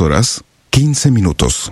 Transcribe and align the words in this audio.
Horas, 0.00 0.42
quince 0.70 1.10
minutos. 1.10 1.70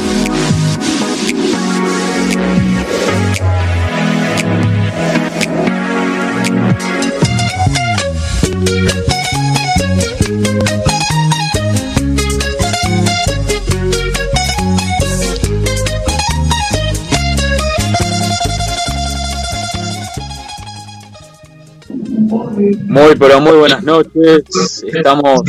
Muy, 22.90 23.14
pero 23.14 23.40
muy 23.40 23.52
buenas 23.52 23.84
noches. 23.84 24.82
Estamos 24.84 25.42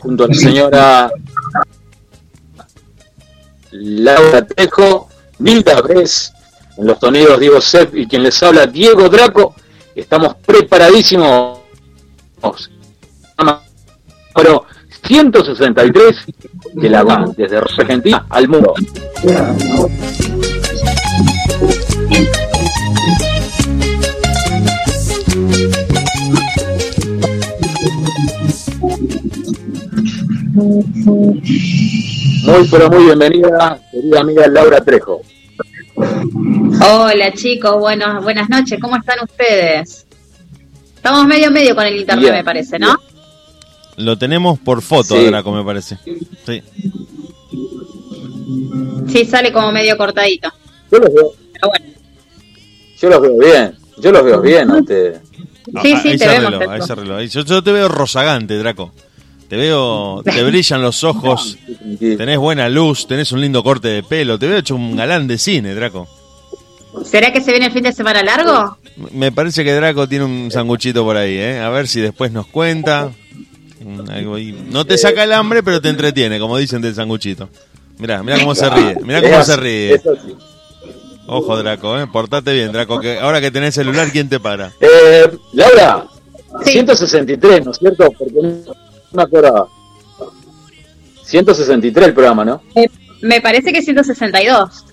junto 0.00 0.24
a 0.24 0.28
la 0.28 0.34
señora 0.34 1.10
Laura 3.72 4.46
Tejo, 4.46 5.08
Nilda 5.40 5.80
Bres, 5.80 6.32
en 6.76 6.86
los 6.86 7.00
sonidos 7.00 7.40
Diego 7.40 7.60
Sepp 7.60 7.96
y 7.96 8.06
quien 8.06 8.22
les 8.22 8.40
habla 8.44 8.68
Diego 8.68 9.08
Draco. 9.08 9.56
Estamos 9.92 10.36
preparadísimos. 10.46 11.58
Número 14.36 14.64
163 15.04 16.16
de 16.74 16.90
la 16.90 17.32
desde 17.36 17.56
Argentina 17.56 18.24
al 18.30 18.46
mundo. 18.46 18.72
Muy, 30.54 31.34
pero 32.70 32.88
muy 32.88 33.06
bienvenida, 33.06 33.80
querida 33.90 34.20
amiga 34.20 34.46
Laura 34.46 34.80
Trejo. 34.84 35.20
Hola 35.96 37.32
chicos, 37.32 37.76
bueno, 37.80 38.22
buenas 38.22 38.48
noches, 38.48 38.78
¿cómo 38.80 38.96
están 38.96 39.18
ustedes? 39.24 40.06
Estamos 40.94 41.26
medio 41.26 41.50
medio 41.50 41.74
con 41.74 41.84
el 41.86 41.96
internet, 41.96 42.32
me 42.32 42.44
parece, 42.44 42.78
¿no? 42.78 42.94
Lo 43.96 44.16
tenemos 44.16 44.60
por 44.60 44.80
foto, 44.80 45.16
sí. 45.16 45.26
Draco, 45.26 45.50
me 45.50 45.64
parece. 45.64 45.98
Sí. 46.46 46.62
Sí, 49.08 49.24
sale 49.24 49.52
como 49.52 49.72
medio 49.72 49.96
cortadito. 49.96 50.52
Yo 50.92 50.98
los 50.98 51.12
veo. 51.14 51.32
Pero 51.52 51.68
bueno. 51.68 51.86
Yo 53.00 53.08
los 53.08 53.20
veo 53.20 53.38
bien. 53.38 53.76
Yo 53.98 54.12
los 54.12 54.24
veo 54.24 54.40
bien 54.40 54.70
a 54.70 54.76
ustedes. 54.76 55.20
Sí, 55.82 55.96
sí, 55.96 56.16
te 56.16 56.28
vemos. 56.28 56.52
Reloj, 56.52 56.74
ese 56.76 56.94
reloj. 56.94 57.20
Yo, 57.22 57.44
yo 57.44 57.62
te 57.62 57.72
veo 57.72 57.88
rozagante, 57.88 58.56
Draco. 58.56 58.92
Te 59.54 59.60
veo, 59.60 60.20
te 60.24 60.42
brillan 60.50 60.82
los 60.82 61.04
ojos, 61.04 61.56
tenés 62.00 62.38
buena 62.38 62.68
luz, 62.68 63.06
tenés 63.06 63.30
un 63.30 63.40
lindo 63.40 63.62
corte 63.62 63.86
de 63.86 64.02
pelo, 64.02 64.36
te 64.36 64.48
veo 64.48 64.58
hecho 64.58 64.74
un 64.74 64.96
galán 64.96 65.28
de 65.28 65.38
cine, 65.38 65.76
Draco. 65.76 66.08
¿Será 67.04 67.32
que 67.32 67.40
se 67.40 67.52
viene 67.52 67.66
el 67.66 67.72
fin 67.72 67.84
de 67.84 67.92
semana 67.92 68.24
largo? 68.24 68.76
Me 69.12 69.30
parece 69.30 69.62
que 69.62 69.72
Draco 69.72 70.08
tiene 70.08 70.24
un 70.24 70.50
sanguchito 70.50 71.04
por 71.04 71.16
ahí, 71.16 71.36
¿eh? 71.36 71.60
A 71.60 71.68
ver 71.68 71.86
si 71.86 72.00
después 72.00 72.32
nos 72.32 72.48
cuenta. 72.48 73.12
No 73.80 74.84
te 74.84 74.98
saca 74.98 75.22
el 75.22 75.32
hambre, 75.32 75.62
pero 75.62 75.80
te 75.80 75.88
entretiene, 75.88 76.40
como 76.40 76.58
dicen 76.58 76.82
del 76.82 76.96
sanguchito. 76.96 77.48
Mirá, 77.98 78.24
mirá 78.24 78.40
cómo 78.40 78.56
se 78.56 78.68
ríe, 78.68 78.96
mirá 79.04 79.22
cómo 79.22 79.44
se 79.44 79.56
ríe. 79.56 80.02
Ojo, 81.28 81.56
Draco, 81.58 81.96
¿eh? 81.96 82.08
Portate 82.08 82.52
bien, 82.52 82.72
Draco, 82.72 82.98
que 82.98 83.20
ahora 83.20 83.40
que 83.40 83.52
tenés 83.52 83.76
celular, 83.76 84.10
¿quién 84.10 84.28
te 84.28 84.40
para? 84.40 84.72
Eh, 84.80 85.30
Laura, 85.52 86.06
163, 86.64 87.64
¿no 87.64 87.70
es 87.70 87.78
cierto? 87.78 88.10
Porque 88.18 88.34
no 88.42 88.83
me 89.14 89.22
acordaba. 89.22 89.68
163 91.24 92.08
el 92.08 92.14
programa, 92.14 92.44
¿no? 92.44 92.62
Eh, 92.74 92.88
me 93.22 93.40
parece 93.40 93.72
que 93.72 93.82
162. 93.82 94.84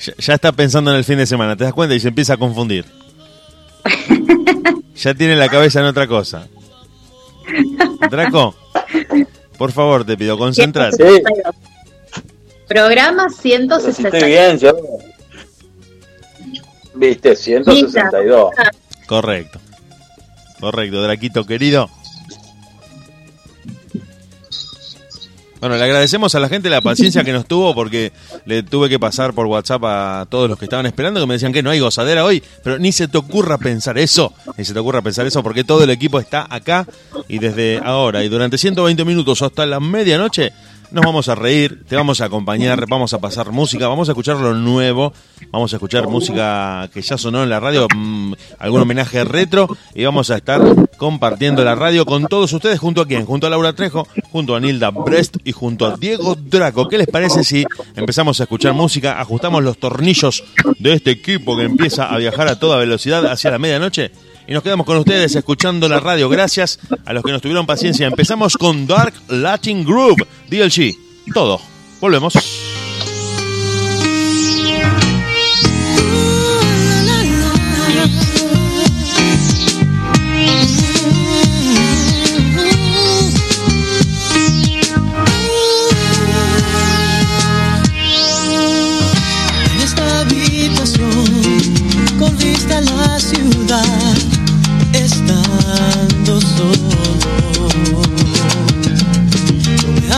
Ya, 0.00 0.14
ya, 0.18 0.34
está 0.34 0.52
pensando 0.52 0.90
en 0.90 0.98
el 0.98 1.04
fin 1.04 1.18
de 1.18 1.26
semana, 1.26 1.56
¿te 1.56 1.64
das 1.64 1.72
cuenta? 1.72 1.94
Y 1.94 2.00
se 2.00 2.08
empieza 2.08 2.34
a 2.34 2.36
confundir. 2.36 2.84
ya 4.96 5.14
tiene 5.14 5.36
la 5.36 5.48
cabeza 5.48 5.80
en 5.80 5.86
otra 5.86 6.06
cosa. 6.06 6.48
Draco, 8.10 8.54
por 9.58 9.72
favor, 9.72 10.04
te 10.04 10.16
pido, 10.16 10.38
concentrate. 10.38 10.96
Sí. 10.96 11.22
Programa 12.66 13.28
162. 13.28 14.14
Estoy 14.14 14.30
bien, 14.30 14.58
yo. 14.58 14.72
Viste, 16.94 17.36
162. 17.36 18.50
Correcto. 19.06 19.60
Correcto, 20.60 21.02
Draquito 21.02 21.44
querido. 21.44 21.90
Bueno, 25.64 25.78
le 25.78 25.84
agradecemos 25.84 26.34
a 26.34 26.40
la 26.40 26.50
gente 26.50 26.68
la 26.68 26.82
paciencia 26.82 27.24
que 27.24 27.32
nos 27.32 27.46
tuvo 27.46 27.74
porque 27.74 28.12
le 28.44 28.62
tuve 28.62 28.90
que 28.90 28.98
pasar 28.98 29.32
por 29.32 29.46
WhatsApp 29.46 29.82
a 29.86 30.26
todos 30.28 30.46
los 30.46 30.58
que 30.58 30.66
estaban 30.66 30.84
esperando 30.84 31.20
que 31.20 31.26
me 31.26 31.32
decían 31.32 31.54
que 31.54 31.62
no 31.62 31.70
hay 31.70 31.80
gozadera 31.80 32.22
hoy, 32.22 32.42
pero 32.62 32.78
ni 32.78 32.92
se 32.92 33.08
te 33.08 33.16
ocurra 33.16 33.56
pensar 33.56 33.96
eso, 33.96 34.34
ni 34.58 34.66
se 34.66 34.74
te 34.74 34.78
ocurra 34.78 35.00
pensar 35.00 35.26
eso 35.26 35.42
porque 35.42 35.64
todo 35.64 35.82
el 35.84 35.88
equipo 35.88 36.20
está 36.20 36.46
acá 36.50 36.86
y 37.28 37.38
desde 37.38 37.80
ahora. 37.82 38.22
Y 38.22 38.28
durante 38.28 38.58
120 38.58 39.06
minutos 39.06 39.40
hasta 39.40 39.64
la 39.64 39.80
medianoche 39.80 40.52
nos 40.94 41.04
vamos 41.04 41.28
a 41.28 41.34
reír, 41.34 41.84
te 41.88 41.96
vamos 41.96 42.20
a 42.20 42.26
acompañar, 42.26 42.86
vamos 42.88 43.12
a 43.14 43.18
pasar 43.18 43.50
música, 43.50 43.88
vamos 43.88 44.08
a 44.08 44.12
escuchar 44.12 44.36
lo 44.36 44.54
nuevo, 44.54 45.12
vamos 45.50 45.72
a 45.72 45.76
escuchar 45.76 46.06
música 46.06 46.88
que 46.94 47.02
ya 47.02 47.18
sonó 47.18 47.42
en 47.42 47.50
la 47.50 47.58
radio, 47.58 47.88
mmm, 47.92 48.32
algún 48.60 48.80
homenaje 48.80 49.24
retro 49.24 49.68
y 49.92 50.04
vamos 50.04 50.30
a 50.30 50.36
estar 50.36 50.62
compartiendo 50.96 51.64
la 51.64 51.74
radio 51.74 52.06
con 52.06 52.26
todos 52.26 52.52
ustedes 52.52 52.78
junto 52.78 53.00
a 53.00 53.08
quién, 53.08 53.26
junto 53.26 53.48
a 53.48 53.50
Laura 53.50 53.72
Trejo, 53.72 54.06
junto 54.30 54.54
a 54.54 54.60
Nilda 54.60 54.90
Brest 54.90 55.38
y 55.42 55.50
junto 55.50 55.84
a 55.86 55.96
Diego 55.96 56.36
Draco. 56.36 56.88
¿Qué 56.88 56.96
les 56.96 57.08
parece 57.08 57.42
si 57.42 57.66
empezamos 57.96 58.38
a 58.38 58.44
escuchar 58.44 58.72
música, 58.72 59.20
ajustamos 59.20 59.64
los 59.64 59.78
tornillos 59.78 60.44
de 60.78 60.92
este 60.92 61.10
equipo 61.10 61.56
que 61.56 61.64
empieza 61.64 62.06
a 62.06 62.18
viajar 62.18 62.46
a 62.46 62.60
toda 62.60 62.78
velocidad 62.78 63.26
hacia 63.26 63.50
la 63.50 63.58
medianoche? 63.58 64.12
Y 64.46 64.52
nos 64.52 64.62
quedamos 64.62 64.86
con 64.86 64.96
ustedes 64.98 65.34
escuchando 65.34 65.88
la 65.88 66.00
radio. 66.00 66.28
Gracias 66.28 66.78
a 67.04 67.12
los 67.12 67.22
que 67.22 67.32
nos 67.32 67.42
tuvieron 67.42 67.66
paciencia. 67.66 68.06
Empezamos 68.06 68.56
con 68.56 68.86
Dark 68.86 69.14
Latin 69.28 69.84
Groove, 69.84 70.26
DLC. 70.48 70.96
Todo. 71.32 71.60
Volvemos. 72.00 72.73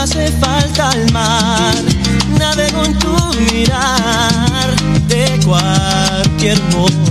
Hace 0.07 0.31
falta 0.39 0.91
el 0.91 1.11
mar, 1.11 1.75
navego 2.39 2.83
en 2.85 2.97
tu 2.97 3.13
mirar 3.51 4.73
de 5.07 5.37
cualquier 5.45 6.61
modo. 6.71 7.06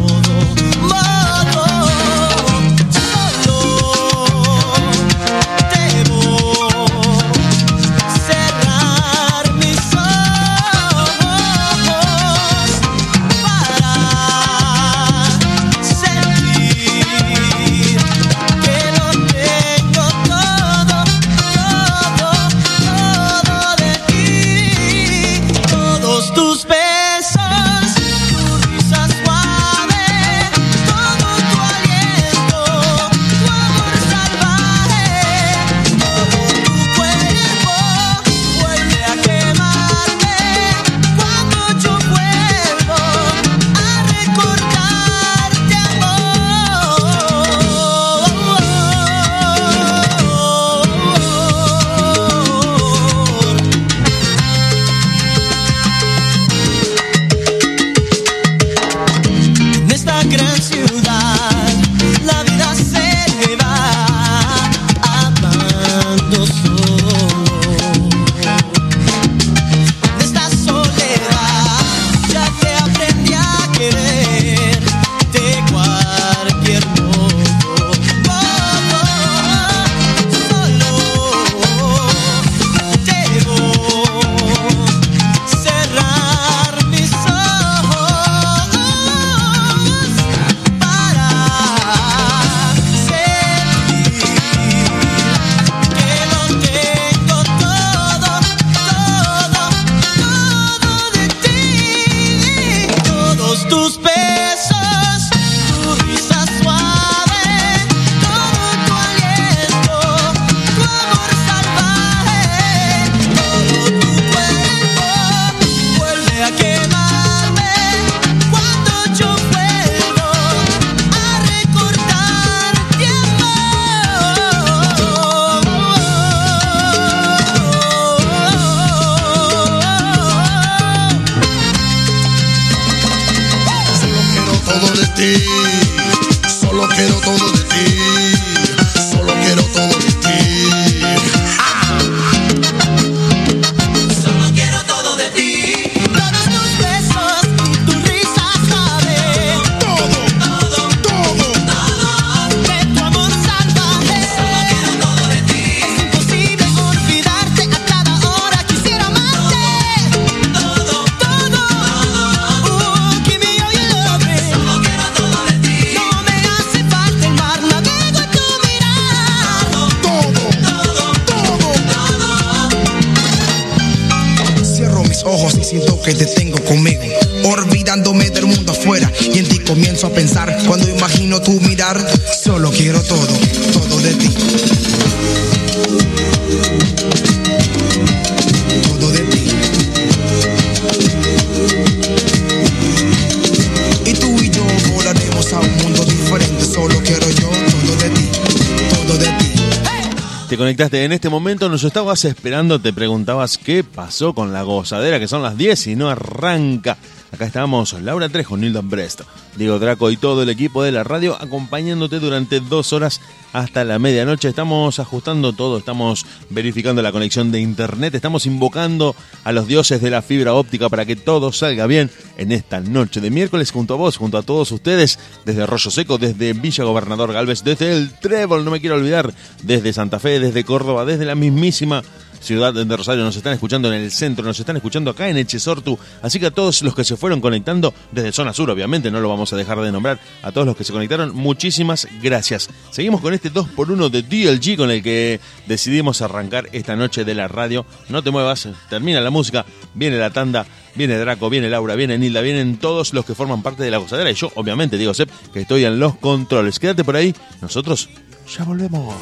Conectaste 200.67 201.05
en 201.05 201.13
este 201.13 201.29
momento, 201.29 201.69
nos 201.69 201.85
estabas 201.85 202.25
esperando, 202.25 202.81
te 202.81 202.93
preguntabas 202.93 203.57
qué 203.57 203.85
pasó 203.85 204.35
con 204.35 204.53
la 204.53 204.63
gozadera, 204.63 205.21
que 205.21 205.29
son 205.29 205.41
las 205.41 205.57
10 205.57 205.87
y 205.87 205.95
no 205.95 206.11
arranca. 206.11 206.97
Acá 207.33 207.47
estamos, 207.47 207.93
Laura 207.93 208.29
Trejo, 208.29 208.57
Nildan 208.57 208.89
Brest, 208.89 209.23
Diego 209.57 209.79
Draco 209.81 210.11
y 210.11 210.17
todo 210.17 210.43
el 210.43 210.49
equipo 210.49 210.85
de 210.85 210.93
la 210.93 211.03
radio 211.03 211.37
acompañándote 211.41 212.21
durante 212.21 212.61
dos 212.61 212.93
horas 212.93 213.21
hasta 213.53 213.85
la 213.85 213.99
medianoche. 213.99 214.49
Estamos 214.49 215.01
ajustando 215.01 215.53
todo, 215.53 215.79
estamos 215.79 216.25
verificando 216.51 217.03
la 217.03 217.11
conexión 217.11 217.51
de 217.51 217.61
internet, 217.61 218.15
estamos 218.15 218.47
invocando 218.47 219.17
a 219.43 219.53
los 219.53 219.67
dioses 219.67 220.01
de 220.01 220.11
la 220.11 220.23
fibra 220.23 220.55
óptica 220.55 220.89
para 220.89 221.05
que 221.05 221.17
todo 221.17 221.53
salga 221.53 221.87
bien 221.87 222.11
en 222.39 222.53
esta 222.53 222.81
noche 222.81 223.21
de 223.21 223.31
miércoles 223.31 223.73
junto 223.73 223.95
a 223.95 223.97
vos, 223.97 224.17
junto 224.17 224.39
a 224.39 224.43
todos 224.43 224.71
ustedes, 224.71 225.19
desde 225.45 225.63
Arroyo 225.63 225.91
Seco, 225.91 226.19
desde 226.19 226.53
Villa 226.53 226.85
Gobernador 226.85 227.33
Galvez, 227.33 227.65
desde 227.65 227.93
el 227.93 228.13
Trébol, 228.21 228.65
no 228.65 228.71
me 228.71 228.81
quiero 228.81 228.97
olvidar, 228.97 229.35
desde 229.63 229.93
Santa 229.93 230.21
Fe, 230.21 230.39
desde 230.39 230.65
Córdoba, 230.65 231.05
desde 231.05 231.25
la 231.25 231.35
mismísima 231.35 232.03
ciudad 232.47 232.73
de 232.73 232.97
Rosario, 232.97 233.25
nos 233.25 233.37
están 233.37 233.53
escuchando 233.53 233.93
en 233.93 234.01
el 234.01 234.11
centro, 234.13 234.45
nos 234.45 234.59
están 234.59 234.77
escuchando 234.77 235.11
acá 235.11 235.29
en 235.29 235.37
Echesortu, 235.37 235.99
así 236.23 236.39
que 236.39 236.47
a 236.47 236.51
todos 236.53 236.81
los 236.83 236.95
que 236.95 237.03
se 237.05 237.17
fueron 237.17 237.41
conectando 237.41 237.93
desde 238.13 238.33
zona 238.33 238.53
sur, 238.53 238.71
obviamente, 238.71 239.11
no 239.11 239.21
lo 239.21 239.29
vamos 239.29 239.53
a 239.53 239.57
dejar 239.57 239.81
de 239.81 239.91
nombrar, 239.91 240.21
a 240.43 240.53
todos 240.53 240.67
los 240.67 240.77
que 240.77 240.85
se 240.85 240.93
conectaron, 240.93 241.35
muchísimas 241.35 242.07
gracias. 242.23 242.71
Seguimos 242.91 243.21
con 243.21 243.35
este 243.35 243.53
2x1 243.53 244.11
de 244.11 244.23
DLG 244.23 244.77
con 244.77 244.93
el 244.93 245.03
que 245.03 245.41
decidimos 245.67 246.23
arrancar 246.23 246.69
esta 246.73 246.95
noche 246.95 247.25
de 247.25 247.35
la 247.35 247.49
radio. 247.49 247.85
No 248.09 248.23
te 248.23 248.31
muevas, 248.31 248.69
termina 248.89 249.21
la 249.21 249.31
música, 249.31 249.67
viene 249.95 250.17
la 250.17 250.31
tanda, 250.31 250.67
viene 250.95 251.19
Draco, 251.19 251.51
viene 251.51 251.69
Laura, 251.69 251.97
viene 251.97 252.17
Nilda, 252.17 252.43
vienen 252.43 252.79
todos 252.79 253.13
los 253.13 253.25
que 253.25 253.35
forman 253.35 253.63
parte 253.63 253.83
de 253.83 253.91
la 253.91 253.99
gozadera 253.99 254.31
y 254.31 254.35
yo, 254.35 254.53
obviamente, 254.55 254.97
digo 254.97 255.13
Sep, 255.15 255.29
que 255.53 255.63
estoy 255.63 255.85
en 255.85 255.99
los 255.99 256.17
controles. 256.17 256.79
Quédate 256.79 257.03
por 257.03 257.17
ahí, 257.17 257.35
nosotros 257.61 258.09
ya 258.57 258.63
volvemos. 258.63 259.15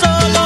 Solo 0.00 0.45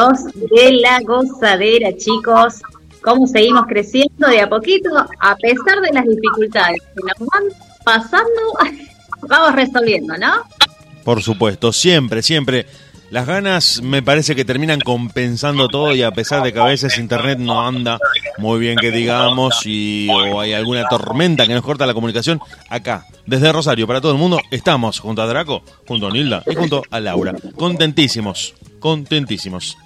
162 0.00 0.50
de 0.50 0.72
La 0.80 1.00
Gozadera, 1.00 1.96
chicos. 1.96 2.62
¿Cómo 3.02 3.26
seguimos 3.26 3.66
creciendo 3.66 4.28
de 4.28 4.40
a 4.40 4.48
poquito? 4.48 4.88
A 4.96 5.36
pesar 5.36 5.80
de 5.80 5.92
las 5.92 6.04
dificultades 6.04 6.80
que 6.94 7.02
nos 7.02 7.28
van 7.28 7.44
pasando, 7.84 8.40
vamos 9.28 9.54
resolviendo, 9.54 10.16
¿no? 10.16 10.32
Por 11.04 11.22
supuesto, 11.22 11.72
siempre, 11.72 12.22
siempre 12.22 12.66
Las 13.10 13.26
ganas 13.26 13.82
me 13.82 14.02
parece 14.02 14.36
que 14.36 14.44
terminan 14.44 14.80
compensando 14.80 15.66
todo 15.66 15.94
y 15.94 16.02
a 16.02 16.12
pesar 16.12 16.44
de 16.44 16.52
que 16.52 16.60
a 16.60 16.64
veces 16.64 16.96
internet 16.98 17.38
no 17.38 17.66
anda 17.66 17.98
muy 18.38 18.60
bien 18.60 18.76
que 18.76 18.92
digamos 18.92 19.62
y 19.66 20.08
o 20.08 20.40
hay 20.40 20.52
alguna 20.52 20.84
tormenta 20.88 21.46
que 21.46 21.54
nos 21.54 21.64
corta 21.64 21.86
la 21.86 21.94
comunicación, 21.94 22.40
acá, 22.68 23.06
desde 23.26 23.52
Rosario 23.52 23.86
para 23.88 24.00
todo 24.00 24.12
el 24.12 24.18
mundo, 24.18 24.38
estamos 24.52 25.00
junto 25.00 25.22
a 25.22 25.26
Draco, 25.26 25.62
junto 25.88 26.06
a 26.06 26.10
Nilda 26.10 26.44
y 26.46 26.54
junto 26.54 26.84
a 26.88 27.00
Laura. 27.00 27.34
Contentísimos, 27.56 28.54
contentísimos. 28.80 29.76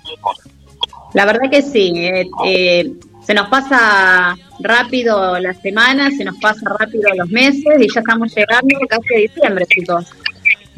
La 1.13 1.27
verdad 1.27 1.51
que 1.51 1.63
sí. 1.63 1.93
eh, 1.97 2.27
eh, 2.47 2.93
se 3.25 3.35
nos 3.35 3.49
pasa 3.49 4.37
rápido 4.61 5.39
la 5.39 5.55
semana, 5.55 6.11
se 6.11 6.25
nos 6.25 6.37
pasa 6.39 6.61
rápido 6.79 7.11
los 7.17 7.29
meses 7.31 7.75
y 7.79 7.93
ya 7.93 8.01
estamos 8.01 8.35
llegando 8.35 8.79
casi 8.89 9.15
a 9.15 9.19
diciembre, 9.19 9.67
chicos. 9.67 10.07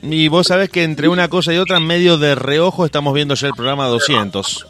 Y 0.02 0.28
vos 0.28 0.46
sabés 0.46 0.68
que 0.68 0.84
entre 0.84 1.08
una 1.08 1.28
cosa 1.28 1.52
y 1.52 1.58
otra, 1.58 1.80
medio 1.80 2.18
de 2.18 2.34
reojo, 2.34 2.84
estamos 2.84 3.14
viendo 3.14 3.34
ya 3.34 3.48
el 3.48 3.54
programa 3.54 3.86
200. 3.86 4.66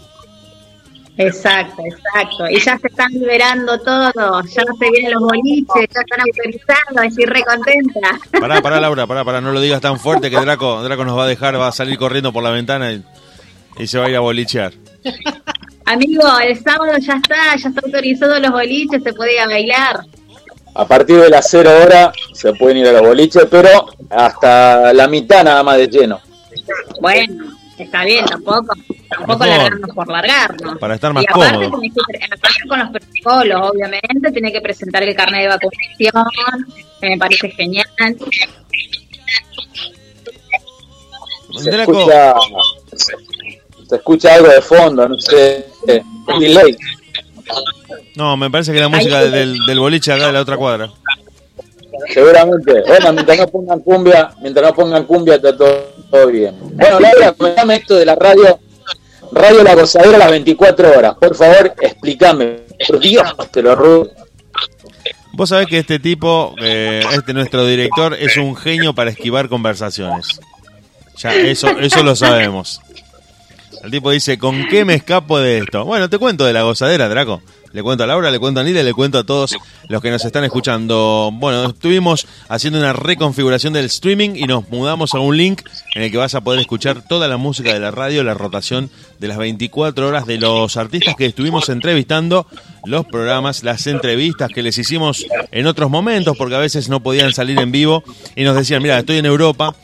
Exacto, 1.19 1.83
exacto. 1.85 2.49
Y 2.51 2.61
ya 2.61 2.79
se 2.79 2.89
están 2.89 3.11
liberando 3.13 3.79
todos, 3.81 4.15
ya 4.15 4.63
se 4.63 4.91
vienen 4.91 5.13
los 5.13 5.23
boliches, 5.23 5.89
ya 5.95 6.01
están 6.01 6.21
autorizando, 6.21 7.03
estoy 7.03 7.25
re 7.25 7.43
contenta. 7.43 8.41
Pará, 8.41 8.61
pará, 8.61 8.81
Laura, 8.81 9.07
pará, 9.07 9.25
pará, 9.25 9.41
no 9.41 9.53
lo 9.53 9.61
digas 9.61 9.81
tan 9.81 9.99
fuerte 9.99 10.31
que 10.31 10.39
Draco, 10.39 10.83
Draco 10.83 11.05
nos 11.05 11.19
va 11.19 11.25
a 11.25 11.29
dejar, 11.29 11.59
va 11.59 11.69
a 11.69 11.73
salir 11.73 11.99
corriendo 11.99 12.33
por 12.33 12.43
la 12.43 12.51
ventana 12.51 12.93
y, 12.93 13.03
y 13.79 13.87
se 13.87 13.99
va 13.99 14.07
a 14.07 14.11
ir 14.11 14.17
a 14.17 14.21
bolichear. 14.21 14.73
Amigo, 15.85 16.23
el 16.43 16.61
sábado 16.63 16.93
ya 16.99 17.15
está, 17.15 17.57
ya 17.57 17.69
está 17.69 17.81
autorizado 17.85 18.39
los 18.41 18.51
boliches, 18.51 19.03
se 19.03 19.13
puede 19.13 19.35
ir 19.35 19.41
a 19.41 19.47
bailar. 19.47 20.01
A 20.75 20.87
partir 20.87 21.17
de 21.17 21.31
las 21.31 21.47
0 21.49 21.71
horas 21.85 22.11
se 22.35 22.53
pueden 22.55 22.79
ir 22.79 22.87
a 22.89 22.93
los 22.93 23.03
boliches, 23.03 23.45
pero 23.51 23.87
hasta 24.11 24.93
la 24.93 25.07
mitad 25.09 25.45
nada 25.45 25.63
más 25.63 25.79
de 25.79 25.87
lleno. 25.89 26.21
Bueno, 27.01 27.45
está 27.79 28.05
bien, 28.05 28.25
tampoco, 28.27 28.75
tampoco 29.09 29.39
Mejor. 29.45 29.47
largarnos 29.59 29.91
por 29.95 30.09
largarnos. 30.09 30.79
Para 30.79 30.95
estar 30.97 31.13
más 31.13 31.23
y 31.23 31.27
aparte, 31.31 31.55
cómodo. 31.55 31.81
tenés 31.81 31.95
que 31.95 32.01
pre- 32.09 32.25
aparte 32.25 32.69
con 32.69 32.79
los 32.81 32.89
protocolos, 32.91 33.71
obviamente, 33.71 34.33
tiene 34.33 34.53
que 34.53 34.61
presentar 34.61 35.03
el 35.05 35.15
carnet 35.15 35.43
de 35.43 35.49
vacunación, 35.49 36.67
que 37.01 37.09
me 37.11 37.17
parece 37.19 37.49
genial. 37.51 37.87
Se 41.59 41.71
escucha, 41.71 42.35
se 43.89 43.97
escucha 43.97 44.35
algo 44.35 44.49
de 44.49 44.61
fondo, 44.61 45.09
no 45.09 45.19
sé, 45.19 45.67
un 46.27 46.41
delay. 46.41 46.77
no, 48.15 48.37
me 48.37 48.51
parece 48.51 48.73
que 48.73 48.81
la 48.81 48.89
música 48.89 49.21
del, 49.21 49.59
del 49.67 49.79
boliche 49.79 50.13
acá 50.13 50.27
de 50.27 50.33
la 50.33 50.41
otra 50.41 50.57
cuadra. 50.57 50.91
Seguramente. 52.13 52.83
Bueno, 52.87 53.13
mientras 53.13 53.39
no 53.39 53.47
pongan 53.49 53.81
cumbia, 53.81 54.31
mientras 54.43 54.67
no 54.67 54.75
pongan 54.75 55.05
cumbia 55.05 55.37
está 55.37 55.57
todo, 55.57 55.93
todo 56.11 56.27
bien. 56.29 56.55
Bueno, 56.61 57.01
Laura, 57.01 57.33
comentame 57.33 57.77
esto 57.77 57.97
de 57.97 58.05
la 58.05 58.15
radio, 58.15 58.59
Radio 59.33 59.63
La 59.63 59.75
Gozadera 59.75 60.17
a 60.17 60.19
las 60.19 60.31
24 60.31 60.99
horas. 60.99 61.15
Por 61.19 61.35
favor, 61.35 61.75
explícame. 61.81 62.61
Por 62.87 63.01
Dios, 63.01 63.35
te 63.51 63.63
lo 63.63 63.75
ruego. 63.75 64.11
Vos 65.33 65.51
sabés 65.51 65.67
que 65.67 65.79
este 65.79 65.99
tipo, 65.99 66.55
eh, 66.63 67.03
este 67.13 67.35
nuestro 67.35 67.67
director, 67.67 68.15
es 68.15 68.37
un 68.37 68.57
genio 68.57 68.95
para 68.95 69.11
esquivar 69.11 69.49
conversaciones. 69.49 70.41
Ya, 71.19 71.35
eso, 71.35 71.69
eso 71.79 72.03
lo 72.03 72.15
sabemos. 72.15 72.81
El 73.87 73.93
tipo 73.93 74.11
dice, 74.11 74.37
¿con 74.37 74.67
qué 74.67 74.85
me 74.85 74.95
escapo 74.95 75.39
de 75.39 75.59
esto? 75.59 75.85
Bueno, 75.85 76.11
te 76.11 76.19
cuento 76.19 76.45
de 76.45 76.53
la 76.53 76.63
gozadera, 76.63 77.09
Draco. 77.09 77.41
Le 77.71 77.85
cuento 77.85 78.03
a 78.03 78.09
Laura, 78.09 78.33
le 78.33 78.41
cuento 78.41 78.59
a 78.59 78.65
Nila, 78.65 78.83
le 78.83 78.93
cuento 78.93 79.19
a 79.19 79.23
todos 79.25 79.57
los 79.89 80.03
que 80.03 80.11
nos 80.11 80.25
están 80.25 80.43
escuchando. 80.43 81.31
Bueno, 81.33 81.67
estuvimos 81.67 82.27
haciendo 82.49 82.81
una 82.81 82.93
reconfiguración 82.93 83.73
del 83.75 83.85
streaming 83.85 84.31
y 84.35 84.47
nos 84.47 84.69
mudamos 84.71 85.15
a 85.15 85.21
un 85.21 85.37
link 85.37 85.61
en 85.95 86.03
el 86.03 86.11
que 86.11 86.17
vas 86.17 86.35
a 86.35 86.41
poder 86.41 86.59
escuchar 86.59 87.07
toda 87.07 87.29
la 87.29 87.37
música 87.37 87.73
de 87.73 87.79
la 87.79 87.93
radio, 87.93 88.25
la 88.25 88.35
rotación 88.35 88.91
de 89.21 89.29
las 89.29 89.39
24 89.39 90.09
horas 90.09 90.27
de 90.27 90.39
los 90.39 90.77
artistas 90.77 91.15
que 91.15 91.27
estuvimos 91.27 91.69
entrevistando, 91.69 92.49
los 92.87 93.07
programas, 93.07 93.63
las 93.63 93.87
entrevistas 93.87 94.51
que 94.53 94.65
les 94.65 94.79
hicimos 94.79 95.27
en 95.53 95.67
otros 95.69 95.91
momentos, 95.91 96.37
porque 96.37 96.57
a 96.57 96.61
veces 96.61 96.89
no 96.89 97.05
podían 97.05 97.33
salir 97.33 97.61
en 97.61 97.71
vivo 97.71 98.03
y 98.35 98.43
nos 98.43 98.57
decían, 98.57 98.83
mira, 98.83 98.99
estoy 98.99 99.19
en 99.19 99.27
Europa, 99.27 99.77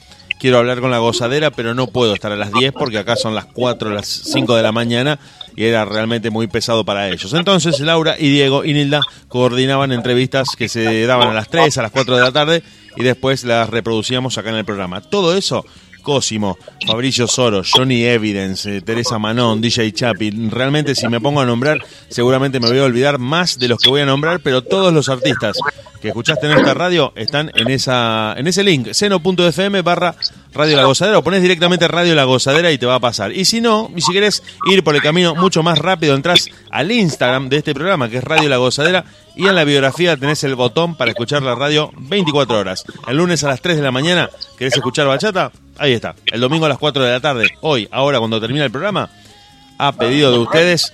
quiero 0.43 0.59
hablar 0.59 0.81
con 0.81 0.91
la 0.91 0.99
gozadera, 0.99 1.53
pero 1.53 1.73
no 1.73 1.87
puedo 1.87 2.15
estar 2.15 2.33
a 2.33 2.37
las 2.37 2.53
10 2.53 2.73
porque 2.73 2.99
acá 2.99 3.15
son 3.15 3.33
las 3.33 3.45
4, 3.45 3.91
las 3.91 4.09
5 4.09 4.57
de 4.57 4.63
la 4.65 4.73
mañana 4.73 5.21
y 5.55 5.67
era 5.67 5.85
realmente 5.85 6.31
muy 6.31 6.49
pesado 6.49 6.85
para 6.85 7.09
ellos. 7.09 7.33
Entonces 7.33 7.79
Laura 7.79 8.17
y 8.19 8.29
Diego 8.29 8.65
y 8.65 8.73
Nilda 8.73 9.03
coordinaban 9.29 9.93
entrevistas 9.93 10.57
que 10.59 10.69
se 10.69 11.07
daban 11.07 11.29
a 11.29 11.33
las 11.33 11.49
3, 11.49 11.79
a 11.79 11.83
las 11.83 11.93
4 11.93 12.17
de 12.17 12.23
la 12.23 12.33
tarde 12.33 12.65
y 12.97 13.05
después 13.05 13.45
las 13.45 13.71
reproducíamos 13.71 14.37
acá 14.37 14.51
en 14.51 14.57
el 14.57 14.65
programa. 14.65 15.01
Todo 15.01 15.37
eso... 15.37 15.65
Cosimo, 16.03 16.59
Fabricio 16.87 17.27
Soro, 17.27 17.63
Johnny 17.65 18.05
Evidence, 18.05 18.77
eh, 18.77 18.81
Teresa 18.83 19.19
Manón, 19.19 19.61
DJ 19.61 19.93
Chapi. 19.93 20.31
Realmente 20.51 20.95
si 20.95 21.09
me 21.09 21.21
pongo 21.21 21.41
a 21.41 21.47
nombrar, 21.47 21.79
seguramente 22.09 22.61
me 22.61 22.69
voy 22.69 22.79
a 22.79 22.85
olvidar 22.85 23.19
más 23.19 23.59
de 23.59 23.69
los 23.69 23.79
que 23.79 23.89
voy 23.89 24.03
a 24.03 24.07
nombrar, 24.07 24.41
pero 24.41 24.63
todos 24.63 24.93
los 24.93 25.09
artistas 25.09 25.57
que 26.01 26.09
escuchaste 26.09 26.47
en 26.47 26.59
esta 26.59 26.75
radio 26.75 27.13
están 27.15 27.51
en 27.55 27.71
esa 27.71 28.35
en 28.37 28.49
ese 28.49 28.65
link, 28.65 28.89
seno.fm 28.93 29.83
barra 29.83 30.17
Radio 30.55 30.77
La 30.77 30.85
Gozadera, 30.85 31.19
o 31.19 31.25
pones 31.25 31.41
directamente 31.41 31.89
Radio 31.89 32.15
La 32.15 32.25
Gozadera 32.25 32.71
y 32.71 32.79
te 32.79 32.85
va 32.85 32.97
a 32.97 33.01
pasar. 33.01 33.33
Y 33.33 33.45
si 33.45 33.61
no, 33.61 33.91
y 33.97 34.03
si 34.03 34.13
querés 34.13 34.43
ir 34.71 34.85
por 34.85 34.95
el 34.95 35.01
camino 35.01 35.35
mucho 35.35 35.63
más 35.63 35.79
rápido, 35.79 36.15
entras 36.15 36.49
al 36.71 36.93
Instagram 36.93 37.49
de 37.49 37.59
este 37.59 37.75
programa, 37.75 38.09
que 38.11 38.19
es 38.19 38.25
Radio 38.25 38.49
La 38.49 38.59
Gozadera, 38.59 39.05
y 39.35 39.47
en 39.47 39.55
la 39.55 39.65
biografía 39.65 40.17
tenés 40.17 40.45
el 40.45 40.55
botón 40.55 40.95
para 40.95 41.11
escuchar 41.11 41.43
la 41.43 41.55
radio 41.55 41.91
24 41.97 42.59
horas. 42.59 42.85
El 43.09 43.17
lunes 43.17 43.43
a 43.45 43.49
las 43.49 43.63
3 43.63 43.77
de 43.77 43.83
la 43.83 43.91
mañana, 43.91 44.29
¿querés 44.59 44.75
escuchar 44.75 45.07
bachata? 45.07 45.53
Ahí 45.79 45.93
está. 45.93 46.15
El 46.27 46.41
domingo 46.41 46.67
a 46.67 46.69
las 46.69 46.79
4 46.79 47.03
de 47.03 47.13
la 47.13 47.21
tarde, 47.21 47.49
hoy, 47.63 47.89
ahora, 47.91 48.19
cuando 48.19 48.41
termina 48.41 48.65
el 48.65 48.71
programa, 48.71 49.09
a 49.79 49.93
pedido 49.93 50.31
de 50.33 50.39
ustedes, 50.39 50.93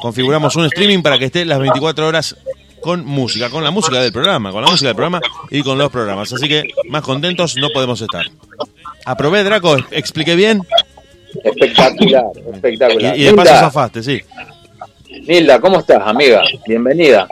configuramos 0.00 0.56
un 0.56 0.64
streaming 0.64 1.02
para 1.02 1.18
que 1.18 1.26
esté 1.26 1.44
las 1.44 1.60
24 1.60 2.06
horas 2.06 2.36
con 2.80 3.04
música, 3.04 3.50
con 3.50 3.62
la 3.64 3.70
música 3.70 4.00
del 4.00 4.12
programa, 4.12 4.50
con 4.52 4.62
la 4.62 4.70
música 4.70 4.88
del 4.88 4.96
programa 4.96 5.20
y 5.50 5.62
con 5.62 5.78
los 5.78 5.90
programas. 5.90 6.32
Así 6.32 6.48
que 6.48 6.64
más 6.88 7.02
contentos 7.02 7.56
no 7.56 7.68
podemos 7.70 8.00
estar. 8.00 8.24
Aprobé, 9.04 9.44
Draco, 9.44 9.76
expliqué 9.90 10.34
bien 10.34 10.60
Espectacular, 11.44 12.24
espectacular. 12.54 13.16
y, 13.16 13.20
y 13.22 13.24
de 13.24 13.34
paso 13.34 13.54
zafaste, 13.54 14.02
sí. 14.02 14.20
Nilda, 15.26 15.60
¿cómo 15.60 15.78
estás, 15.80 16.00
amiga? 16.06 16.42
Bienvenida. 16.66 17.28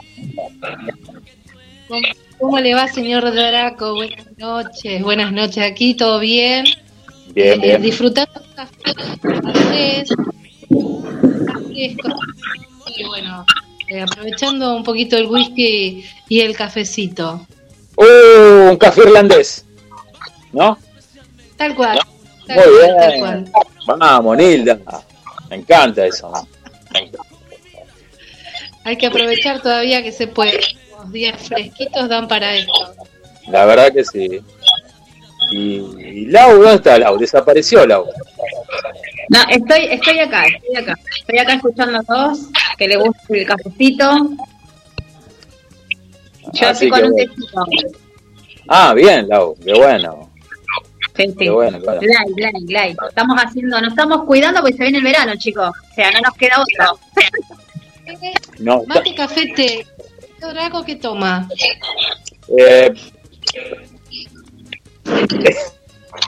¿Cómo, 2.39 2.59
le 2.59 2.73
va, 2.75 2.87
señor 2.87 3.31
Draco? 3.33 3.95
Buenas 3.95 4.25
noches, 4.37 5.01
buenas 5.01 5.31
noches. 5.31 5.57
Aquí 5.63 5.95
todo 5.95 6.19
bien. 6.19 6.65
Bien, 7.33 7.59
Eh, 7.63 7.67
bien. 7.67 7.81
disfrutando 7.81 8.31
un 8.39 8.53
café 8.55 10.03
y 11.69 11.95
bueno, 13.07 13.45
eh, 13.87 14.01
aprovechando 14.01 14.75
un 14.75 14.83
poquito 14.83 15.17
el 15.17 15.27
whisky 15.27 16.05
y 16.27 16.41
el 16.41 16.55
cafecito. 16.55 17.45
Uh, 17.95 18.71
un 18.71 18.77
café 18.77 19.01
irlandés. 19.01 19.65
¿No? 20.51 20.77
Tal 21.57 21.75
cual. 21.75 21.99
Tal 22.45 22.57
Muy 22.57 22.65
cual, 22.65 22.95
tal 22.97 23.11
bien. 23.11 23.19
cual. 23.19 23.97
Vamos, 23.97 24.37
Nilda. 24.37 24.79
Me 25.49 25.55
encanta 25.57 26.05
eso. 26.05 26.31
Hay 28.83 28.97
que 28.97 29.07
aprovechar 29.07 29.61
todavía 29.61 30.03
que 30.03 30.11
se 30.11 30.27
puede. 30.27 30.59
Los 30.91 31.11
días 31.11 31.41
fresquitos 31.41 32.09
dan 32.09 32.27
para 32.27 32.55
esto. 32.55 32.93
La 33.47 33.65
verdad 33.65 33.91
que 33.93 34.03
sí. 34.03 34.41
Y, 35.51 35.57
y 35.57 36.25
Lau, 36.25 36.57
¿dónde 36.57 36.75
está 36.75 36.97
Lau? 36.97 37.17
Desapareció 37.17 37.85
Lau. 37.85 38.05
No, 39.29 39.39
estoy, 39.49 39.87
estoy 39.91 40.19
acá, 40.19 40.43
estoy 40.45 40.75
acá. 40.75 40.95
Estoy 41.19 41.39
acá 41.39 41.53
escuchando 41.53 41.99
a 41.99 42.03
todos, 42.03 42.39
que 42.77 42.87
le 42.87 42.97
gusta 42.97 43.21
el 43.29 43.45
cafecito. 43.45 44.29
Yo 46.53 46.69
Así 46.69 46.85
estoy 46.85 46.89
con 46.89 46.99
que 46.99 47.05
un 47.05 47.11
bueno. 47.11 47.33
tecito. 47.35 47.99
Ah, 48.67 48.93
bien, 48.93 49.27
Lau. 49.27 49.55
Qué 49.63 49.73
bueno. 49.73 50.29
Sí, 51.15 51.25
sí. 51.27 51.35
Qué 51.39 51.49
bueno, 51.49 51.79
bueno. 51.83 52.01
Live, 52.01 52.35
live, 52.35 52.59
live. 52.67 52.95
Estamos 53.09 53.37
haciendo, 53.43 53.81
nos 53.81 53.89
estamos 53.89 54.23
cuidando 54.25 54.61
porque 54.61 54.77
se 54.77 54.83
viene 54.83 54.99
el 54.99 55.03
verano, 55.03 55.33
chicos. 55.37 55.69
O 55.69 55.93
sea, 55.95 56.11
no 56.11 56.19
nos 56.21 56.35
queda 56.37 56.55
otro. 56.61 56.99
No, 58.59 58.83
Mate, 58.87 59.15
café, 59.15 59.47
té. 59.55 59.85
¿qué 60.85 60.95
toma? 60.95 61.49
eh, 62.57 62.93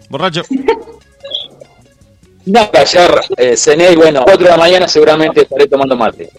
Borracho. 0.10 0.42
no, 2.46 2.70
ayer 2.74 3.12
eh, 3.38 3.58
cené 3.58 3.92
y 3.92 3.96
bueno, 3.96 4.22
4 4.24 4.44
de 4.44 4.50
la 4.50 4.58
mañana 4.58 4.88
seguramente 4.88 5.42
estaré 5.42 5.68
tomando 5.68 5.96
mate. 5.96 6.30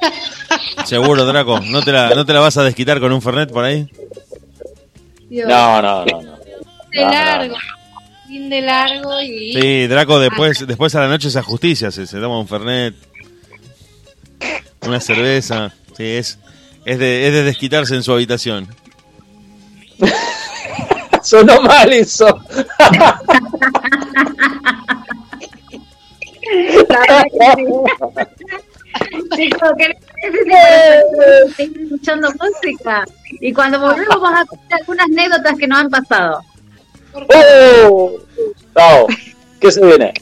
Seguro, 0.84 1.24
Draco. 1.24 1.60
¿No 1.60 1.82
te, 1.82 1.92
la, 1.92 2.10
¿No 2.10 2.24
te 2.24 2.32
la 2.32 2.40
vas 2.40 2.56
a 2.58 2.64
desquitar 2.64 3.00
con 3.00 3.12
un 3.12 3.20
Fernet 3.22 3.50
por 3.50 3.64
ahí? 3.64 3.88
Dios, 5.28 5.48
No, 5.48 5.82
no, 5.82 6.04
no. 6.04 6.22
no. 6.22 6.36
de 6.90 7.00
no, 7.00 7.06
no, 7.06 7.10
largo. 7.10 7.56
Fin 8.28 8.50
de 8.50 8.60
largo 8.60 9.20
y... 9.22 9.52
Sí, 9.52 9.86
Draco 9.86 10.18
después, 10.18 10.66
después 10.66 10.94
a 10.94 11.00
la 11.00 11.08
noche 11.08 11.30
se 11.30 11.40
justicia, 11.42 11.90
se, 11.90 12.06
se 12.06 12.18
toma 12.20 12.38
un 12.38 12.46
Fernet, 12.48 12.94
una 14.82 15.00
cerveza. 15.00 15.72
Sí, 15.96 16.04
es, 16.04 16.38
es, 16.84 16.98
de, 16.98 17.26
es 17.26 17.32
de 17.32 17.42
desquitarse 17.44 17.94
en 17.94 18.02
su 18.02 18.12
habitación. 18.12 18.68
Sonó 21.22 21.60
mal 21.62 21.92
eso. 21.92 22.26
Chicos, 29.36 29.70
¿qué 29.76 29.88
les 29.88 29.96
parece 29.98 30.38
si 30.38 30.50
para 31.16 31.54
seguir 31.56 31.82
escuchando 31.82 32.32
música? 32.32 33.04
Y 33.40 33.52
cuando 33.52 33.80
volvemos 33.80 34.08
vamos 34.08 34.40
a 34.40 34.44
contar 34.46 34.80
algunas 34.80 35.06
anécdotas 35.06 35.58
que 35.58 35.66
nos 35.66 35.78
han 35.78 35.90
pasado. 35.90 36.42
¡Oh! 38.74 39.06
¿Qué 39.60 39.72
se 39.72 39.84
viene? 39.84 40.14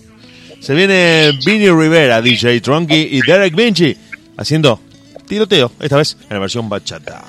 Se 0.60 0.74
viene 0.74 1.32
Vinny 1.44 1.70
Rivera, 1.70 2.22
DJ 2.22 2.60
Tronky 2.60 3.08
y 3.12 3.20
Derek 3.20 3.54
Vinci 3.54 3.96
haciendo 4.36 4.80
tiroteo, 5.26 5.72
esta 5.80 5.96
vez 5.96 6.16
en 6.22 6.34
la 6.34 6.38
versión 6.40 6.68
bachata. 6.68 7.22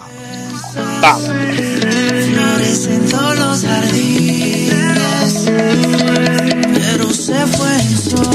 Jardines, 3.61 4.73
pero 6.73 7.09
se 7.09 7.45
fue 7.47 8.34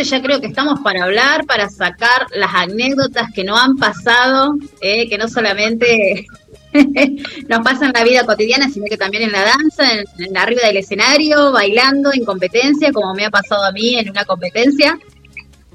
ya 0.00 0.22
creo 0.22 0.40
que 0.40 0.46
estamos 0.46 0.80
para 0.80 1.04
hablar, 1.04 1.44
para 1.44 1.68
sacar 1.68 2.26
las 2.34 2.54
anécdotas 2.54 3.30
que 3.34 3.44
nos 3.44 3.60
han 3.60 3.76
pasado, 3.76 4.54
eh, 4.80 5.08
que 5.08 5.18
no 5.18 5.28
solamente 5.28 6.26
nos 7.48 7.60
pasan 7.60 7.88
en 7.88 7.92
la 7.92 8.04
vida 8.04 8.24
cotidiana, 8.24 8.68
sino 8.70 8.86
que 8.88 8.96
también 8.96 9.24
en 9.24 9.32
la 9.32 9.44
danza, 9.44 9.92
en, 9.92 10.04
en 10.18 10.36
arriba 10.36 10.62
del 10.66 10.78
escenario, 10.78 11.52
bailando, 11.52 12.12
en 12.12 12.24
competencia, 12.24 12.92
como 12.92 13.14
me 13.14 13.26
ha 13.26 13.30
pasado 13.30 13.64
a 13.64 13.72
mí 13.72 13.96
en 13.96 14.08
una 14.10 14.24
competencia. 14.24 14.98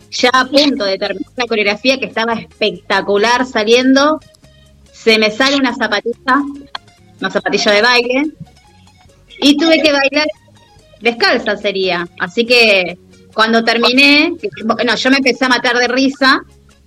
Ya 0.09 0.29
a 0.33 0.45
punto 0.45 0.85
de 0.85 0.97
terminar 0.97 1.31
la 1.35 1.45
coreografía, 1.45 1.99
que 1.99 2.05
estaba 2.05 2.33
espectacular 2.33 3.45
saliendo, 3.45 4.19
se 4.91 5.19
me 5.19 5.29
sale 5.29 5.57
una 5.57 5.75
zapatilla, 5.75 6.41
una 7.19 7.29
zapatilla 7.29 7.71
de 7.73 7.81
baile, 7.81 8.23
y 9.39 9.57
tuve 9.57 9.81
que 9.81 9.91
bailar 9.91 10.27
descalza 11.01 11.57
sería. 11.57 12.07
Así 12.19 12.45
que 12.45 12.97
cuando 13.37 13.63
terminé, 13.63 14.33
que- 14.41 14.49
no, 14.65 14.95
yo 14.95 15.09
me 15.11 15.17
empecé 15.17 15.45
a 15.45 15.49
matar 15.49 15.77
de 15.77 15.87
risa 15.87 16.41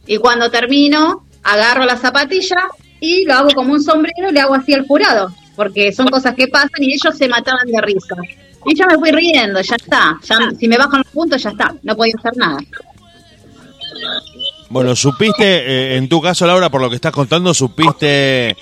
y 0.04 0.16
cuando 0.16 0.50
termino, 0.50 1.24
agarro 1.44 1.84
la 1.84 1.96
zapatilla 1.96 2.56
y 2.98 3.24
lo 3.24 3.34
hago 3.34 3.50
como 3.54 3.72
un 3.72 3.80
sombrero 3.80 4.30
y 4.30 4.32
le 4.32 4.40
hago 4.40 4.54
así 4.56 4.74
al 4.74 4.84
jurado, 4.84 5.32
porque 5.54 5.92
son 5.92 6.08
cosas 6.08 6.34
que 6.34 6.48
pasan 6.48 6.80
y 6.80 6.92
ellos 6.94 7.16
se 7.16 7.28
mataban 7.28 7.68
de 7.68 7.80
risa. 7.80 8.16
Y 8.66 8.74
yo 8.76 8.84
me 8.88 8.98
fui 8.98 9.12
riendo, 9.12 9.60
ya 9.60 9.76
está. 9.76 10.18
Si 10.58 10.66
me 10.66 10.76
bajan 10.76 11.02
los 11.04 11.12
puntos, 11.12 11.40
ya 11.40 11.50
está. 11.50 11.72
No 11.84 11.94
podía 11.94 12.14
hacer 12.18 12.36
nada. 12.36 12.58
Bueno, 14.70 14.96
supiste, 14.96 15.44
eh, 15.44 15.96
en 15.98 16.08
tu 16.08 16.20
caso, 16.20 16.48
Laura, 16.48 16.68
por 16.68 16.80
lo 16.80 16.90
que 16.90 16.96
estás 16.96 17.12
contando, 17.12 17.54
supiste 17.54 18.56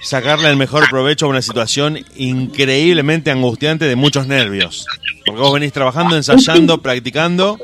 sacarle 0.00 0.48
el 0.50 0.56
mejor 0.56 0.88
provecho 0.90 1.26
a 1.26 1.28
una 1.30 1.42
situación 1.42 1.98
increíblemente 2.16 3.30
angustiante 3.30 3.86
de 3.86 3.96
muchos 3.96 4.26
nervios. 4.26 4.86
Porque 5.24 5.40
vos 5.40 5.52
venís 5.54 5.72
trabajando, 5.72 6.16
ensayando, 6.16 6.78
practicando 6.82 7.58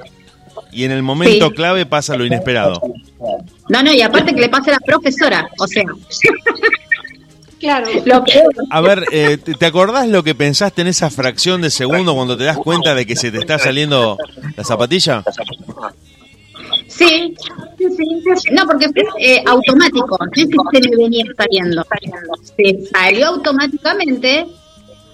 y 0.73 0.85
en 0.85 0.91
el 0.93 1.03
momento 1.03 1.49
Sí. 1.49 1.55
clave 1.55 1.87
pasa 1.87 2.17
lo 2.17 2.25
inesperado. 2.27 2.81
No, 3.69 3.83
no, 3.83 3.93
y 3.93 4.01
aparte 4.03 4.35
que 4.35 4.41
le 4.41 4.49
pase 4.49 4.71
a 4.71 4.75
la 4.75 4.81
profesora, 4.81 5.49
o 5.59 5.67
sea, 5.67 5.85
Claro. 7.61 7.87
lo 8.05 8.25
peor. 8.25 8.53
A 8.71 8.81
ver, 8.81 9.05
eh, 9.13 9.37
¿te 9.39 9.55
te 9.55 9.67
acordás 9.67 10.09
lo 10.09 10.25
que 10.25 10.35
pensaste 10.35 10.83
en 10.83 10.89
esa 10.89 11.11
fracción 11.11 11.63
de 11.63 11.71
segundo 11.71 12.13
cuando 12.15 12.37
te 12.37 12.43
das 12.43 12.57
cuenta 12.57 12.93
de 12.95 13.07
que 13.07 13.15
se 13.15 13.31
te 13.31 13.39
está 13.39 13.57
saliendo 13.59 14.19
la 14.57 14.65
zapatilla? 14.65 15.23
Sí, 16.97 17.35
sí, 17.79 17.87
sí. 18.37 18.51
No, 18.53 18.67
porque 18.67 18.89
fue 18.91 19.03
eh, 19.19 19.43
automático, 19.47 20.19
no 20.21 20.31
es 20.35 20.47
que 20.73 20.83
se 20.83 20.91
me 20.91 20.97
venía 20.97 21.25
saliendo. 21.37 21.85
Se 22.57 22.87
salió 22.93 23.27
automáticamente. 23.29 24.47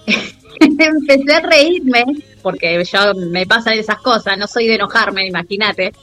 Empecé 0.59 1.33
a 1.33 1.39
reírme, 1.41 2.03
porque 2.41 2.83
yo 2.83 3.13
me 3.15 3.45
pasan 3.45 3.73
esas 3.75 3.99
cosas, 3.99 4.37
no 4.37 4.45
soy 4.47 4.67
de 4.67 4.75
enojarme, 4.75 5.25
imagínate. 5.27 5.93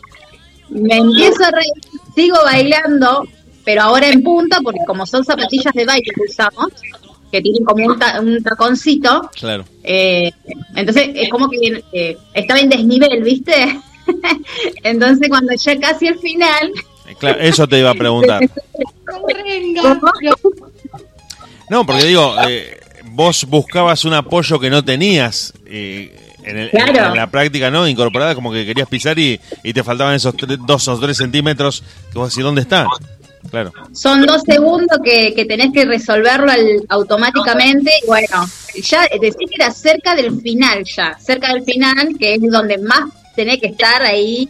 Me 0.71 0.97
empiezo 0.97 1.45
a 1.45 1.51
reír, 1.51 1.73
sigo 2.15 2.37
bailando, 2.43 3.27
pero 3.65 3.83
ahora 3.83 4.09
en 4.09 4.23
punta, 4.23 4.61
porque 4.62 4.81
como 4.87 5.05
son 5.07 5.25
zapatillas 5.25 5.75
de 5.75 5.85
baile 5.85 6.11
que 6.15 6.23
usamos, 6.31 6.69
que 7.31 7.43
tienen 7.43 7.65
como 7.65 7.85
un, 7.87 7.99
ta- 7.99 8.21
un 8.21 8.43
taconcito, 8.43 9.29
Claro. 9.39 9.65
eh, 9.85 10.31
entonces 10.75 11.11
es 11.15 11.29
como 11.29 11.49
que 11.51 11.83
eh, 11.93 12.17
estaba 12.33 12.61
en 12.61 12.71
desnivel, 12.71 13.23
¿viste? 13.23 13.79
entonces 14.83 15.29
cuando 15.29 15.53
ya 15.55 15.79
casi 15.81 16.09
al 16.09 16.19
final, 16.19 16.73
Eh, 17.09 17.14
claro, 17.19 17.40
eso 17.40 17.66
te 17.69 17.79
iba 17.79 17.90
a 17.90 17.95
preguntar. 17.95 18.40
No, 21.69 21.85
porque 21.85 22.05
digo, 22.05 22.35
eh, 22.49 22.79
vos 23.07 23.45
buscabas 23.47 24.05
un 24.05 24.14
apoyo 24.14 24.59
que 24.61 24.71
no 24.71 24.85
tenías 24.85 25.53
eh, 25.66 26.14
en, 26.45 26.59
el- 26.59 26.71
Claro. 26.71 27.07
en 27.11 27.16
la 27.16 27.31
práctica, 27.31 27.71
¿no? 27.71 27.88
Incorporada, 27.88 28.35
como 28.35 28.53
que 28.53 28.64
querías 28.64 28.88
pisar 28.88 29.19
y, 29.19 29.40
y 29.62 29.73
te 29.73 29.83
faltaban 29.83 30.14
esos 30.14 30.35
tre- 30.35 30.59
dos 30.64 30.87
o 30.88 30.99
tres 30.99 31.16
centímetros 31.16 31.83
que 32.12 32.19
vos 32.19 32.31
decís, 32.31 32.45
¿dónde 32.45 32.62
está? 32.62 32.87
Claro. 33.51 33.73
son 33.92 34.27
dos 34.27 34.42
segundos 34.45 34.99
que, 35.05 35.33
que 35.33 35.45
tenés 35.45 35.73
que 35.73 35.85
resolverlo 35.85 36.51
al- 36.51 36.83
automáticamente 36.88 37.92
y 38.03 38.07
bueno, 38.07 38.45
ya 38.83 39.03
decís 39.03 39.37
que 39.49 39.55
era 39.55 39.71
cerca 39.71 40.16
del 40.16 40.40
final 40.40 40.83
ya, 40.85 41.16
cerca 41.21 41.53
del 41.53 41.62
final, 41.62 42.16
que 42.19 42.35
es 42.35 42.40
donde 42.42 42.77
más 42.79 43.05
tenés 43.37 43.61
que 43.61 43.68
estar 43.68 44.03
ahí, 44.03 44.49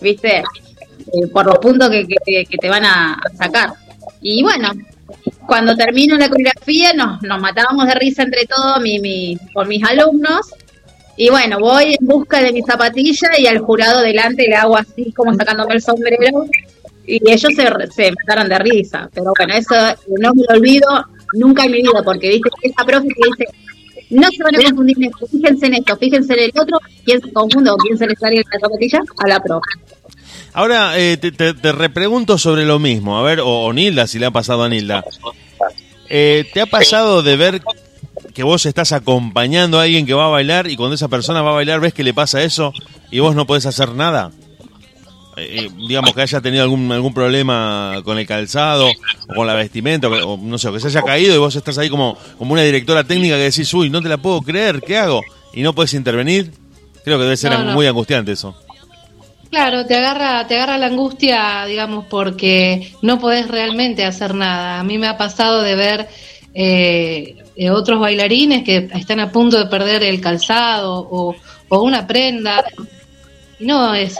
¿viste? 0.00 0.38
Eh, 0.38 1.26
por 1.32 1.46
los 1.46 1.58
puntos 1.58 1.90
que, 1.90 2.44
te 2.60 2.68
van 2.68 2.84
a 2.84 3.20
sacar. 3.36 3.74
Y 4.20 4.42
bueno, 4.42 4.72
cuando 5.46 5.76
termino 5.76 6.16
la 6.16 6.28
coreografía 6.28 6.92
nos, 6.94 7.22
nos 7.22 7.40
matábamos 7.40 7.86
de 7.86 7.94
risa 7.94 8.22
entre 8.22 8.46
todos 8.46 8.80
mi, 8.80 8.98
mi, 8.98 9.38
con 9.52 9.68
mis 9.68 9.84
alumnos. 9.84 10.52
Y 11.16 11.28
bueno, 11.28 11.60
voy 11.60 11.96
en 12.00 12.06
busca 12.06 12.40
de 12.40 12.52
mi 12.52 12.62
zapatilla 12.62 13.38
y 13.38 13.46
al 13.46 13.58
jurado 13.58 14.00
delante 14.00 14.48
le 14.48 14.56
hago 14.56 14.76
así 14.76 15.12
como 15.12 15.34
sacándome 15.34 15.74
el 15.74 15.82
sombrero. 15.82 16.46
Y 17.06 17.20
ellos 17.30 17.52
se, 17.54 17.92
se 17.94 18.12
mataron 18.12 18.48
de 18.48 18.58
risa. 18.58 19.10
Pero 19.12 19.32
bueno, 19.36 19.54
eso 19.54 19.74
no 20.18 20.32
me 20.34 20.42
lo 20.48 20.54
olvido 20.56 20.88
nunca 21.34 21.64
en 21.64 21.72
mi 21.72 21.82
vida, 21.82 22.02
porque 22.04 22.28
viste 22.28 22.48
esa 22.62 22.84
profe 22.84 23.08
que 23.08 23.30
dice, 23.30 23.54
no 24.12 24.28
se 24.30 24.42
van 24.42 24.54
a 24.54 24.62
confundir 24.62 24.96
en 24.98 25.04
esto, 25.04 25.26
fíjense 25.26 25.66
en 25.66 25.74
esto, 25.74 25.96
fíjense 25.96 26.32
en 26.34 26.38
el 26.40 26.52
otro, 26.60 26.78
quién 27.04 27.20
se 27.20 27.32
confunde 27.32 27.70
o 27.70 27.76
quién 27.76 27.98
se 27.98 28.06
le 28.06 28.14
sale 28.16 28.36
la 28.36 28.60
zapatilla 28.60 29.00
a 29.18 29.28
la 29.28 29.40
profe. 29.40 29.70
Ahora 30.54 30.98
eh, 30.98 31.16
te, 31.16 31.32
te- 31.32 31.54
te 31.54 31.72
repregunto 31.72 32.36
sobre 32.38 32.64
lo 32.66 32.78
mismo. 32.78 33.18
A 33.18 33.22
ver, 33.22 33.40
o, 33.40 33.46
o 33.64 33.72
Nilda, 33.72 34.06
si 34.06 34.18
le 34.18 34.26
ha 34.26 34.30
pasado 34.30 34.62
a 34.64 34.68
Nilda. 34.68 35.02
Eh, 36.08 36.44
¿Te 36.52 36.60
ha 36.60 36.66
pasado 36.66 37.22
de 37.22 37.36
ver 37.36 37.62
que 38.34 38.42
vos 38.42 38.66
estás 38.66 38.92
acompañando 38.92 39.78
a 39.80 39.84
alguien 39.84 40.04
que 40.06 40.12
va 40.14 40.26
a 40.26 40.30
bailar 40.30 40.66
y 40.70 40.76
cuando 40.76 40.94
esa 40.94 41.08
persona 41.08 41.40
va 41.42 41.50
a 41.50 41.54
bailar 41.54 41.80
ves 41.80 41.94
que 41.94 42.04
le 42.04 42.12
pasa 42.12 42.42
eso 42.42 42.72
y 43.10 43.18
vos 43.20 43.34
no 43.34 43.46
podés 43.46 43.64
hacer 43.66 43.94
nada? 43.94 44.30
Eh, 45.36 45.64
eh, 45.64 45.70
digamos 45.88 46.12
que 46.14 46.20
haya 46.22 46.40
tenido 46.42 46.62
algún 46.62 46.92
algún 46.92 47.14
problema 47.14 48.00
con 48.04 48.18
el 48.18 48.26
calzado 48.26 48.86
o 48.86 49.34
con 49.34 49.46
la 49.46 49.54
vestimenta, 49.54 50.08
o, 50.08 50.36
no 50.36 50.58
sé, 50.58 50.68
o 50.68 50.72
que 50.74 50.80
se 50.80 50.88
haya 50.88 51.02
caído 51.02 51.34
y 51.34 51.38
vos 51.38 51.56
estás 51.56 51.78
ahí 51.78 51.88
como, 51.88 52.18
como 52.36 52.52
una 52.52 52.62
directora 52.62 53.02
técnica 53.04 53.36
que 53.36 53.44
decís, 53.44 53.72
uy, 53.72 53.88
no 53.88 54.02
te 54.02 54.08
la 54.10 54.18
puedo 54.18 54.42
creer, 54.42 54.82
¿qué 54.82 54.98
hago? 54.98 55.22
Y 55.54 55.62
no 55.62 55.74
puedes 55.74 55.94
intervenir. 55.94 56.52
Creo 57.04 57.18
que 57.18 57.24
debe 57.24 57.36
ser 57.36 57.52
No, 57.52 57.64
no. 57.64 57.72
muy 57.72 57.86
angustiante 57.86 58.32
eso. 58.32 58.54
Claro, 59.50 59.84
te 59.84 59.96
agarra, 59.96 60.46
te 60.46 60.54
agarra 60.54 60.78
la 60.78 60.86
angustia, 60.86 61.64
digamos, 61.66 62.06
porque 62.08 62.92
no 63.02 63.18
podés 63.18 63.48
realmente 63.48 64.04
hacer 64.04 64.34
nada. 64.34 64.80
A 64.80 64.84
mí 64.84 64.96
me 64.98 65.08
ha 65.08 65.18
pasado 65.18 65.60
de 65.62 65.74
ver 65.74 66.08
eh, 66.54 67.36
eh, 67.56 67.70
otros 67.70 68.00
bailarines 68.00 68.64
que 68.64 68.88
están 68.94 69.20
a 69.20 69.30
punto 69.30 69.58
de 69.58 69.66
perder 69.66 70.04
el 70.04 70.20
calzado 70.20 71.06
o, 71.10 71.36
o 71.68 71.82
una 71.82 72.06
prenda. 72.06 72.64
Y 73.58 73.66
no 73.66 73.94
es 73.94 74.16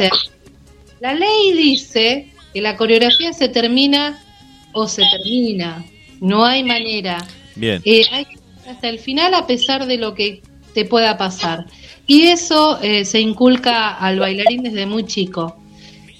La 1.02 1.14
ley 1.14 1.52
dice 1.56 2.28
que 2.54 2.60
la 2.60 2.76
coreografía 2.76 3.32
se 3.32 3.48
termina 3.48 4.22
o 4.70 4.86
se 4.86 5.02
termina. 5.10 5.84
No 6.20 6.44
hay 6.44 6.62
manera. 6.62 7.26
Bien. 7.56 7.82
Eh, 7.84 8.04
hay 8.12 8.24
que 8.24 8.34
ir 8.34 8.70
hasta 8.70 8.88
el 8.88 9.00
final 9.00 9.34
a 9.34 9.44
pesar 9.48 9.86
de 9.86 9.96
lo 9.96 10.14
que 10.14 10.42
te 10.74 10.84
pueda 10.84 11.18
pasar. 11.18 11.66
Y 12.06 12.28
eso 12.28 12.80
eh, 12.82 13.04
se 13.04 13.18
inculca 13.18 13.96
al 13.96 14.20
bailarín 14.20 14.62
desde 14.62 14.86
muy 14.86 15.04
chico. 15.04 15.56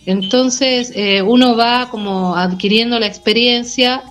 Entonces 0.05 0.92
eh, 0.97 1.23
uno 1.23 1.57
va 1.57 1.88
como 1.88 2.35
adquiriendo 2.35 2.99
la 2.99 3.07
experiencia 3.07 4.03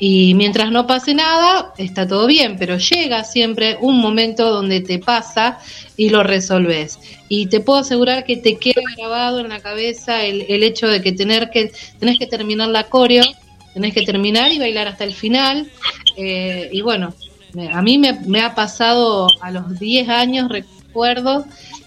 y 0.00 0.34
mientras 0.34 0.72
no 0.72 0.88
pase 0.88 1.14
nada 1.14 1.72
está 1.78 2.08
todo 2.08 2.26
bien, 2.26 2.56
pero 2.58 2.78
llega 2.78 3.22
siempre 3.22 3.78
un 3.80 4.00
momento 4.00 4.50
donde 4.50 4.80
te 4.80 4.98
pasa 4.98 5.60
y 5.96 6.10
lo 6.10 6.22
resolves. 6.22 6.98
Y 7.28 7.46
te 7.46 7.60
puedo 7.60 7.80
asegurar 7.80 8.24
que 8.24 8.36
te 8.36 8.58
queda 8.58 8.82
grabado 8.96 9.40
en 9.40 9.48
la 9.48 9.60
cabeza 9.60 10.24
el, 10.24 10.44
el 10.48 10.62
hecho 10.62 10.88
de 10.88 11.02
que, 11.02 11.12
tener 11.12 11.50
que 11.50 11.72
tenés 11.98 12.18
que 12.18 12.26
terminar 12.26 12.68
la 12.68 12.84
coreo, 12.84 13.24
tenés 13.74 13.94
que 13.94 14.02
terminar 14.02 14.52
y 14.52 14.58
bailar 14.58 14.88
hasta 14.88 15.04
el 15.04 15.14
final. 15.14 15.70
Eh, 16.16 16.68
y 16.72 16.80
bueno, 16.82 17.14
a 17.72 17.82
mí 17.82 17.98
me, 17.98 18.12
me 18.26 18.40
ha 18.40 18.54
pasado 18.54 19.28
a 19.40 19.50
los 19.50 19.78
10 19.78 20.08
años, 20.08 20.48
recuerdo, 20.48 21.44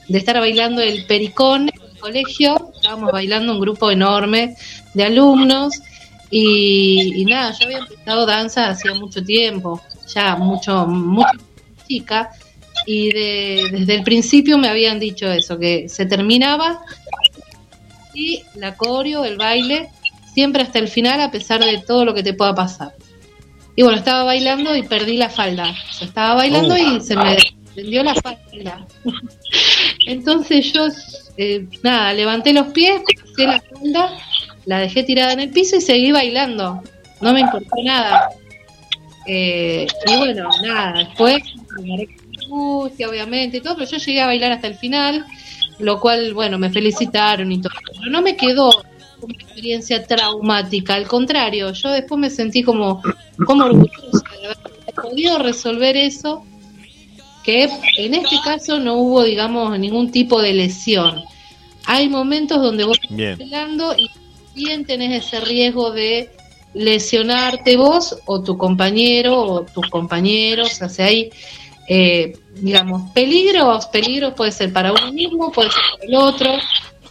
de 0.08 0.18
estar 0.18 0.40
bailando 0.40 0.82
el 0.82 1.06
pericón 1.06 1.70
en 1.70 1.82
el 1.82 2.00
colegio. 2.00 2.72
Estábamos 2.76 3.12
bailando 3.12 3.54
un 3.54 3.60
grupo 3.60 3.92
enorme 3.92 4.56
de 4.94 5.04
alumnos. 5.04 5.80
Y, 6.32 7.22
y 7.22 7.26
nada, 7.26 7.56
yo 7.58 7.66
había 7.66 7.80
empezado 7.80 8.26
danza 8.26 8.70
hacía 8.70 8.94
mucho 8.94 9.24
tiempo, 9.24 9.82
ya 10.14 10.36
mucho, 10.36 10.86
mucho 10.86 11.40
chica. 11.88 12.30
Y 12.86 13.12
de- 13.12 13.68
desde 13.72 13.96
el 13.96 14.04
principio 14.04 14.58
me 14.58 14.68
habían 14.70 15.00
dicho 15.00 15.32
eso, 15.32 15.58
que 15.60 15.88
se 15.90 16.06
terminaba 16.06 16.82
y 18.14 18.44
la 18.56 18.76
coreo, 18.76 19.26
el 19.26 19.38
baile, 19.38 19.90
siempre 20.34 20.64
hasta 20.64 20.80
el 20.80 20.88
final, 20.88 21.22
a 21.22 21.32
pesar 21.32 21.64
de 21.64 21.80
todo 21.80 22.06
lo 22.06 22.14
que 22.14 22.24
te 22.24 22.34
pueda 22.34 22.56
pasar. 22.56 22.94
Y 23.76 23.84
bueno, 23.84 23.98
estaba 23.98 24.24
bailando 24.24 24.76
y 24.76 24.84
perdí 24.84 25.18
la 25.18 25.30
falda. 25.30 25.70
O 25.90 25.94
sea, 25.94 26.08
estaba 26.08 26.36
bailando 26.36 26.76
y 26.78 27.00
se 27.02 27.16
me 27.16 27.38
vendió 27.76 28.04
la 28.04 28.16
falda. 28.16 28.86
Entonces 30.06 30.74
yo, 30.74 30.88
eh, 31.38 31.66
nada, 31.84 32.14
levanté 32.14 32.52
los 32.54 32.68
pies, 32.68 33.02
pasé 33.02 33.46
la 33.48 33.62
falda, 33.62 34.18
la 34.66 34.80
dejé 34.80 35.04
tirada 35.04 35.34
en 35.34 35.40
el 35.42 35.50
piso 35.52 35.78
y 35.78 35.82
seguí 35.82 36.12
bailando. 36.12 36.82
No 37.22 37.34
me 37.34 37.42
importó 37.42 37.76
nada. 37.84 38.30
Eh, 39.28 39.86
y 40.08 40.18
bueno, 40.18 40.50
nada, 40.64 40.94
después 41.00 41.38
me 41.82 42.08
angustia, 42.50 43.10
obviamente, 43.10 43.58
y 43.58 43.62
todo, 43.62 43.76
pero 43.76 43.90
yo 43.90 43.98
llegué 43.98 44.22
a 44.22 44.26
bailar 44.26 44.52
hasta 44.52 44.68
el 44.68 44.76
final, 44.76 45.26
lo 45.80 46.00
cual, 46.00 46.34
bueno, 46.34 46.58
me 46.58 46.70
felicitaron 46.70 47.52
y 47.52 47.62
todo. 47.62 47.74
Pero 47.98 48.12
no 48.12 48.22
me 48.22 48.36
quedó 48.36 48.70
una 49.22 49.34
experiencia 49.34 50.06
traumática, 50.06 50.96
al 50.96 51.08
contrario, 51.08 51.72
yo 51.74 51.90
después 51.92 52.20
me 52.20 52.30
sentí 52.30 52.64
como, 52.64 53.02
como 53.46 53.66
orgullosa 53.66 54.24
de 54.40 54.46
haber 54.46 54.96
podido 54.96 55.40
resolver 55.40 55.98
eso, 55.98 56.46
que 57.44 57.70
en 57.98 58.14
este 58.14 58.38
caso 58.44 58.80
no 58.80 58.96
hubo, 58.96 59.24
digamos, 59.24 59.78
ningún 59.78 60.12
tipo 60.12 60.42
de 60.42 60.54
lesión. 60.54 61.22
Hay 61.86 62.10
momentos 62.10 62.62
donde 62.62 62.84
vos 62.84 63.00
estás 63.02 63.38
bailando 63.38 63.96
y 63.98 64.10
bien 64.56 64.86
tenés 64.86 65.26
ese 65.26 65.40
riesgo 65.42 65.92
de 65.92 66.30
lesionarte 66.74 67.78
vos 67.78 68.18
o 68.26 68.44
tu 68.44 68.58
compañero 68.58 69.38
o 69.40 69.62
tus 69.66 69.90
compañeros, 69.90 70.82
o 70.82 70.90
sea, 70.90 71.08
hay, 71.08 71.32
eh, 71.90 72.38
digamos, 72.56 73.12
peligros, 73.12 73.88
peligros 73.88 74.34
puede 74.36 74.52
ser 74.52 74.72
para 74.72 74.92
uno 74.94 75.12
mismo, 75.12 75.52
puede 75.52 75.72
ser 75.72 75.82
para 75.94 76.06
el 76.06 76.16
otro, 76.16 76.52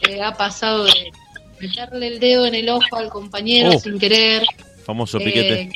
Eh, 0.08 0.22
ha 0.22 0.32
pasado 0.32 0.84
de 0.84 0.92
meterle 1.60 2.06
el 2.06 2.20
dedo 2.20 2.46
en 2.46 2.54
el 2.54 2.68
ojo 2.68 2.96
al 2.96 3.08
compañero 3.10 3.70
Oh. 3.74 3.78
sin 3.80 3.98
querer, 3.98 4.44
Famoso 4.86 5.18
eh, 5.18 5.24
piquete. 5.24 5.70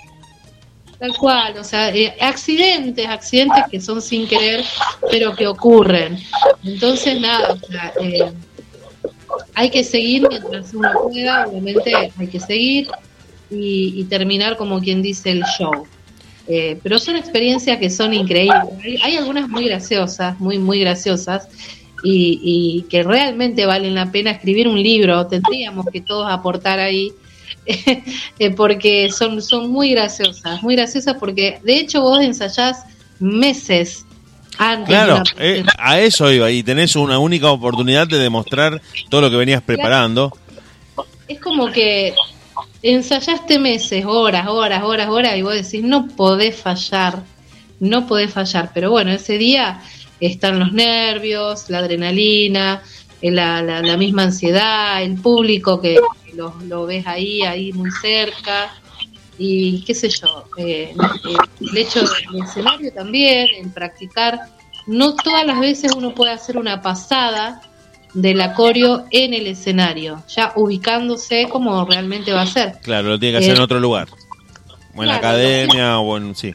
tal 1.00 1.12
cual, 1.16 1.58
o 1.58 1.64
sea, 1.64 1.90
eh, 1.90 2.14
accidentes, 2.20 3.04
accidentes 3.08 3.64
que 3.68 3.80
son 3.80 4.00
sin 4.00 4.28
querer, 4.28 4.64
pero 5.10 5.34
que 5.34 5.48
ocurren. 5.48 6.16
Entonces, 6.62 7.20
nada, 7.20 7.54
o 7.54 7.66
sea, 7.66 7.92
eh, 8.00 8.30
hay 9.54 9.70
que 9.70 9.82
seguir 9.82 10.24
mientras 10.28 10.72
uno 10.72 10.88
pueda, 11.02 11.48
obviamente 11.48 11.92
hay 12.16 12.28
que 12.28 12.38
seguir 12.38 12.86
y, 13.50 13.94
y 14.00 14.04
terminar 14.04 14.56
como 14.56 14.78
quien 14.80 15.02
dice 15.02 15.32
el 15.32 15.42
show. 15.58 15.84
Eh, 16.48 16.78
pero 16.82 16.98
son 16.98 17.16
experiencias 17.16 17.78
que 17.78 17.90
son 17.90 18.12
increíbles. 18.14 18.62
Hay, 18.82 18.96
hay 19.02 19.16
algunas 19.16 19.48
muy 19.48 19.64
graciosas, 19.66 20.38
muy, 20.40 20.58
muy 20.58 20.80
graciosas, 20.80 21.48
y, 22.02 22.40
y 22.42 22.82
que 22.88 23.02
realmente 23.02 23.64
valen 23.64 23.94
la 23.94 24.10
pena 24.10 24.32
escribir 24.32 24.68
un 24.68 24.82
libro. 24.82 25.26
Tendríamos 25.26 25.86
que 25.92 26.00
todos 26.00 26.30
aportar 26.30 26.78
ahí, 26.78 27.12
eh, 27.66 28.50
porque 28.50 29.10
son, 29.10 29.40
son 29.40 29.70
muy 29.70 29.90
graciosas, 29.92 30.62
muy 30.62 30.74
graciosas, 30.74 31.16
porque 31.18 31.60
de 31.62 31.76
hecho 31.76 32.02
vos 32.02 32.20
ensayás 32.20 32.84
meses 33.20 34.04
antes 34.58 34.88
Claro, 34.88 35.22
eh, 35.38 35.64
a 35.78 36.00
eso 36.00 36.30
iba, 36.30 36.50
y 36.50 36.62
tenés 36.62 36.96
una 36.96 37.18
única 37.18 37.50
oportunidad 37.50 38.06
de 38.06 38.18
demostrar 38.18 38.82
todo 39.08 39.22
lo 39.22 39.30
que 39.30 39.36
venías 39.36 39.62
preparando. 39.62 40.36
es 41.28 41.40
como 41.40 41.70
que 41.70 42.14
ensayaste 42.82 43.58
meses, 43.58 44.04
horas, 44.04 44.48
horas, 44.48 44.82
horas, 44.82 45.08
horas, 45.08 45.36
y 45.36 45.42
vos 45.42 45.54
decís, 45.54 45.84
no 45.84 46.08
podés 46.08 46.56
fallar, 46.56 47.22
no 47.80 48.06
podés 48.06 48.32
fallar. 48.32 48.70
Pero 48.74 48.90
bueno, 48.90 49.12
ese 49.12 49.38
día 49.38 49.80
están 50.20 50.58
los 50.58 50.72
nervios, 50.72 51.70
la 51.70 51.78
adrenalina, 51.78 52.82
eh, 53.20 53.30
la, 53.30 53.62
la, 53.62 53.96
misma 53.96 54.24
ansiedad, 54.24 55.02
el 55.02 55.14
público 55.14 55.80
que 55.80 55.98
lo, 56.34 56.86
ves 56.86 57.06
ahí, 57.06 57.42
ahí 57.42 57.72
muy 57.72 57.90
cerca. 57.90 58.74
Y 59.38 59.82
qué 59.84 59.94
sé 59.94 60.08
yo, 60.10 60.44
eh, 60.58 60.94
el 61.60 61.76
hecho 61.76 62.00
del 62.00 62.42
escenario 62.44 62.92
también, 62.92 63.48
el 63.60 63.70
practicar, 63.70 64.38
no 64.86 65.14
todas 65.16 65.46
las 65.46 65.58
veces 65.58 65.92
uno 65.96 66.14
puede 66.14 66.32
hacer 66.32 66.58
una 66.58 66.82
pasada 66.82 67.62
del 68.14 68.40
acorio 68.40 69.04
en 69.10 69.32
el 69.34 69.46
escenario, 69.46 70.22
ya 70.28 70.52
ubicándose 70.56 71.48
como 71.48 71.84
realmente 71.84 72.32
va 72.32 72.42
a 72.42 72.46
ser. 72.46 72.74
Claro, 72.82 73.08
lo 73.10 73.18
tiene 73.18 73.32
que 73.38 73.44
hacer 73.44 73.52
Eh, 73.54 73.56
en 73.56 73.62
otro 73.62 73.80
lugar. 73.80 74.08
O 74.94 75.02
en 75.02 75.08
la 75.08 75.16
academia, 75.16 75.98
o 75.98 76.16
en. 76.18 76.34
Sí. 76.34 76.52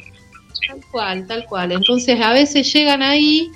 Tal 0.68 0.82
cual, 0.92 1.28
tal 1.28 1.46
cual. 1.46 1.72
Entonces 1.72 2.20
a 2.22 2.32
veces 2.34 2.72
llegan 2.72 3.02
ahí 3.02 3.50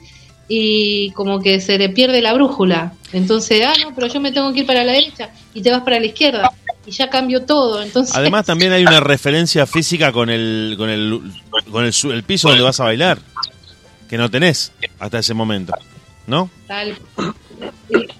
y 0.47 1.11
como 1.11 1.39
que 1.39 1.59
se 1.61 1.77
le 1.77 1.89
pierde 1.89 2.21
la 2.21 2.33
brújula. 2.33 2.93
Entonces, 3.13 3.63
ah, 3.65 3.73
no, 3.83 3.93
pero 3.93 4.07
yo 4.07 4.19
me 4.19 4.31
tengo 4.31 4.51
que 4.53 4.61
ir 4.61 4.65
para 4.65 4.83
la 4.83 4.93
derecha 4.93 5.29
y 5.53 5.61
te 5.61 5.69
vas 5.71 5.81
para 5.81 5.99
la 5.99 6.05
izquierda 6.07 6.51
y 6.85 6.91
ya 6.91 7.09
cambió 7.09 7.45
todo. 7.45 7.81
Entonces, 7.83 8.15
Además, 8.15 8.45
también 8.45 8.71
hay 8.71 8.81
una 8.83 8.99
referencia 9.01 9.65
física 9.67 10.11
con 10.11 10.29
el, 10.29 10.73
con 10.77 10.89
el, 10.89 11.21
con 11.71 11.85
el, 11.85 11.93
el 12.11 12.23
piso 12.23 12.49
donde 12.49 12.63
vas 12.63 12.79
a 12.79 12.85
bailar, 12.85 13.19
que 14.09 14.17
no 14.17 14.31
tenés 14.31 14.71
hasta 14.99 15.19
ese 15.19 15.33
momento. 15.35 15.73
¿No? 16.27 16.49
Tal- 16.67 16.97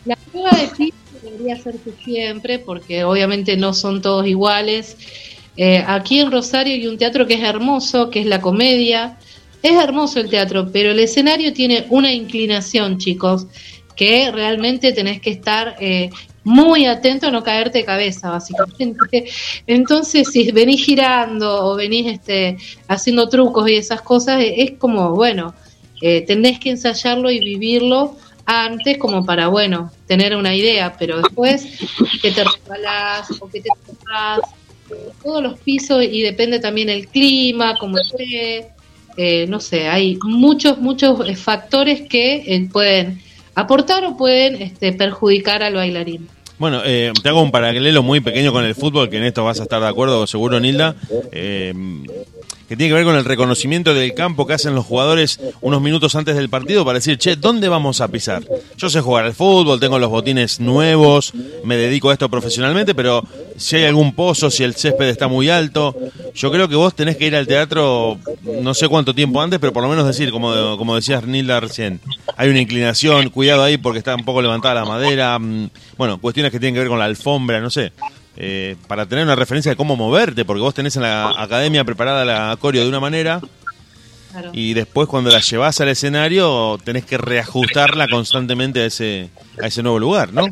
La 0.05 0.15
prueba 0.15 0.51
de 0.51 0.67
piso 0.75 0.95
debería 1.23 1.55
hacerse 1.55 1.93
siempre, 2.03 2.59
porque 2.59 3.03
obviamente 3.03 3.57
no 3.57 3.73
son 3.73 4.01
todos 4.01 4.27
iguales. 4.27 4.97
Eh, 5.57 5.83
aquí 5.85 6.19
en 6.19 6.31
Rosario 6.31 6.73
hay 6.73 6.87
un 6.87 6.97
teatro 6.97 7.27
que 7.27 7.35
es 7.35 7.43
hermoso, 7.43 8.09
que 8.09 8.21
es 8.21 8.25
la 8.25 8.41
comedia. 8.41 9.17
Es 9.61 9.73
hermoso 9.73 10.19
el 10.19 10.29
teatro, 10.29 10.71
pero 10.71 10.91
el 10.91 10.99
escenario 10.99 11.53
tiene 11.53 11.85
una 11.89 12.11
inclinación, 12.11 12.97
chicos, 12.97 13.45
que 13.95 14.31
realmente 14.31 14.93
tenés 14.93 15.21
que 15.21 15.29
estar 15.29 15.75
eh, 15.79 16.09
muy 16.43 16.85
atento 16.85 17.27
a 17.27 17.31
no 17.31 17.43
caerte 17.43 17.79
de 17.79 17.85
cabeza, 17.85 18.31
básicamente. 18.31 19.25
Entonces, 19.67 20.29
si 20.31 20.51
venís 20.51 20.83
girando 20.83 21.65
o 21.65 21.75
venís 21.75 22.07
este, 22.07 22.57
haciendo 22.87 23.29
trucos 23.29 23.69
y 23.69 23.75
esas 23.75 24.01
cosas, 24.01 24.41
es 24.43 24.71
como, 24.79 25.13
bueno, 25.13 25.53
eh, 26.01 26.21
tenés 26.21 26.59
que 26.59 26.71
ensayarlo 26.71 27.29
y 27.29 27.39
vivirlo 27.39 28.17
antes 28.45 28.97
como 28.97 29.25
para, 29.25 29.47
bueno, 29.47 29.91
tener 30.07 30.35
una 30.35 30.55
idea, 30.55 30.95
pero 30.97 31.17
después 31.17 31.65
que 32.21 32.31
te 32.31 32.43
resbalás 32.43 33.29
o 33.39 33.49
que 33.49 33.61
te 33.61 33.69
tocas, 33.85 34.39
todos 35.23 35.41
los 35.41 35.59
pisos 35.59 36.03
y 36.03 36.21
depende 36.21 36.59
también 36.59 36.89
el 36.89 37.07
clima, 37.07 37.75
cómo 37.79 37.97
esté, 37.97 38.69
eh, 39.17 39.45
no 39.47 39.59
sé, 39.59 39.87
hay 39.87 40.17
muchos, 40.23 40.77
muchos 40.77 41.27
eh, 41.27 41.35
factores 41.35 42.01
que 42.09 42.43
eh, 42.45 42.69
pueden 42.71 43.21
aportar 43.55 44.05
o 44.05 44.17
pueden 44.17 44.61
este, 44.61 44.93
perjudicar 44.93 45.63
al 45.63 45.75
bailarín. 45.75 46.27
Bueno, 46.57 46.81
eh, 46.85 47.11
te 47.21 47.29
hago 47.29 47.41
un 47.41 47.51
paralelo 47.51 48.03
muy 48.03 48.19
pequeño 48.19 48.51
con 48.51 48.63
el 48.63 48.75
fútbol, 48.75 49.09
que 49.09 49.17
en 49.17 49.23
esto 49.23 49.43
vas 49.43 49.59
a 49.59 49.63
estar 49.63 49.81
de 49.81 49.87
acuerdo, 49.87 50.27
seguro, 50.27 50.59
Nilda. 50.59 50.95
Que 52.71 52.77
tiene 52.77 52.91
que 52.91 52.95
ver 52.95 53.03
con 53.03 53.17
el 53.17 53.25
reconocimiento 53.25 53.93
del 53.93 54.13
campo 54.13 54.47
que 54.47 54.53
hacen 54.53 54.73
los 54.75 54.85
jugadores 54.85 55.41
unos 55.59 55.81
minutos 55.81 56.15
antes 56.15 56.37
del 56.37 56.47
partido 56.47 56.85
para 56.85 56.99
decir, 56.99 57.17
che, 57.17 57.35
¿dónde 57.35 57.67
vamos 57.67 57.99
a 57.99 58.07
pisar? 58.07 58.43
Yo 58.77 58.89
sé 58.89 59.01
jugar 59.01 59.25
al 59.25 59.33
fútbol, 59.33 59.81
tengo 59.81 59.99
los 59.99 60.09
botines 60.09 60.61
nuevos, 60.61 61.33
me 61.65 61.75
dedico 61.75 62.09
a 62.09 62.13
esto 62.13 62.29
profesionalmente, 62.29 62.95
pero 62.95 63.27
si 63.57 63.75
hay 63.75 63.83
algún 63.83 64.15
pozo, 64.15 64.49
si 64.49 64.63
el 64.63 64.73
césped 64.75 65.09
está 65.09 65.27
muy 65.27 65.49
alto, 65.49 65.97
yo 66.33 66.49
creo 66.49 66.69
que 66.69 66.77
vos 66.77 66.95
tenés 66.95 67.17
que 67.17 67.25
ir 67.25 67.35
al 67.35 67.45
teatro 67.45 68.17
no 68.61 68.73
sé 68.73 68.87
cuánto 68.87 69.13
tiempo 69.13 69.41
antes, 69.41 69.59
pero 69.59 69.73
por 69.73 69.83
lo 69.83 69.89
menos 69.89 70.07
decir, 70.07 70.31
como, 70.31 70.77
como 70.77 70.95
decías 70.95 71.25
Nilda 71.27 71.59
recién, 71.59 71.99
hay 72.37 72.47
una 72.47 72.61
inclinación, 72.61 73.31
cuidado 73.31 73.63
ahí 73.63 73.75
porque 73.77 73.99
está 73.99 74.15
un 74.15 74.23
poco 74.23 74.41
levantada 74.41 74.75
la 74.75 74.85
madera, 74.85 75.37
mm, 75.37 75.71
bueno, 75.97 76.21
cuestiones 76.21 76.53
que 76.53 76.59
tienen 76.61 76.75
que 76.75 76.79
ver 76.79 76.87
con 76.87 76.99
la 76.99 77.03
alfombra, 77.05 77.59
no 77.59 77.69
sé. 77.69 77.91
Eh, 78.37 78.75
para 78.87 79.05
tener 79.05 79.23
una 79.25 79.35
referencia 79.35 79.71
de 79.71 79.75
cómo 79.75 79.95
moverte, 79.95 80.45
porque 80.45 80.61
vos 80.61 80.73
tenés 80.73 80.95
en 80.95 81.03
la 81.03 81.33
academia 81.37 81.83
preparada 81.83 82.25
la 82.25 82.57
coreo 82.59 82.83
de 82.83 82.89
una 82.89 82.99
manera 82.99 83.41
Claro. 84.31 84.51
y 84.53 84.73
después 84.73 85.09
cuando 85.09 85.29
la 85.29 85.41
llevas 85.41 85.81
al 85.81 85.89
escenario 85.89 86.79
tenés 86.85 87.03
que 87.03 87.17
reajustarla 87.17 88.07
constantemente 88.07 88.79
a 88.79 88.85
ese, 88.85 89.29
a 89.61 89.67
ese 89.67 89.83
nuevo 89.83 89.99
lugar, 89.99 90.31
¿no? 90.31 90.45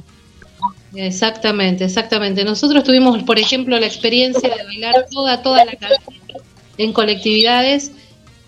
Exactamente, 0.96 1.86
exactamente. 1.86 2.44
Nosotros 2.44 2.84
tuvimos, 2.84 3.24
por 3.24 3.40
ejemplo, 3.40 3.80
la 3.80 3.86
experiencia 3.86 4.50
de 4.54 4.64
bailar 4.64 5.06
toda, 5.10 5.42
toda 5.42 5.64
la 5.64 5.72
academia 5.72 6.18
en 6.78 6.94
colectividades, 6.94 7.92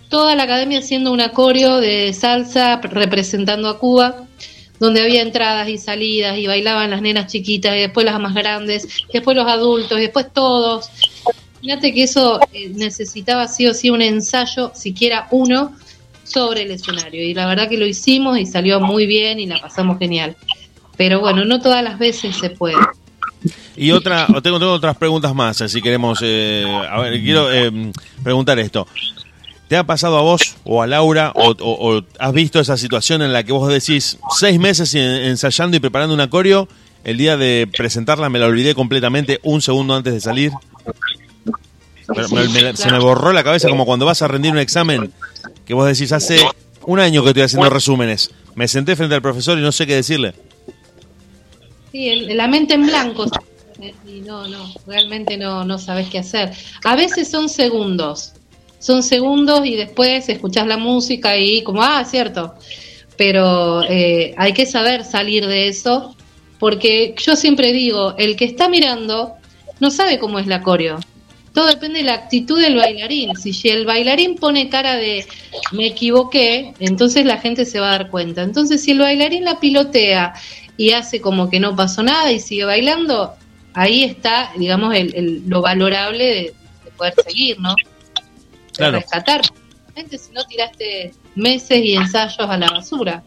toda 0.08 0.34
la 0.34 0.42
academia 0.42 0.80
haciendo 0.80 1.12
un 1.12 1.20
acorio 1.20 1.76
de 1.78 2.12
salsa 2.12 2.80
representando 2.82 3.68
a 3.68 3.78
Cuba, 3.78 4.26
donde 4.82 5.00
había 5.00 5.22
entradas 5.22 5.68
y 5.68 5.78
salidas 5.78 6.36
y 6.36 6.48
bailaban 6.48 6.90
las 6.90 7.00
nenas 7.00 7.30
chiquitas 7.30 7.76
y 7.76 7.78
después 7.78 8.04
las 8.04 8.18
más 8.18 8.34
grandes, 8.34 8.84
y 9.08 9.12
después 9.12 9.36
los 9.36 9.46
adultos 9.46 9.96
y 9.96 10.02
después 10.02 10.26
todos. 10.32 10.90
Fíjate 11.60 11.94
que 11.94 12.02
eso 12.02 12.40
eh, 12.52 12.68
necesitaba 12.74 13.46
sí 13.46 13.68
o 13.68 13.74
sí 13.74 13.90
un 13.90 14.02
ensayo, 14.02 14.72
siquiera 14.74 15.28
uno, 15.30 15.72
sobre 16.24 16.62
el 16.62 16.72
escenario. 16.72 17.22
Y 17.22 17.32
la 17.32 17.46
verdad 17.46 17.68
que 17.68 17.78
lo 17.78 17.86
hicimos 17.86 18.36
y 18.40 18.44
salió 18.44 18.80
muy 18.80 19.06
bien 19.06 19.38
y 19.38 19.46
la 19.46 19.60
pasamos 19.60 20.00
genial. 20.00 20.34
Pero 20.96 21.20
bueno, 21.20 21.44
no 21.44 21.60
todas 21.60 21.84
las 21.84 22.00
veces 22.00 22.36
se 22.36 22.50
puede. 22.50 22.74
Y 23.76 23.92
otra, 23.92 24.26
tengo, 24.42 24.58
tengo 24.58 24.72
otras 24.72 24.96
preguntas 24.96 25.32
más, 25.32 25.58
si 25.58 25.80
queremos, 25.80 26.18
eh, 26.22 26.66
a 26.90 27.00
ver, 27.00 27.20
quiero 27.22 27.52
eh, 27.52 27.70
preguntar 28.20 28.58
esto. 28.58 28.88
¿Te 29.72 29.78
ha 29.78 29.84
pasado 29.84 30.18
a 30.18 30.20
vos 30.20 30.54
o 30.64 30.82
a 30.82 30.86
Laura 30.86 31.32
o, 31.34 32.02
has 32.18 32.32
visto 32.34 32.60
esa 32.60 32.76
situación 32.76 33.22
en 33.22 33.32
la 33.32 33.42
que 33.42 33.52
vos 33.52 33.72
decís 33.72 34.18
seis 34.38 34.60
meses 34.60 34.94
en- 34.94 35.00
ensayando 35.00 35.74
y 35.74 35.80
preparando 35.80 36.12
un 36.12 36.20
acorio, 36.20 36.68
el 37.04 37.16
día 37.16 37.38
de 37.38 37.66
presentarla 37.74 38.28
me 38.28 38.38
la 38.38 38.44
olvidé 38.48 38.74
completamente 38.74 39.40
un 39.44 39.62
segundo 39.62 39.94
antes 39.94 40.12
de 40.12 40.20
salir? 40.20 40.52
Me- 42.52 42.76
se 42.76 42.90
me 42.90 42.98
borró 42.98 43.32
la 43.32 43.42
cabeza 43.42 43.70
como 43.70 43.86
cuando 43.86 44.04
vas 44.04 44.20
a 44.20 44.28
rendir 44.28 44.52
un 44.52 44.58
examen 44.58 45.10
que 45.64 45.72
vos 45.72 45.86
decís 45.86 46.12
hace 46.12 46.36
un 46.84 47.00
año 47.00 47.22
que 47.22 47.28
estoy 47.30 47.44
haciendo 47.44 47.70
resúmenes. 47.70 48.30
Me 48.54 48.68
senté 48.68 48.94
frente 48.94 49.14
al 49.14 49.22
profesor 49.22 49.58
y 49.58 49.62
no 49.62 49.72
sé 49.72 49.86
qué 49.86 49.94
decirle. 49.94 50.34
Sí, 51.92 52.10
el- 52.10 52.36
la 52.36 52.46
mente 52.46 52.74
en 52.74 52.88
blanco. 52.88 53.24
Y 54.06 54.20
no, 54.20 54.46
no, 54.48 54.70
realmente 54.86 55.38
no, 55.38 55.64
no 55.64 55.78
sabes 55.78 56.10
qué 56.10 56.18
hacer. 56.18 56.52
A 56.84 56.94
veces 56.94 57.30
son 57.30 57.48
segundos. 57.48 58.34
Son 58.82 59.04
segundos 59.04 59.64
y 59.64 59.76
después 59.76 60.28
escuchás 60.28 60.66
la 60.66 60.76
música 60.76 61.36
y 61.38 61.62
como, 61.62 61.84
ah, 61.84 62.04
cierto. 62.04 62.54
Pero 63.16 63.84
eh, 63.84 64.34
hay 64.36 64.52
que 64.52 64.66
saber 64.66 65.04
salir 65.04 65.46
de 65.46 65.68
eso 65.68 66.16
porque 66.58 67.14
yo 67.16 67.36
siempre 67.36 67.72
digo, 67.72 68.16
el 68.18 68.34
que 68.34 68.44
está 68.44 68.68
mirando 68.68 69.34
no 69.78 69.92
sabe 69.92 70.18
cómo 70.18 70.40
es 70.40 70.48
la 70.48 70.62
coreo. 70.62 70.98
Todo 71.52 71.66
depende 71.66 72.00
de 72.00 72.06
la 72.06 72.14
actitud 72.14 72.60
del 72.60 72.74
bailarín. 72.74 73.36
Si 73.36 73.68
el 73.68 73.86
bailarín 73.86 74.34
pone 74.34 74.68
cara 74.68 74.96
de 74.96 75.26
me 75.70 75.86
equivoqué, 75.86 76.74
entonces 76.80 77.24
la 77.24 77.38
gente 77.38 77.64
se 77.64 77.78
va 77.78 77.86
a 77.88 77.98
dar 77.98 78.10
cuenta. 78.10 78.42
Entonces, 78.42 78.82
si 78.82 78.90
el 78.90 78.98
bailarín 78.98 79.44
la 79.44 79.60
pilotea 79.60 80.34
y 80.76 80.90
hace 80.90 81.20
como 81.20 81.48
que 81.50 81.60
no 81.60 81.76
pasó 81.76 82.02
nada 82.02 82.32
y 82.32 82.40
sigue 82.40 82.64
bailando, 82.64 83.34
ahí 83.74 84.02
está, 84.02 84.50
digamos, 84.58 84.92
el, 84.96 85.44
lo 85.46 85.62
valorable 85.62 86.24
de, 86.24 86.54
de 86.84 86.90
poder 86.96 87.14
seguir, 87.24 87.60
¿no? 87.60 87.76
Claro. 88.76 88.98
rescatar. 88.98 89.42
Si 89.94 90.32
no 90.32 90.42
tiraste 90.44 91.12
meses 91.34 91.84
y 91.84 91.94
ensayos 91.94 92.38
a 92.38 92.56
la 92.56 92.70
basura. 92.70 93.22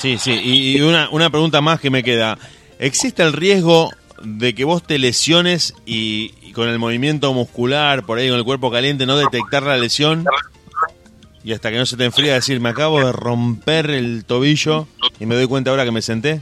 Sí, 0.00 0.16
sí, 0.18 0.32
y, 0.32 0.76
y 0.76 0.80
una, 0.80 1.10
una 1.10 1.30
pregunta 1.30 1.60
más 1.60 1.80
que 1.80 1.90
me 1.90 2.02
queda. 2.04 2.38
¿Existe 2.78 3.22
el 3.24 3.32
riesgo 3.32 3.90
de 4.22 4.54
que 4.54 4.64
vos 4.64 4.82
te 4.84 4.98
lesiones 4.98 5.74
y, 5.84 6.32
y 6.42 6.52
con 6.52 6.68
el 6.68 6.78
movimiento 6.78 7.32
muscular, 7.34 8.04
por 8.04 8.18
ahí 8.18 8.28
con 8.28 8.38
el 8.38 8.44
cuerpo 8.44 8.70
caliente, 8.70 9.04
no 9.04 9.16
detectar 9.16 9.64
la 9.64 9.76
lesión? 9.76 10.24
Y 11.44 11.52
hasta 11.52 11.70
que 11.70 11.78
no 11.78 11.86
se 11.86 11.96
te 11.96 12.04
enfría 12.04 12.34
decir, 12.34 12.60
me 12.60 12.68
acabo 12.68 13.04
de 13.04 13.10
romper 13.12 13.90
el 13.90 14.24
tobillo 14.24 14.86
y 15.18 15.26
me 15.26 15.34
doy 15.34 15.46
cuenta 15.46 15.70
ahora 15.70 15.84
que 15.84 15.92
me 15.92 16.02
senté. 16.02 16.40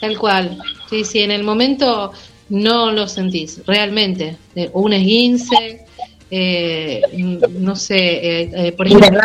Tal 0.00 0.16
cual. 0.18 0.58
Sí, 0.88 1.04
sí, 1.04 1.20
en 1.20 1.30
el 1.30 1.42
momento 1.42 2.12
no 2.48 2.90
lo 2.90 3.06
sentís, 3.06 3.60
realmente. 3.66 4.36
Eh, 4.54 4.70
Un 4.72 4.92
esguince, 4.94 5.86
eh, 6.30 7.02
no 7.50 7.76
sé, 7.76 7.96
eh, 7.96 8.50
eh, 8.54 8.72
por 8.72 8.86
ejemplo, 8.86 9.20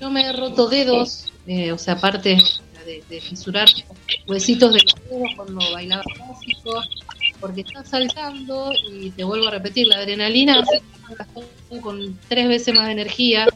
yo 0.00 0.10
me 0.10 0.22
he 0.22 0.32
roto 0.32 0.68
dedos, 0.68 1.32
eh, 1.46 1.72
o 1.72 1.78
sea, 1.78 1.94
aparte 1.94 2.38
de, 2.86 3.02
de 3.08 3.20
fisurar 3.20 3.68
huesitos 4.26 4.72
de 4.74 4.80
los 4.82 4.94
dedos 5.08 5.30
cuando 5.36 5.60
bailaba 5.72 6.02
clásico, 6.02 6.82
porque 7.40 7.62
estás 7.62 7.88
saltando 7.88 8.72
y 8.90 9.10
te 9.10 9.24
vuelvo 9.24 9.48
a 9.48 9.52
repetir, 9.52 9.86
la 9.86 9.96
adrenalina 9.96 10.62
con 11.80 12.18
tres 12.28 12.48
veces 12.48 12.74
más 12.74 12.86
de 12.86 12.92
energía 12.92 13.46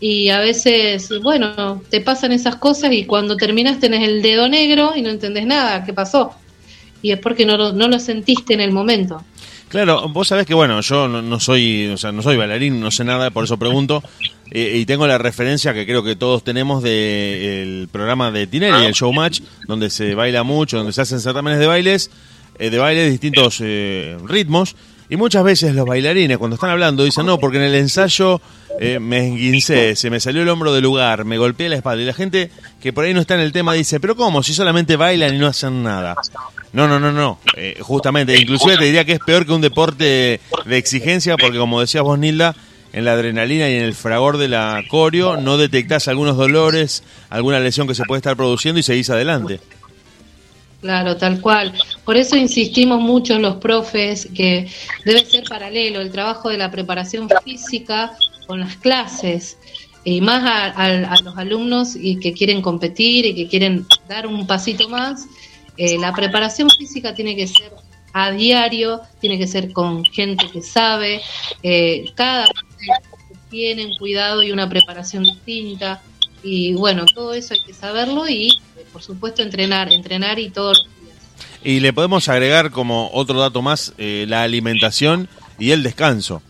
y 0.00 0.30
a 0.30 0.40
veces, 0.40 1.10
bueno, 1.22 1.82
te 1.90 2.00
pasan 2.00 2.32
esas 2.32 2.56
cosas 2.56 2.92
y 2.92 3.04
cuando 3.04 3.36
terminas 3.36 3.78
tenés 3.78 4.08
el 4.08 4.22
dedo 4.22 4.48
negro 4.48 4.92
y 4.96 5.02
no 5.02 5.10
entendés 5.10 5.46
nada, 5.46 5.84
¿qué 5.84 5.92
pasó? 5.92 6.32
Y 7.02 7.12
es 7.12 7.18
porque 7.18 7.44
no 7.44 7.58
lo, 7.58 7.72
no 7.72 7.88
lo 7.88 7.98
sentiste 7.98 8.54
en 8.54 8.60
el 8.60 8.72
momento. 8.72 9.22
Claro, 9.70 10.08
vos 10.08 10.26
sabés 10.26 10.46
que 10.46 10.54
bueno, 10.54 10.80
yo 10.80 11.06
no, 11.06 11.22
no 11.22 11.38
soy, 11.38 11.86
o 11.86 11.96
sea, 11.96 12.10
no 12.10 12.22
soy 12.22 12.36
bailarín, 12.36 12.80
no 12.80 12.90
sé 12.90 13.04
nada, 13.04 13.30
por 13.30 13.44
eso 13.44 13.56
pregunto. 13.56 14.02
Eh, 14.50 14.78
y 14.78 14.84
tengo 14.84 15.06
la 15.06 15.16
referencia 15.16 15.72
que 15.72 15.86
creo 15.86 16.02
que 16.02 16.16
todos 16.16 16.42
tenemos 16.42 16.82
del 16.82 17.88
programa 17.92 18.32
de 18.32 18.48
Tinelli, 18.48 18.84
el 18.84 18.94
Showmatch, 18.94 19.42
donde 19.68 19.88
se 19.88 20.16
baila 20.16 20.42
mucho, 20.42 20.78
donde 20.78 20.92
se 20.92 21.02
hacen 21.02 21.20
certámenes 21.20 21.60
de 21.60 21.68
bailes, 21.68 22.10
eh, 22.58 22.68
de 22.68 22.78
baile 22.78 23.02
de 23.02 23.10
distintos 23.10 23.60
eh, 23.62 24.18
ritmos. 24.24 24.74
Y 25.08 25.14
muchas 25.14 25.44
veces 25.44 25.72
los 25.72 25.86
bailarines, 25.86 26.36
cuando 26.38 26.56
están 26.56 26.70
hablando, 26.70 27.04
dicen, 27.04 27.26
no, 27.26 27.38
porque 27.38 27.58
en 27.58 27.64
el 27.64 27.76
ensayo 27.76 28.40
eh, 28.78 28.98
me 28.98 29.28
esguincé, 29.28 29.96
se 29.96 30.10
me 30.10 30.20
salió 30.20 30.42
el 30.42 30.48
hombro 30.48 30.72
del 30.72 30.82
lugar, 30.82 31.24
me 31.24 31.38
golpeé 31.38 31.68
la 31.68 31.76
espalda. 31.76 32.02
Y 32.02 32.06
la 32.06 32.14
gente 32.14 32.50
que 32.80 32.92
por 32.92 33.04
ahí 33.04 33.14
no 33.14 33.20
está 33.20 33.34
en 33.34 33.40
el 33.40 33.52
tema 33.52 33.74
dice, 33.74 34.00
pero 34.00 34.16
¿cómo? 34.16 34.42
Si 34.42 34.54
solamente 34.54 34.96
bailan 34.96 35.34
y 35.34 35.38
no 35.38 35.46
hacen 35.46 35.82
nada. 35.82 36.16
No, 36.72 36.86
no, 36.86 37.00
no, 37.00 37.12
no. 37.12 37.38
Eh, 37.56 37.78
justamente, 37.80 38.38
inclusive 38.38 38.76
te 38.76 38.84
diría 38.84 39.04
que 39.04 39.12
es 39.12 39.20
peor 39.20 39.44
que 39.44 39.52
un 39.52 39.60
deporte 39.60 40.40
de 40.64 40.76
exigencia, 40.76 41.36
porque 41.36 41.58
como 41.58 41.80
decías 41.80 42.04
vos, 42.04 42.18
Nilda, 42.18 42.54
en 42.92 43.04
la 43.04 43.12
adrenalina 43.12 43.68
y 43.68 43.74
en 43.74 43.82
el 43.82 43.94
fragor 43.94 44.36
de 44.36 44.48
la 44.48 44.82
coreo 44.88 45.36
no 45.36 45.56
detectás 45.56 46.08
algunos 46.08 46.36
dolores, 46.36 47.02
alguna 47.28 47.60
lesión 47.60 47.86
que 47.86 47.94
se 47.94 48.04
puede 48.04 48.18
estar 48.18 48.36
produciendo 48.36 48.80
y 48.80 48.82
seguís 48.82 49.10
adelante. 49.10 49.60
Claro, 50.80 51.16
tal 51.16 51.40
cual. 51.40 51.74
Por 52.04 52.16
eso 52.16 52.36
insistimos 52.36 53.00
mucho 53.00 53.34
en 53.34 53.42
los 53.42 53.56
profes 53.56 54.28
que 54.34 54.66
debe 55.04 55.24
ser 55.26 55.44
paralelo 55.44 56.00
el 56.00 56.10
trabajo 56.10 56.48
de 56.48 56.56
la 56.56 56.70
preparación 56.70 57.28
física 57.44 58.12
con 58.50 58.58
las 58.58 58.76
clases 58.78 59.58
y 60.02 60.20
más 60.20 60.42
a, 60.44 61.20
los 61.22 61.38
alumnos 61.38 61.94
y 61.94 62.18
que 62.18 62.32
quieren 62.32 62.60
competir 62.60 63.24
y 63.24 63.32
que 63.32 63.46
quieren 63.46 63.86
dar 64.08 64.26
un 64.26 64.44
pasito 64.44 64.88
más. 64.88 65.26
eh, 65.76 65.96
la 66.00 66.12
preparación 66.12 66.68
física 66.68 67.14
tiene 67.14 67.36
que 67.36 67.46
ser 67.46 67.70
a 68.12 68.32
diario, 68.32 69.02
tiene 69.20 69.38
que 69.38 69.46
ser 69.46 69.72
con 69.72 70.04
gente 70.04 70.48
que 70.52 70.62
sabe. 70.62 71.20
eh, 71.62 72.10
cada 72.16 72.48
tiene 73.50 73.96
cuidado 74.00 74.42
y 74.42 74.50
una 74.50 74.68
preparación 74.68 75.22
distinta. 75.22 76.02
Y 76.42 76.72
bueno, 76.72 77.04
todo 77.14 77.32
eso 77.32 77.54
hay 77.54 77.60
que 77.64 77.72
saberlo 77.72 78.28
y, 78.28 78.48
eh, 78.48 78.86
por 78.92 79.02
supuesto, 79.02 79.42
entrenar, 79.42 79.92
entrenar 79.92 80.40
y 80.40 80.50
todos 80.50 80.78
los 80.78 81.04
días. 81.04 81.16
Y 81.62 81.78
le 81.78 81.92
podemos 81.92 82.28
agregar 82.28 82.72
como 82.72 83.10
otro 83.12 83.38
dato 83.38 83.62
más 83.62 83.94
eh, 83.96 84.24
la 84.26 84.42
alimentación 84.42 85.28
y 85.56 85.70
el 85.70 85.84
descanso. 85.84 86.42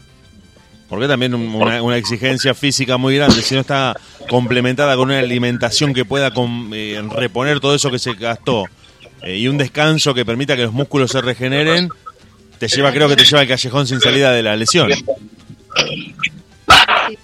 Porque 0.91 1.07
también 1.09 1.35
un- 1.35 1.55
una, 1.55 1.83
una 1.83 1.97
exigencia 1.97 2.53
física 2.53 2.99
muy 2.99 3.17
grande, 3.17 3.41
si 3.43 3.55
no 3.55 3.61
está 3.63 3.95
complementada 4.29 4.95
con 4.97 5.09
una 5.09 5.21
alimentación 5.21 5.95
que 5.95 6.05
pueda 6.05 6.31
eh, 6.75 7.01
reponer 7.15 7.61
todo 7.61 7.75
eso 7.75 7.91
que 7.91 7.99
se 7.99 8.13
gastó 8.15 8.65
eh, 9.23 9.39
y 9.39 9.49
un 9.49 9.57
descanso 9.57 10.13
que 10.13 10.25
permita 10.27 10.57
que 10.57 10.63
los 10.65 10.73
músculos 10.73 11.13
se 11.13 11.21
regeneren, 11.23 11.89
te 12.59 12.69
lleva, 12.69 12.93
creo 12.93 13.09
que 13.09 13.17
te 13.17 13.25
lleva 13.25 13.41
al 13.41 13.49
callejón 13.49 13.87
sin 13.87 14.01
salida 14.01 14.33
de 14.33 14.43
la 14.43 14.57
lesión. 14.57 14.91
Sí, 14.93 15.05
tal 16.67 17.17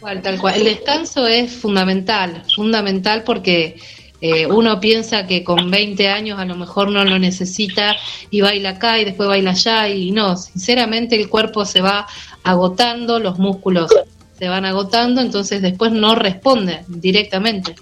cual, 0.00 0.22
tal 0.22 0.38
cual. 0.38 0.54
El 0.56 0.64
descanso 0.64 1.26
es 1.26 1.50
fundamental, 1.52 2.42
fundamental 2.54 3.24
porque 3.24 3.78
eh, 4.20 4.46
uno 4.46 4.80
piensa 4.80 5.26
que 5.26 5.44
con 5.44 5.70
20 5.70 6.08
años 6.08 6.38
a 6.38 6.44
lo 6.44 6.56
mejor 6.56 6.90
no 6.90 7.04
lo 7.04 7.18
necesita 7.18 7.96
y 8.30 8.40
baila 8.40 8.70
acá 8.70 8.98
y 8.98 9.04
después 9.04 9.28
baila 9.28 9.50
allá 9.50 9.88
y 9.88 10.10
no, 10.10 10.36
sinceramente 10.36 11.16
el 11.16 11.28
cuerpo 11.28 11.64
se 11.64 11.82
va 11.82 12.06
agotando, 12.42 13.18
los 13.18 13.38
músculos 13.38 13.90
se 14.38 14.48
van 14.48 14.64
agotando, 14.64 15.20
entonces 15.20 15.60
después 15.60 15.92
no 15.92 16.14
responde 16.14 16.84
directamente. 16.88 17.74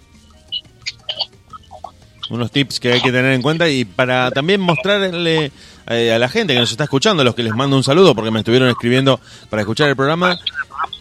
unos 2.31 2.51
tips 2.51 2.81
que 2.81 2.92
hay 2.94 3.01
que 3.01 3.12
tener 3.12 3.33
en 3.33 3.42
cuenta 3.42 3.68
y 3.68 3.85
para 3.85 4.31
también 4.33 4.61
mostrarle 4.61 5.53
eh, 5.87 6.12
a 6.12 6.18
la 6.18 6.29
gente 6.29 6.55
que 6.55 6.61
nos 6.61 6.70
está 6.70 6.85
escuchando, 6.85 7.20
a 7.20 7.25
los 7.25 7.35
que 7.35 7.42
les 7.44 7.55
mando 7.55 7.77
un 7.77 7.85
saludo 7.85 8.14
porque 8.14 8.31
me 8.31 8.40
estuvieron 8.40 8.68
escribiendo 8.68 9.20
para 9.51 9.62
escuchar 9.62 9.88
el 9.88 9.97
programa, 9.97 10.38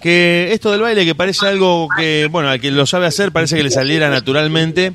que 0.04 0.50
esto 0.52 0.70
del 0.70 0.82
baile 0.82 1.06
que 1.06 1.16
parece 1.16 1.48
algo 1.48 1.88
que, 1.98 2.28
bueno, 2.30 2.50
al 2.50 2.60
que 2.60 2.72
lo 2.72 2.86
sabe 2.86 3.06
hacer 3.06 3.32
parece 3.32 3.56
que 3.56 3.64
le 3.64 3.72
saliera 3.72 4.10
naturalmente, 4.10 4.92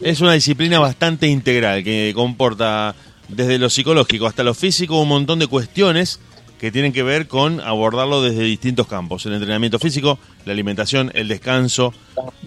es 0.00 0.20
una 0.20 0.34
disciplina 0.34 0.78
bastante 0.78 1.26
integral 1.26 1.82
que 1.82 2.12
comporta 2.14 2.94
desde 3.26 3.58
lo 3.58 3.68
psicológico 3.68 4.28
hasta 4.28 4.44
lo 4.44 4.54
físico 4.54 5.00
un 5.00 5.08
montón 5.08 5.40
de 5.40 5.48
cuestiones 5.48 6.20
que 6.64 6.72
tienen 6.72 6.94
que 6.94 7.02
ver 7.02 7.28
con 7.28 7.60
abordarlo 7.60 8.22
desde 8.22 8.42
distintos 8.42 8.86
campos. 8.86 9.26
El 9.26 9.34
entrenamiento 9.34 9.78
físico, 9.78 10.18
la 10.46 10.54
alimentación, 10.54 11.10
el 11.12 11.28
descanso, 11.28 11.92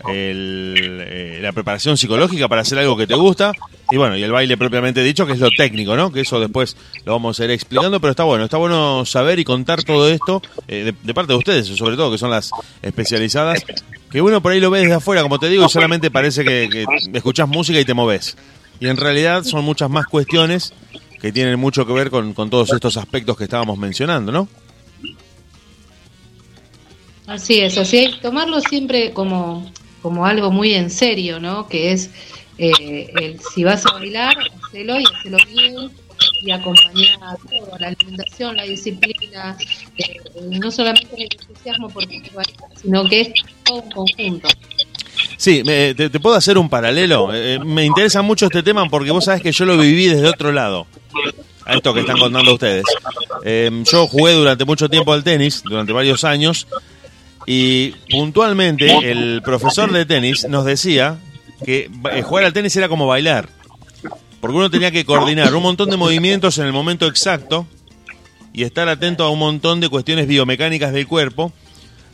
el, 0.09 0.73
eh, 1.07 1.39
la 1.39 1.51
preparación 1.51 1.97
psicológica 1.97 2.47
para 2.47 2.61
hacer 2.61 2.79
algo 2.79 2.97
que 2.97 3.05
te 3.05 3.13
gusta 3.13 3.51
y 3.91 3.97
bueno, 3.97 4.17
y 4.17 4.23
el 4.23 4.31
baile 4.31 4.57
propiamente 4.57 5.03
dicho, 5.03 5.27
que 5.27 5.33
es 5.33 5.39
lo 5.39 5.51
técnico, 5.51 5.95
¿no? 5.95 6.11
Que 6.11 6.21
eso 6.21 6.39
después 6.39 6.75
lo 7.05 7.11
vamos 7.11 7.39
a 7.39 7.45
ir 7.45 7.51
explicando, 7.51 7.99
pero 7.99 8.09
está 8.09 8.23
bueno, 8.23 8.45
está 8.45 8.57
bueno 8.57 9.05
saber 9.05 9.37
y 9.37 9.43
contar 9.43 9.83
todo 9.83 10.09
esto 10.09 10.41
eh, 10.67 10.93
de, 10.99 11.13
parte 11.13 11.33
de 11.33 11.37
ustedes, 11.37 11.67
sobre 11.67 11.95
todo, 11.95 12.09
que 12.09 12.17
son 12.17 12.31
las 12.31 12.49
especializadas, 12.81 13.63
que 14.09 14.19
uno 14.19 14.41
por 14.41 14.51
ahí 14.51 14.59
lo 14.59 14.71
ve 14.71 14.79
desde 14.79 14.95
afuera, 14.95 15.21
como 15.21 15.37
te 15.37 15.47
digo, 15.47 15.63
y 15.63 15.69
solamente 15.69 16.09
parece 16.09 16.43
que, 16.43 16.69
que 16.71 16.85
escuchás 17.13 17.47
música 17.47 17.79
y 17.79 17.85
te 17.85 17.93
moves. 17.93 18.35
Y 18.79 18.87
en 18.87 18.97
realidad 18.97 19.43
son 19.43 19.63
muchas 19.63 19.91
más 19.91 20.07
cuestiones 20.07 20.73
que 21.21 21.31
tienen 21.31 21.59
mucho 21.59 21.85
que 21.85 21.93
ver 21.93 22.09
con, 22.09 22.33
con 22.33 22.49
todos 22.49 22.71
estos 22.71 22.97
aspectos 22.97 23.37
que 23.37 23.45
estábamos 23.45 23.77
mencionando, 23.77 24.31
¿no? 24.31 24.47
Así 27.25 27.59
es, 27.59 27.77
así 27.77 27.97
hay 27.97 28.19
tomarlo 28.21 28.61
siempre 28.61 29.11
como, 29.11 29.69
como 30.01 30.25
algo 30.25 30.49
muy 30.51 30.73
en 30.73 30.89
serio, 30.89 31.39
¿no? 31.39 31.67
Que 31.67 31.91
es, 31.91 32.09
eh, 32.57 33.11
el, 33.21 33.39
si 33.53 33.63
vas 33.65 33.85
a 33.85 33.93
bailar, 33.93 34.33
hacelo 34.65 34.97
y 34.99 35.03
hacelo 35.03 35.37
bien 35.53 35.91
y 36.41 36.51
acompañar 36.51 37.17
a 37.21 37.35
todo, 37.35 37.77
la 37.79 37.87
alimentación, 37.89 38.55
la 38.55 38.63
disciplina, 38.63 39.57
eh, 39.97 40.17
no 40.51 40.71
solamente 40.71 41.09
el 41.17 41.23
entusiasmo 41.23 41.89
por 41.89 42.07
bailar, 42.07 42.45
sino 42.81 43.03
que 43.09 43.21
es 43.21 43.29
todo 43.65 43.81
un 43.81 43.91
conjunto. 43.91 44.47
Sí, 45.35 45.63
me- 45.65 45.93
te, 45.95 46.09
te 46.09 46.19
puedo 46.19 46.35
hacer 46.35 46.57
un 46.57 46.69
paralelo. 46.69 47.29
Eh, 47.33 47.59
me 47.59 47.83
interesa 47.85 48.21
mucho 48.21 48.45
este 48.45 48.63
tema 48.63 48.87
porque 48.89 49.11
vos 49.11 49.25
sabés 49.25 49.41
que 49.41 49.51
yo 49.51 49.65
lo 49.65 49.77
viví 49.77 50.05
desde 50.05 50.27
otro 50.29 50.51
lado. 50.51 50.87
A 51.65 51.73
esto 51.75 51.93
que 51.93 51.99
están 52.01 52.17
contando 52.17 52.53
ustedes. 52.53 52.85
Eh, 53.43 53.83
yo 53.91 54.07
jugué 54.07 54.33
durante 54.33 54.63
mucho 54.63 54.89
tiempo 54.89 55.11
al 55.13 55.23
tenis, 55.23 55.61
durante 55.63 55.91
varios 55.91 56.23
años, 56.23 56.67
y 57.45 57.91
puntualmente 58.09 58.89
el 59.09 59.41
profesor 59.43 59.91
de 59.91 60.05
tenis 60.05 60.47
nos 60.47 60.65
decía 60.65 61.17
que 61.65 61.89
eh, 62.11 62.21
jugar 62.21 62.45
al 62.45 62.53
tenis 62.53 62.75
era 62.75 62.87
como 62.87 63.07
bailar. 63.07 63.49
Porque 64.39 64.55
uno 64.55 64.69
tenía 64.69 64.91
que 64.91 65.05
coordinar 65.05 65.53
un 65.55 65.63
montón 65.63 65.89
de 65.89 65.97
movimientos 65.97 66.57
en 66.57 66.67
el 66.67 66.73
momento 66.73 67.07
exacto 67.07 67.67
y 68.53 68.63
estar 68.63 68.87
atento 68.87 69.23
a 69.23 69.29
un 69.29 69.39
montón 69.39 69.79
de 69.79 69.89
cuestiones 69.89 70.27
biomecánicas 70.27 70.93
del 70.93 71.07
cuerpo. 71.07 71.51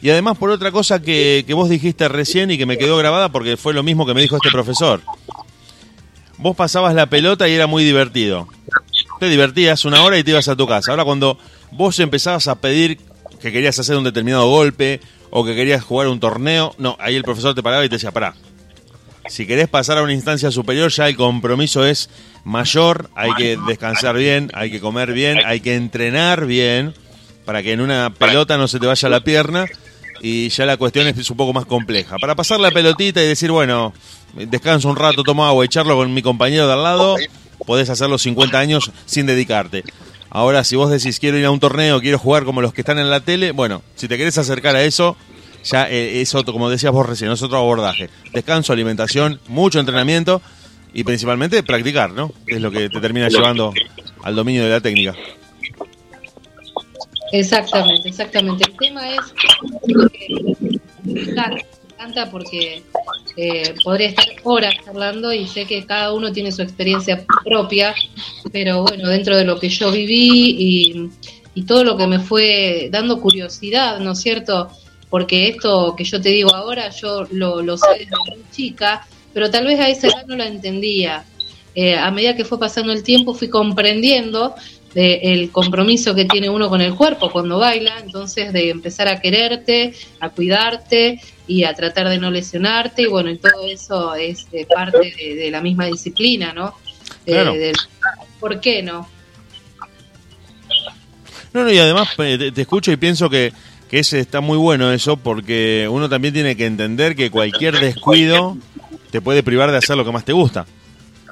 Y 0.01 0.10
además 0.10 0.38
por 0.38 0.49
otra 0.49 0.72
cosa 0.72 1.01
que 1.01 1.45
vos 1.49 1.70
dijiste 1.70 2.08
recién 2.08 2.49
y 2.49 2.58
que 2.58 2.66
me 2.66 2.78
quedó 2.78 2.97
grabada 2.97 3.30
porque 3.30 3.56
fue 3.56 3.74
lo 3.74 3.84
mismo 3.84 4.06
que 4.06 4.14
me 4.14 4.22
dijo 4.22 4.38
este 4.38 4.51
profesor. 4.51 5.01
Vos 6.38 6.56
pasabas 6.56 6.93
la 6.93 7.06
pelota 7.06 7.47
y 7.47 7.54
era 7.54 7.68
muy 7.68 7.84
divertido. 7.84 8.47
Te 9.24 9.30
divertías 9.30 9.86
una 9.86 10.04
hora 10.04 10.18
y 10.18 10.24
te 10.26 10.32
ibas 10.32 10.50
a 10.50 10.56
tu 10.58 10.68
casa. 10.68 10.92
Ahora 10.92 11.06
cuando 11.06 11.38
vos 11.72 11.98
empezabas 12.00 12.50
a 12.50 12.56
pedir 12.56 12.98
que 13.40 13.54
querías 13.54 13.80
hacer 13.80 13.96
un 13.96 14.04
determinado 14.04 14.50
golpe 14.50 15.00
o 15.30 15.46
que 15.46 15.56
querías 15.56 15.82
jugar 15.82 16.10
un 16.10 16.20
torneo, 16.20 16.76
no, 16.78 16.98
ahí 17.00 17.16
el 17.16 17.24
profesor 17.24 17.56
te 17.56 17.64
paraba 17.64 17.86
y 17.86 17.88
te 17.88 17.96
decía, 17.96 18.12
pará. 18.12 18.34
Si 19.30 19.48
querés 19.48 19.70
pasar 19.70 19.98
a 19.98 20.04
una 20.04 20.12
instancia 20.12 20.52
superior 20.52 20.92
ya 20.92 21.08
el 21.08 21.16
compromiso 21.16 21.86
es 21.86 22.10
mayor, 22.44 23.10
hay 23.16 23.34
que 23.36 23.58
descansar 23.66 24.18
bien, 24.18 24.52
hay 24.54 24.70
que 24.70 24.82
comer 24.82 25.14
bien, 25.14 25.40
hay 25.46 25.62
que 25.62 25.76
entrenar 25.76 26.46
bien 26.46 26.94
para 27.46 27.64
que 27.64 27.72
en 27.72 27.80
una 27.80 28.14
pelota 28.14 28.58
no 28.58 28.68
se 28.68 28.78
te 28.78 28.88
vaya 28.88 29.08
la 29.08 29.24
pierna 29.24 29.68
y 30.22 30.50
ya 30.50 30.66
la 30.66 30.76
cuestión 30.76 31.08
es 31.08 31.30
un 31.30 31.38
poco 31.38 31.54
más 31.54 31.66
compleja. 31.66 32.18
Para 32.18 32.36
pasar 32.36 32.60
la 32.60 32.72
pelotita 32.72 33.24
y 33.24 33.28
decir, 33.28 33.52
bueno, 33.52 33.94
descanso 34.34 34.90
un 34.90 34.98
rato, 34.98 35.24
tomo 35.24 35.46
agua 35.46 35.64
y 35.64 35.70
charlo 35.70 35.96
con 35.96 36.14
mi 36.14 36.22
compañero 36.22 36.68
de 36.68 36.74
al 36.74 36.84
lado, 36.84 37.16
podés 37.66 37.89
hacerlo 37.89 38.18
50 38.18 38.58
años 38.58 38.91
sin 39.06 39.26
dedicarte. 39.26 39.84
Ahora, 40.30 40.64
si 40.64 40.76
vos 40.76 40.89
decís 40.89 41.20
quiero 41.20 41.38
ir 41.38 41.45
a 41.45 41.51
un 41.51 41.60
torneo, 41.60 42.01
quiero 42.01 42.18
jugar 42.18 42.43
como 42.43 42.62
los 42.62 42.74
que 42.74 42.82
están 42.82 42.99
en 42.99 43.10
la 43.10 43.20
tele, 43.20 43.51
bueno, 43.51 43.84
si 43.95 44.08
te 44.08 44.18
querés 44.18 44.38
acercar 44.38 44.76
a 44.76 44.84
eso, 44.84 45.16
ya 45.64 45.89
eh, 45.89 46.22
es 46.22 46.34
otro, 46.36 46.54
como 46.54 46.70
decías 46.70 46.91
vos 46.91 47.06
recién, 47.06 47.32
es 47.32 47.41
otro 47.41 47.58
abordaje. 47.58 48.10
Descanso, 48.34 48.74
alimentación, 48.74 49.39
mucho 49.47 49.80
entrenamiento 49.80 50.41
y 50.93 51.04
principalmente 51.04 51.64
practicar, 51.64 52.12
¿no? 52.12 52.32
Es 52.47 52.62
lo 52.62 52.72
que 52.72 52.89
te 52.89 52.99
termina 52.99 53.30
llevando 53.30 53.74
al 54.24 54.36
dominio 54.36 54.64
de 54.64 54.70
la 54.70 54.82
técnica. 54.82 55.14
Exactamente, 57.32 58.10
exactamente. 58.10 58.66
El 58.66 58.78
tema 58.78 59.10
es 59.10 59.34
me 61.04 61.22
porque 62.32 62.84
eh, 63.38 63.74
podría 63.84 64.10
estar 64.10 64.26
horas 64.43 64.76
hablando 64.88 65.34
y 65.34 65.47
sé 65.47 65.66
que 65.66 65.86
cada 65.86 66.14
uno 66.14 66.32
tiene 66.32 66.51
su 66.51 66.62
experiencia 66.62 67.26
propia, 67.43 67.95
pero 68.51 68.84
bueno, 68.84 69.10
dentro 69.10 69.38
de 69.38 69.45
lo 69.45 69.60
que 69.60 69.70
yo 69.70 69.91
viví 69.91 71.10
y, 71.56 71.64
todo 71.66 71.84
lo 71.84 71.95
que 71.95 72.08
me 72.08 72.20
fue 72.20 72.89
dando 72.91 73.22
curiosidad, 73.22 73.99
¿no 73.99 74.14
es 74.14 74.20
cierto? 74.20 74.70
Porque 75.10 75.47
esto 75.49 75.93
que 75.95 76.04
yo 76.04 76.20
te 76.20 76.30
digo 76.30 76.54
ahora, 76.54 76.89
yo 76.89 77.28
lo, 77.32 77.78
sé 77.78 77.88
desde 77.99 78.18
muy 78.28 78.43
chica, 78.51 79.08
pero 79.34 79.51
tal 79.51 79.66
vez 79.68 79.80
a 79.80 79.88
esa 79.88 80.08
edad 80.08 80.26
no 80.28 80.36
la 80.36 80.47
entendía. 80.47 81.24
Eh, 81.76 81.95
a 81.95 82.10
medida 82.12 82.36
que 82.36 82.43
fue 82.43 82.60
pasando 82.60 82.91
el 82.91 83.04
tiempo 83.04 83.34
fui 83.36 83.49
comprendiendo 83.49 84.56
de 84.95 85.20
el 85.24 85.51
compromiso 85.51 86.14
que 86.16 86.26
tiene 86.26 86.49
uno 86.49 86.70
con 86.70 86.82
el 86.82 86.95
cuerpo 86.95 87.32
cuando 87.32 87.60
baila, 87.60 87.99
entonces 88.04 88.51
de 88.51 88.70
empezar 88.70 89.08
a 89.08 89.22
quererte, 89.22 89.93
a 90.20 90.30
cuidarte 90.30 91.20
y 91.48 91.64
a 91.66 91.74
tratar 91.74 92.08
de 92.10 92.18
no 92.20 92.32
lesionarte, 92.32 93.02
y 93.04 93.08
bueno, 93.08 93.30
y 93.30 93.38
todo 93.38 93.66
eso 93.68 94.16
es 94.16 94.48
eh, 94.54 94.66
parte 94.74 95.14
de, 95.18 95.36
de 95.36 95.52
la 95.52 95.62
misma 95.62 95.86
disciplina, 95.88 96.54
¿no? 96.54 96.74
De- 97.26 97.34
Claro. 97.34 97.54
del- 97.54 97.76
¿Por 98.39 98.60
qué 98.60 98.82
no? 98.84 99.08
No, 101.54 101.64
no, 101.64 101.72
y 101.72 101.78
además 101.78 102.10
eh, 102.18 102.38
te, 102.38 102.52
te 102.52 102.62
escucho 102.62 102.91
y 102.91 102.98
pienso 102.98 103.30
que, 103.30 103.54
que 103.89 104.00
ese 104.00 104.20
está 104.20 104.41
muy 104.41 104.58
bueno 104.58 104.91
eso, 104.91 105.18
porque 105.18 105.88
uno 105.89 106.10
también 106.10 106.34
tiene 106.34 106.56
que 106.58 106.66
entender 106.66 107.16
que 107.16 107.30
cualquier 107.30 107.80
descuido 107.80 108.58
te 109.12 109.22
puede 109.22 109.44
privar 109.44 109.72
de 109.72 109.78
hacer 109.78 109.96
lo 109.96 110.04
que 110.04 110.12
más 110.12 110.26
te 110.26 110.34
gusta. 110.34 110.66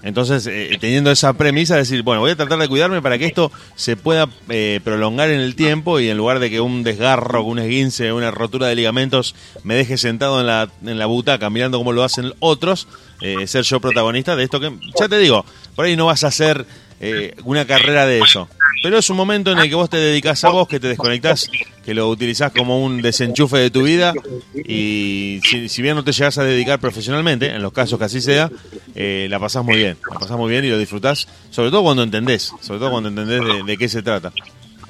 Entonces, 0.03 0.47
eh, 0.47 0.77
teniendo 0.79 1.11
esa 1.11 1.33
premisa, 1.33 1.75
decir, 1.75 2.01
bueno, 2.01 2.21
voy 2.21 2.31
a 2.31 2.35
tratar 2.35 2.57
de 2.57 2.67
cuidarme 2.67 3.01
para 3.01 3.17
que 3.17 3.25
esto 3.25 3.51
se 3.75 3.95
pueda 3.95 4.27
eh, 4.49 4.79
prolongar 4.83 5.29
en 5.29 5.39
el 5.39 5.55
tiempo 5.55 5.99
y 5.99 6.09
en 6.09 6.17
lugar 6.17 6.39
de 6.39 6.49
que 6.49 6.59
un 6.59 6.83
desgarro, 6.83 7.43
un 7.43 7.59
esguince, 7.59 8.11
una 8.11 8.31
rotura 8.31 8.67
de 8.67 8.75
ligamentos 8.75 9.35
me 9.63 9.75
deje 9.75 9.97
sentado 9.97 10.39
en 10.39 10.47
la, 10.47 10.69
en 10.83 10.97
la 10.97 11.05
butaca 11.05 11.49
mirando 11.49 11.77
cómo 11.77 11.93
lo 11.93 12.03
hacen 12.03 12.33
otros, 12.39 12.87
eh, 13.21 13.45
ser 13.45 13.63
yo 13.63 13.79
protagonista 13.79 14.35
de 14.35 14.43
esto 14.43 14.59
que, 14.59 14.71
ya 14.99 15.07
te 15.07 15.19
digo, 15.19 15.45
por 15.75 15.85
ahí 15.85 15.95
no 15.95 16.07
vas 16.07 16.23
a 16.23 16.27
hacer 16.27 16.65
eh, 16.99 17.35
una 17.45 17.65
carrera 17.65 18.05
de 18.05 18.19
eso. 18.19 18.47
Pero 18.83 18.97
es 18.97 19.09
un 19.09 19.17
momento 19.17 19.51
en 19.51 19.59
el 19.59 19.69
que 19.69 19.75
vos 19.75 19.89
te 19.89 19.97
dedicás 19.97 20.43
a 20.43 20.49
vos, 20.49 20.67
que 20.67 20.79
te 20.79 20.87
desconectás, 20.87 21.49
que 21.83 21.93
lo 21.93 22.09
utilizás 22.09 22.51
como 22.51 22.83
un 22.83 23.01
desenchufe 23.01 23.57
de 23.57 23.69
tu 23.69 23.83
vida 23.83 24.13
y 24.53 25.39
si, 25.43 25.69
si 25.69 25.81
bien 25.81 25.95
no 25.95 26.03
te 26.03 26.11
llegás 26.11 26.37
a 26.37 26.43
dedicar 26.43 26.79
profesionalmente, 26.79 27.53
en 27.53 27.61
los 27.61 27.73
casos 27.73 27.99
que 27.99 28.05
así 28.05 28.21
sea, 28.21 28.49
eh, 28.95 29.27
la 29.29 29.39
pasás 29.39 29.63
muy 29.63 29.77
bien, 29.77 29.97
la 30.11 30.19
pasás 30.19 30.37
muy 30.37 30.49
bien 30.49 30.65
y 30.65 30.69
lo 30.69 30.77
disfrutás, 30.79 31.27
sobre 31.51 31.69
todo 31.69 31.83
cuando 31.83 32.03
entendés, 32.03 32.53
sobre 32.61 32.79
todo 32.79 32.91
cuando 32.91 33.09
entendés 33.09 33.41
de, 33.45 33.63
de 33.63 33.77
qué 33.77 33.87
se 33.87 34.01
trata. 34.01 34.31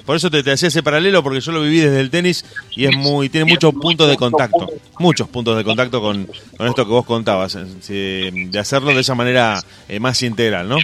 Por 0.04 0.16
eso 0.16 0.30
te, 0.30 0.42
te 0.42 0.50
hacía 0.50 0.68
ese 0.68 0.82
paralelo, 0.82 1.22
porque 1.22 1.40
yo 1.40 1.52
lo 1.52 1.62
viví 1.62 1.78
desde 1.78 2.00
el 2.00 2.10
tenis 2.10 2.44
y 2.70 2.86
es 2.86 2.96
muy 2.96 3.28
tiene 3.28 3.50
muchos 3.50 3.72
puntos 3.74 4.08
de 4.08 4.16
contacto, 4.16 4.68
muchos 4.98 5.28
puntos 5.28 5.56
de 5.56 5.64
contacto 5.64 6.00
con, 6.00 6.28
con 6.56 6.66
esto 6.66 6.84
que 6.84 6.90
vos 6.90 7.06
contabas, 7.06 7.56
de 7.88 8.58
hacerlo 8.58 8.92
de 8.94 9.00
esa 9.00 9.14
manera 9.14 9.62
eh, 9.88 10.00
más 10.00 10.22
integral, 10.22 10.68
¿no? 10.68 10.78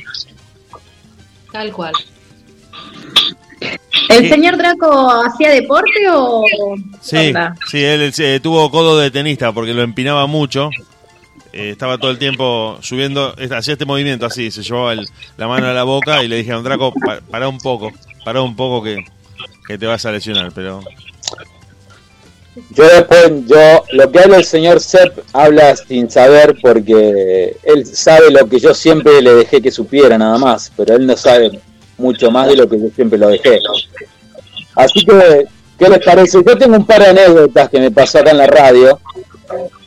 Tal 1.53 1.73
cual. 1.73 1.95
¿El 4.09 4.29
señor 4.29 4.57
Draco 4.57 5.11
hacía 5.27 5.51
deporte 5.51 5.91
o...? 6.13 6.43
Sí, 7.01 7.33
sí, 7.71 7.83
él, 7.85 8.13
eh, 8.19 8.41
tuvo 8.43 8.71
codo 8.71 8.99
de 8.99 9.11
tenista 9.11 9.53
porque 9.53 9.75
lo 9.75 9.83
empinaba 9.83 10.27
mucho. 10.27 10.71
Eh, 11.53 11.71
estaba 11.71 11.99
todo 11.99 12.11
el 12.11 12.19
tiempo 12.19 12.79
subiendo, 12.81 13.35
hacía 13.57 13.73
este 13.73 13.85
movimiento 13.85 14.27
así, 14.27 14.51
se 14.51 14.63
llevaba 14.63 14.93
el- 14.93 15.09
la 15.37 15.49
mano 15.49 15.67
a 15.67 15.73
la 15.73 15.83
boca 15.83 16.23
y 16.23 16.29
le 16.29 16.37
dije 16.37 16.53
a 16.53 16.59
Draco, 16.59 16.93
pa- 16.93 17.21
pará 17.31 17.49
un 17.49 17.59
poco, 17.59 17.91
pará 18.25 18.43
un 18.43 18.55
poco 18.55 18.83
que, 18.83 19.05
que 19.67 19.79
te 19.79 19.87
vas 19.87 20.05
a 20.07 20.13
lesionar, 20.13 20.53
pero 20.55 20.83
Yo 22.71 22.85
después, 22.85 23.31
yo, 23.47 23.85
lo 23.93 24.11
que 24.11 24.19
habla 24.21 24.37
el 24.39 24.45
señor 24.45 24.81
Sepp 24.81 25.19
habla 25.33 25.75
sin 25.77 26.11
saber 26.11 26.57
porque 26.61 27.57
él 27.63 27.87
sabe 27.87 28.31
lo 28.31 28.47
que 28.49 28.59
yo 28.59 28.75
siempre 28.75 29.23
le 29.23 29.33
dejé 29.35 29.63
que 29.63 29.71
supiera 29.71 30.19
nada 30.19 30.39
más, 30.39 30.71
pero 30.77 30.97
él 30.97 31.07
no 31.07 31.17
sabe 31.17 31.61
mucho 31.99 32.31
más 32.31 32.49
de 32.49 32.57
lo 32.57 32.69
que 32.69 32.79
yo 32.79 32.87
siempre 32.95 33.19
lo 33.19 33.29
dejé. 33.29 33.61
Así 34.75 35.05
que, 35.05 35.45
¿qué 35.79 35.89
les 35.89 36.05
parece? 36.05 36.39
Yo 36.47 36.57
tengo 36.57 36.77
un 36.77 36.87
par 36.87 37.01
de 37.01 37.09
anécdotas 37.09 37.69
que 37.69 37.81
me 37.81 37.91
pasó 37.91 38.19
acá 38.19 38.31
en 38.31 38.39
la 38.39 38.47
radio, 38.47 38.99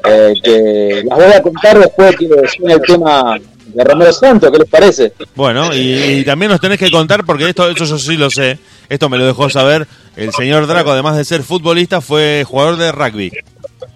eh, 0.06 0.34
que 0.44 1.04
las 1.06 1.18
voy 1.18 1.34
a 1.34 1.42
contar 1.42 1.80
después 1.80 2.16
que 2.18 2.28
suene 2.56 2.74
el 2.74 2.82
tema 2.82 3.40
de 3.74 3.84
Romero 3.84 4.12
Santos, 4.12 4.52
¿qué 4.52 4.58
les 4.58 4.70
parece? 4.70 5.14
bueno, 5.36 5.74
y, 5.74 6.24
también 6.26 6.52
nos 6.52 6.60
tenés 6.60 6.78
que 6.78 6.92
contar, 6.92 7.26
porque 7.26 7.48
esto, 7.48 7.70
esto 7.70 7.86
yo 7.86 7.98
sí 7.98 8.18
lo 8.18 8.30
sé, 8.30 8.60
esto 8.90 9.10
me 9.10 9.18
lo 9.18 9.26
dejó 9.26 9.50
saber, 9.50 9.88
el 10.18 10.34
señor 10.34 10.68
Draco, 10.68 10.92
además 10.92 11.16
de 11.16 11.24
ser 11.24 11.44
futbolista, 11.44 12.02
fue 12.02 12.44
jugador 12.46 12.78
de 12.78 12.92
rugby, 12.92 13.32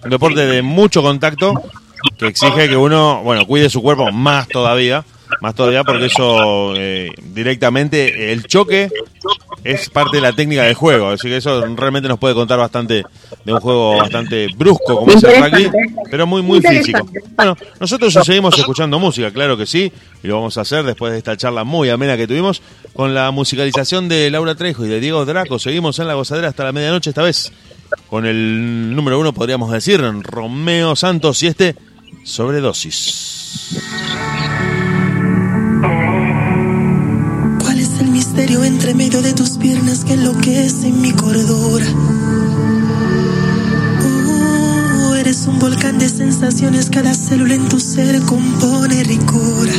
un 0.04 0.10
deporte 0.10 0.46
de 0.46 0.62
mucho 0.62 1.02
contacto 1.02 1.54
que 2.18 2.28
exige 2.28 2.68
que 2.68 2.76
uno, 2.76 3.22
bueno, 3.22 3.46
cuide 3.46 3.68
su 3.68 3.82
cuerpo 3.82 4.10
más 4.12 4.48
todavía, 4.48 5.04
más 5.40 5.54
todavía 5.54 5.84
porque 5.84 6.06
eso 6.06 6.74
eh, 6.76 7.10
directamente, 7.32 8.32
el 8.32 8.44
choque 8.46 8.88
es 9.64 9.90
parte 9.90 10.18
de 10.18 10.22
la 10.22 10.32
técnica 10.32 10.62
del 10.62 10.74
juego, 10.74 11.08
así 11.08 11.28
que 11.28 11.38
eso 11.38 11.64
realmente 11.74 12.08
nos 12.08 12.18
puede 12.18 12.34
contar 12.34 12.58
bastante 12.58 13.02
de 13.44 13.52
un 13.52 13.60
juego 13.60 13.96
bastante 13.96 14.48
brusco 14.56 15.00
como 15.00 15.12
es 15.12 15.22
el 15.24 15.42
rugby, 15.42 15.70
pero 16.10 16.26
muy 16.26 16.42
muy 16.42 16.60
físico. 16.60 17.08
Bueno, 17.36 17.56
nosotros 17.80 18.14
seguimos 18.24 18.56
escuchando 18.58 18.98
música, 18.98 19.30
claro 19.30 19.56
que 19.56 19.66
sí, 19.66 19.92
y 20.22 20.26
lo 20.26 20.36
vamos 20.36 20.56
a 20.58 20.62
hacer 20.62 20.84
después 20.84 21.12
de 21.12 21.18
esta 21.18 21.36
charla 21.36 21.64
muy 21.64 21.90
amena 21.90 22.16
que 22.16 22.26
tuvimos 22.26 22.62
con 22.94 23.14
la 23.14 23.30
musicalización 23.30 24.08
de 24.08 24.30
Laura 24.30 24.54
Trejo 24.54 24.84
y 24.84 24.88
de 24.88 25.00
Diego 25.00 25.24
Draco. 25.24 25.58
Seguimos 25.58 25.98
en 25.98 26.06
la 26.06 26.14
gozadera 26.14 26.48
hasta 26.48 26.64
la 26.64 26.72
medianoche 26.72 27.10
esta 27.10 27.22
vez 27.22 27.52
con 28.08 28.26
el 28.26 28.94
número 28.94 29.18
uno, 29.18 29.32
podríamos 29.32 29.70
decir, 29.70 30.00
Romeo 30.22 30.96
Santos 30.96 31.42
y 31.42 31.48
este 31.48 31.76
sobredosis. 32.24 33.80
Misterio 38.36 38.64
entre 38.64 38.92
medio 38.92 39.22
de 39.22 39.32
tus 39.32 39.56
piernas 39.56 40.04
que 40.04 40.12
enloquece 40.12 40.92
mi 40.92 41.10
cordura? 41.12 41.86
Uh, 44.04 45.14
eres 45.14 45.46
un 45.46 45.58
volcán 45.58 45.98
de 45.98 46.06
sensaciones, 46.10 46.90
cada 46.90 47.14
célula 47.14 47.54
en 47.54 47.66
tu 47.70 47.80
ser 47.80 48.20
compone 48.20 49.04
ricura. 49.04 49.72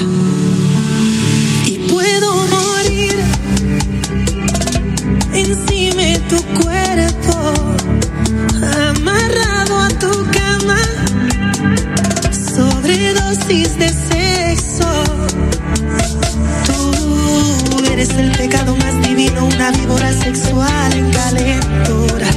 Y 1.67 1.87
puedo 1.87 2.47
morir 2.47 3.15
encima 5.33 6.01
de 6.01 6.19
tu 6.27 6.41
cuerpo, 6.59 7.53
amarrado 8.89 9.77
a 9.81 9.89
tu 9.89 10.11
cama, 10.31 10.79
sobredosis 12.31 13.77
de 13.77 13.89
sexo. 13.89 14.26
Eres 18.17 18.31
el 18.31 18.37
pecado 18.37 18.75
más 18.75 19.01
divino, 19.01 19.45
una 19.45 19.71
víbora 19.71 20.11
sexual 20.11 20.93
en 20.93 21.11
calentura. 21.11 22.27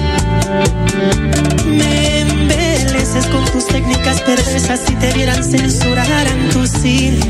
Me 1.66 2.20
embeleces 2.20 3.26
con 3.26 3.45
tus 3.47 3.66
técnicas 3.66 4.20
perversas 4.22 4.81
si 4.87 4.95
te 4.97 5.12
vieran 5.12 5.43
censuraran 5.43 6.51
tu 6.51 6.66
cintura. 6.66 7.30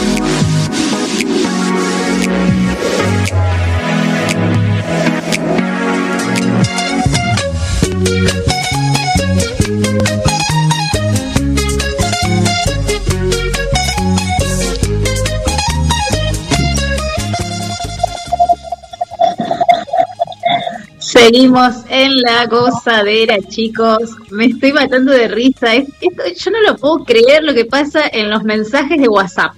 Seguimos 21.45 21.73
en 21.89 22.21
la 22.21 22.45
gozadera, 22.45 23.35
chicos. 23.49 24.11
Me 24.29 24.45
estoy 24.45 24.73
matando 24.73 25.11
de 25.11 25.27
risa. 25.27 25.73
Es- 25.73 25.87
esto- 25.99 26.23
yo 26.37 26.51
no 26.51 26.61
lo 26.61 26.77
puedo 26.77 27.03
creer 27.03 27.41
lo 27.43 27.51
que 27.55 27.65
pasa 27.65 28.01
en 28.13 28.29
los 28.29 28.43
mensajes 28.43 29.01
de 29.01 29.07
WhatsApp. 29.07 29.53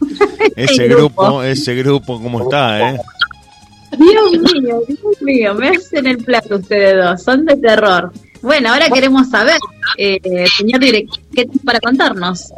Ese 0.56 0.88
grupo, 0.88 1.40
ese 1.44 1.76
grupo, 1.76 2.20
¿cómo 2.20 2.42
está, 2.42 2.90
eh? 2.90 3.00
Dios 3.96 4.52
mío, 4.52 4.80
Dios 4.88 5.22
mío, 5.22 5.54
me 5.54 5.68
hacen 5.68 6.08
el 6.08 6.18
plato 6.18 6.56
ustedes 6.56 6.96
dos, 7.04 7.22
son 7.22 7.44
de 7.46 7.56
terror. 7.56 8.12
Bueno, 8.42 8.72
ahora 8.72 8.90
queremos 8.90 9.28
saber, 9.30 9.58
eh, 9.96 10.18
señor 10.56 10.80
director, 10.80 11.20
¿qué 11.34 11.44
tiene 11.44 11.60
para 11.64 11.78
contarnos? 11.80 12.52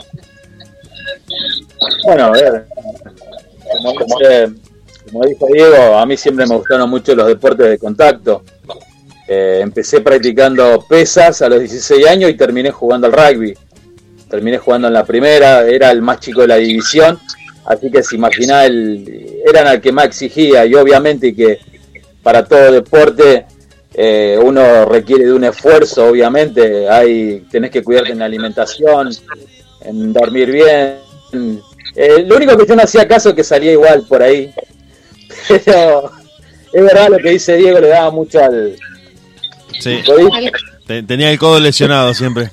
Bueno, 2.06 2.24
a 2.24 2.30
ver, 2.30 2.66
como, 3.98 4.18
dice- 4.18 4.52
como 5.10 5.26
dijo 5.26 5.46
Diego, 5.52 5.98
a 5.98 6.06
mí 6.06 6.16
siempre 6.16 6.46
me 6.46 6.56
gustaron 6.56 6.88
mucho 6.88 7.14
los 7.14 7.26
deportes 7.26 7.68
de 7.68 7.78
contacto. 7.78 8.42
Eh, 9.32 9.60
empecé 9.62 10.00
practicando 10.00 10.84
pesas 10.88 11.40
a 11.40 11.48
los 11.48 11.60
16 11.60 12.04
años 12.08 12.32
y 12.32 12.34
terminé 12.34 12.72
jugando 12.72 13.06
al 13.06 13.12
rugby. 13.12 13.54
Terminé 14.28 14.58
jugando 14.58 14.88
en 14.88 14.94
la 14.94 15.04
primera, 15.04 15.68
era 15.68 15.92
el 15.92 16.02
más 16.02 16.18
chico 16.18 16.40
de 16.40 16.48
la 16.48 16.56
división, 16.56 17.16
así 17.64 17.92
que 17.92 18.02
se 18.02 18.16
imagina, 18.16 18.64
el, 18.64 19.40
eran 19.46 19.68
al 19.68 19.80
que 19.80 19.92
más 19.92 20.06
exigía 20.06 20.66
y 20.66 20.74
obviamente 20.74 21.32
que 21.32 21.60
para 22.24 22.44
todo 22.44 22.72
deporte 22.72 23.46
eh, 23.94 24.36
uno 24.42 24.84
requiere 24.86 25.26
de 25.26 25.32
un 25.32 25.44
esfuerzo, 25.44 26.08
obviamente, 26.08 26.88
hay 26.88 27.46
tenés 27.52 27.70
que 27.70 27.84
cuidarte 27.84 28.10
en 28.10 28.18
la 28.18 28.24
alimentación, 28.24 29.10
en 29.82 30.12
dormir 30.12 30.50
bien. 30.50 30.96
Eh, 31.94 32.24
lo 32.26 32.34
único 32.34 32.56
que 32.56 32.66
yo 32.66 32.74
no 32.74 32.82
hacía 32.82 33.06
caso 33.06 33.28
es 33.28 33.36
que 33.36 33.44
salía 33.44 33.70
igual 33.70 34.04
por 34.08 34.24
ahí, 34.24 34.52
pero 35.48 36.10
es 36.72 36.82
verdad 36.82 37.10
lo 37.10 37.18
que 37.18 37.30
dice 37.30 37.56
Diego, 37.56 37.78
le 37.78 37.88
daba 37.88 38.10
mucho 38.10 38.42
al... 38.42 38.76
Sí. 39.78 40.02
Tenía 41.06 41.30
el 41.30 41.38
codo 41.38 41.60
lesionado 41.60 42.12
siempre. 42.14 42.50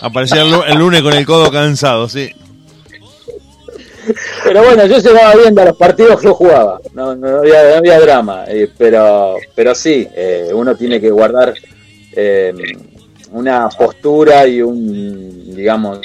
Aparecía 0.00 0.42
el 0.42 0.78
lunes 0.78 1.02
con 1.02 1.12
el 1.14 1.26
codo 1.26 1.50
cansado, 1.50 2.08
sí. 2.08 2.30
Pero 4.44 4.62
bueno, 4.62 4.86
yo 4.86 4.98
llegaba 4.98 5.34
viendo 5.34 5.60
a 5.62 5.66
los 5.66 5.76
partidos, 5.76 6.22
yo 6.22 6.34
jugaba, 6.34 6.80
no, 6.94 7.14
no 7.14 7.38
había, 7.38 7.70
no 7.70 7.74
había 7.76 8.00
drama, 8.00 8.44
eh, 8.48 8.70
pero, 8.78 9.36
pero 9.54 9.74
sí, 9.74 10.08
eh, 10.14 10.50
uno 10.54 10.74
tiene 10.74 11.00
que 11.00 11.10
guardar 11.10 11.52
eh, 12.12 12.54
una 13.32 13.68
postura 13.68 14.46
y 14.46 14.62
un, 14.62 15.54
digamos, 15.54 16.00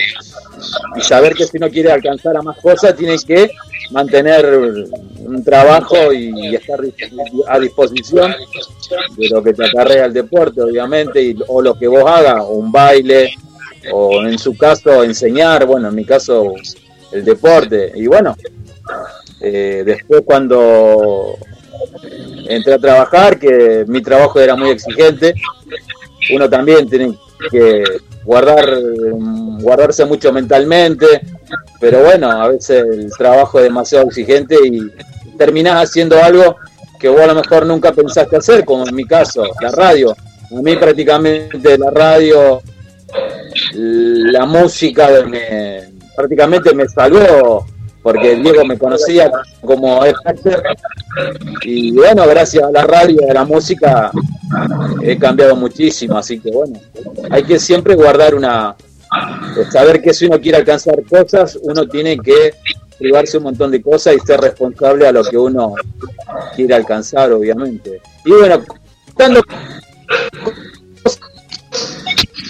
y 0.96 1.02
saber 1.02 1.34
que 1.34 1.46
si 1.46 1.58
uno 1.58 1.70
quiere 1.70 1.92
alcanzar 1.92 2.38
a 2.38 2.42
más 2.42 2.58
cosas, 2.58 2.96
tiene 2.96 3.18
que 3.26 3.50
mantener 3.92 4.46
un 5.20 5.44
trabajo 5.44 6.12
y, 6.12 6.56
estar 6.56 6.80
a 7.48 7.60
disposición 7.60 8.34
de 9.18 9.30
lo 9.30 9.44
que 9.44 9.54
te 9.54 9.66
acarrea 9.66 10.06
el 10.06 10.14
deporte, 10.14 10.62
obviamente, 10.62 11.22
y, 11.22 11.38
o 11.48 11.62
lo 11.62 11.78
que 11.78 11.88
vos 11.88 12.04
hagas, 12.06 12.44
un 12.48 12.72
baile, 12.72 13.34
o 13.92 14.24
en 14.24 14.38
su 14.38 14.58
caso 14.58 15.04
enseñar, 15.04 15.66
bueno, 15.66 15.90
en 15.90 15.96
mi 15.96 16.06
caso 16.06 16.54
el 17.12 17.24
deporte, 17.24 17.92
y 17.96 18.08
bueno, 18.08 18.36
eh, 19.42 19.84
después 19.86 20.24
cuando 20.26 21.38
entré 22.48 22.74
a 22.74 22.80
trabajar, 22.80 23.38
que 23.38 23.86
mi 23.88 24.02
trabajo 24.02 24.40
era 24.40 24.56
muy 24.56 24.70
exigente, 24.70 25.34
uno 26.32 26.50
también 26.50 26.90
tiene 26.90 27.18
que 27.52 27.84
guardar 28.24 28.66
guardarse 29.60 30.06
mucho 30.06 30.32
mentalmente, 30.32 31.06
pero 31.80 32.04
bueno, 32.04 32.30
a 32.30 32.48
veces 32.48 32.84
el 32.90 33.12
trabajo 33.18 33.60
es 33.60 33.66
demasiado 33.66 34.06
exigente 34.06 34.56
y 34.64 34.80
terminás 35.38 35.90
haciendo 35.90 36.22
algo 36.22 36.58
que 37.00 37.10
vos 37.10 37.22
a 37.22 37.28
lo 37.28 37.36
mejor 37.36 37.66
nunca 37.66 37.92
pensaste 37.92 38.38
hacer, 38.38 38.64
como 38.64 38.88
en 38.88 38.96
mi 38.96 39.06
caso, 39.06 39.44
la 39.62 39.72
radio. 39.72 40.12
A 40.12 40.62
mí 40.62 40.76
prácticamente 40.76 41.78
la 41.78 41.90
radio, 41.90 42.62
la 43.74 44.46
música 44.46 45.10
me, 45.28 45.92
prácticamente 46.16 46.74
me 46.74 46.88
salvó 46.88 47.66
porque 48.04 48.36
Diego 48.36 48.66
me 48.66 48.78
conocía 48.78 49.32
como 49.62 50.04
F-Factor 50.04 50.62
y 51.64 51.92
bueno, 51.94 52.28
gracias 52.28 52.64
a 52.64 52.72
la 52.72 52.84
radio 52.84 53.18
y 53.22 53.30
a 53.30 53.34
la 53.34 53.46
música 53.46 54.12
he 55.02 55.18
cambiado 55.18 55.56
muchísimo, 55.56 56.18
así 56.18 56.40
que 56.40 56.52
bueno, 56.52 56.80
hay 57.32 57.44
que 57.44 57.58
siempre 57.58 57.96
guardar 57.96 58.36
una, 58.36 58.76
saber 59.72 60.02
que 60.02 60.14
si 60.14 60.26
uno 60.26 60.40
quiere 60.40 60.58
alcanzar 60.58 61.02
cosas, 61.04 61.58
uno 61.62 61.88
tiene 61.88 62.18
que 62.18 62.54
privarse 63.00 63.38
un 63.38 63.44
montón 63.44 63.72
de 63.72 63.82
cosas 63.82 64.16
y 64.16 64.20
ser 64.20 64.40
responsable 64.40 65.08
a 65.08 65.12
lo 65.12 65.24
que 65.24 65.38
uno 65.38 65.74
quiere 66.56 66.76
alcanzar, 66.76 67.32
obviamente. 67.32 68.02
Y 68.26 68.32
bueno, 68.32 68.64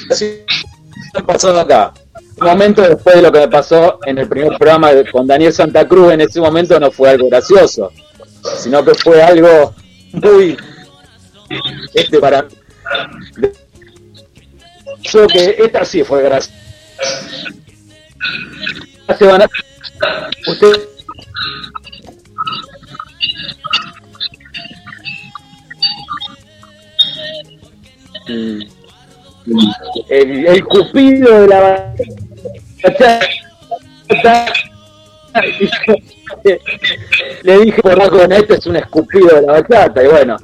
así 0.10 0.45
pasó 1.26 1.60
acá. 1.60 1.93
Un 2.40 2.48
momento 2.48 2.82
después 2.82 3.16
de 3.16 3.22
lo 3.22 3.32
que 3.32 3.40
me 3.40 3.48
pasó 3.48 4.00
en 4.06 4.18
el 4.18 4.28
primer 4.28 4.58
programa 4.58 4.90
con 5.12 5.28
Daniel 5.28 5.54
Santa 5.54 5.88
Cruz, 5.88 6.14
en 6.14 6.22
ese 6.22 6.40
momento 6.42 6.80
no 6.80 6.92
fue 6.92 7.10
algo 7.12 7.30
gracioso, 7.30 7.92
sino 8.58 8.84
que 8.84 8.94
fue 8.96 9.22
algo 9.22 9.74
muy 10.14 10.58
este 11.94 12.20
para 12.20 12.46
yo 15.02 15.28
que 15.28 15.56
esta 15.60 15.86
sí 15.86 16.04
fue 16.04 16.24
graciosa. 16.24 16.58
Se 19.18 19.26
van 19.26 19.42
a- 19.44 19.50
usted 20.48 20.88
Mm. 28.28 28.62
el, 30.10 30.48
el 30.48 30.64
cupido 30.66 31.42
de 31.42 31.48
la 31.48 31.94
le 37.44 37.60
dije 37.60 37.82
por 37.82 38.10
con 38.10 38.32
este 38.32 38.56
es 38.56 38.66
un 38.68 38.76
escupido 38.76 39.36
de 39.36 39.42
la 39.42 39.54
bachata 39.54 40.04
y 40.04 40.08
bueno 40.08 40.38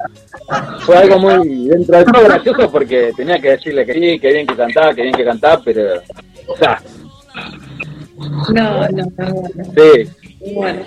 fue 0.80 0.96
algo 0.96 1.18
muy 1.18 1.68
dentro 1.68 1.98
de 1.98 2.04
todo 2.04 2.24
gracioso 2.24 2.70
porque 2.70 3.12
tenía 3.16 3.40
que 3.40 3.50
decirle 3.50 3.86
que 3.86 3.92
sí, 3.92 4.18
que 4.18 4.32
bien 4.32 4.46
que 4.46 4.56
cantaba, 4.56 4.94
que 4.94 5.02
bien 5.02 5.14
que 5.14 5.24
cantaba, 5.24 5.62
pero 5.64 6.02
o 6.46 6.56
sea, 6.56 6.82
No, 8.52 8.88
no, 8.88 9.04
no. 9.16 9.44
sí, 9.76 10.10
Bueno. 10.54 10.84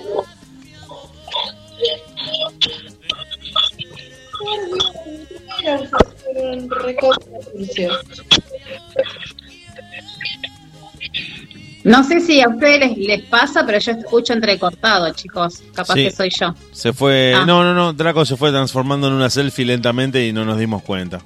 No 11.84 12.04
sé 12.04 12.20
si 12.22 12.42
a 12.42 12.48
ustedes 12.50 12.80
les, 12.80 12.98
les 12.98 13.22
pasa, 13.24 13.66
pero 13.66 13.78
yo 13.80 13.92
escucho 13.92 14.34
entrecortado, 14.34 15.12
chicos. 15.14 15.62
Capaz 15.74 15.96
Sí. 15.96 16.04
que 16.06 16.12
soy 16.12 16.30
yo. 16.30 16.54
Se 16.72 16.94
fue. 16.94 17.34
Ah. 17.36 17.46
No, 17.46 17.64
no, 17.64 17.74
no. 17.74 17.92
Draco 17.94 18.26
se 18.26 18.38
fue 18.38 18.52
transformando 18.52 19.08
en 19.08 19.14
una 19.14 19.30
selfie 19.30 19.66
lentamente 19.66 20.26
y 20.26 20.32
no 20.32 20.46
nos 20.46 20.58
dimos 20.58 20.82
cuenta. 20.84 21.20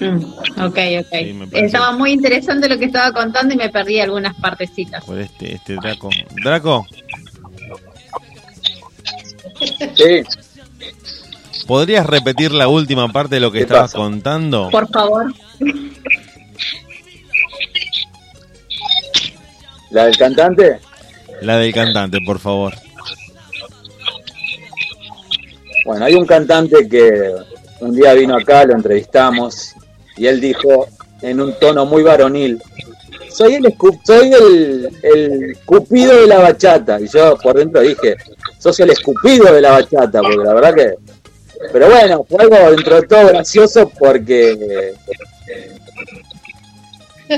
Mm, 0.00 0.22
ok, 0.62 0.78
ok. 1.00 1.52
estaba 1.52 1.90
muy 1.92 2.12
interesante 2.12 2.68
lo 2.68 2.78
que 2.78 2.84
estaba 2.86 3.12
contando 3.12 3.52
y 3.52 3.56
me 3.56 3.68
perdí 3.68 3.98
algunas 4.00 4.34
partecitas. 4.36 5.04
Por 5.04 5.18
este, 5.18 5.56
este 5.56 5.74
Draco. 5.74 6.08
Draco, 6.44 6.86
sí. 9.96 10.22
¿podrías 11.66 12.06
repetir 12.06 12.52
la 12.52 12.68
última 12.68 13.08
parte 13.12 13.34
de 13.36 13.40
lo 13.40 13.50
que 13.50 13.58
¿Qué 13.58 13.64
estabas 13.64 13.92
pasa? 13.92 13.98
contando? 13.98 14.68
Por 14.70 14.88
favor. 14.88 15.34
La 19.90 20.04
del 20.04 20.16
cantante, 20.16 20.78
La 21.42 21.56
del 21.58 21.72
cantante, 21.72 22.18
por 22.24 22.38
favor. 22.38 22.74
bueno, 25.84 26.04
hay 26.04 26.14
un 26.14 26.26
cantante 26.26 26.86
que 26.88 27.32
un 27.80 27.94
día 27.94 28.12
vino 28.14 28.36
acá, 28.36 28.64
lo 28.64 28.74
entrevistamos 28.74 29.72
y 30.16 30.26
él 30.26 30.40
dijo 30.40 30.86
en 31.22 31.40
un 31.40 31.54
tono 31.58 31.86
muy 31.86 32.02
varonil, 32.02 32.60
soy 33.30 33.54
el 33.54 33.64
escu- 33.64 33.98
soy 34.04 34.32
el, 34.32 34.90
el 35.02 35.58
cupido 35.64 36.20
de 36.20 36.26
la 36.26 36.38
bachata 36.40 37.00
y 37.00 37.08
yo 37.08 37.36
por 37.38 37.56
dentro 37.56 37.80
dije, 37.80 38.16
sos 38.58 38.78
el 38.80 38.90
escupido 38.90 39.52
de 39.52 39.60
la 39.62 39.70
bachata, 39.72 40.20
porque 40.20 40.36
la 40.44 40.54
verdad 40.54 40.74
que 40.74 40.94
pero 41.72 41.88
bueno, 41.90 42.24
fue 42.28 42.42
algo 42.44 42.70
dentro 42.70 43.00
de 43.00 43.06
todo 43.08 43.28
gracioso 43.28 43.90
porque 43.98 44.94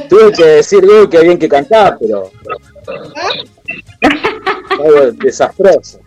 tuve 0.09 0.33
que 0.33 0.45
decir, 0.45 0.81
qué 1.11 1.21
bien 1.23 1.39
que 1.39 1.49
cantás, 1.49 1.95
pero 2.01 2.31
algo 4.85 5.13
desastroso. 5.13 6.01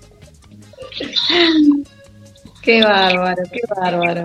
Qué 2.62 2.82
bárbaro, 2.84 3.44
qué 3.52 3.60
bárbaro. 3.76 4.24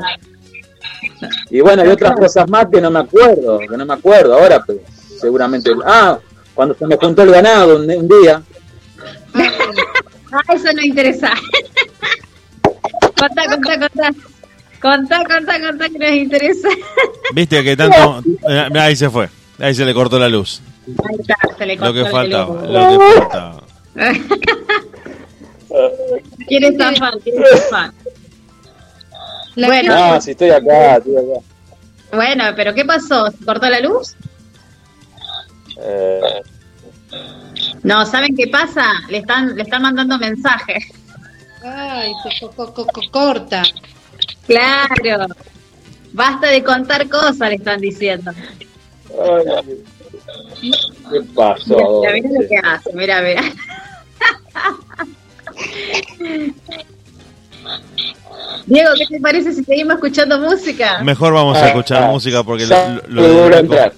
Y 1.51 1.61
bueno, 1.61 1.83
hay 1.83 1.89
otras 1.89 2.15
cosas 2.17 2.49
más 2.49 2.67
que 2.73 2.81
no 2.81 2.91
me 2.91 3.01
acuerdo, 3.01 3.59
que 3.59 3.77
no 3.77 3.85
me 3.85 3.95
acuerdo 3.95 4.35
ahora, 4.35 4.63
pero 4.67 4.81
seguramente. 5.21 5.71
Ah, 5.85 6.19
cuando 6.55 6.75
se 6.75 6.87
me 6.87 6.97
juntó 6.97 7.23
el 7.23 7.31
ganado 7.33 7.77
un, 7.77 7.91
un 7.91 8.09
día. 8.09 8.43
Ah, 10.31 10.43
eso 10.55 10.73
no 10.75 10.83
interesa. 10.83 11.33
contá, 13.17 13.45
contá, 13.49 13.79
contá. 13.79 14.11
Contá, 14.81 15.25
contá, 15.25 15.61
contá 15.61 15.89
que 15.89 15.99
nos 15.99 16.11
interesa. 16.13 16.69
Viste 17.35 17.65
que 17.65 17.77
tanto. 17.77 18.23
eh, 18.49 18.69
Ahí 18.79 18.95
se 18.95 19.11
fue. 19.11 19.29
Ahí 19.59 19.75
se 19.75 19.85
le 19.85 19.93
cortó 19.95 20.19
la 20.21 20.29
luz. 20.29 20.61
Ahí 20.87 21.17
está, 21.19 21.35
se 21.59 21.67
le 21.67 21.75
Lo 21.75 21.81
cortó 21.81 21.95
que 21.95 22.01
el 22.01 22.11
faltaba. 22.11 22.63
Lo 22.67 22.89
que 22.99 23.15
faltaba. 23.21 23.58
Quiere 26.47 26.77
zafar, 26.77 27.19
quiere 27.21 27.45
zafar. 27.59 27.93
Bueno, 29.57 29.93
Ah, 29.95 30.21
si 30.21 30.31
estoy 30.33 30.51
acá, 30.51 30.97
estoy 30.97 31.17
acá. 31.17 31.41
bueno, 32.13 32.45
pero 32.57 32.75
¿qué 32.75 32.85
pasó? 32.85 33.31
¿Se 33.31 33.45
cortó 33.45 33.69
la 33.69 33.81
luz? 33.81 34.15
Eh, 35.81 36.21
No, 37.83 38.07
¿saben 38.07 38.37
qué 38.37 38.47
pasa? 38.49 38.85
Le 39.09 39.19
están, 39.19 39.57
le 39.57 39.63
están 39.63 39.83
mandando 39.83 40.19
mensajes. 40.19 40.85
Ay, 41.65 42.13
se 42.23 42.41
co- 42.47 42.53
co- 42.53 42.73
co- 42.73 42.87
co- 42.87 43.11
corta. 43.11 43.63
Claro. 44.47 45.27
Basta 46.13 46.49
de 46.49 46.63
contar 46.63 47.09
cosas, 47.09 47.49
le 47.51 47.57
están 47.57 47.81
diciendo. 47.81 48.31
ay, 49.11 49.83
¿Qué 50.61 51.21
pasó? 51.35 52.01
Mira, 52.01 52.13
mira 52.15 52.31
lo 52.41 52.49
que 52.49 52.57
hace, 52.63 52.93
mira, 52.95 53.23
mira. 53.23 53.43
Diego, 58.67 58.91
¿qué 58.99 59.07
te 59.07 59.21
parece 59.21 59.53
si 59.53 59.65
seguimos 59.65 59.95
escuchando 59.95 60.39
música? 60.39 61.03
Mejor 61.03 61.33
vamos 61.33 61.57
a 61.59 61.65
Ah, 61.65 61.69
escuchar 61.69 62.03
ah, 62.05 62.07
música 62.11 62.43
porque 62.43 62.67
lo, 62.67 62.77
lo- 62.77 63.03
lo- 63.09 63.23
vuelvo 63.23 63.45
a 63.45 63.49
lo- 63.51 63.57
entrar. 63.59 63.93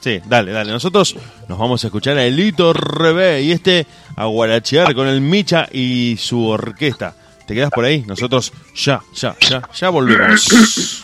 Sí, 0.00 0.20
dale, 0.26 0.52
dale. 0.52 0.70
Nosotros 0.70 1.16
nos 1.48 1.58
vamos 1.58 1.82
a 1.82 1.86
escuchar 1.86 2.18
a 2.18 2.24
Elito 2.24 2.72
Rebé 2.74 3.42
y 3.42 3.52
este 3.52 3.86
a 4.16 4.26
guarachear 4.26 4.94
con 4.94 5.08
el 5.08 5.20
Micha 5.22 5.66
y 5.72 6.16
su 6.18 6.46
orquesta. 6.46 7.14
¿Te 7.46 7.54
quedas 7.54 7.70
por 7.70 7.84
ahí? 7.86 8.02
Nosotros 8.06 8.52
ya, 8.74 9.02
ya, 9.14 9.34
ya, 9.48 9.62
ya 9.74 9.88
volvemos. 9.88 11.02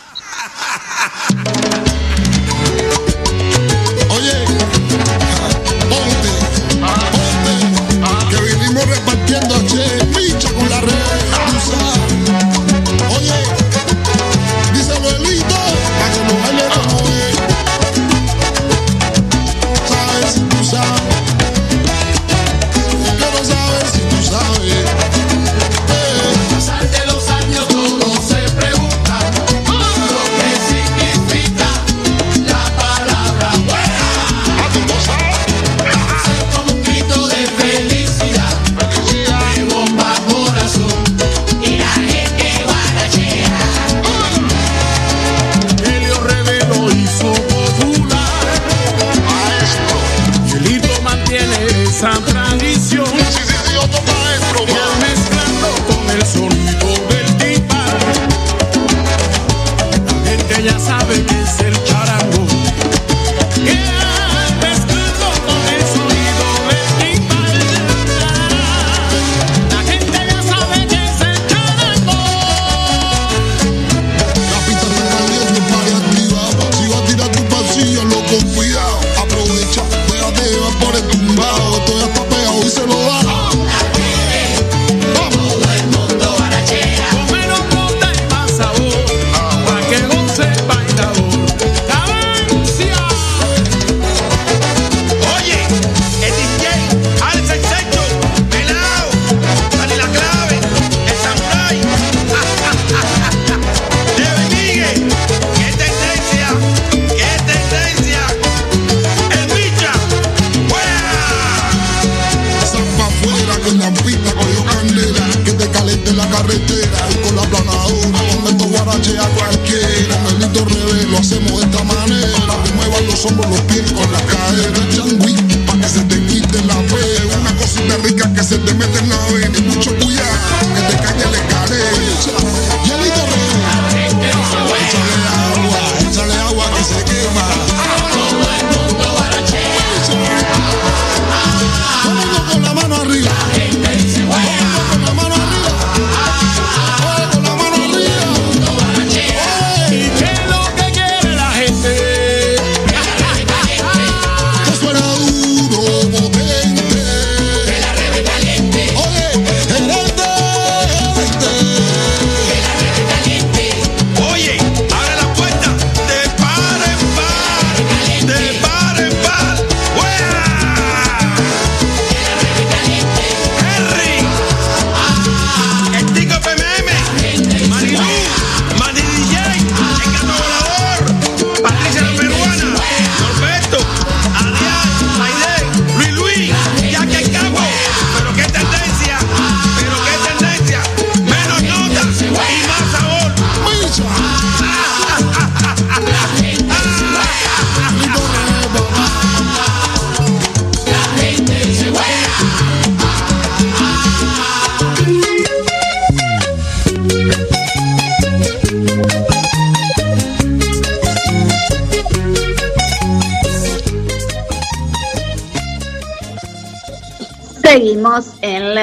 carretera 116.41 117.10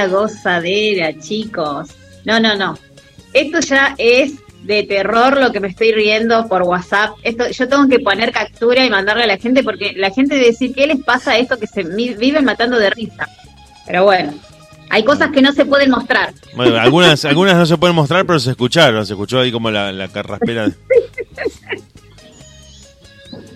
gozadera, 0.08 1.18
chicos. 1.18 1.90
No, 2.24 2.40
no, 2.40 2.56
no. 2.56 2.78
Esto 3.32 3.60
ya 3.60 3.94
es 3.98 4.34
de 4.62 4.82
terror 4.82 5.38
lo 5.40 5.52
que 5.52 5.60
me 5.60 5.68
estoy 5.68 5.92
riendo 5.92 6.46
por 6.48 6.62
WhatsApp. 6.62 7.10
Esto, 7.22 7.48
yo 7.48 7.68
tengo 7.68 7.88
que 7.88 8.00
poner 8.00 8.32
captura 8.32 8.84
y 8.84 8.90
mandarle 8.90 9.24
a 9.24 9.28
la 9.28 9.38
gente 9.38 9.62
porque 9.62 9.92
la 9.96 10.10
gente 10.10 10.34
debe 10.34 10.48
decir, 10.48 10.74
¿qué 10.74 10.86
les 10.86 11.02
pasa 11.04 11.32
a 11.32 11.38
esto 11.38 11.58
que 11.58 11.66
se 11.66 11.82
viven 11.82 12.44
matando 12.44 12.78
de 12.78 12.90
risa? 12.90 13.28
Pero 13.86 14.04
bueno, 14.04 14.34
hay 14.90 15.04
cosas 15.04 15.30
que 15.30 15.42
no 15.42 15.52
se 15.52 15.64
pueden 15.64 15.90
mostrar. 15.90 16.34
Bueno, 16.54 16.76
algunas, 16.78 17.24
algunas 17.24 17.56
no 17.56 17.66
se 17.66 17.78
pueden 17.78 17.96
mostrar, 17.96 18.26
pero 18.26 18.38
se 18.38 18.50
escucharon. 18.50 19.06
Se 19.06 19.14
escuchó 19.14 19.40
ahí 19.40 19.52
como 19.52 19.70
la, 19.70 19.92
la 19.92 20.08
carraspera. 20.08 20.70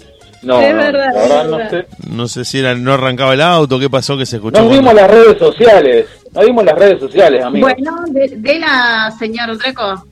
No, 0.48 0.62
Es 0.62 0.74
no, 0.74 0.82
verdad, 0.82 1.14
la 1.14 1.24
es 1.24 1.30
verdad 1.30 1.46
no 1.50 1.58
verdad. 1.58 1.70
sé. 1.72 1.88
No 2.10 2.28
sé 2.28 2.46
si 2.46 2.60
era, 2.60 2.74
no 2.76 2.94
arrancaba 2.94 3.34
el 3.34 3.42
auto, 3.42 3.80
qué 3.80 3.90
pasó 3.90 4.18
que 4.18 4.26
se 4.26 4.38
escuchó. 4.38 4.62
Nos 4.62 4.72
dimos 4.72 4.94
las 4.94 5.10
redes 5.12 5.38
sociales. 5.38 6.06
Nos 6.34 6.46
dimos 6.46 6.64
las 6.66 6.76
redes 6.76 7.00
sociales, 7.00 7.44
amigos. 7.44 7.74
Bueno, 7.76 7.96
de, 8.08 8.28
de 8.38 8.60
la 8.60 9.14
señor 9.20 9.58
Dreco. 9.58 10.06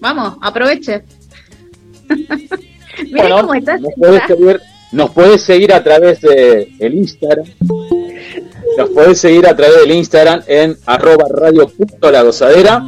Vamos, 0.00 0.34
aproveche. 0.40 1.04
Mira 2.08 3.22
Bueno, 3.28 3.36
cómo 3.42 3.54
estás. 3.54 3.80
nos 3.80 3.92
podés 3.94 4.22
seguir, 4.26 4.60
nos 4.92 5.10
podés 5.10 5.42
seguir 5.42 5.72
a 5.72 5.82
través 5.82 6.20
de 6.20 6.72
el 6.78 6.94
Instagram. 6.94 7.46
Nos 8.78 8.88
podés 8.90 9.18
seguir 9.20 9.46
a 9.46 9.54
través 9.56 9.76
del 9.80 9.92
Instagram 9.92 10.42
en 10.46 10.76
arroba 10.86 11.24
radio 11.30 11.68
punto 11.68 12.10
la 12.10 12.22
gozadera. 12.22 12.82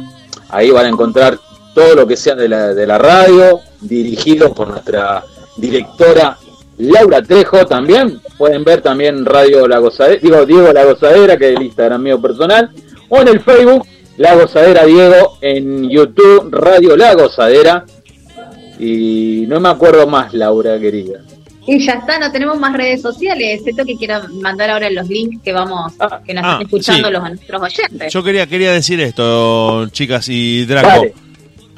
Ahí 0.49 0.69
van 0.71 0.85
a 0.85 0.89
encontrar 0.89 1.37
todo 1.73 1.95
lo 1.95 2.07
que 2.07 2.15
sea 2.15 2.35
de 2.35 2.47
la, 2.47 2.73
de 2.73 2.87
la 2.87 2.97
radio, 2.97 3.59
dirigido 3.81 4.53
por 4.53 4.67
nuestra 4.69 5.23
directora 5.57 6.37
Laura 6.77 7.21
Trejo 7.21 7.65
también. 7.65 8.19
Pueden 8.37 8.63
ver 8.63 8.81
también 8.81 9.25
Radio 9.25 9.67
La 9.67 9.79
Gozadera, 9.79 10.19
digo 10.21 10.45
Diego 10.45 10.73
La 10.73 10.83
Gozadera, 10.83 11.37
que 11.37 11.51
es 11.51 11.57
el 11.57 11.63
Instagram 11.63 12.01
mío 12.01 12.21
personal, 12.21 12.69
o 13.09 13.21
en 13.21 13.27
el 13.29 13.39
Facebook 13.39 13.85
La 14.17 14.35
Gozadera 14.35 14.85
Diego, 14.85 15.37
en 15.41 15.89
YouTube 15.89 16.49
Radio 16.51 16.97
La 16.97 17.13
Gozadera. 17.13 17.85
Y 18.77 19.45
no 19.47 19.59
me 19.59 19.69
acuerdo 19.69 20.05
más, 20.05 20.33
Laura, 20.33 20.77
querida. 20.79 21.21
Y 21.67 21.79
ya 21.83 21.93
está, 21.93 22.19
no 22.19 22.31
tenemos 22.31 22.59
más 22.59 22.73
redes 22.73 23.01
sociales. 23.01 23.61
Esto 23.65 23.85
que 23.85 23.95
quiero 23.95 24.21
mandar 24.41 24.69
ahora 24.69 24.89
los 24.89 25.07
links 25.07 25.41
que 25.43 25.51
vamos, 25.51 25.93
que 26.25 26.33
nos 26.33 26.43
ah, 26.43 26.51
están 26.51 26.61
escuchando 26.61 27.07
sí. 27.07 27.13
los 27.13 27.23
nuestros 27.23 27.61
oyentes. 27.61 28.13
Yo 28.13 28.23
quería, 28.23 28.45
quería 28.45 28.71
decir 28.71 28.99
esto, 28.99 29.87
chicas 29.89 30.27
y 30.29 30.65
Draco. 30.65 31.05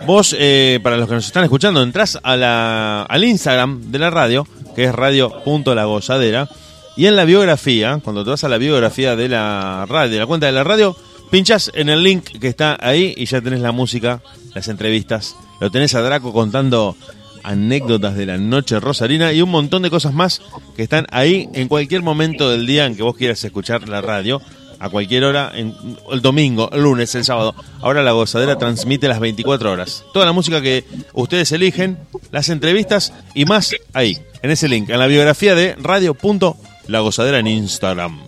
Vos, 0.05 0.35
eh, 0.37 0.79
para 0.83 0.97
los 0.97 1.07
que 1.07 1.15
nos 1.15 1.25
están 1.25 1.43
escuchando, 1.43 1.81
entrás 1.81 2.19
a 2.21 2.35
la, 2.35 3.03
al 3.03 3.23
Instagram 3.23 3.91
de 3.91 3.99
la 3.99 4.09
radio, 4.09 4.47
que 4.77 4.83
es 4.83 4.93
radio.lagozadera, 4.93 6.47
y 6.95 7.07
en 7.07 7.15
la 7.15 7.25
biografía, 7.25 7.99
cuando 8.03 8.23
te 8.23 8.29
vas 8.29 8.43
a 8.43 8.47
la 8.47 8.59
biografía 8.59 9.15
de 9.15 9.27
la 9.27 9.87
radio, 9.89 10.13
de 10.13 10.19
la 10.19 10.27
cuenta 10.27 10.45
de 10.45 10.51
la 10.51 10.63
radio, 10.63 10.95
pinchas 11.31 11.71
en 11.73 11.89
el 11.89 12.03
link 12.03 12.25
que 12.39 12.47
está 12.47 12.77
ahí 12.79 13.11
y 13.17 13.25
ya 13.25 13.41
tenés 13.41 13.61
la 13.61 13.71
música, 13.71 14.21
las 14.53 14.67
entrevistas, 14.67 15.35
lo 15.59 15.71
tenés 15.71 15.95
a 15.95 16.01
Draco 16.01 16.31
contando 16.31 16.95
anécdotas 17.41 18.15
de 18.15 18.27
la 18.27 18.37
noche 18.37 18.79
rosarina 18.79 19.33
y 19.33 19.41
un 19.41 19.49
montón 19.49 19.81
de 19.81 19.89
cosas 19.89 20.13
más 20.13 20.43
que 20.75 20.83
están 20.83 21.07
ahí 21.09 21.49
en 21.53 21.67
cualquier 21.67 22.03
momento 22.03 22.47
del 22.51 22.67
día 22.67 22.85
en 22.85 22.95
que 22.95 23.01
vos 23.01 23.17
quieras 23.17 23.43
escuchar 23.43 23.89
la 23.89 24.01
radio, 24.01 24.43
a 24.79 24.89
cualquier 24.89 25.23
hora, 25.23 25.51
en, 25.55 25.73
el 26.11 26.21
domingo, 26.21 26.69
el 26.71 26.83
lunes, 26.83 27.15
el 27.15 27.25
sábado. 27.25 27.55
Ahora 27.81 28.03
la 28.03 28.11
gozadera 28.11 28.59
transmite 28.59 29.07
las 29.07 29.19
24 29.19 29.71
horas. 29.71 30.03
Toda 30.13 30.27
la 30.27 30.33
música 30.33 30.61
que 30.61 30.85
ustedes 31.13 31.51
eligen, 31.51 31.97
las 32.31 32.49
entrevistas 32.49 33.11
y 33.33 33.45
más 33.45 33.73
ahí, 33.93 34.19
en 34.41 34.51
ese 34.51 34.67
link, 34.67 34.89
en 34.89 34.99
la 34.99 35.07
biografía 35.07 35.55
de 35.55 35.75
radio.la 35.75 36.99
gozadera 36.99 37.39
en 37.39 37.47
Instagram. 37.47 38.19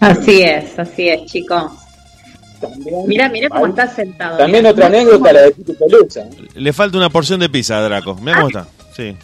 Así 0.00 0.42
es, 0.42 0.78
así 0.78 1.08
es, 1.08 1.24
chicos. 1.26 1.72
Mira, 3.06 3.28
mira 3.28 3.48
cómo 3.48 3.66
está 3.66 3.88
sentado. 3.88 4.38
También 4.38 4.62
mira. 4.62 4.70
otra 4.70 4.86
anécdota, 4.86 5.32
la 5.32 5.42
de 5.42 5.52
Tito 5.52 5.74
Pelusa. 5.74 6.26
Le 6.54 6.72
falta 6.72 6.96
una 6.96 7.10
porción 7.10 7.40
de 7.40 7.48
pizza 7.48 7.80
Draco. 7.80 8.14
Mira 8.16 8.36
cómo 8.36 8.48
está. 8.48 8.66
Sí. 8.94 9.16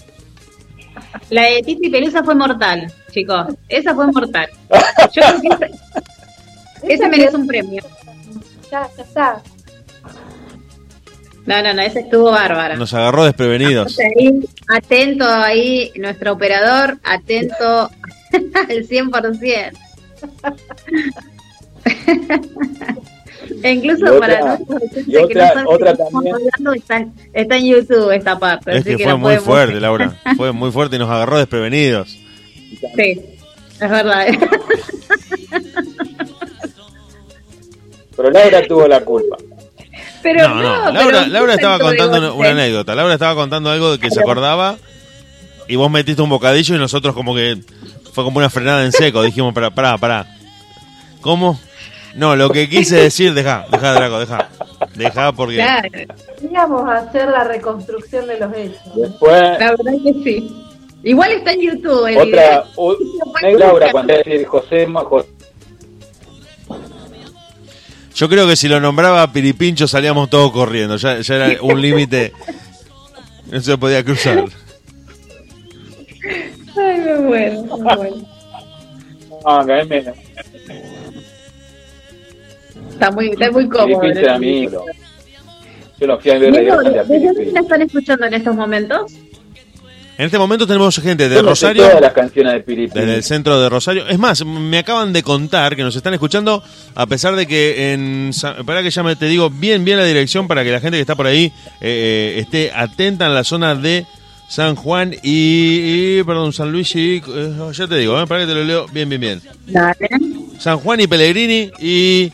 La 1.31 1.43
de 1.43 1.63
Titi 1.63 1.89
Pelusa 1.89 2.23
fue 2.23 2.35
mortal, 2.35 2.93
chicos. 3.11 3.55
Esa 3.69 3.95
fue 3.95 4.07
mortal. 4.09 4.49
Yo 5.15 5.23
creo 5.23 5.41
que 5.41 5.49
esa, 5.49 5.69
esa 6.89 7.09
merece 7.09 7.37
un 7.37 7.47
premio. 7.47 7.83
Ya, 8.71 8.89
ya 8.97 9.03
está. 9.03 9.43
No, 11.47 11.61
no, 11.63 11.75
no, 11.75 11.83
ese 11.83 12.01
estuvo 12.01 12.31
bárbaro. 12.31 12.77
Nos 12.77 12.95
agarró 12.95 13.25
desprevenidos. 13.25 13.99
Ahí, 13.99 14.41
atento 14.69 15.25
ahí, 15.29 15.91
nuestro 15.97 16.33
operador, 16.33 16.99
atento 17.03 17.91
al 18.33 18.87
100%. 18.89 19.73
E 23.65 23.73
incluso 23.73 24.05
otra- 24.05 24.19
para 24.41 24.55
oyentes 24.55 25.09
y 25.09 25.11
que 25.11 25.19
otra- 25.19 25.47
no 25.49 25.53
saben 25.53 25.67
otra 25.69 25.97
también. 25.97 26.35
hablando, 26.35 26.73
está, 26.75 26.97
en- 26.97 27.13
está 27.33 27.57
en 27.57 27.67
YouTube 27.67 28.11
esta 28.13 28.39
parte. 28.39 28.71
Es 28.71 28.77
así 28.79 28.91
que 28.91 28.97
que 28.99 29.05
fue 29.05 29.17
muy 29.17 29.37
fuerte, 29.37 29.81
Laura. 29.81 30.17
Fue 30.37 30.53
muy 30.53 30.71
fuerte 30.71 30.97
y 30.97 30.99
nos 31.01 31.11
agarró 31.11 31.39
desprevenidos. 31.39 32.17
Sí, 32.97 33.21
es 33.81 33.91
verdad. 33.91 34.27
Pero 38.17 38.31
Laura 38.31 38.63
tuvo 38.67 38.87
la 38.89 39.01
culpa. 39.05 39.37
Pero 40.23 40.49
No, 40.49 40.55
no, 40.55 40.63
no. 40.63 40.93
Laura, 40.93 41.19
pero 41.21 41.27
Laura 41.33 41.55
estaba 41.55 41.79
contando 41.79 42.35
una, 42.35 42.49
anécdota. 42.51 42.95
Laura 42.95 43.15
estaba 43.15 43.35
contando 43.35 43.71
algo 43.71 43.93
de 43.93 43.99
que 43.99 44.11
se 44.11 44.21
acordaba 44.21 44.77
y 45.69 45.77
vos 45.77 45.91
metiste 45.91 46.23
un 46.23 46.31
bocadillo 46.31 46.75
y 46.75 46.79
nosotros 46.79 47.15
como 47.15 47.35
que 47.35 47.59
fue 48.13 48.25
como 48.25 48.39
una 48.39 48.51
frenada 48.51 48.85
en 48.85 48.93
seco. 48.93 49.23
Dijimos, 49.23 49.53
pará, 49.55 49.71
pará, 49.71 49.99
pará. 49.99 50.27
¿Cómo? 51.21 51.59
No, 52.15 52.37
lo 52.37 52.51
que 52.51 52.69
quise 52.69 52.97
decir, 53.03 53.33
deja, 53.35 53.65
deja, 53.71 53.93
Draco, 53.95 54.19
deja. 54.21 54.49
Deja 54.95 55.33
porque... 55.33 55.57
Claro, 55.57 55.89
Íbamos 56.43 56.89
a 56.89 56.99
hacer 56.99 57.29
la 57.29 57.45
reconstrucción 57.45 58.27
de 58.27 58.39
los 58.41 58.55
hechos. 58.55 58.95
Después, 58.95 59.41
la 59.41 59.71
verdad 59.71 59.93
que 60.05 60.13
sí. 60.25 60.57
Igual 61.05 61.33
está 61.33 61.53
en 61.53 61.61
YouTube 61.63 62.07
el 62.07 62.17
otra. 62.19 62.27
video. 62.27 62.65
u- 62.77 63.59
Laura, 63.59 63.91
cuando 63.91 64.15
decir 64.15 64.47
José, 64.47 64.87
José 64.87 65.29
Yo 68.15 68.29
creo 68.29 68.47
que 68.47 68.57
si 68.57 68.69
lo 68.69 68.79
nombraba 68.81 69.33
Piripincho 69.33 69.89
salíamos 69.89 70.29
todos 70.31 70.53
corriendo. 70.53 70.97
Ya, 70.97 71.21
ya 71.21 71.35
era 71.37 71.63
un 71.63 71.81
límite. 71.81 72.33
No 73.51 73.61
se 73.61 73.77
podía 73.79 74.05
cruzar. 74.05 74.45
Ay, 76.77 77.01
me 77.01 77.19
muero, 77.19 77.63
me 77.63 77.95
muero. 77.95 78.17
no, 79.45 79.67
que 79.67 79.73
a 79.73 79.85
mí 79.85 79.89
me- 79.89 80.05
Está 82.93 83.11
muy, 83.11 83.31
está 83.31 83.51
muy 83.51 83.69
cómodo. 83.69 84.01
Filipín 84.01 84.15
¿no? 84.15 84.21
era 84.21 84.39
mi. 84.39 84.69
Yo 86.01 86.07
lo 86.07 86.21
fui 86.21 86.31
a 86.31 86.39
ver 86.39 86.53
¿Desde 86.53 86.67
dónde 86.71 87.51
la 87.53 87.61
están 87.61 87.83
escuchando 87.83 88.27
en 88.27 88.35
estos 88.35 88.55
momentos? 88.55 89.13
En 90.19 90.27
este 90.27 90.39
momento 90.39 90.67
tenemos 90.67 90.99
gente 91.01 91.29
de 91.29 91.41
Rosario. 91.41 91.85
todas 91.87 92.01
las 92.01 92.13
canciones 92.13 92.53
de 92.53 92.61
Piripín. 92.61 92.95
Desde 92.95 93.15
el 93.17 93.23
centro 93.23 93.61
de 93.61 93.69
Rosario. 93.69 94.07
Es 94.07 94.19
más, 94.19 94.45
me 94.45 94.79
acaban 94.79 95.13
de 95.13 95.23
contar 95.23 95.75
que 95.75 95.83
nos 95.83 95.97
están 95.97 96.13
escuchando, 96.13 96.63
a 96.95 97.07
pesar 97.07 97.35
de 97.35 97.47
que 97.47 97.93
en. 97.93 98.31
Para 98.67 98.83
que 98.83 98.91
ya 98.91 99.03
me, 99.03 99.17
te 99.17 99.27
digo 99.27 99.49
bien, 99.51 99.85
bien 99.85 99.97
la 99.97 100.05
dirección 100.05 100.47
para 100.47 100.65
que 100.65 100.71
la 100.71 100.81
gente 100.81 100.99
que 100.99 101.01
está 101.01 101.15
por 101.17 101.27
ahí 101.27 101.53
eh, 101.81 102.37
esté 102.39 102.71
atenta 102.75 103.27
en 103.27 103.35
la 103.35 103.43
zona 103.43 103.75
de 103.75 104.07
San 104.49 104.77
Juan 104.77 105.15
y. 105.23 106.19
y, 106.19 106.23
perdón, 106.25 106.53
San 106.53 106.71
Luis 106.71 106.95
y. 106.95 107.23
eh, 107.27 107.71
ya 107.73 107.87
te 107.87 107.97
digo, 107.97 108.21
eh, 108.21 108.27
para 108.27 108.43
que 108.43 108.47
te 108.47 108.55
lo 108.55 108.65
leo 108.65 108.87
bien, 108.93 109.09
bien, 109.09 109.21
bien. 109.21 109.43
Dale. 109.67 110.09
San 110.59 110.79
Juan 110.79 111.01
y 111.01 111.07
Pellegrini 111.07 111.71
y 111.81 112.31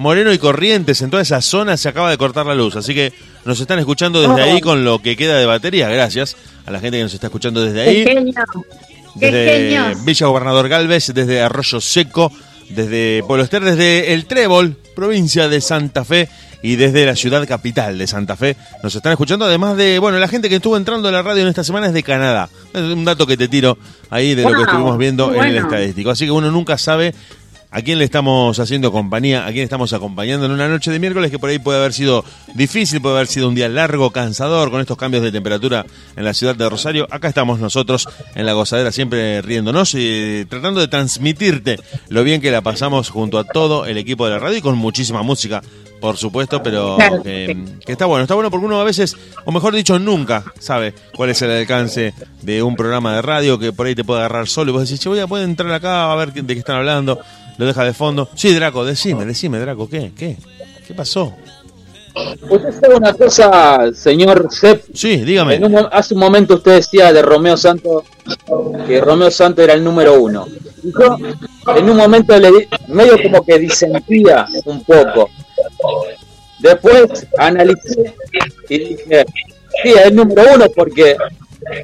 Moreno 0.00 0.32
y 0.32 0.38
Corrientes. 0.38 1.02
En 1.02 1.10
toda 1.10 1.22
esa 1.22 1.42
zona 1.42 1.76
se 1.76 1.86
acaba 1.88 2.10
de 2.10 2.16
cortar 2.16 2.46
la 2.46 2.54
luz. 2.54 2.74
Así 2.74 2.94
que 2.94 3.12
nos 3.44 3.60
están 3.60 3.78
escuchando 3.78 4.20
desde 4.22 4.42
ahí 4.42 4.60
con 4.62 4.82
lo 4.82 5.00
que 5.00 5.14
queda 5.14 5.36
de 5.36 5.44
batería. 5.44 5.90
Gracias 5.90 6.36
a 6.64 6.70
la 6.70 6.80
gente 6.80 6.96
que 6.96 7.02
nos 7.02 7.12
está 7.12 7.26
escuchando 7.26 7.62
desde 7.62 7.82
ahí 7.82 8.04
Qué 8.04 8.14
genio. 8.14 8.34
Qué 9.18 9.30
desde 9.30 9.70
genios. 9.76 10.04
Villa 10.04 10.26
Gobernador 10.26 10.68
Galvez, 10.70 11.12
desde 11.12 11.42
Arroyo 11.42 11.82
Seco, 11.82 12.32
desde 12.70 13.22
Pueblo 13.26 13.44
Ester, 13.44 13.62
desde 13.62 14.14
El 14.14 14.24
Trébol, 14.24 14.74
provincia 14.96 15.48
de 15.48 15.60
Santa 15.60 16.04
Fe, 16.04 16.30
y 16.62 16.76
desde 16.76 17.06
la 17.06 17.16
ciudad 17.16 17.46
capital 17.46 17.98
de 17.98 18.06
Santa 18.06 18.36
Fe. 18.36 18.56
Nos 18.82 18.94
están 18.94 19.12
escuchando, 19.12 19.44
además 19.44 19.76
de, 19.76 19.98
bueno, 19.98 20.18
la 20.18 20.28
gente 20.28 20.48
que 20.48 20.56
estuvo 20.56 20.76
entrando 20.76 21.08
a 21.08 21.12
la 21.12 21.22
radio 21.22 21.42
en 21.42 21.48
esta 21.48 21.64
semana 21.64 21.86
es 21.86 21.92
de 21.92 22.02
Canadá. 22.02 22.48
Es 22.72 22.82
un 22.82 23.04
dato 23.04 23.26
que 23.26 23.36
te 23.36 23.48
tiro 23.48 23.78
ahí 24.10 24.34
de 24.34 24.42
lo 24.42 24.54
que 24.54 24.62
estuvimos 24.62 24.98
viendo 24.98 25.34
en 25.34 25.42
el 25.42 25.56
estadístico. 25.56 26.10
Así 26.10 26.26
que 26.26 26.30
uno 26.30 26.50
nunca 26.50 26.76
sabe 26.78 27.14
a 27.70 27.82
quién 27.82 27.98
le 27.98 28.04
estamos 28.04 28.58
haciendo 28.58 28.90
compañía, 28.90 29.46
a 29.46 29.52
quién 29.52 29.64
estamos 29.64 29.92
acompañando 29.92 30.46
en 30.46 30.52
una 30.52 30.68
noche 30.68 30.90
de 30.90 30.98
miércoles 30.98 31.30
que 31.30 31.38
por 31.38 31.50
ahí 31.50 31.58
puede 31.58 31.78
haber 31.78 31.92
sido 31.92 32.24
difícil, 32.54 33.00
puede 33.00 33.16
haber 33.16 33.28
sido 33.28 33.48
un 33.48 33.54
día 33.54 33.68
largo, 33.68 34.10
cansador, 34.10 34.70
con 34.70 34.80
estos 34.80 34.96
cambios 34.96 35.22
de 35.22 35.30
temperatura 35.30 35.86
en 36.16 36.24
la 36.24 36.34
ciudad 36.34 36.56
de 36.56 36.68
Rosario. 36.68 37.06
Acá 37.10 37.28
estamos 37.28 37.60
nosotros 37.60 38.08
en 38.34 38.44
la 38.44 38.54
gozadera, 38.54 38.90
siempre 38.90 39.40
riéndonos 39.42 39.94
y 39.94 40.44
tratando 40.46 40.80
de 40.80 40.88
transmitirte 40.88 41.78
lo 42.08 42.24
bien 42.24 42.40
que 42.40 42.50
la 42.50 42.60
pasamos 42.60 43.08
junto 43.08 43.38
a 43.38 43.44
todo 43.44 43.86
el 43.86 43.98
equipo 43.98 44.24
de 44.26 44.32
la 44.32 44.38
radio 44.40 44.58
y 44.58 44.62
con 44.62 44.76
muchísima 44.76 45.22
música. 45.22 45.62
Por 46.00 46.16
supuesto, 46.16 46.62
pero 46.62 46.96
Claro, 46.96 47.22
que, 47.22 47.54
que 47.84 47.92
está 47.92 48.06
bueno. 48.06 48.22
Está 48.22 48.34
bueno 48.34 48.50
porque 48.50 48.64
uno 48.64 48.80
a 48.80 48.84
veces, 48.84 49.14
o 49.44 49.52
mejor 49.52 49.74
dicho, 49.74 49.98
nunca 49.98 50.44
sabe 50.58 50.94
cuál 51.14 51.28
es 51.28 51.42
el 51.42 51.50
alcance 51.50 52.14
de 52.40 52.62
un 52.62 52.74
programa 52.74 53.14
de 53.14 53.20
radio 53.22 53.58
que 53.58 53.70
por 53.72 53.86
ahí 53.86 53.94
te 53.94 54.02
puede 54.02 54.20
agarrar 54.20 54.48
solo 54.48 54.70
y 54.70 54.72
vos 54.72 54.88
decís, 54.88 54.98
che, 54.98 55.10
voy 55.10 55.18
a 55.18 55.26
poder 55.26 55.44
entrar 55.44 55.70
acá 55.72 56.10
a 56.10 56.16
ver 56.16 56.32
de 56.32 56.54
qué 56.54 56.58
están 56.58 56.76
hablando. 56.76 57.20
Lo 57.60 57.66
deja 57.66 57.84
de 57.84 57.92
fondo. 57.92 58.26
Sí, 58.34 58.54
Draco, 58.54 58.86
decime, 58.86 59.26
decime, 59.26 59.58
Draco, 59.58 59.86
¿qué? 59.86 60.12
¿Qué? 60.16 60.38
¿Qué 60.86 60.94
pasó? 60.94 61.34
Usted 62.48 62.72
sabe 62.80 62.94
una 62.96 63.12
cosa, 63.12 63.90
señor 63.94 64.48
Sepp. 64.50 64.84
Sí, 64.94 65.18
dígame. 65.18 65.56
En 65.56 65.66
un 65.66 65.72
mo- 65.72 65.88
hace 65.92 66.14
un 66.14 66.20
momento 66.20 66.54
usted 66.54 66.76
decía 66.76 67.12
de 67.12 67.20
Romeo 67.20 67.58
Santos 67.58 68.04
que 68.86 68.98
Romeo 69.02 69.30
Santos 69.30 69.62
era 69.62 69.74
el 69.74 69.84
número 69.84 70.18
uno. 70.18 70.46
Y 70.82 70.90
yo 70.90 71.18
en 71.76 71.90
un 71.90 71.96
momento 71.98 72.34
le 72.38 72.50
di- 72.50 72.68
medio 72.88 73.22
como 73.22 73.44
que 73.44 73.58
disentía 73.58 74.46
un 74.64 74.82
poco. 74.82 75.28
Después 76.60 77.26
analicé 77.36 78.14
y 78.70 78.78
dije, 78.78 79.26
sí, 79.82 79.90
es 79.90 80.06
el 80.06 80.16
número 80.16 80.44
uno 80.54 80.64
porque 80.74 81.14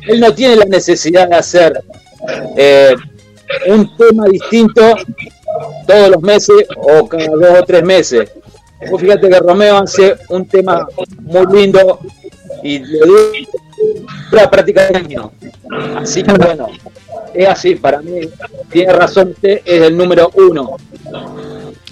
él 0.09 0.21
no 0.21 0.33
tiene 0.33 0.57
la 0.57 0.65
necesidad 0.65 1.29
de 1.29 1.37
hacer 1.37 1.85
eh, 2.57 2.95
un 3.69 3.95
tema 3.99 4.25
distinto 4.27 4.97
todos 5.87 6.11
los 6.11 6.23
meses 6.23 6.67
o 6.77 7.09
cada 7.09 7.27
dos 7.27 7.61
o 7.61 7.65
tres 7.65 7.83
meses. 7.83 8.31
Vos 8.91 9.01
fíjate 9.01 9.29
que 9.29 9.39
Romeo 9.39 9.79
hace 9.79 10.17
un 10.29 10.47
tema 10.47 10.87
muy 11.21 11.47
lindo 11.47 11.99
y 12.63 12.79
le 12.79 12.99
dura 14.31 14.51
prácticamente 14.51 14.99
año. 14.99 15.33
Así 15.97 16.23
que 16.23 16.33
bueno, 16.33 16.69
es 17.35 17.49
así, 17.49 17.75
para 17.75 18.01
mí, 18.01 18.29
tiene 18.71 18.93
razón 18.93 19.31
usted, 19.31 19.61
es 19.65 19.83
el 19.83 19.97
número 19.97 20.31
uno. 20.35 20.77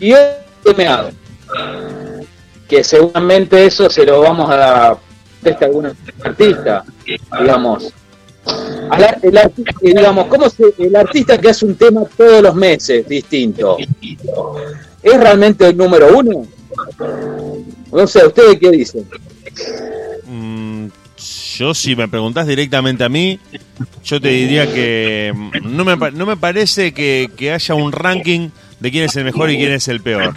Y 0.00 0.12
es 0.12 0.76
meado. 0.76 1.10
Que 2.68 2.82
seguramente 2.82 3.64
eso 3.64 3.88
se 3.90 4.04
lo 4.04 4.20
vamos 4.20 4.50
a 4.50 4.56
dar 4.56 4.96
a 5.44 5.64
algún 5.64 5.92
artista, 6.22 6.84
digamos. 7.38 7.92
Al 8.90 9.18
el 9.22 9.40
digamos, 9.80 10.26
¿cómo 10.26 10.48
se, 10.50 10.74
el 10.78 10.94
artista 10.94 11.38
que 11.38 11.48
hace 11.48 11.64
un 11.64 11.74
tema 11.76 12.02
todos 12.16 12.42
los 12.42 12.54
meses 12.54 13.08
distinto? 13.08 13.78
¿Es 15.02 15.20
realmente 15.20 15.68
el 15.68 15.76
número 15.76 16.16
uno? 16.16 16.46
No 17.92 18.06
sé, 18.06 18.26
¿ustedes 18.26 18.58
qué 18.58 18.70
dicen? 18.70 19.06
Mm, 20.26 20.88
yo, 21.56 21.74
si 21.74 21.96
me 21.96 22.08
preguntás 22.08 22.46
directamente 22.46 23.04
a 23.04 23.08
mí, 23.08 23.38
yo 24.04 24.20
te 24.20 24.28
diría 24.28 24.72
que 24.72 25.32
mm, 25.34 25.76
no 25.76 25.84
me, 25.84 25.96
no 26.12 26.26
me 26.26 26.36
parece 26.36 26.92
que, 26.92 27.30
que 27.36 27.52
haya 27.52 27.74
un 27.74 27.92
ranking 27.92 28.50
de 28.80 28.90
quién 28.90 29.04
es 29.04 29.16
el 29.16 29.24
mejor 29.24 29.50
y 29.50 29.56
quién 29.56 29.72
es 29.72 29.88
el 29.88 30.00
peor. 30.00 30.34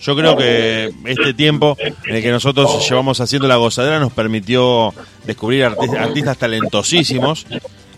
Yo 0.00 0.14
creo 0.16 0.36
que 0.36 0.90
este 1.06 1.32
tiempo 1.34 1.76
en 2.06 2.16
el 2.16 2.22
que 2.22 2.30
nosotros 2.30 2.86
llevamos 2.88 3.20
haciendo 3.20 3.48
la 3.48 3.56
gozadera 3.56 3.98
nos 3.98 4.12
permitió 4.12 4.92
descubrir 5.24 5.64
arti- 5.64 5.96
artistas 5.98 6.36
talentosísimos 6.38 7.46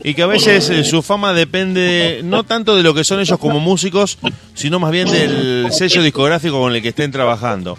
y 0.04 0.14
que 0.14 0.22
a 0.22 0.26
veces 0.26 0.70
eh, 0.70 0.84
su 0.84 1.02
fama 1.02 1.32
depende 1.32 2.20
no 2.22 2.44
tanto 2.44 2.76
de 2.76 2.82
lo 2.84 2.94
que 2.94 3.02
son 3.02 3.18
ellos 3.18 3.38
como 3.38 3.58
músicos, 3.58 4.18
sino 4.54 4.78
más 4.78 4.92
bien 4.92 5.10
del 5.10 5.68
sello 5.72 6.02
discográfico 6.02 6.60
con 6.60 6.74
el 6.74 6.80
que 6.82 6.88
estén 6.90 7.10
trabajando. 7.10 7.74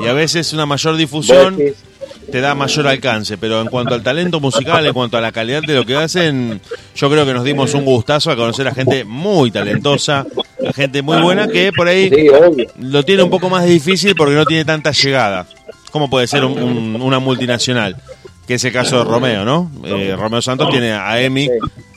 Y 0.00 0.06
a 0.06 0.12
veces 0.12 0.52
una 0.52 0.66
mayor 0.66 0.96
difusión 0.96 1.58
te 2.30 2.40
da 2.40 2.54
mayor 2.54 2.86
alcance, 2.86 3.36
pero 3.38 3.60
en 3.60 3.66
cuanto 3.68 3.94
al 3.94 4.02
talento 4.02 4.38
musical, 4.40 4.86
en 4.86 4.92
cuanto 4.92 5.16
a 5.16 5.20
la 5.20 5.32
calidad 5.32 5.62
de 5.62 5.74
lo 5.74 5.84
que 5.84 5.96
hacen, 5.96 6.60
yo 6.94 7.10
creo 7.10 7.26
que 7.26 7.34
nos 7.34 7.44
dimos 7.44 7.74
un 7.74 7.84
gustazo 7.84 8.30
a 8.30 8.36
conocer 8.36 8.68
a 8.68 8.74
gente 8.74 9.04
muy 9.04 9.50
talentosa, 9.50 10.24
gente 10.74 11.02
muy 11.02 11.20
buena 11.20 11.48
que 11.48 11.72
por 11.72 11.88
ahí 11.88 12.10
lo 12.78 13.04
tiene 13.04 13.22
un 13.22 13.30
poco 13.30 13.48
más 13.50 13.64
difícil 13.64 14.14
porque 14.14 14.34
no 14.34 14.44
tiene 14.44 14.64
tanta 14.64 14.90
llegada. 14.92 15.46
como 15.90 16.08
puede 16.08 16.26
ser 16.26 16.42
un- 16.44 16.58
un- 16.62 17.02
una 17.02 17.18
multinacional? 17.18 17.96
Que 18.46 18.54
es 18.54 18.64
el 18.64 18.72
caso 18.72 18.96
de 18.98 19.04
Romeo, 19.04 19.44
¿no? 19.44 19.70
Eh, 19.84 20.16
Romeo 20.18 20.40
Santos 20.40 20.70
tiene 20.70 20.92
a 20.92 21.20
EMI 21.20 21.48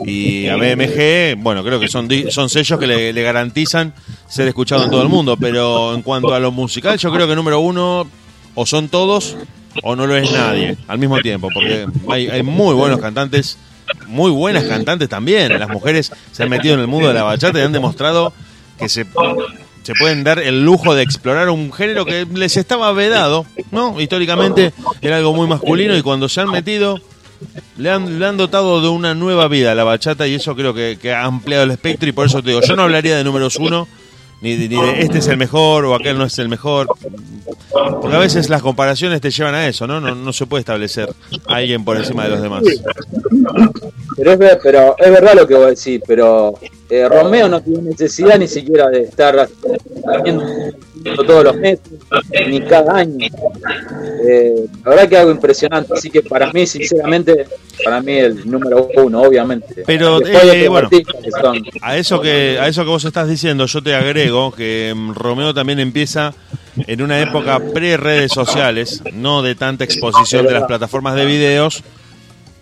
y 0.05 0.47
a 0.47 0.57
BMG, 0.57 1.35
bueno, 1.41 1.63
creo 1.63 1.79
que 1.79 1.87
son, 1.87 2.07
son 2.29 2.49
sellos 2.49 2.77
que 2.77 2.87
le, 2.87 3.13
le 3.13 3.21
garantizan 3.23 3.93
ser 4.27 4.47
escuchado 4.49 4.83
en 4.83 4.89
todo 4.91 5.01
el 5.01 5.07
mundo, 5.07 5.37
pero 5.37 5.93
en 5.95 6.01
cuanto 6.01 6.33
a 6.33 6.39
lo 6.41 6.51
musical, 6.51 6.97
yo 6.99 7.09
creo 7.11 7.25
que 7.27 7.35
número 7.37 7.61
uno 7.61 8.05
o 8.53 8.65
son 8.65 8.89
todos 8.89 9.37
o 9.81 9.95
no 9.95 10.05
lo 10.07 10.15
es 10.17 10.29
nadie 10.31 10.75
al 10.89 10.97
mismo 10.99 11.17
tiempo, 11.21 11.47
porque 11.53 11.87
hay, 12.09 12.27
hay 12.27 12.43
muy 12.43 12.75
buenos 12.75 12.99
cantantes, 12.99 13.57
muy 14.07 14.29
buenas 14.29 14.65
cantantes 14.65 15.07
también. 15.09 15.57
Las 15.57 15.69
mujeres 15.69 16.11
se 16.33 16.43
han 16.43 16.49
metido 16.49 16.73
en 16.75 16.81
el 16.81 16.87
mundo 16.87 17.07
de 17.07 17.13
la 17.13 17.23
bachata 17.23 17.57
y 17.59 17.61
han 17.61 17.71
demostrado 17.71 18.33
que 18.77 18.89
se 18.89 19.05
se 19.85 19.93
pueden 19.93 20.23
dar 20.23 20.39
el 20.39 20.65
lujo 20.65 20.95
de 20.95 21.03
explorar 21.03 21.47
un 21.49 21.71
género 21.71 22.05
que 22.05 22.25
les 22.33 22.57
estaba 22.57 22.91
vedado, 22.91 23.45
¿no? 23.69 24.01
Históricamente 24.01 24.73
era 24.99 25.17
algo 25.17 25.31
muy 25.31 25.47
masculino 25.47 25.95
y 25.95 26.01
cuando 26.01 26.27
se 26.27 26.41
han 26.41 26.49
metido 26.49 26.99
le 27.77 27.91
han, 27.91 28.17
le 28.17 28.25
han 28.25 28.35
dotado 28.35 28.81
de 28.81 28.87
una 28.87 29.13
nueva 29.13 29.47
vida 29.47 29.73
a 29.73 29.75
la 29.75 29.83
bachata 29.83 30.25
y 30.25 30.33
eso 30.33 30.55
creo 30.55 30.73
que, 30.73 30.97
que 30.99 31.13
ha 31.13 31.25
ampliado 31.25 31.65
el 31.65 31.71
espectro 31.71 32.09
y 32.09 32.13
por 32.13 32.25
eso 32.25 32.41
te 32.41 32.49
digo, 32.49 32.61
yo 32.61 32.75
no 32.75 32.81
hablaría 32.81 33.15
de 33.15 33.23
números 33.23 33.57
uno, 33.57 33.87
ni, 34.41 34.55
ni 34.55 34.67
de 34.67 35.01
este 35.01 35.19
es 35.19 35.27
el 35.27 35.37
mejor 35.37 35.85
o 35.85 35.93
aquel 35.93 36.17
no 36.17 36.25
es 36.25 36.39
el 36.39 36.49
mejor, 36.49 36.87
porque 38.01 38.15
a 38.15 38.19
veces 38.19 38.49
las 38.49 38.63
comparaciones 38.63 39.21
te 39.21 39.29
llevan 39.29 39.53
a 39.53 39.67
eso, 39.67 39.85
¿no? 39.85 40.01
No, 40.01 40.15
no 40.15 40.33
se 40.33 40.47
puede 40.47 40.61
establecer 40.61 41.13
a 41.47 41.55
alguien 41.55 41.85
por 41.85 41.97
encima 41.97 42.23
de 42.23 42.29
los 42.29 42.41
demás. 42.41 42.63
Pero 44.17 44.31
es, 44.31 44.57
pero 44.63 44.95
es 44.97 45.11
verdad 45.11 45.35
lo 45.35 45.47
que 45.47 45.55
vos 45.55 45.67
decís, 45.67 46.01
pero 46.07 46.57
eh, 46.89 47.07
Romeo 47.09 47.47
no 47.49 47.61
tiene 47.61 47.81
necesidad 47.89 48.37
ni 48.37 48.47
siquiera 48.47 48.89
de 48.89 49.03
estar 49.03 49.47
haciendo 50.07 50.45
todos 51.25 51.43
los 51.43 51.55
meses, 51.57 51.81
ni 52.47 52.61
cada 52.61 52.97
año. 52.97 53.27
Eh, 54.27 54.65
la 54.83 54.89
verdad 54.91 55.09
que 55.09 55.17
algo 55.17 55.31
impresionante, 55.31 55.93
así 55.93 56.09
que 56.09 56.21
para 56.21 56.51
mí, 56.51 56.65
sinceramente, 56.65 57.45
para 57.83 58.01
mí 58.01 58.13
el 58.13 58.49
número 58.49 58.89
uno, 58.95 59.21
obviamente. 59.21 59.83
Pero, 59.85 60.25
eh, 60.25 60.67
bueno, 60.67 60.89
son- 61.41 61.63
A 61.81 61.97
eso 61.97 62.21
que 62.21 62.57
a 62.59 62.67
eso 62.67 62.83
que 62.83 62.89
vos 62.89 63.05
estás 63.05 63.27
diciendo, 63.27 63.65
yo 63.65 63.81
te 63.83 63.93
agrego 63.95 64.51
que 64.51 64.93
mm, 64.95 65.13
Romeo 65.13 65.53
también 65.53 65.79
empieza 65.79 66.33
en 66.87 67.01
una 67.01 67.19
época 67.21 67.59
pre-redes 67.73 68.31
sociales, 68.31 69.01
no 69.13 69.41
de 69.41 69.55
tanta 69.55 69.83
exposición 69.83 70.45
de 70.45 70.53
las 70.53 70.63
plataformas 70.63 71.15
de 71.15 71.25
videos. 71.25 71.83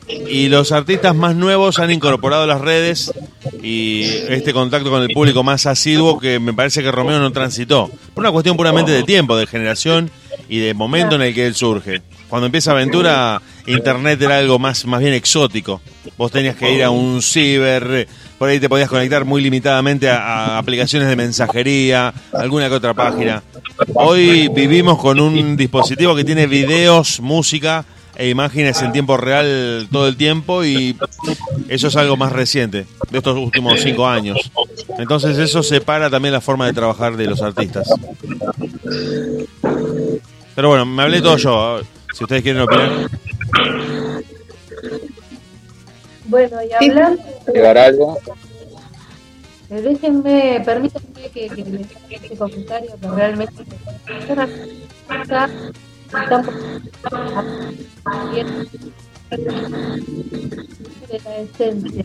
Y 0.07 0.49
los 0.49 0.71
artistas 0.71 1.15
más 1.15 1.35
nuevos 1.35 1.79
han 1.79 1.91
incorporado 1.91 2.45
las 2.45 2.61
redes 2.61 3.13
y 3.61 4.03
este 4.29 4.53
contacto 4.53 4.89
con 4.89 5.01
el 5.01 5.09
público 5.09 5.43
más 5.43 5.65
asiduo 5.65 6.19
que 6.19 6.39
me 6.39 6.53
parece 6.53 6.83
que 6.83 6.91
Romeo 6.91 7.19
no 7.19 7.31
transitó. 7.31 7.89
Por 8.13 8.23
una 8.23 8.31
cuestión 8.31 8.57
puramente 8.57 8.91
de 8.91 9.03
tiempo, 9.03 9.37
de 9.37 9.47
generación 9.47 10.11
y 10.49 10.59
de 10.59 10.73
momento 10.73 11.15
en 11.15 11.21
el 11.21 11.33
que 11.33 11.47
él 11.47 11.55
surge. 11.55 12.01
Cuando 12.27 12.47
empieza 12.47 12.71
Aventura, 12.71 13.41
Internet 13.67 14.21
era 14.21 14.37
algo 14.37 14.59
más, 14.59 14.85
más 14.85 14.99
bien 14.99 15.13
exótico. 15.13 15.81
Vos 16.17 16.31
tenías 16.31 16.55
que 16.55 16.73
ir 16.73 16.83
a 16.83 16.89
un 16.89 17.21
ciber, 17.21 18.07
por 18.37 18.49
ahí 18.49 18.59
te 18.59 18.67
podías 18.67 18.89
conectar 18.89 19.23
muy 19.23 19.41
limitadamente 19.41 20.09
a, 20.09 20.17
a 20.17 20.57
aplicaciones 20.57 21.07
de 21.07 21.15
mensajería, 21.15 22.13
alguna 22.33 22.67
que 22.69 22.75
otra 22.75 22.93
página. 22.93 23.43
Hoy 23.93 24.49
vivimos 24.49 24.97
con 24.97 25.19
un 25.19 25.55
dispositivo 25.55 26.15
que 26.15 26.23
tiene 26.23 26.47
videos, 26.47 27.19
música 27.19 27.85
e 28.15 28.29
imágenes 28.29 28.81
en 28.81 28.91
tiempo 28.91 29.17
real 29.17 29.87
todo 29.91 30.07
el 30.07 30.17
tiempo 30.17 30.63
y 30.63 30.97
eso 31.67 31.87
es 31.87 31.95
algo 31.95 32.17
más 32.17 32.31
reciente, 32.31 32.85
de 33.09 33.17
estos 33.17 33.37
últimos 33.37 33.79
cinco 33.81 34.07
años. 34.07 34.51
Entonces 34.97 35.37
eso 35.37 35.63
separa 35.63 36.09
también 36.09 36.33
la 36.33 36.41
forma 36.41 36.65
de 36.67 36.73
trabajar 36.73 37.17
de 37.17 37.25
los 37.25 37.41
artistas. 37.41 37.87
Pero 40.55 40.69
bueno, 40.69 40.85
me 40.85 41.03
hablé 41.03 41.21
todo 41.21 41.37
yo. 41.37 41.81
Si 42.13 42.23
ustedes 42.23 42.43
quieren 42.43 42.61
opinar. 42.61 43.09
Bueno, 46.25 46.57
y 46.63 46.89
hablando, 46.89 47.21
agregar 47.47 47.77
algo. 47.77 48.19
eh, 49.69 49.81
déjenme, 49.81 50.61
permítanme 50.63 51.29
que, 51.33 51.49
que 51.49 51.63
les 51.63 51.87
haga 51.95 52.07
este 52.09 52.37
comentario 52.37 52.91
que 53.01 53.07
realmente 53.07 53.63
de 61.09 61.19
la 61.23 61.37
esencia. 61.37 62.03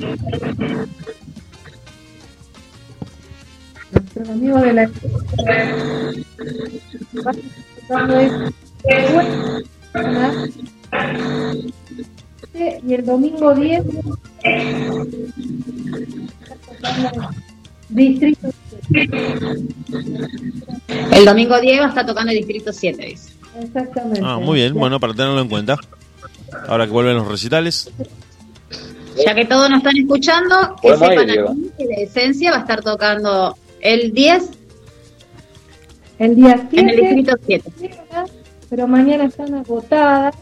Nuestros 3.90 4.28
amigos 4.28 4.62
de 4.62 4.72
la 4.72 4.90
de- 12.52 12.80
y 12.86 12.94
el 12.94 13.04
domingo 13.04 13.54
10 13.54 13.84
distrito 17.88 18.48
El 21.10 21.24
domingo 21.24 21.60
10 21.60 21.80
va 21.80 21.86
a 21.86 21.88
estar 21.88 22.06
tocando 22.06 22.32
el 22.32 22.38
Distrito 22.38 22.72
7, 22.72 23.04
dice. 23.06 23.37
Exactamente 23.60 24.20
Ah, 24.24 24.38
muy 24.38 24.58
bien, 24.60 24.74
bueno, 24.74 24.98
para 25.00 25.14
tenerlo 25.14 25.40
en 25.40 25.48
cuenta. 25.48 25.76
Ahora 26.66 26.86
que 26.86 26.92
vuelven 26.92 27.16
los 27.16 27.28
recitales. 27.28 27.90
Ya 29.24 29.34
que 29.34 29.44
todos 29.44 29.68
nos 29.68 29.78
están 29.78 29.96
escuchando, 29.96 30.76
que 30.80 30.88
ir, 30.88 30.94
sepan 30.96 31.26
Diego. 31.26 31.50
aquí 31.50 31.70
que 31.76 31.84
la 31.86 31.96
esencia 31.96 32.50
va 32.52 32.56
a 32.58 32.60
estar 32.60 32.82
tocando 32.82 33.56
el 33.80 34.12
10 34.12 34.50
el 36.20 36.34
día 36.36 36.66
7 36.70 36.80
en 36.80 36.88
el 36.88 36.96
Distrito 36.96 37.36
7. 37.46 37.72
pero 38.70 38.86
mañana 38.88 39.24
están 39.24 39.54
agotadas 39.54 40.34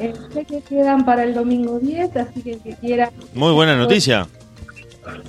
Eh, 0.00 0.12
sé 0.32 0.44
que 0.44 0.60
quedan 0.62 1.04
para 1.04 1.24
el 1.24 1.34
domingo 1.34 1.78
10 1.78 2.16
así 2.16 2.42
que 2.42 2.52
el 2.54 2.60
que 2.60 2.74
quiera 2.76 3.10
Muy 3.34 3.52
buena 3.52 3.76
noticia. 3.76 4.26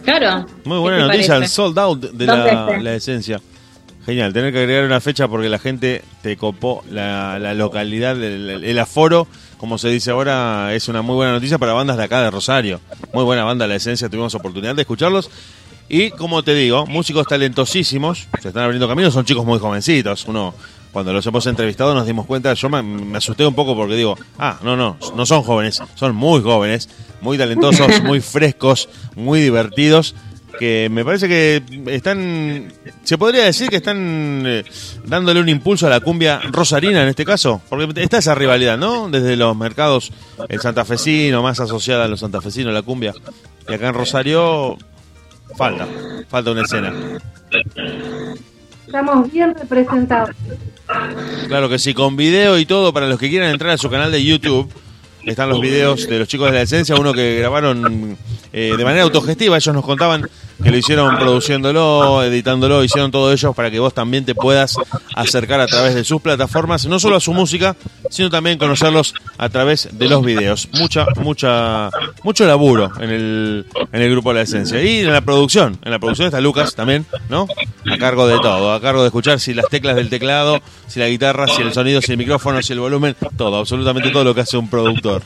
Claro. 0.03 0.45
Muy 0.65 0.79
buena 0.79 0.97
¿Qué 0.97 1.03
te 1.03 1.07
noticia, 1.09 1.35
el 1.37 1.47
sold 1.47 1.77
out 1.79 1.99
de 2.01 2.25
¿Dónde 2.25 2.51
la, 2.53 2.77
la 2.81 2.95
esencia. 2.95 3.39
Genial, 4.09 4.33
tener 4.33 4.51
que 4.51 4.57
agregar 4.57 4.85
una 4.85 4.99
fecha 5.01 5.27
porque 5.27 5.49
la 5.49 5.59
gente 5.59 6.03
te 6.23 6.35
copó 6.35 6.83
la, 6.89 7.37
la 7.37 7.53
localidad, 7.53 8.19
el, 8.19 8.79
aforo, 8.79 9.27
como 9.59 9.77
se 9.77 9.89
dice 9.89 10.09
ahora, 10.09 10.73
es 10.73 10.87
una 10.87 11.03
muy 11.03 11.13
buena 11.13 11.31
noticia 11.31 11.59
para 11.59 11.73
bandas 11.73 11.95
de 11.95 12.05
acá 12.05 12.19
de 12.23 12.31
Rosario. 12.31 12.81
Muy 13.13 13.23
buena 13.23 13.43
banda 13.43 13.67
La 13.67 13.75
Esencia, 13.75 14.09
tuvimos 14.09 14.33
oportunidad 14.33 14.73
de 14.73 14.81
escucharlos. 14.81 15.29
Y 15.89 16.09
como 16.09 16.41
te 16.41 16.55
digo, 16.55 16.87
músicos 16.87 17.27
talentosísimos, 17.27 18.27
se 18.41 18.47
están 18.47 18.63
abriendo 18.63 18.87
caminos, 18.87 19.13
son 19.13 19.25
chicos 19.25 19.45
muy 19.45 19.59
jovencitos. 19.59 20.25
Uno, 20.25 20.55
cuando 20.91 21.13
los 21.13 21.23
hemos 21.27 21.45
entrevistado 21.45 21.93
nos 21.93 22.07
dimos 22.07 22.25
cuenta, 22.25 22.51
yo 22.55 22.67
me, 22.67 22.81
me 22.81 23.19
asusté 23.19 23.45
un 23.45 23.53
poco 23.53 23.75
porque 23.75 23.95
digo, 23.95 24.17
ah, 24.39 24.57
no, 24.63 24.75
no, 24.75 24.97
no 25.15 25.25
son 25.27 25.43
jóvenes, 25.43 25.83
son 25.93 26.15
muy 26.15 26.41
jóvenes, 26.41 26.89
muy 27.21 27.37
talentosos, 27.37 28.01
muy 28.03 28.21
frescos, 28.21 28.89
muy 29.15 29.39
divertidos 29.39 30.15
que 30.59 30.89
me 30.91 31.05
parece 31.05 31.29
que 31.29 31.63
están, 31.87 32.67
se 33.03 33.17
podría 33.17 33.45
decir 33.45 33.69
que 33.69 33.77
están 33.77 34.43
eh, 34.45 34.65
dándole 35.05 35.39
un 35.39 35.47
impulso 35.47 35.87
a 35.87 35.89
la 35.89 36.01
cumbia 36.01 36.41
rosarina 36.51 37.01
en 37.01 37.07
este 37.07 37.23
caso, 37.23 37.61
porque 37.69 38.01
está 38.01 38.17
esa 38.17 38.35
rivalidad, 38.35 38.77
¿no? 38.77 39.09
Desde 39.09 39.37
los 39.37 39.55
mercados, 39.55 40.11
el 40.49 40.59
santafesino, 40.59 41.41
más 41.41 41.61
asociada 41.61 42.05
a 42.05 42.07
los 42.09 42.19
santafesinos, 42.19 42.73
la 42.73 42.81
cumbia, 42.81 43.13
y 43.69 43.73
acá 43.73 43.87
en 43.87 43.93
Rosario 43.93 44.77
falta, 45.55 45.87
falta 46.27 46.51
una 46.51 46.63
escena. 46.63 46.93
estamos 48.85 49.31
bien 49.31 49.55
representados 49.55 50.35
Claro 51.47 51.69
que 51.69 51.79
sí, 51.79 51.93
con 51.93 52.15
video 52.15 52.57
y 52.57 52.65
todo, 52.65 52.91
para 52.91 53.07
los 53.07 53.19
que 53.19 53.29
quieran 53.29 53.51
entrar 53.51 53.71
a 53.71 53.77
su 53.77 53.89
canal 53.89 54.11
de 54.11 54.23
YouTube, 54.23 54.69
están 55.25 55.49
los 55.49 55.61
videos 55.61 56.07
de 56.07 56.19
los 56.19 56.27
chicos 56.27 56.49
de 56.51 56.57
la 56.57 56.61
esencia, 56.61 56.95
uno 56.95 57.13
que 57.13 57.39
grabaron 57.39 58.17
eh, 58.51 58.73
de 58.77 58.83
manera 58.83 59.03
autogestiva, 59.03 59.57
ellos 59.57 59.75
nos 59.75 59.85
contaban 59.85 60.27
que 60.61 60.71
lo 60.71 60.77
hicieron 60.77 61.17
produciéndolo, 61.17 62.23
editándolo, 62.23 62.83
hicieron 62.83 63.11
todo 63.11 63.31
ellos 63.31 63.55
para 63.55 63.71
que 63.71 63.79
vos 63.79 63.93
también 63.93 64.25
te 64.25 64.35
puedas 64.35 64.75
acercar 65.15 65.61
a 65.61 65.67
través 65.67 65.95
de 65.95 66.03
sus 66.03 66.21
plataformas, 66.21 66.85
no 66.85 66.99
solo 66.99 67.15
a 67.15 67.19
su 67.19 67.33
música, 67.33 67.75
sino 68.09 68.29
también 68.29 68.57
conocerlos 68.57 69.13
a 69.37 69.49
través 69.49 69.89
de 69.91 70.09
los 70.09 70.23
videos. 70.23 70.67
Mucha, 70.73 71.05
mucha, 71.17 71.89
mucho 72.23 72.45
laburo 72.45 72.91
en 72.99 73.09
el, 73.09 73.65
en 73.91 74.01
el 74.01 74.11
grupo 74.11 74.29
de 74.29 74.35
la 74.35 74.41
esencia. 74.41 74.83
Y 74.83 74.99
en 74.99 75.13
la 75.13 75.21
producción, 75.21 75.77
en 75.83 75.91
la 75.91 75.99
producción 75.99 76.27
está 76.27 76.41
Lucas 76.41 76.75
también, 76.75 77.05
¿no? 77.29 77.47
A 77.89 77.97
cargo 77.97 78.27
de 78.27 78.39
todo, 78.39 78.73
a 78.73 78.81
cargo 78.81 79.01
de 79.01 79.07
escuchar 79.07 79.39
si 79.39 79.53
las 79.53 79.69
teclas 79.69 79.95
del 79.95 80.09
teclado, 80.09 80.59
si 80.87 80.99
la 80.99 81.07
guitarra, 81.07 81.47
si 81.47 81.61
el 81.61 81.71
sonido, 81.71 82.01
si 82.01 82.11
el 82.11 82.17
micrófono, 82.17 82.61
si 82.61 82.73
el 82.73 82.79
volumen, 82.79 83.15
todo, 83.37 83.57
absolutamente 83.57 84.09
todo 84.09 84.23
lo 84.23 84.35
que 84.35 84.41
hace 84.41 84.57
un 84.57 84.69
productor. 84.69 85.18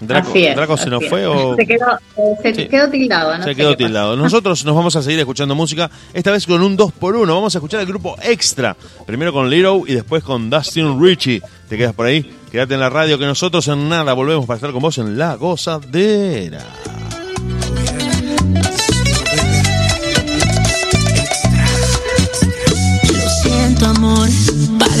Draco, 0.00 0.28
Así 0.30 0.44
es, 0.46 0.54
Draco 0.54 0.76
se 0.76 0.90
nos 0.90 1.04
fue 1.08 1.26
o 1.26 1.56
Se 1.56 1.66
quedó, 1.66 1.86
eh, 2.16 2.34
se 2.40 2.54
Sí. 2.54 2.68
quedó 2.68 2.88
tildado, 2.88 3.36
¿no? 3.36 3.42
se 3.42 3.54
quedó 3.56 3.76
tildado. 3.76 4.14
Nosotros 4.16 4.64
nos 4.64 4.76
vamos 4.76 4.94
a 4.94 5.02
seguir 5.02 5.18
escuchando 5.18 5.56
música, 5.56 5.90
esta 6.14 6.30
vez 6.30 6.46
con 6.46 6.62
un 6.62 6.76
2x1. 6.76 7.34
Vamos 7.34 7.52
a 7.56 7.58
escuchar 7.58 7.80
el 7.80 7.86
grupo 7.86 8.14
Extra. 8.22 8.76
Primero 9.06 9.32
con 9.32 9.50
Little 9.50 9.82
y 9.88 9.94
después 9.94 10.22
con 10.22 10.50
Dustin 10.50 11.02
Richie. 11.02 11.42
¿Te 11.68 11.76
quedas 11.76 11.94
por 11.94 12.06
ahí? 12.06 12.32
Quédate 12.52 12.74
en 12.74 12.80
la 12.80 12.90
radio 12.90 13.18
que 13.18 13.26
nosotros 13.26 13.66
en 13.66 13.88
nada 13.88 14.12
volvemos 14.12 14.46
para 14.46 14.56
estar 14.58 14.70
con 14.70 14.82
vos 14.82 14.96
en 14.98 15.18
La 15.18 15.34
Gozadera. 15.34 16.64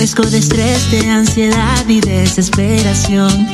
Padezco 0.08 0.30
de 0.30 0.38
estrés, 0.38 0.90
de 0.90 1.10
ansiedad 1.10 1.86
y 1.86 2.00
desesperación. 2.00 3.46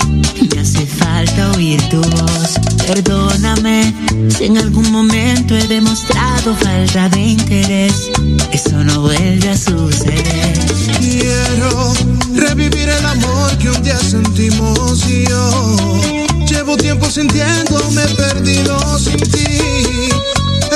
Me 0.54 0.60
hace 0.60 0.86
falta 0.86 1.50
oír 1.52 1.82
tu 1.88 2.00
voz. 2.00 2.54
Perdóname 2.86 3.92
si 4.28 4.44
en 4.44 4.58
algún 4.58 4.88
momento 4.92 5.56
he 5.56 5.66
demostrado 5.66 6.54
falta 6.54 7.08
de 7.08 7.20
interés. 7.20 8.08
Eso 8.52 8.84
no 8.84 9.00
vuelve 9.00 9.48
a 9.48 9.56
suceder. 9.56 10.58
Quiero 11.00 11.92
revivir 12.34 12.88
el 12.88 13.04
amor 13.04 13.58
que 13.58 13.70
un 13.70 13.82
día 13.82 13.98
sentimos 13.98 15.04
y 15.10 15.26
yo. 15.26 16.00
Llevo 16.46 16.76
tiempo 16.76 17.10
sintiéndome 17.10 18.02
perdido 18.16 18.98
sin 19.00 19.16
ti 19.16 20.04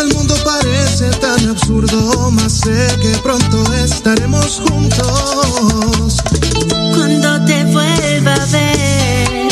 el 0.00 0.14
mundo 0.14 0.34
parece 0.44 1.10
tan 1.18 1.48
absurdo, 1.48 2.30
más 2.30 2.52
sé 2.52 2.86
que 3.02 3.10
pronto 3.18 3.64
estaremos 3.74 4.60
juntos. 4.60 6.16
Cuando 6.94 7.44
te 7.44 7.64
vuelva 7.64 8.34
a 8.34 8.46
ver 8.46 9.47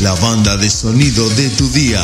La 0.00 0.14
banda 0.14 0.56
de 0.56 0.70
sonido 0.70 1.28
de 1.30 1.48
tu 1.50 1.68
día. 1.70 2.02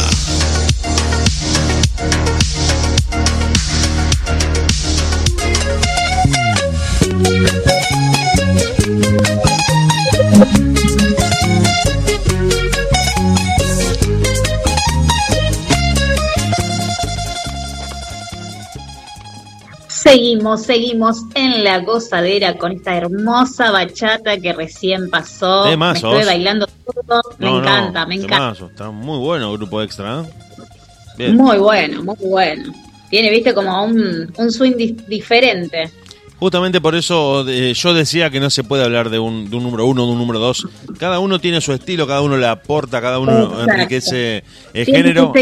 Seguimos, 19.89 20.65
seguimos 20.65 21.19
en 21.55 21.65
la 21.65 21.79
gozadera 21.81 22.57
con 22.59 22.73
esta 22.73 22.97
hermosa 22.97 23.70
bachata 23.70 24.37
que 24.39 24.53
recién 24.53 25.09
pasó. 25.11 25.65
Temazos. 25.65 26.03
Me 26.03 26.09
estuve 26.20 26.24
bailando 26.33 26.66
todo. 26.66 27.23
Me 27.39 27.47
No, 27.47 27.53
no, 27.53 27.59
encanta, 27.61 28.07
me 28.07 28.15
encanta. 28.16 28.66
Está 28.66 28.91
muy 28.91 29.19
bueno 29.19 29.51
el 29.53 29.59
grupo 29.59 29.83
extra. 29.83 30.20
¿eh? 30.23 30.24
Bien. 31.19 31.37
Muy 31.37 31.59
bueno, 31.59 32.03
muy 32.03 32.16
bueno. 32.20 32.73
Tiene, 33.11 33.31
viste, 33.31 33.53
como 33.53 33.85
un, 33.85 34.33
un 34.37 34.51
swing 34.53 34.73
di- 34.77 34.97
diferente. 35.07 35.91
Justamente 36.39 36.81
por 36.81 36.95
eso 36.97 37.47
eh, 37.49 37.73
yo 37.74 37.95
decía 37.95 38.29
que 38.31 38.41
no 38.41 38.51
se 38.51 38.65
puede 38.65 38.83
hablar 38.83 39.11
de 39.11 39.19
un, 39.20 39.49
de 39.49 39.55
un 39.57 39.62
número 39.62 39.87
uno, 39.87 40.07
de 40.07 40.12
un 40.12 40.19
número 40.19 40.41
dos. 40.41 40.66
Cada 40.99 41.20
uno 41.20 41.39
tiene 41.39 41.61
su 41.61 41.73
estilo, 41.73 42.07
cada 42.07 42.20
uno 42.23 42.37
le 42.37 42.47
aporta, 42.49 43.01
cada 43.01 43.20
uno 43.20 43.43
Exacto. 43.45 43.62
enriquece 43.70 44.43
el 44.74 44.85
género. 44.87 45.33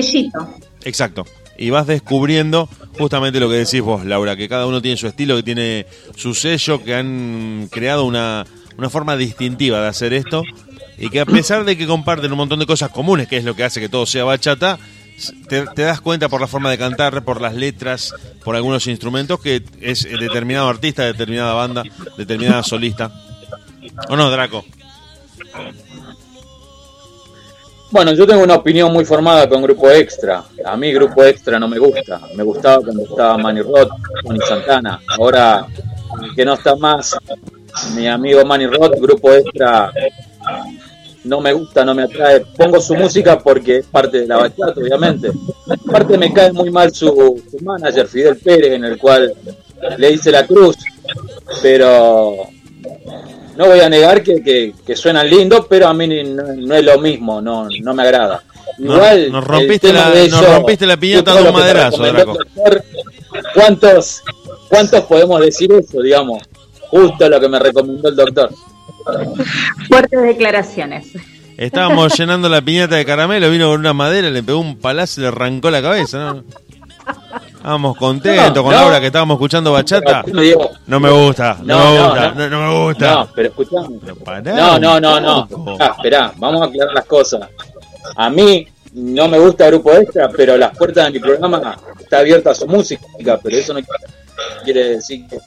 Exacto. 0.84 1.24
Y 1.60 1.68
vas 1.68 1.86
descubriendo 1.86 2.70
justamente 2.98 3.38
lo 3.38 3.50
que 3.50 3.56
decís 3.56 3.82
vos, 3.82 4.06
Laura, 4.06 4.34
que 4.34 4.48
cada 4.48 4.66
uno 4.66 4.80
tiene 4.80 4.96
su 4.96 5.06
estilo, 5.06 5.36
que 5.36 5.42
tiene 5.42 5.86
su 6.16 6.32
sello, 6.32 6.82
que 6.82 6.94
han 6.94 7.68
creado 7.70 8.06
una, 8.06 8.46
una 8.78 8.88
forma 8.88 9.14
distintiva 9.14 9.82
de 9.82 9.88
hacer 9.88 10.14
esto. 10.14 10.42
Y 10.96 11.10
que 11.10 11.20
a 11.20 11.26
pesar 11.26 11.66
de 11.66 11.76
que 11.76 11.86
comparten 11.86 12.32
un 12.32 12.38
montón 12.38 12.60
de 12.60 12.66
cosas 12.66 12.88
comunes, 12.88 13.28
que 13.28 13.36
es 13.36 13.44
lo 13.44 13.54
que 13.54 13.64
hace 13.64 13.78
que 13.78 13.90
todo 13.90 14.06
sea 14.06 14.24
bachata, 14.24 14.78
te, 15.48 15.66
te 15.66 15.82
das 15.82 16.00
cuenta 16.00 16.30
por 16.30 16.40
la 16.40 16.46
forma 16.46 16.70
de 16.70 16.78
cantar, 16.78 17.22
por 17.24 17.42
las 17.42 17.54
letras, 17.54 18.14
por 18.42 18.56
algunos 18.56 18.86
instrumentos, 18.86 19.38
que 19.38 19.62
es 19.82 20.04
determinado 20.04 20.66
artista, 20.66 21.04
determinada 21.04 21.52
banda, 21.52 21.82
determinada 22.16 22.62
solista. 22.62 23.12
¿O 24.08 24.16
no, 24.16 24.30
Draco? 24.30 24.64
Bueno, 27.90 28.12
yo 28.12 28.26
tengo 28.26 28.44
una 28.44 28.54
opinión 28.54 28.92
muy 28.92 29.04
formada 29.04 29.48
con 29.48 29.62
Grupo 29.62 29.90
Extra. 29.90 30.44
A 30.64 30.76
mí 30.76 30.92
Grupo 30.92 31.24
Extra 31.24 31.58
no 31.58 31.66
me 31.66 31.78
gusta. 31.78 32.20
Me 32.36 32.44
gustaba 32.44 32.82
cuando 32.84 33.02
estaba 33.02 33.36
Manny 33.36 33.62
Roth, 33.62 33.90
Tony 34.24 34.38
Santana. 34.48 35.00
Ahora 35.18 35.66
que 36.36 36.44
no 36.44 36.54
está 36.54 36.76
más 36.76 37.16
mi 37.94 38.06
amigo 38.06 38.44
Manny 38.44 38.66
Roth, 38.66 38.94
Grupo 39.00 39.32
Extra 39.32 39.92
no 41.24 41.40
me 41.40 41.52
gusta, 41.52 41.84
no 41.84 41.94
me 41.94 42.04
atrae. 42.04 42.40
Pongo 42.56 42.80
su 42.80 42.94
música 42.94 43.38
porque 43.38 43.78
es 43.78 43.86
parte 43.86 44.20
de 44.20 44.26
la 44.26 44.36
bachata, 44.36 44.74
obviamente. 44.76 45.30
Aparte 45.88 46.16
me 46.16 46.32
cae 46.32 46.52
muy 46.52 46.70
mal 46.70 46.92
su, 46.94 47.42
su 47.50 47.64
manager, 47.64 48.06
Fidel 48.06 48.36
Pérez, 48.36 48.72
en 48.72 48.84
el 48.84 48.98
cual 48.98 49.34
le 49.98 50.12
hice 50.12 50.30
la 50.30 50.46
cruz. 50.46 50.76
Pero 51.60 52.36
no 53.60 53.66
voy 53.66 53.80
a 53.80 53.90
negar 53.90 54.22
que, 54.22 54.42
que, 54.42 54.72
que 54.86 54.96
suenan 54.96 55.28
lindos, 55.28 55.66
pero 55.68 55.86
a 55.86 55.92
mí 55.92 56.06
no, 56.24 56.42
no 56.56 56.74
es 56.74 56.82
lo 56.82 56.98
mismo, 56.98 57.42
no, 57.42 57.68
no 57.82 57.92
me 57.94 58.02
agrada. 58.04 58.42
Nos- 58.78 58.96
Igual, 58.96 59.32
nos 59.32 59.44
rompiste 59.44 59.92
la- 59.92 60.10
de 60.10 60.28
nos 60.30 60.40
ellos, 60.40 60.54
rompiste 60.54 60.86
la 60.86 60.96
piñata 60.96 61.34
de 61.34 61.42
un 61.42 61.52
maderazo, 61.52 62.02
Draco. 62.02 62.34
doctor, 62.38 62.82
¿Cuántos, 63.52 64.22
¿Cuántos 64.70 65.04
podemos 65.04 65.40
decir 65.42 65.70
eso, 65.74 66.00
digamos? 66.00 66.42
Justo 66.88 67.28
lo 67.28 67.38
que 67.38 67.48
me 67.50 67.58
recomendó 67.58 68.08
el 68.08 68.16
doctor. 68.16 68.50
Fuertes 69.88 70.22
declaraciones. 70.22 71.08
Estábamos 71.58 72.16
llenando 72.18 72.48
la 72.48 72.62
piñata 72.62 72.96
de 72.96 73.04
caramelo, 73.04 73.50
vino 73.50 73.68
con 73.70 73.80
una 73.80 73.92
madera, 73.92 74.30
le 74.30 74.42
pegó 74.42 74.58
un 74.60 74.78
palazo 74.78 75.20
y 75.20 75.24
le 75.24 75.28
arrancó 75.28 75.70
la 75.70 75.82
cabeza, 75.82 76.18
¿no? 76.18 76.44
Estábamos 77.60 77.94
contentos 77.98 78.54
No, 78.56 78.62
con 78.62 78.72
no. 78.72 78.80
Laura 78.80 79.00
que 79.00 79.06
estábamos 79.08 79.34
escuchando 79.34 79.72
bachata. 79.72 80.24
No, 80.26 80.40
Diego. 80.40 80.70
No 80.86 80.98
me 80.98 81.10
gusta, 81.10 81.58
no, 81.62 81.78
me 81.78 82.00
gusta, 82.00 82.30
no. 82.48 82.62
me 82.62 82.84
gusta. 82.84 83.14
No, 83.14 83.28
pero 83.34 83.48
escuchame. 83.50 83.98
Pará 84.24 84.40
No, 84.40 84.78
no, 84.78 84.98
no, 84.98 85.20
no. 85.20 85.76
Ah, 85.78 85.92
esperá, 85.94 86.32
vamos 86.38 86.62
a 86.62 86.64
aclarar 86.64 86.94
las 86.94 87.04
cosas. 87.04 87.48
A 88.16 88.30
mí 88.30 88.66
no 88.94 89.28
me 89.28 89.38
gusta 89.38 89.66
Grupo 89.66 89.92
Extra, 89.92 90.30
pero 90.30 90.56
las 90.56 90.74
puertas 90.74 91.04
de 91.04 91.10
mi 91.12 91.18
programa 91.18 91.76
está 91.98 92.20
abierta 92.20 92.52
a 92.52 92.54
su 92.54 92.66
música, 92.66 93.38
pero 93.42 93.54
eso 93.54 93.74
no 93.74 93.80
quiere 94.64 94.96
decir 94.96 95.26
que 95.28 95.38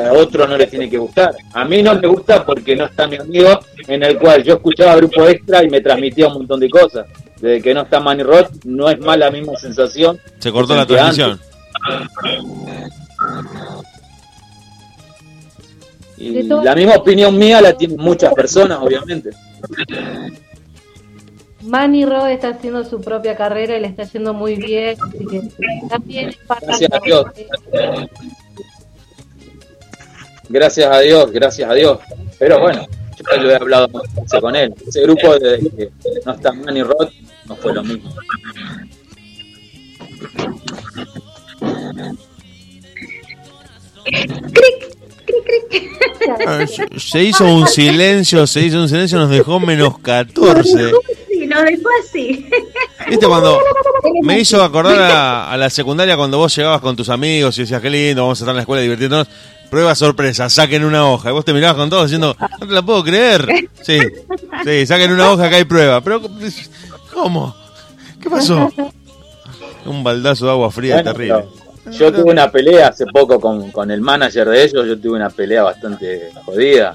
a 0.00 0.12
otro 0.12 0.46
no 0.46 0.56
le 0.56 0.66
tiene 0.66 0.88
que 0.88 0.98
gustar. 0.98 1.34
A 1.52 1.64
mí 1.64 1.82
no 1.82 1.94
me 1.94 2.06
gusta 2.06 2.44
porque 2.44 2.76
no 2.76 2.86
está 2.86 3.06
mi 3.06 3.16
amigo, 3.16 3.58
en 3.88 4.02
el 4.02 4.18
cual 4.18 4.42
yo 4.42 4.54
escuchaba 4.54 4.96
Grupo 4.96 5.26
Extra 5.26 5.64
y 5.64 5.70
me 5.70 5.80
transmitía 5.80 6.28
un 6.28 6.34
montón 6.34 6.60
de 6.60 6.70
cosas. 6.70 7.06
Desde 7.40 7.60
que 7.60 7.74
no 7.74 7.82
está 7.82 8.00
Manny 8.00 8.22
Roth, 8.22 8.64
no 8.64 8.88
es 8.88 8.98
más 9.00 9.18
la 9.18 9.30
misma 9.30 9.56
sensación. 9.56 10.18
Se 10.38 10.50
cortó 10.50 10.74
la 10.74 10.86
transmisión. 10.86 11.40
Y 16.18 16.42
la 16.44 16.74
misma 16.74 16.94
opinión 16.94 17.36
mía 17.36 17.60
la 17.60 17.74
tienen 17.74 17.98
muchas 17.98 18.32
personas, 18.32 18.78
obviamente. 18.80 19.30
Manny 21.62 22.06
Rod 22.06 22.30
está 22.30 22.50
haciendo 22.50 22.84
su 22.84 23.00
propia 23.00 23.36
carrera 23.36 23.76
y 23.76 23.80
le 23.80 23.88
está 23.88 24.04
yendo 24.04 24.32
muy 24.32 24.54
bien. 24.54 24.96
Así 25.02 25.26
que 25.26 25.42
también 25.88 26.28
es 26.30 26.36
para 26.36 26.60
Gracias 26.66 26.90
a 26.92 27.00
Dios. 27.04 27.26
Gracias 30.48 30.90
a 30.90 31.00
Dios, 31.00 31.30
gracias 31.32 31.70
a 31.70 31.74
Dios. 31.74 31.98
Pero 32.38 32.60
bueno, 32.60 32.86
yo 33.18 33.42
lo 33.42 33.50
he 33.50 33.54
hablado 33.56 33.88
veces 33.88 34.40
con 34.40 34.56
él. 34.56 34.74
Ese 34.86 35.02
grupo 35.02 35.38
desde 35.38 35.70
que 35.70 35.90
no 36.24 36.32
está 36.32 36.52
Manny 36.52 36.82
Roth 36.82 37.12
no 37.46 37.56
fue 37.56 37.74
lo 37.74 37.82
mismo. 37.82 38.10
Ah, 46.46 46.64
Se 46.96 47.22
hizo 47.22 47.44
un 47.44 47.66
silencio, 47.66 48.46
se 48.46 48.60
hizo 48.60 48.80
un 48.80 48.88
silencio, 48.88 49.18
nos 49.18 49.30
dejó 49.30 49.60
menos 49.60 49.98
14. 49.98 50.92
Así. 52.02 52.48
¿Viste 53.08 53.26
cuando 53.26 53.60
me 54.22 54.38
hizo 54.40 54.62
acordar 54.62 55.00
a, 55.10 55.50
a 55.52 55.56
la 55.56 55.70
secundaria 55.70 56.16
cuando 56.16 56.38
vos 56.38 56.54
llegabas 56.54 56.80
con 56.80 56.96
tus 56.96 57.08
amigos 57.08 57.56
y 57.58 57.62
decías, 57.62 57.80
qué 57.80 57.90
lindo, 57.90 58.22
vamos 58.22 58.40
a 58.40 58.42
estar 58.44 58.52
en 58.52 58.56
la 58.56 58.62
escuela 58.62 58.82
divirtiéndonos? 58.82 59.28
Prueba 59.70 59.94
sorpresa, 59.96 60.48
saquen 60.48 60.84
una 60.84 61.10
hoja. 61.10 61.30
Y 61.30 61.32
vos 61.32 61.44
te 61.44 61.52
mirabas 61.52 61.76
con 61.76 61.90
todos 61.90 62.04
diciendo, 62.04 62.36
no 62.60 62.66
te 62.66 62.72
la 62.72 62.82
puedo 62.82 63.02
creer. 63.02 63.68
Sí, 63.82 63.98
sí, 64.64 64.86
saquen 64.86 65.12
una 65.12 65.32
hoja 65.32 65.48
que 65.50 65.56
hay 65.56 65.64
prueba. 65.64 66.00
Pero, 66.00 66.22
¿cómo? 67.12 67.54
¿Qué 68.22 68.30
pasó? 68.30 68.70
Un 69.84 70.04
baldazo 70.04 70.44
de 70.46 70.50
agua 70.52 70.70
fría 70.70 70.94
Bueno, 70.96 71.12
terrible. 71.12 71.44
yo 71.92 72.12
tuve 72.12 72.30
una 72.30 72.50
pelea 72.50 72.88
hace 72.88 73.06
poco 73.06 73.40
con, 73.40 73.70
con 73.72 73.90
el 73.90 74.00
manager 74.00 74.48
de 74.48 74.64
ellos, 74.64 74.86
yo 74.86 74.98
tuve 74.98 75.16
una 75.16 75.30
pelea 75.30 75.62
bastante 75.64 76.30
jodida. 76.44 76.94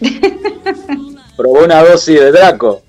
Probó 1.40 1.64
una 1.64 1.82
dosis 1.82 2.20
de 2.20 2.32
Draco. 2.32 2.82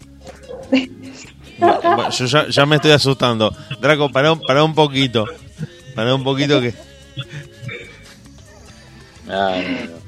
Yo 2.12 2.26
ya, 2.26 2.48
ya 2.50 2.66
me 2.66 2.76
estoy 2.78 2.92
asustando. 2.92 3.56
Draco, 3.80 4.10
pará, 4.12 4.34
un- 4.34 4.42
pará 4.42 4.64
un 4.64 4.76
poquito. 4.76 5.26
Pará 5.96 6.14
un 6.16 6.24
poquito 6.24 6.60
que... 6.60 6.74
Ah, 9.30 9.56
no, 9.64 9.86
no. 9.94 10.02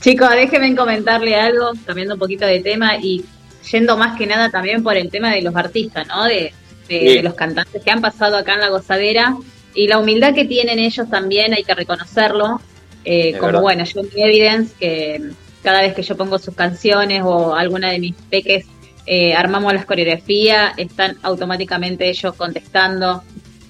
Chicos, 0.00 0.30
déjenme 0.30 0.74
comentarle 0.76 1.34
algo, 1.34 1.72
cambiando 1.84 2.14
un 2.14 2.20
poquito 2.20 2.46
de 2.46 2.60
tema 2.60 2.96
y 2.96 3.24
yendo 3.70 3.96
más 3.96 4.16
que 4.16 4.26
nada 4.26 4.50
también 4.50 4.82
por 4.82 4.96
el 4.96 5.10
tema 5.10 5.32
de 5.32 5.42
los 5.42 5.54
artistas, 5.56 6.06
¿no? 6.06 6.24
De, 6.24 6.34
de- 6.34 6.52
Sí. 6.88 6.96
de 7.16 7.22
los 7.22 7.34
cantantes 7.34 7.82
que 7.82 7.90
han 7.90 8.00
pasado 8.00 8.36
acá 8.36 8.54
en 8.54 8.60
la 8.60 8.68
gozadera 8.68 9.36
y 9.74 9.86
la 9.88 9.98
humildad 9.98 10.34
que 10.34 10.44
tienen 10.44 10.78
ellos 10.78 11.08
también 11.10 11.54
hay 11.54 11.62
que 11.64 11.74
reconocerlo. 11.74 12.60
Eh, 13.04 13.32
como 13.32 13.46
verdad. 13.46 13.60
bueno, 13.62 13.84
yo 13.84 14.00
en 14.00 14.08
Evidence, 14.14 14.74
que 14.78 15.22
cada 15.62 15.82
vez 15.82 15.94
que 15.94 16.02
yo 16.02 16.16
pongo 16.16 16.38
sus 16.38 16.54
canciones 16.54 17.22
o 17.24 17.54
alguna 17.54 17.90
de 17.90 17.98
mis 17.98 18.14
peques 18.14 18.66
eh, 19.06 19.34
armamos 19.34 19.72
las 19.72 19.86
coreografías, 19.86 20.72
están 20.76 21.18
automáticamente 21.22 22.08
ellos 22.08 22.34
contestando. 22.34 23.22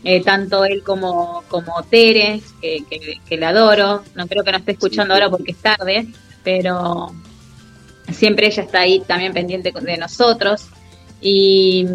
Eh, 0.02 0.22
tanto 0.22 0.64
él 0.64 0.82
como, 0.82 1.44
como 1.48 1.82
Tere, 1.82 2.40
que, 2.60 2.84
que, 2.88 3.20
que 3.26 3.36
la 3.36 3.50
adoro. 3.50 4.02
No 4.14 4.26
creo 4.26 4.44
que 4.44 4.52
no 4.52 4.58
esté 4.58 4.72
escuchando 4.72 5.14
ahora 5.14 5.30
porque 5.30 5.52
es 5.52 5.58
tarde, 5.58 6.08
pero 6.42 7.14
siempre 8.12 8.46
ella 8.46 8.62
está 8.62 8.80
ahí 8.80 9.00
también 9.00 9.32
pendiente 9.32 9.72
de 9.72 9.96
nosotros. 9.96 10.66
Y, 11.20 11.86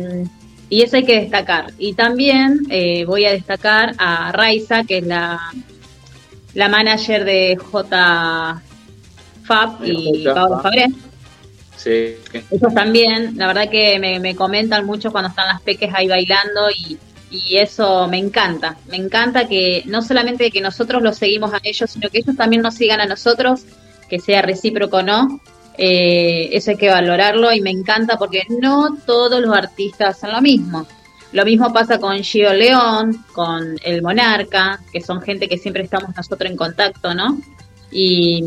y 0.70 0.82
eso 0.82 0.98
hay 0.98 1.06
que 1.06 1.20
destacar. 1.22 1.74
Y 1.78 1.94
también 1.94 2.62
eh, 2.70 3.06
voy 3.06 3.26
a 3.26 3.32
destacar 3.32 3.94
a 3.98 4.32
Raiza, 4.32 4.84
que 4.84 5.00
es 5.00 5.06
la, 5.06 5.40
la 6.54 6.70
manager 6.70 7.26
de 7.26 7.58
J. 7.58 8.62
Fab 9.46 9.84
y. 9.84 10.24
Pablo 10.24 10.56
Fab. 10.56 10.64
Fabré. 10.64 10.88
Sí. 11.76 12.16
Ellos 12.52 12.74
también, 12.74 13.38
la 13.38 13.48
verdad 13.48 13.70
que 13.70 14.00
me, 14.00 14.20
me 14.20 14.36
comentan 14.36 14.86
mucho 14.86 15.12
cuando 15.12 15.30
están 15.30 15.48
las 15.48 15.62
peques 15.62 15.92
ahí 15.94 16.08
bailando 16.08 16.70
y, 16.72 16.98
y 17.30 17.58
eso 17.58 18.08
me 18.08 18.18
encanta. 18.18 18.78
Me 18.88 18.98
encanta 18.98 19.48
que 19.48 19.84
no 19.86 20.02
solamente 20.02 20.52
que 20.52 20.62
nosotros 20.62 21.02
los 21.02 21.18
seguimos 21.18 21.54
a 21.54 21.60
ellos, 21.64 21.92
sino 21.92 22.10
que 22.10 22.20
ellos 22.20 22.36
también 22.36 22.62
nos 22.62 22.76
sigan 22.76 23.02
a 23.02 23.06
nosotros, 23.06 23.66
que 24.10 24.20
sea 24.20 24.42
recíproco 24.42 24.98
o 24.98 25.04
no. 25.04 25.40
Eh, 25.78 26.50
eso 26.54 26.72
hay 26.72 26.78
que 26.78 26.90
valorarlo 26.90 27.52
y 27.52 27.60
me 27.60 27.70
encanta 27.70 28.18
porque 28.18 28.44
no 28.62 28.98
todos 29.06 29.42
los 29.42 29.56
artistas 29.56 30.18
hacen 30.18 30.32
lo 30.32 30.42
mismo. 30.42 30.88
Lo 31.34 31.44
mismo 31.44 31.74
pasa 31.74 32.00
con 32.00 32.18
Gio 32.24 32.54
León, 32.54 33.26
con 33.34 33.76
El 33.84 34.02
Monarca, 34.02 34.80
que 34.94 35.02
son 35.02 35.22
gente 35.22 35.50
que 35.50 35.58
siempre 35.58 35.84
estamos 35.84 36.16
nosotros 36.16 36.50
en 36.50 36.56
contacto, 36.56 37.14
¿no? 37.14 37.38
Y, 37.92 38.44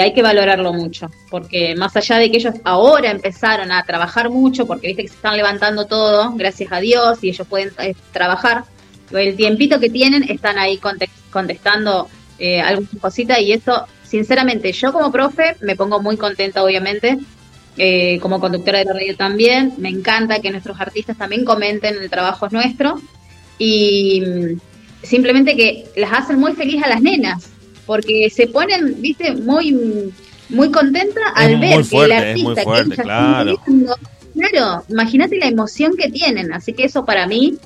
hay 0.00 0.12
que 0.12 0.22
valorarlo 0.22 0.72
mucho, 0.72 1.10
porque 1.30 1.74
más 1.74 1.96
allá 1.96 2.18
de 2.18 2.30
que 2.30 2.38
ellos 2.38 2.54
ahora 2.64 3.10
empezaron 3.10 3.72
a 3.72 3.82
trabajar 3.84 4.30
mucho, 4.30 4.66
porque 4.66 4.88
viste 4.88 5.02
que 5.02 5.08
se 5.08 5.14
están 5.14 5.36
levantando 5.36 5.86
todo, 5.86 6.32
gracias 6.34 6.70
a 6.72 6.80
Dios, 6.80 7.18
y 7.22 7.30
ellos 7.30 7.46
pueden 7.48 7.72
eh, 7.78 7.94
trabajar, 8.12 8.64
el 9.12 9.36
tiempito 9.36 9.80
que 9.80 9.90
tienen 9.90 10.22
están 10.30 10.58
ahí 10.58 10.78
conte- 10.78 11.10
contestando 11.30 12.08
eh, 12.38 12.60
algunas 12.60 12.90
cositas 13.00 13.40
y 13.40 13.52
eso, 13.52 13.86
sinceramente, 14.04 14.72
yo 14.72 14.92
como 14.92 15.10
profe 15.10 15.56
me 15.60 15.76
pongo 15.76 16.00
muy 16.00 16.16
contenta, 16.16 16.62
obviamente, 16.62 17.18
eh, 17.76 18.18
como 18.20 18.40
conductora 18.40 18.78
de 18.78 18.92
radio 18.92 19.16
también, 19.16 19.74
me 19.78 19.88
encanta 19.88 20.40
que 20.40 20.50
nuestros 20.50 20.80
artistas 20.80 21.16
también 21.16 21.44
comenten 21.44 21.96
el 21.96 22.10
trabajo 22.10 22.46
es 22.46 22.52
nuestro 22.52 23.00
y 23.58 24.22
mm, 24.22 24.60
simplemente 25.02 25.56
que 25.56 25.86
las 25.96 26.12
hacen 26.12 26.38
muy 26.38 26.52
feliz 26.52 26.82
a 26.82 26.88
las 26.88 27.00
nenas, 27.00 27.50
porque 27.90 28.30
se 28.30 28.46
ponen, 28.46 29.02
viste, 29.02 29.32
muy 29.32 29.76
muy 30.48 30.70
contenta 30.70 31.20
al 31.34 31.56
muy 31.56 31.68
ver 31.68 31.84
fuerte, 31.84 32.14
que 32.14 32.22
el 32.22 32.36
es 32.36 32.42
muy 32.44 32.52
artista 32.52 32.62
fuerte, 32.62 32.88
que 32.88 32.94
ellas 32.94 33.04
claro. 33.04 33.50
están 33.50 33.64
viendo, 33.66 33.96
claro, 34.32 34.84
imagínate 34.88 35.38
la 35.38 35.46
emoción 35.48 35.96
que 35.98 36.08
tienen, 36.08 36.52
así 36.52 36.72
que 36.72 36.84
eso 36.84 37.04
para 37.04 37.26
mí 37.26 37.56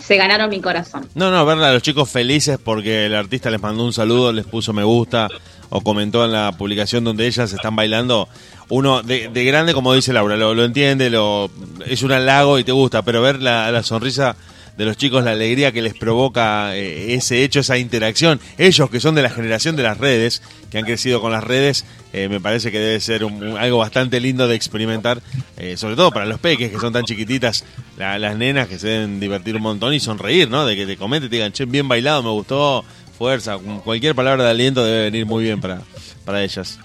se 0.00 0.16
ganaron 0.16 0.48
mi 0.48 0.62
corazón. 0.62 1.06
No, 1.14 1.30
no, 1.30 1.44
verla 1.44 1.68
a 1.68 1.72
los 1.74 1.82
chicos 1.82 2.08
felices 2.08 2.58
porque 2.58 3.04
el 3.04 3.14
artista 3.14 3.50
les 3.50 3.60
mandó 3.60 3.84
un 3.84 3.92
saludo, 3.92 4.32
les 4.32 4.46
puso 4.46 4.72
me 4.72 4.82
gusta 4.82 5.28
o 5.68 5.82
comentó 5.82 6.24
en 6.24 6.32
la 6.32 6.52
publicación 6.52 7.04
donde 7.04 7.26
ellas 7.26 7.52
están 7.52 7.76
bailando. 7.76 8.30
Uno 8.70 9.02
de, 9.02 9.28
de 9.28 9.44
grande, 9.44 9.74
como 9.74 9.92
dice 9.92 10.14
Laura, 10.14 10.38
lo, 10.38 10.54
lo 10.54 10.64
entiende, 10.64 11.10
lo 11.10 11.50
es 11.84 12.02
un 12.02 12.12
halago 12.12 12.58
y 12.58 12.64
te 12.64 12.72
gusta, 12.72 13.02
pero 13.02 13.20
ver 13.20 13.42
la, 13.42 13.70
la 13.70 13.82
sonrisa 13.82 14.36
de 14.76 14.84
los 14.84 14.96
chicos, 14.96 15.24
la 15.24 15.30
alegría 15.32 15.72
que 15.72 15.80
les 15.82 15.94
provoca 15.94 16.76
eh, 16.76 17.14
ese 17.14 17.42
hecho, 17.44 17.60
esa 17.60 17.78
interacción, 17.78 18.40
ellos 18.58 18.90
que 18.90 19.00
son 19.00 19.14
de 19.14 19.22
la 19.22 19.30
generación 19.30 19.74
de 19.76 19.82
las 19.82 19.96
redes, 19.98 20.42
que 20.70 20.78
han 20.78 20.84
crecido 20.84 21.20
con 21.20 21.32
las 21.32 21.42
redes, 21.42 21.84
eh, 22.12 22.28
me 22.28 22.40
parece 22.40 22.70
que 22.70 22.78
debe 22.78 23.00
ser 23.00 23.24
un- 23.24 23.56
algo 23.56 23.78
bastante 23.78 24.20
lindo 24.20 24.46
de 24.48 24.54
experimentar, 24.54 25.22
eh, 25.56 25.76
sobre 25.76 25.96
todo 25.96 26.10
para 26.10 26.26
los 26.26 26.38
peques 26.40 26.70
que 26.70 26.78
son 26.78 26.92
tan 26.92 27.04
chiquititas, 27.04 27.64
la- 27.96 28.18
las 28.18 28.36
nenas 28.36 28.68
que 28.68 28.78
se 28.78 28.88
deben 28.88 29.18
divertir 29.20 29.56
un 29.56 29.62
montón 29.62 29.94
y 29.94 30.00
sonreír, 30.00 30.50
¿no? 30.50 30.66
De 30.66 30.76
que 30.76 30.86
te 30.86 30.96
comenten 30.96 31.30
te 31.30 31.36
digan, 31.36 31.52
che, 31.52 31.64
bien 31.64 31.88
bailado, 31.88 32.22
me 32.22 32.30
gustó, 32.30 32.84
fuerza, 33.16 33.56
cualquier 33.82 34.14
palabra 34.14 34.44
de 34.44 34.50
aliento 34.50 34.84
debe 34.84 35.04
venir 35.04 35.24
muy 35.24 35.42
bien 35.44 35.60
para, 35.60 35.80
para 36.24 36.44
ellas. 36.44 36.78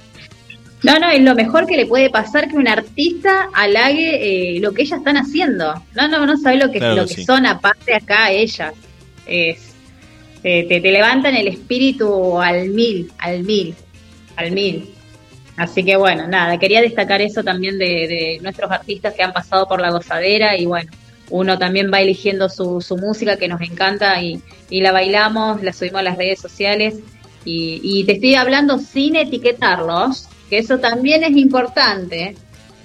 No, 0.84 0.98
no, 0.98 1.10
es 1.10 1.22
lo 1.22 1.36
mejor 1.36 1.68
que 1.68 1.78
le 1.78 1.86
puede 1.86 2.10
pasar 2.10 2.48
que 2.50 2.56
un 2.56 2.68
artista 2.68 3.50
halague 3.54 4.56
eh, 4.56 4.60
lo 4.60 4.74
que 4.74 4.82
ellas 4.82 5.00
están 5.00 5.18
haciendo. 5.18 5.74
No, 5.96 6.08
no, 6.08 6.26
no 6.26 6.38
sabe 6.38 6.58
lo 6.58 6.72
que, 6.72 6.80
Claro 6.80 6.96
lo 6.96 7.08
que 7.08 7.14
sí. 7.16 7.24
son 7.24 7.46
aparte 7.46 7.94
acá 7.94 8.32
ellas. 8.32 8.74
Es, 9.28 9.74
te, 10.42 10.64
te, 10.64 10.82
te 10.82 10.92
levantan 10.92 11.36
el 11.36 11.48
espíritu 11.48 12.40
al 12.42 12.70
mil, 12.70 13.12
al 13.20 13.44
mil, 13.44 13.76
al 14.36 14.52
mil. 14.52 14.90
Así 15.56 15.84
que 15.84 15.96
bueno, 15.98 16.28
nada, 16.28 16.58
quería 16.58 16.82
destacar 16.82 17.22
eso 17.22 17.44
también 17.44 17.78
de, 17.78 17.86
de 17.86 18.40
nuestros 18.42 18.72
artistas 18.72 19.14
que 19.14 19.22
han 19.22 19.34
pasado 19.34 19.68
por 19.68 19.80
la 19.80 19.92
gozadera 19.92 20.58
y 20.58 20.66
bueno, 20.66 20.90
uno 21.30 21.60
también 21.60 21.92
va 21.94 22.02
eligiendo 22.02 22.50
su, 22.50 22.82
su 22.82 22.98
música 22.98 23.38
que 23.38 23.48
nos 23.48 23.62
encanta 23.62 24.20
y, 24.22 24.42
y 24.72 24.82
la 24.82 24.92
bailamos, 24.92 25.62
la 25.62 25.74
subimos 25.74 26.00
a 26.00 26.04
las 26.04 26.18
redes 26.18 26.40
sociales 26.40 26.96
y, 27.46 27.80
y 27.84 28.04
te 28.06 28.14
estoy 28.14 28.34
hablando 28.36 28.80
sin 28.80 29.16
etiquetarlos, 29.16 30.28
que 30.52 30.58
eso 30.58 30.80
también 30.80 31.24
es 31.24 31.32
importante, 31.38 32.36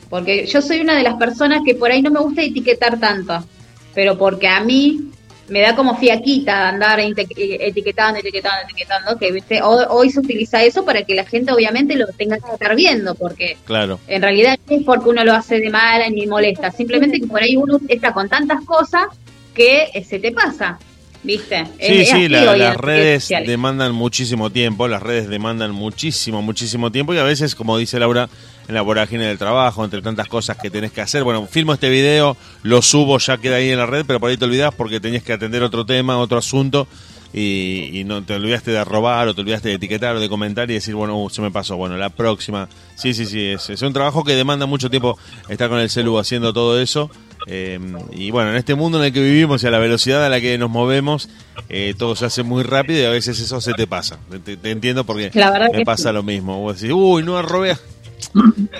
porque 0.09 0.47
yo 0.47 0.63
soy 0.63 0.79
una 0.79 0.97
de 0.97 1.03
las 1.03 1.17
personas 1.17 1.63
que 1.67 1.75
por 1.75 1.91
ahí 1.91 2.01
no 2.01 2.13
me 2.13 2.21
gusta 2.21 2.43
etiquetar 2.43 3.01
tanto, 3.01 3.45
pero 3.93 4.17
porque 4.17 4.47
a 4.47 4.61
mí 4.61 5.11
me 5.49 5.61
da 5.63 5.75
como 5.75 5.97
fiaquita 5.97 6.69
andar 6.69 7.01
etiquetando, 7.01 8.21
etiquetando, 8.21 8.63
etiquetando, 8.65 9.19
que 9.19 9.33
viste, 9.33 9.63
hoy, 9.63 9.85
hoy 9.91 10.11
se 10.11 10.21
utiliza 10.21 10.63
eso 10.63 10.85
para 10.85 11.03
que 11.03 11.17
la 11.17 11.25
gente 11.25 11.53
obviamente 11.53 11.97
lo 11.97 12.07
tenga 12.13 12.39
que 12.39 12.53
estar 12.53 12.77
viendo, 12.77 13.17
porque 13.17 13.57
Claro. 13.65 13.99
en 14.07 14.23
realidad 14.23 14.57
no 14.71 14.77
es 14.77 14.85
porque 14.85 15.09
uno 15.09 15.25
lo 15.25 15.35
hace 15.35 15.59
de 15.59 15.69
mala 15.69 16.09
ni 16.09 16.25
molesta, 16.29 16.71
simplemente 16.71 17.21
que 17.21 17.27
por 17.27 17.43
ahí 17.43 17.57
uno 17.57 17.81
está 17.89 18.13
con 18.13 18.29
tantas 18.29 18.65
cosas 18.65 19.07
que 19.55 19.89
eh, 19.93 20.05
se 20.05 20.21
te 20.21 20.31
pasa, 20.31 20.79
¿viste? 21.27 21.65
Sí, 21.81 22.01
es 22.01 22.09
sí, 22.11 22.29
la- 22.29 22.45
las 22.45 22.59
las 22.59 22.77
redes 22.77 23.25
sociales. 23.25 23.49
demandan 23.49 23.93
muchísimo 23.93 24.51
tiempo, 24.51 24.89
las 24.89 25.03
redes 25.03 25.29
demandan 25.29 25.73
muchísimo, 25.73 26.41
muchísimo 26.41 26.91
tiempo 26.93 27.13
y 27.13 27.19
a 27.19 27.23
veces, 27.25 27.55
como 27.55 27.77
dice 27.77 27.99
Laura, 27.99 28.29
en 28.69 28.75
la 28.75 28.83
vorágine 28.83 29.27
del 29.27 29.39
trabajo, 29.39 29.85
entre 29.85 30.01
tantas 30.03 30.29
cosas 30.29 30.57
que 30.57 30.71
tenés 30.71 30.93
que 30.93 31.01
hacer, 31.01 31.23
bueno, 31.25 31.47
filmo 31.47 31.73
este 31.75 31.89
video, 31.91 32.37
lo 32.63 32.81
subo, 32.83 33.19
ya 33.19 33.37
queda 33.39 33.57
ahí 33.57 33.71
en 33.71 33.79
la 33.79 33.87
red, 33.87 34.05
pero 34.07 34.21
por 34.21 34.31
ahí 34.31 34.37
te 34.37 34.45
olvidás 34.45 34.75
porque 34.75 35.01
tenías 35.01 35.23
que 35.23 35.33
atender 35.33 35.63
otro 35.63 35.85
tema, 35.85 36.19
otro 36.19 36.39
asunto 36.39 36.89
y, 37.33 37.91
y 38.01 38.05
no 38.05 38.23
te 38.23 38.35
olvidaste 38.35 38.71
de 38.71 38.83
robar 38.85 39.29
o 39.29 39.35
te 39.35 39.41
olvidaste 39.43 39.69
de 39.69 39.75
etiquetar 39.75 40.17
o 40.17 40.21
de 40.21 40.29
comentar 40.29 40.71
y 40.71 40.75
decir, 40.75 40.95
bueno, 40.95 41.17
uh, 41.23 41.29
se 41.29 41.43
me 41.43 41.51
pasó, 41.51 41.77
bueno, 41.77 41.97
la 41.97 42.09
próxima. 42.11 42.69
Sí, 42.95 43.13
sí, 43.15 43.27
sí, 43.27 43.41
es, 43.45 43.69
es 43.69 43.83
un 43.83 43.93
trabajo 43.93 44.25
que 44.25 44.33
demanda 44.35 44.65
mucho 44.67 44.89
tiempo 44.89 45.19
estar 45.49 45.69
con 45.69 45.79
el 45.79 45.91
celu 45.91 46.19
haciendo 46.19 46.53
todo 46.53 46.81
eso. 46.81 47.11
Eh, 47.47 47.79
y 48.13 48.31
bueno, 48.31 48.51
en 48.51 48.57
este 48.57 48.75
mundo 48.75 48.99
en 48.99 49.05
el 49.05 49.13
que 49.13 49.21
vivimos 49.23 49.63
y 49.63 49.67
a 49.67 49.71
la 49.71 49.79
velocidad 49.79 50.25
a 50.25 50.29
la 50.29 50.41
que 50.41 50.59
nos 50.59 50.71
movemos, 50.71 51.29
eh, 51.69 51.95
todo 51.97 52.17
se 52.17 52.27
hace 52.27 52.43
muy 52.43 52.63
rápido 52.63 53.01
y 53.03 53.05
a 53.05 53.11
veces 53.11 53.39
eso 53.41 53.61
se 53.61 53.73
te 53.75 53.87
pasa. 53.87 54.19
Te, 54.45 54.57
te 54.57 54.71
entiendo 54.71 55.05
porque 55.05 55.31
me 55.73 55.85
pasa 55.85 56.09
sí. 56.11 56.15
lo 56.15 56.23
mismo. 56.23 56.61
Vos 56.61 56.81
decís, 56.81 56.95
uy, 56.95 57.23
no 57.23 57.41
robé. 57.43 57.77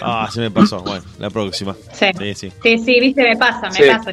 Ah, 0.01 0.29
se 0.33 0.41
me 0.41 0.51
pasó. 0.51 0.81
Bueno, 0.83 1.05
la 1.19 1.31
próxima. 1.31 1.77
Sí. 1.93 2.07
Sí, 2.19 2.35
sí. 2.35 2.53
Sí, 2.63 2.79
sí, 2.79 3.01
viste, 3.01 3.23
me 3.23 3.37
pasa, 3.37 3.69
me 3.69 3.73
Sí. 3.73 3.83
pasa. 3.87 4.11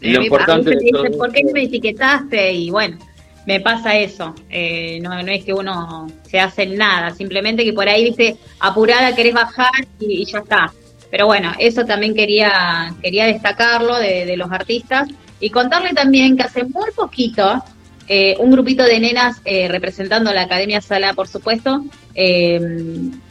Y 0.00 0.12
lo 0.12 0.20
eh, 0.20 0.24
importante 0.24 0.72
a 0.72 0.76
mí 0.76 0.90
dicen, 0.92 1.18
¿por 1.18 1.32
qué 1.32 1.42
no 1.42 1.52
me 1.52 1.62
etiquetaste? 1.64 2.52
Y 2.52 2.70
bueno, 2.70 2.98
me 3.46 3.60
pasa 3.60 3.96
eso. 3.96 4.34
Eh, 4.50 4.98
no, 5.02 5.10
no 5.22 5.32
es 5.32 5.44
que 5.44 5.52
uno 5.52 6.06
se 6.28 6.38
hace 6.40 6.66
nada, 6.66 7.14
simplemente 7.14 7.64
que 7.64 7.72
por 7.72 7.88
ahí, 7.88 8.04
viste, 8.04 8.36
apurada 8.60 9.14
querés 9.14 9.34
bajar 9.34 9.72
y, 10.00 10.22
y 10.22 10.24
ya 10.24 10.38
está. 10.38 10.72
Pero 11.10 11.26
bueno, 11.26 11.52
eso 11.58 11.84
también 11.84 12.14
quería, 12.14 12.94
quería 13.02 13.26
destacarlo 13.26 13.98
de, 13.98 14.36
los 14.36 14.50
artistas 14.50 15.08
y 15.40 15.50
contarle 15.50 15.92
también 15.92 16.36
que 16.36 16.42
hace 16.42 16.64
muy 16.64 16.90
poquito 16.94 17.62
eh, 18.08 18.36
un 18.38 18.50
grupito 18.50 18.84
de 18.84 19.00
nenas 19.00 19.40
eh, 19.44 19.68
representando 19.68 20.32
la 20.32 20.42
Academia 20.42 20.80
Sala, 20.80 21.14
por 21.14 21.28
supuesto, 21.28 21.84
eh, 22.14 22.60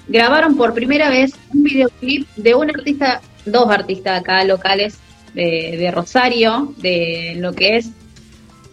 grabaron 0.07 0.55
por 0.57 0.73
primera 0.73 1.09
vez 1.09 1.33
un 1.53 1.63
videoclip 1.63 2.27
de 2.35 2.55
un 2.55 2.69
artista, 2.69 3.21
dos 3.45 3.69
artistas 3.69 4.21
acá 4.21 4.43
locales 4.43 4.99
de, 5.33 5.91
Rosario, 5.93 6.73
de 6.77 7.35
lo 7.39 7.53
que 7.53 7.77
es 7.77 7.89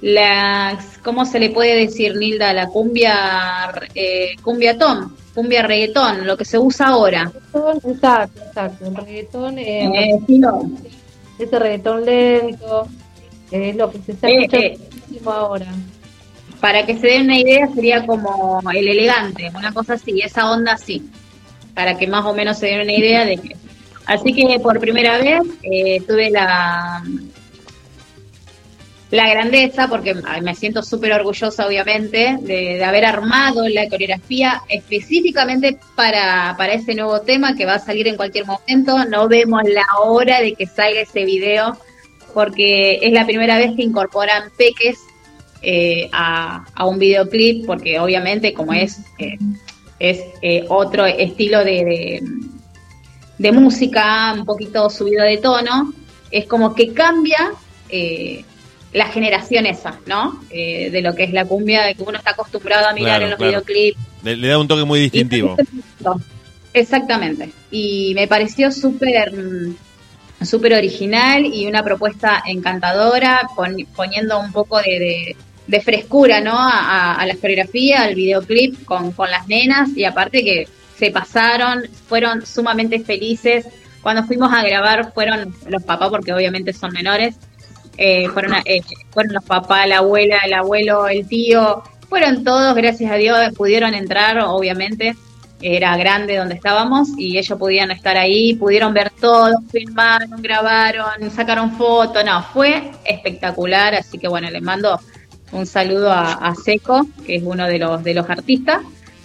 la, 0.02 0.78
¿cómo 1.02 1.24
se 1.24 1.40
le 1.40 1.50
puede 1.50 1.76
decir, 1.76 2.16
Nilda? 2.16 2.52
La 2.52 2.66
cumbia, 2.66 3.72
eh, 3.94 4.34
cumbiatón, 4.42 5.16
cumbia 5.34 5.62
reggaetón, 5.62 6.26
lo 6.26 6.36
que 6.36 6.44
se 6.44 6.58
usa 6.58 6.88
ahora. 6.88 7.30
Exacto, 7.84 8.40
exacto. 8.46 8.86
El 8.86 8.94
reggaetón, 8.96 9.58
eh, 9.58 9.84
Eh, 9.86 10.10
estilo- 10.20 10.70
ese 11.38 11.58
reggaetón 11.58 12.04
lento, 12.04 12.86
que 13.50 13.70
es 13.70 13.76
lo 13.76 13.90
que 13.90 13.98
se 13.98 14.12
está 14.12 14.28
Eh, 14.28 14.36
escuchando 14.42 14.66
eh. 14.66 15.20
ahora. 15.26 15.66
Para 16.60 16.86
que 16.86 16.96
se 16.96 17.06
den 17.08 17.22
una 17.24 17.38
idea, 17.38 17.68
sería 17.74 18.06
como 18.06 18.60
el 18.72 18.88
elegante, 18.88 19.50
una 19.54 19.72
cosa 19.72 19.94
así, 19.94 20.20
esa 20.20 20.50
onda 20.50 20.72
así. 20.74 21.02
Para 21.74 21.96
que 21.98 22.06
más 22.06 22.24
o 22.24 22.34
menos 22.34 22.58
se 22.58 22.66
den 22.66 22.82
una 22.82 22.92
idea 22.92 23.24
de 23.24 23.36
que 23.38 23.56
Así 24.04 24.32
que 24.34 24.58
por 24.58 24.80
primera 24.80 25.16
vez 25.18 25.40
eh, 25.62 26.00
tuve 26.00 26.28
la, 26.28 27.04
la 29.12 29.28
grandeza, 29.28 29.88
porque 29.88 30.14
me 30.42 30.54
siento 30.54 30.82
súper 30.82 31.12
orgullosa, 31.12 31.66
obviamente, 31.66 32.38
de, 32.40 32.82
haber 32.82 33.04
armado 33.04 33.68
la 33.68 33.86
coreografía 33.86 34.62
específicamente 34.70 35.78
para, 35.94 36.54
para 36.56 36.72
ese 36.72 36.94
nuevo 36.94 37.20
tema 37.20 37.54
que 37.54 37.66
va 37.66 37.74
a 37.74 37.78
salir 37.78 38.08
en 38.08 38.16
cualquier 38.16 38.46
momento. 38.46 39.04
No 39.04 39.28
vemos 39.28 39.64
la 39.64 39.84
hora 40.02 40.40
de 40.40 40.54
que 40.54 40.66
salga 40.66 41.02
ese 41.02 41.26
video, 41.26 41.76
porque 42.32 43.00
es 43.02 43.12
la 43.12 43.26
primera 43.26 43.58
vez 43.58 43.72
que 43.76 43.82
incorporan 43.82 44.44
peques 44.56 44.98
eh, 45.60 46.08
a, 46.10 46.64
a 46.74 46.86
un 46.86 46.98
videoclip, 46.98 47.66
porque 47.66 48.00
obviamente 48.00 48.54
como 48.54 48.72
es, 48.72 48.98
eh, 49.18 49.36
es 49.98 50.22
eh, 50.40 50.64
otro 50.70 51.04
estilo 51.04 51.62
de, 51.64 52.22
de, 53.36 53.52
música, 53.52 54.32
un 54.32 54.46
poquito 54.46 54.88
subido 54.88 55.22
de 55.22 55.36
tono, 55.36 55.92
es 56.30 56.46
como 56.46 56.74
que 56.74 56.94
cambia 56.94 57.52
la 58.92 59.06
generación 59.06 59.64
esa, 59.66 59.98
¿no? 60.06 60.40
Eh, 60.50 60.90
de 60.90 61.00
lo 61.02 61.14
que 61.14 61.24
es 61.24 61.32
la 61.32 61.44
cumbia, 61.46 61.82
de 61.82 61.94
que 61.94 62.02
uno 62.02 62.18
está 62.18 62.30
acostumbrado 62.32 62.88
a 62.88 62.92
mirar 62.92 63.20
Claro, 63.20 63.24
en 63.24 63.30
los 63.30 63.38
claro. 63.38 63.50
videoclips. 63.64 63.98
Le, 64.22 64.36
le 64.36 64.48
da 64.48 64.58
un 64.58 64.68
toque 64.68 64.84
muy 64.84 65.00
distintivo. 65.00 65.56
Exactamente. 66.74 67.52
Y 67.70 68.12
me 68.14 68.26
pareció 68.26 68.70
súper 68.72 69.32
mm, 69.32 69.76
súper 70.44 70.74
original 70.74 71.46
y 71.46 71.66
una 71.66 71.84
propuesta 71.84 72.42
encantadora, 72.46 73.42
pon- 73.54 73.86
poniendo 73.94 74.40
un 74.40 74.50
poco 74.52 74.78
de, 74.80 74.98
de- 74.98 75.36
de 75.68 75.80
frescura 75.80 76.40
¿no? 76.40 76.58
a, 76.58 76.70
a- 76.72 77.14
a 77.14 77.26
la 77.26 77.36
coreografía, 77.36 78.02
al 78.02 78.14
videoclip 78.16 78.84
con, 78.84 79.12
con 79.12 79.30
las 79.30 79.46
nenas 79.46 79.90
y 79.96 80.04
aparte 80.04 80.42
que 80.42 80.66
se 80.98 81.10
pasaron, 81.12 81.82
fueron 82.08 82.44
sumamente 82.44 82.98
felices. 83.00 83.66
Cuando 84.02 84.24
fuimos 84.24 84.52
a 84.52 84.62
grabar 84.64 85.12
fueron 85.12 85.54
los 85.68 85.82
papás, 85.84 86.10
porque 86.10 86.32
obviamente 86.32 86.72
son 86.72 86.92
menores, 86.92 87.36
eh, 87.96 88.28
fueron, 88.28 88.54
eh, 88.64 88.80
fueron 89.10 89.34
los 89.34 89.44
papás, 89.44 89.86
la 89.88 89.98
abuela, 89.98 90.38
el 90.44 90.54
abuelo, 90.54 91.08
el 91.08 91.26
tío, 91.26 91.82
fueron 92.08 92.44
todos, 92.44 92.74
gracias 92.74 93.10
a 93.10 93.16
Dios, 93.16 93.38
pudieron 93.56 93.94
entrar, 93.94 94.38
obviamente, 94.40 95.14
era 95.62 95.96
grande 95.96 96.36
donde 96.36 96.56
estábamos 96.56 97.10
y 97.16 97.38
ellos 97.38 97.58
podían 97.58 97.90
estar 97.90 98.16
ahí, 98.16 98.54
pudieron 98.54 98.92
ver 98.92 99.10
todo, 99.20 99.54
filmaron, 99.70 100.42
grabaron, 100.42 101.30
sacaron 101.30 101.72
fotos, 101.76 102.24
no, 102.24 102.42
fue 102.42 102.90
espectacular, 103.04 103.94
así 103.94 104.18
que 104.18 104.28
bueno, 104.28 104.50
les 104.50 104.62
mando 104.62 105.00
un 105.52 105.66
saludo 105.66 106.10
a, 106.10 106.54
Seco, 106.64 107.06
que 107.24 107.36
es 107.36 107.42
uno 107.44 107.66
de 107.66 107.78
los, 107.78 108.02
de 108.02 108.14
los 108.14 108.28
artistas, 108.28 108.78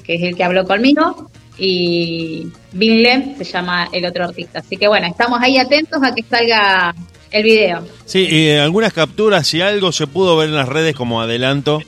que 0.04 0.16
es 0.16 0.24
el 0.24 0.36
que 0.36 0.44
habló 0.44 0.66
conmigo, 0.66 1.30
y 1.58 2.52
Binlem 2.74 3.36
se 3.38 3.44
llama 3.44 3.90
el 3.92 4.06
otro 4.06 4.26
artista, 4.26 4.60
así 4.60 4.78
que 4.78 4.88
bueno, 4.88 5.08
estamos 5.08 5.40
ahí 5.42 5.58
atentos 5.58 6.04
a 6.04 6.14
que 6.14 6.22
salga 6.24 6.94
el 7.32 7.44
video. 7.44 7.86
Sí, 8.06 8.20
y 8.30 8.52
algunas 8.52 8.94
capturas 8.94 9.54
y 9.54 9.62
algo 9.62 9.92
se 9.92 10.08
pudo 10.08 10.38
ver 10.38 10.50
en 10.50 10.56
las 10.56 10.68
redes 10.70 10.96
como 10.96 11.22
adelanto 11.22 11.82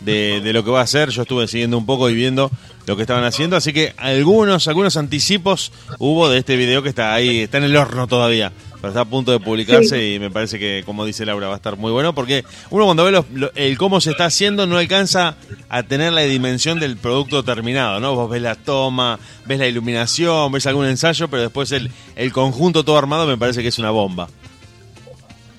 de, 0.00 0.40
de 0.40 0.52
lo 0.52 0.64
que 0.64 0.70
va 0.70 0.80
a 0.80 0.84
hacer. 0.84 1.10
Yo 1.10 1.22
estuve 1.22 1.46
siguiendo 1.48 1.78
un 1.78 1.86
poco 1.86 2.10
y 2.10 2.14
viendo 2.14 2.50
lo 2.86 2.96
que 2.96 3.02
estaban 3.02 3.22
haciendo, 3.22 3.54
así 3.56 3.72
que 3.72 3.94
algunos 3.96 4.66
algunos 4.66 4.96
anticipos 4.96 5.70
hubo 6.00 6.28
de 6.28 6.38
este 6.38 6.56
video 6.56 6.82
que 6.82 6.88
está 6.88 7.14
ahí, 7.14 7.38
está 7.42 7.58
en 7.58 7.64
el 7.64 7.76
horno 7.76 8.08
todavía, 8.08 8.50
pero 8.80 8.88
está 8.88 9.02
a 9.02 9.04
punto 9.04 9.30
de 9.30 9.38
publicarse 9.38 10.00
Sí. 10.00 10.14
y 10.14 10.18
me 10.18 10.32
parece 10.32 10.58
que, 10.58 10.82
como 10.84 11.04
dice 11.04 11.24
Laura, 11.24 11.46
va 11.46 11.52
a 11.52 11.56
estar 11.58 11.76
muy 11.76 11.92
bueno 11.92 12.12
porque 12.12 12.44
uno 12.70 12.84
cuando 12.86 13.04
ve 13.04 13.12
los- 13.12 13.30
lo- 13.32 13.52
el 13.54 13.78
cómo 13.78 14.00
se 14.00 14.10
está 14.10 14.24
haciendo 14.24 14.66
no 14.66 14.78
alcanza 14.78 15.36
a 15.68 15.84
tener 15.84 16.12
la 16.12 16.22
dimensión 16.22 16.80
del 16.80 16.96
producto 16.96 17.44
terminado, 17.44 18.00
¿no? 18.00 18.16
Vos 18.16 18.28
ves 18.28 18.42
la 18.42 18.56
toma, 18.56 19.20
ves 19.46 19.60
la 19.60 19.68
iluminación, 19.68 20.50
ves 20.50 20.66
algún 20.66 20.86
ensayo, 20.86 21.28
pero 21.28 21.42
después 21.42 21.70
el, 21.70 21.88
el 22.16 22.32
conjunto 22.32 22.82
todo 22.84 22.98
armado 22.98 23.28
me 23.28 23.38
parece 23.38 23.62
que 23.62 23.68
es 23.68 23.78
una 23.78 23.92
bomba. 23.92 24.28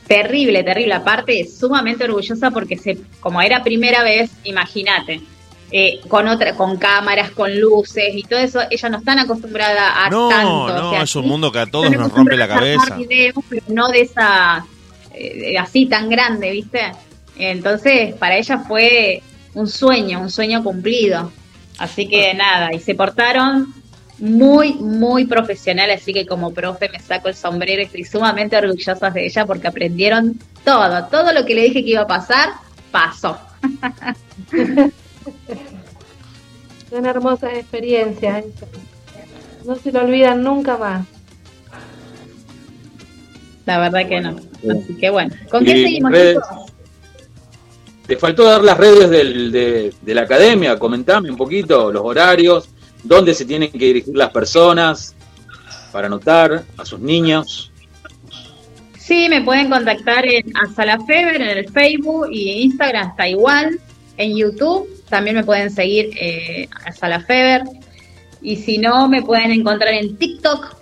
Terrible, 0.08 0.64
terrible. 0.64 0.94
Aparte, 0.94 1.48
sumamente 1.48 2.04
orgullosa 2.04 2.52
porque 2.52 2.78
se, 2.78 2.98
como 3.20 3.42
era 3.42 3.64
primera 3.64 4.04
vez, 4.04 4.32
imagínate, 4.44 5.22
eh, 5.72 6.02
con 6.08 6.28
otra, 6.28 6.56
con 6.56 6.78
cámaras, 6.78 7.32
con 7.32 7.60
luces 7.60 8.14
y 8.14 8.24
todo 8.24 8.40
eso, 8.40 8.60
ellas 8.70 8.92
no 8.92 8.98
están 9.00 9.20
acostumbradas 9.20 9.94
a 9.96 10.10
No, 10.10 10.30
tanto. 10.30 10.68
no, 10.78 10.90
o 10.90 10.92
sea, 10.92 11.02
es 11.04 11.16
un 11.16 11.28
mundo 11.28 11.52
que 11.52 11.60
a 11.60 11.66
todos 11.66 11.90
nos 11.92 12.12
rompe 12.12 12.38
la 12.38 12.48
cabeza. 12.48 12.84
armar 12.84 13.00
videos, 13.00 13.36
pero 13.50 13.64
no 13.70 13.88
de 13.88 14.02
esa, 14.02 14.66
eh, 15.14 15.58
así 15.58 15.86
tan 15.88 16.10
grande, 16.10 16.52
¿viste? 16.52 16.92
Entonces, 17.38 18.14
para 18.16 18.38
ella 18.38 18.60
fue 18.60 19.24
un 19.56 19.68
sueño, 19.68 20.20
un 20.22 20.30
sueño 20.30 20.64
cumplido. 20.64 21.32
Así 21.80 22.08
que 22.08 22.34
nada, 22.36 22.72
y 22.74 22.80
se 22.80 22.94
portaron 22.94 23.74
muy, 24.20 24.74
muy 24.76 25.26
profesional, 25.26 25.90
así 25.92 26.14
que 26.14 26.26
como 26.26 26.54
profe 26.54 26.90
me 26.90 27.00
saco 27.00 27.28
el 27.30 27.36
sombrero 27.36 27.82
y 27.82 27.86
estoy 27.86 28.04
sumamente 28.06 28.56
orgullosa 28.58 29.10
de 29.10 29.26
ella 29.26 29.46
porque 29.46 29.68
aprendieron 29.68 30.40
todo, 30.64 31.06
todo 31.08 31.34
lo 31.34 31.46
que 31.46 31.56
le 31.56 31.64
dije 31.64 31.84
que 31.84 31.92
iba 31.92 32.02
a 32.02 32.08
pasar, 32.08 32.50
pasó. 32.92 33.38
Son 36.90 37.06
hermosas 37.06 37.54
experiencias. 37.56 38.46
esas. 38.46 38.70
No 39.66 39.76
se 39.76 39.92
lo 39.92 40.02
olvidan 40.02 40.44
nunca 40.44 40.78
más. 40.78 41.06
La 43.66 43.80
verdad 43.80 44.08
que 44.08 44.20
no. 44.22 44.36
Así 44.70 44.94
que 45.00 45.10
bueno, 45.10 45.34
¿con 45.50 45.64
qué 45.64 45.72
seguimos? 45.72 46.12
redes-? 46.12 46.38
Te 48.06 48.18
faltó 48.18 48.44
dar 48.44 48.62
las 48.62 48.78
redes 48.78 49.10
del- 49.10 49.52
de, 49.52 49.94
de 50.02 50.14
la 50.14 50.22
academia, 50.24 50.78
comentame 50.78 51.30
un 51.32 51.38
poquito 51.38 51.92
los 51.92 52.04
horarios, 52.04 52.68
dónde 53.04 53.34
se 53.34 53.46
tienen 53.46 53.72
que 53.72 53.78
dirigir 53.78 54.16
las 54.16 54.32
personas 54.32 55.16
para 55.92 56.08
anotar 56.08 56.64
a 56.78 56.86
sus 56.86 57.00
niños. 57.00 57.72
Sí, 58.98 59.28
me 59.30 59.42
pueden 59.42 59.70
contactar 59.70 60.26
en 60.26 60.46
Feber 61.06 61.36
en 61.36 61.58
el 61.58 61.70
Facebook 61.70 62.28
y 62.32 62.64
Instagram 62.64 63.10
está 63.10 63.28
igual. 63.28 63.80
En 64.18 64.38
YouTube 64.38 64.88
también 65.10 65.36
me 65.36 65.44
pueden 65.44 65.70
seguir 65.70 66.12
eh, 66.20 66.70
Feber. 67.28 67.64
Y 68.42 68.56
si 68.56 68.78
no, 68.78 69.08
me 69.08 69.22
pueden 69.22 69.52
encontrar 69.52 69.94
en 69.94 70.18
TikTok, 70.18 70.76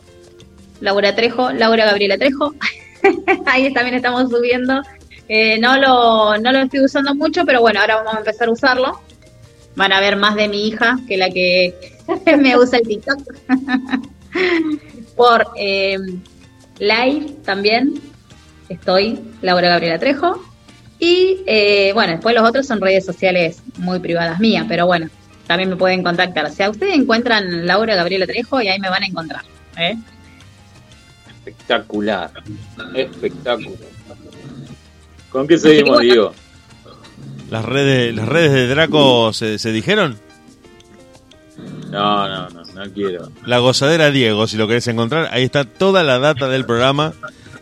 Laura 0.82 1.16
Trejo, 1.16 1.52
Laura 1.52 1.86
Gabriela 1.86 2.18
Trejo. 2.18 2.54
Ahí 3.46 3.74
también 3.74 3.96
estamos 3.96 4.30
subiendo. 4.30 4.82
Eh, 5.28 5.60
no, 5.60 5.78
lo, 5.78 6.38
no 6.38 6.52
lo 6.52 6.60
estoy 6.60 6.82
usando 6.82 7.16
mucho, 7.16 7.46
pero 7.46 7.62
bueno, 7.62 7.80
ahora 7.80 7.98
vamos 7.98 8.16
a 8.16 8.20
empezar 8.20 8.48
a 8.48 8.52
usarlo. 8.52 9.00
Van 9.76 9.94
a 9.94 10.00
ver 10.00 10.16
más 10.16 10.36
de 10.36 10.48
mi 10.48 10.68
hija 10.68 11.00
que 11.08 11.18
la 11.18 11.30
que 11.30 11.91
me 12.38 12.58
usa 12.58 12.80
el 12.80 12.88
TikTok. 12.88 13.20
Por 15.16 15.48
eh, 15.58 15.98
live 16.80 17.36
también 17.44 18.02
estoy 18.70 19.20
Laura 19.42 19.70
Gabriela 19.70 20.00
Trejo. 20.00 20.44
Y 21.00 21.42
eh, 21.48 21.92
bueno, 21.94 22.14
después 22.14 22.36
los 22.36 22.48
otros 22.48 22.68
son 22.68 22.80
redes 22.80 23.06
sociales 23.06 23.62
muy 23.78 24.00
privadas 24.00 24.40
mías, 24.40 24.66
pero 24.68 24.86
bueno, 24.86 25.10
también 25.48 25.70
me 25.70 25.76
pueden 25.76 26.04
contactar. 26.04 26.46
O 26.46 26.52
sea, 26.52 26.70
ustedes 26.70 26.96
encuentran 26.96 27.66
Laura 27.66 27.96
Gabriela 27.96 28.28
Trejo 28.28 28.62
y 28.62 28.68
ahí 28.68 28.80
me 28.80 28.90
van 28.90 29.04
a 29.04 29.08
encontrar. 29.08 29.42
¿eh? 29.78 29.98
Espectacular, 31.28 32.32
espectacular. 32.94 33.80
¿Con 35.32 35.48
qué 35.48 35.58
seguimos, 35.58 36.02
Diego? 36.02 36.34
¿Las 37.50 37.66
redes, 37.66 38.16
las 38.16 38.28
redes 38.28 38.52
de 38.52 38.68
Draco 38.68 39.34
se, 39.34 39.58
se 39.58 39.72
dijeron? 39.72 40.18
No, 41.92 42.28
no, 42.28 42.50
no, 42.50 42.62
no 42.74 42.94
quiero. 42.94 43.30
La 43.46 43.60
gozadera 43.60 44.12
Diego, 44.12 44.48
si 44.48 44.58
lo 44.58 44.68
querés 44.68 44.88
encontrar, 44.88 45.30
ahí 45.32 45.44
está 45.44 45.66
toda 45.66 46.04
la 46.04 46.20
data 46.20 46.48
del 46.48 46.66
programa. 46.66 47.14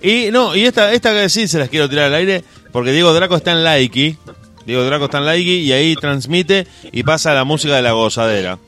Y 0.02 0.30
no, 0.32 0.56
y 0.56 0.66
esta, 0.66 0.94
esta 0.94 1.14
que 1.14 1.28
sí 1.30 1.48
se 1.48 1.58
las 1.60 1.70
quiero 1.70 1.90
tirar 1.90 2.06
al 2.06 2.14
aire, 2.14 2.44
porque 2.72 2.92
Diego 2.92 3.12
Draco 3.14 3.36
está 3.36 3.52
en 3.52 3.64
Likey. 3.64 4.18
Diego 4.66 4.84
Draco 4.84 5.06
está 5.06 5.18
en 5.18 5.26
Likey 5.26 5.60
y 5.62 5.72
ahí 5.72 5.96
transmite 5.96 6.68
y 6.92 7.04
pasa 7.04 7.34
la 7.34 7.44
música 7.44 7.76
de 7.76 7.82
la 7.82 7.92
gozadera. 7.94 8.60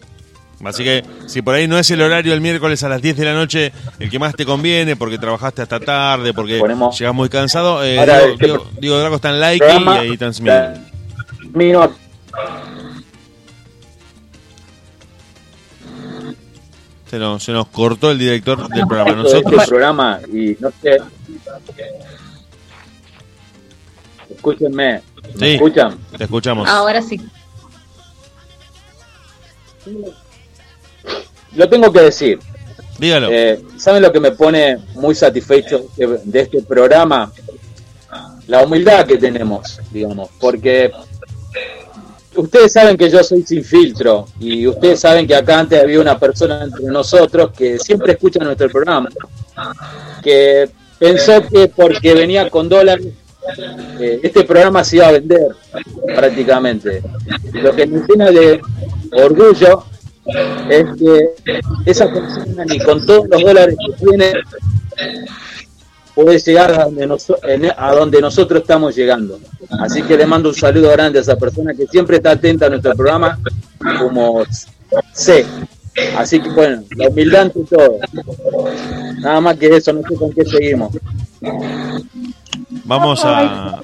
Así 0.64 0.84
que 0.84 1.04
si 1.28 1.42
por 1.42 1.56
ahí 1.56 1.68
no 1.68 1.78
es 1.80 1.90
el 1.90 2.02
horario 2.02 2.34
el 2.34 2.42
miércoles 2.42 2.84
a 2.84 2.90
las 2.90 3.02
10 3.02 3.18
de 3.18 3.26
la 3.26 3.34
noche 3.34 3.72
el 4.00 4.10
que 4.12 4.20
más 4.20 4.36
te 4.36 4.46
conviene, 4.46 4.96
porque 4.96 5.18
trabajaste 5.18 5.62
hasta 5.64 5.80
tarde, 5.80 6.34
porque 6.34 6.60
llegas 6.98 7.16
muy 7.16 7.30
cansado, 7.30 7.84
eh, 7.84 7.98
Ahora, 8.00 8.18
Diego, 8.20 8.34
este 8.34 8.46
Diego- 8.46 8.68
Diego 8.80 9.00
Draco 9.00 9.16
está 9.16 9.30
en 9.30 9.40
Likey 9.40 9.84
y 9.84 9.90
ahí 9.90 10.18
transmite. 10.18 10.74
Mino, 11.54 11.92
Se 17.12 17.20
nos, 17.20 17.44
se 17.44 17.52
nos 17.52 17.68
cortó 17.68 18.10
el 18.10 18.18
director 18.18 18.70
del 18.70 18.88
programa. 18.88 19.10
este 19.22 19.24
Nosotros 19.42 19.68
programa 19.68 20.22
y 20.32 20.56
no 20.62 20.72
sé. 20.82 20.98
Escúchenme, 24.34 25.02
¿me 25.36 25.48
Sí. 25.48 25.54
escuchan? 25.56 25.98
te 26.18 26.24
escuchamos. 26.24 26.70
Ahora 26.70 27.02
sí. 27.02 27.20
Lo 31.54 31.68
tengo 31.68 31.92
que 31.92 32.00
decir. 32.00 32.40
Dígalo. 32.98 33.28
Eh, 33.30 33.62
¿Saben 33.78 34.04
lo 34.04 34.12
que 34.14 34.22
me 34.22 34.32
pone 34.32 34.78
muy 34.96 35.14
satisfecho 35.14 35.88
de, 35.98 36.18
de 36.24 36.40
este 36.40 36.62
programa? 36.62 37.30
La 38.48 38.64
humildad 38.64 39.06
que 39.06 39.18
tenemos, 39.18 39.80
digamos, 39.92 40.30
porque 40.40 40.92
ustedes 42.42 42.74
saben 42.74 42.98
que 42.98 43.10
yo 43.10 43.24
soy 43.24 43.44
sin 43.44 43.64
filtro 43.64 44.28
y 44.40 44.68
ustedes 44.68 45.00
saben 45.00 45.28
que 45.28 45.36
acá 45.36 45.60
antes 45.60 45.82
había 45.82 46.00
una 46.00 46.18
persona 46.20 46.64
entre 46.64 46.86
nosotros 46.86 47.52
que 47.52 47.80
siempre 47.80 48.14
escucha 48.14 48.44
nuestro 48.44 48.70
programa, 48.70 49.10
que 50.24 50.70
pensó 51.00 51.42
que 51.48 51.68
porque 51.68 52.14
venía 52.14 52.50
con 52.50 52.68
dólares 52.68 53.08
eh, 54.00 54.20
este 54.22 54.44
programa 54.44 54.84
se 54.84 54.98
iba 54.98 55.08
a 55.08 55.12
vender 55.14 55.48
prácticamente. 56.16 57.02
Lo 57.54 57.76
que 57.76 57.88
me 57.88 58.02
llena 58.08 58.32
de 58.32 58.62
orgullo 59.14 59.84
es 60.70 60.86
que 60.98 61.30
esa 61.86 62.12
persona 62.12 62.66
ni 62.66 62.80
con 62.80 63.06
todos 63.06 63.28
los 63.28 63.42
dólares 63.42 63.76
que 63.86 64.06
tiene 64.06 64.34
puede 66.24 66.40
llegar 66.40 66.72
a 66.80 66.84
donde, 66.86 67.04
en- 67.44 67.72
a 67.78 67.92
donde 67.92 68.22
nosotros 68.22 68.62
estamos 68.62 68.96
llegando. 68.96 69.40
Así 69.80 70.02
que 70.04 70.18
le 70.18 70.26
mando 70.26 70.50
un 70.50 70.56
saludo 70.56 70.90
grande 70.92 71.20
a 71.20 71.22
esa 71.22 71.36
persona 71.38 71.74
que 71.74 71.88
siempre 71.88 72.18
está 72.18 72.32
atenta 72.32 72.66
a 72.68 72.70
nuestro 72.70 72.94
programa, 72.96 73.40
como 74.00 74.44
sé. 75.14 75.46
Así 76.18 76.40
que 76.40 76.50
bueno, 76.50 76.84
la 76.96 77.10
humildad 77.10 77.42
ante 77.44 77.60
todo. 77.66 77.98
Nada 79.20 79.42
más 79.42 79.58
que 79.58 79.68
eso, 79.76 79.92
no 79.94 80.02
sé 80.08 80.16
con 80.16 80.32
qué 80.32 80.46
seguimos. 80.46 80.92
Vamos 82.86 83.22
a 83.26 83.82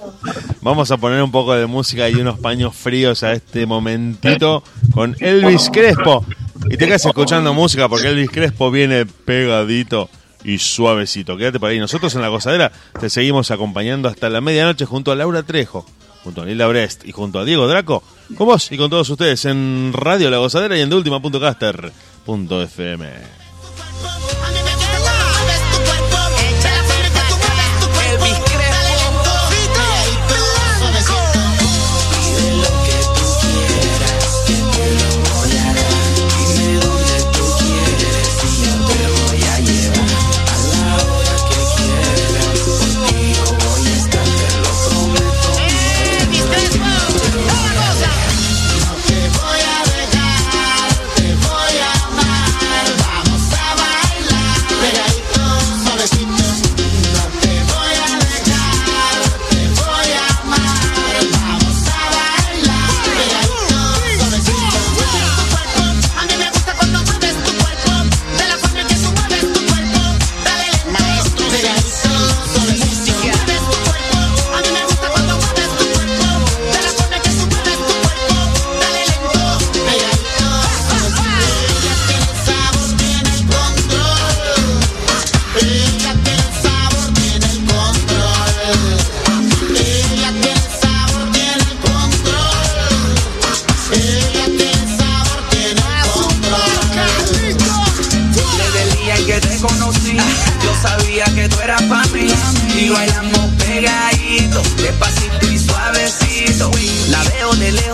vamos 0.60 0.90
a 0.90 0.96
poner 0.96 1.22
un 1.22 1.30
poco 1.30 1.54
de 1.54 1.66
música 1.66 2.08
y 2.08 2.14
unos 2.14 2.38
paños 2.38 2.74
fríos 2.74 3.22
a 3.22 3.32
este 3.32 3.66
momentito 3.66 4.62
con 4.92 5.16
Elvis 5.20 5.70
Crespo. 5.72 6.24
Y 6.70 6.76
te 6.76 6.86
quedas 6.86 7.04
escuchando 7.04 7.52
música 7.54 7.88
porque 7.88 8.08
Elvis 8.08 8.30
Crespo 8.30 8.70
viene 8.70 9.06
pegadito 9.06 10.08
y 10.44 10.58
suavecito. 10.58 11.36
Quédate 11.36 11.58
por 11.58 11.70
ahí. 11.70 11.80
Nosotros 11.80 12.14
en 12.14 12.22
la 12.22 12.28
gozadera 12.28 12.70
te 13.00 13.10
seguimos 13.10 13.50
acompañando 13.50 14.08
hasta 14.08 14.30
la 14.30 14.40
medianoche 14.40 14.84
junto 14.84 15.10
a 15.10 15.16
Laura 15.16 15.42
Trejo, 15.42 15.84
junto 16.22 16.42
a 16.42 16.44
Nilda 16.44 16.66
Brest 16.66 17.04
y 17.04 17.12
junto 17.12 17.38
a 17.38 17.44
Diego 17.44 17.66
Draco, 17.66 18.02
con 18.36 18.46
vos 18.46 18.70
y 18.70 18.76
con 18.76 18.90
todos 18.90 19.08
ustedes 19.10 19.44
en 19.46 19.92
Radio 19.92 20.30
La 20.30 20.38
Gozadera 20.38 20.76
y 20.76 20.82
en 20.82 20.90
deultima.caster.fm. 20.90 23.43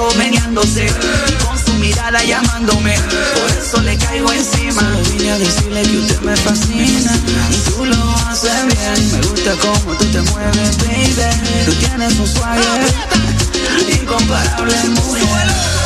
lejos 0.00 0.16
meneándose 0.16 0.86
y 1.28 1.44
con 1.44 1.58
su 1.58 1.72
mirada 1.74 2.22
llamándome. 2.24 2.96
Por 3.34 3.58
eso 3.58 3.80
le 3.82 3.96
caigo 3.98 4.32
encima. 4.32 4.80
Solo 4.80 5.02
vine 5.10 5.30
a 5.30 5.38
decirle 5.38 5.82
que 5.82 5.98
usted 5.98 6.20
me 6.20 6.36
fascina. 6.36 7.12
Y 7.50 7.70
tú 7.70 7.84
lo 7.84 8.16
haces 8.28 8.66
bien. 8.66 9.12
Me 9.12 9.26
gusta 9.28 9.52
cómo 9.60 9.96
tú 9.96 10.04
te 10.06 10.22
mueves, 10.22 10.78
baby. 10.78 11.64
Tú 11.66 11.72
tienes 11.74 12.18
un 12.18 12.26
swagger 12.26 12.94
incomparable, 13.90 14.76
mujer. 14.90 15.79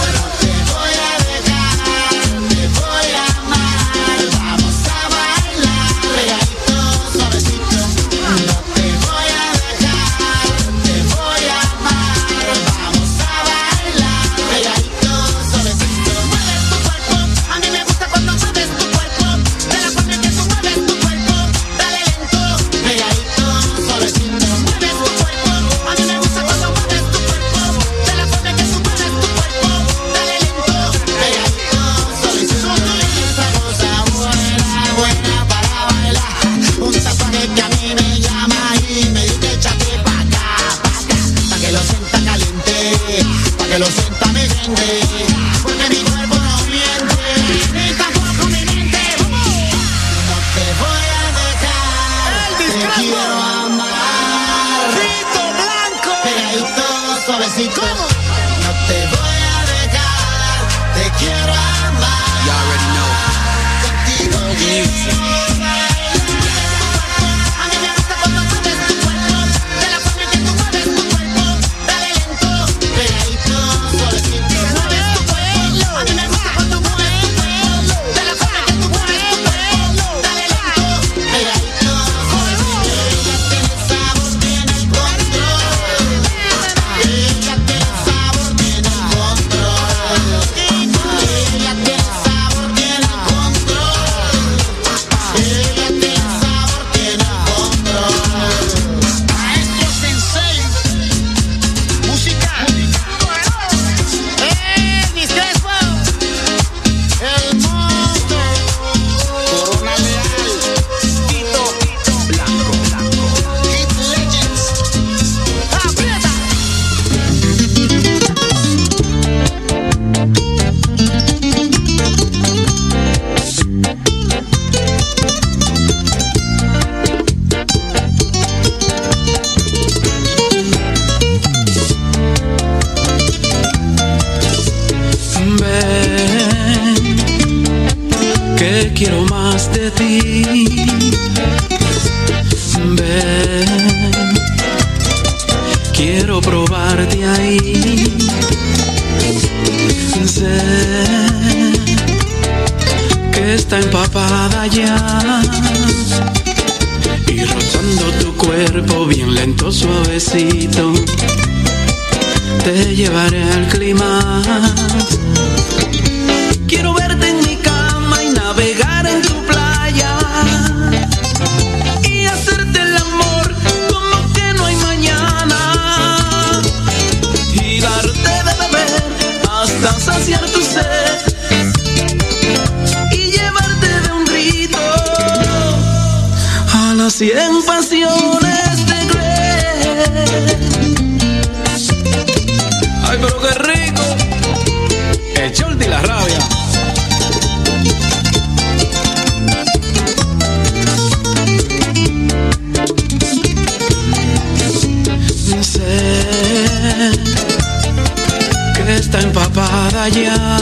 Está 208.97 209.21
empapada 209.21 210.09
ya 210.09 210.59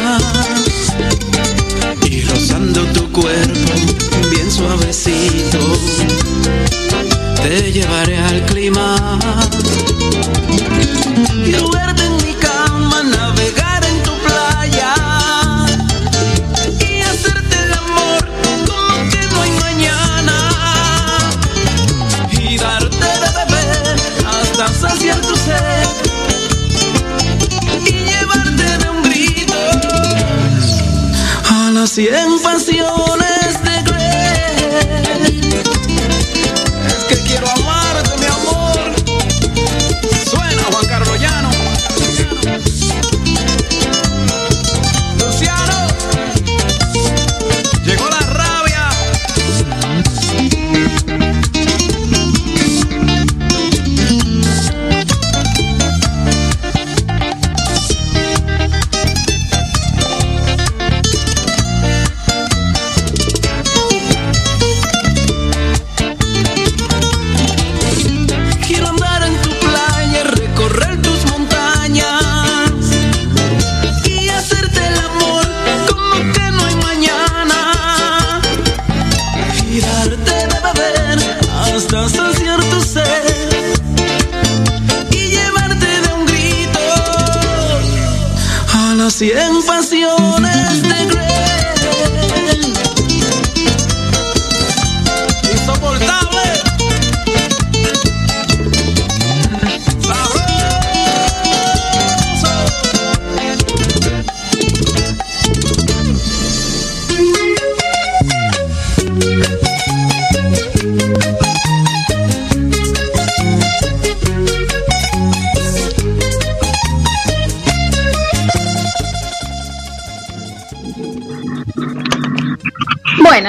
y 2.08 2.22
rozando 2.22 2.82
tu 2.86 3.10
cuerpo 3.12 3.72
bien 4.30 4.50
suavecito. 4.50 5.58
Te 7.42 7.72
llevaré 7.72 8.16
al 8.18 8.44
clima. 8.46 9.18
En 11.18 11.42
cien 31.94 32.38
pasiones 32.42 33.21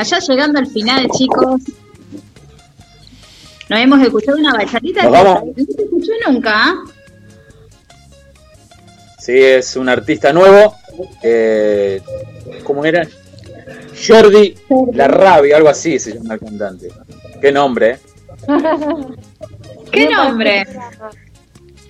ya 0.04 0.20
llegando 0.20 0.60
al 0.60 0.68
final, 0.68 1.08
chicos. 1.10 1.62
Nos 3.70 3.80
hemos 3.80 4.02
escuchado 4.02 4.38
una 4.38 4.54
bachatita 4.54 5.04
no 5.04 5.44
se 5.56 5.84
escuchó 5.84 6.12
nunca. 6.28 6.52
¿ah? 6.54 6.84
Sí, 9.20 9.42
es 9.42 9.76
un 9.76 9.90
artista 9.90 10.34
nuevo. 10.34 10.76
eh, 11.22 12.02
¿Cómo 12.64 12.84
era? 12.86 13.08
Jordi 14.06 14.56
La 14.94 15.08
Rabia, 15.08 15.58
algo 15.58 15.70
así 15.70 15.98
se 15.98 16.14
llama 16.14 16.34
el 16.34 16.40
cantante. 16.42 16.90
Qué 17.42 17.52
nombre, 17.52 17.92
¿eh? 17.92 18.00
¿Qué 19.92 20.10
nombre? 20.10 20.66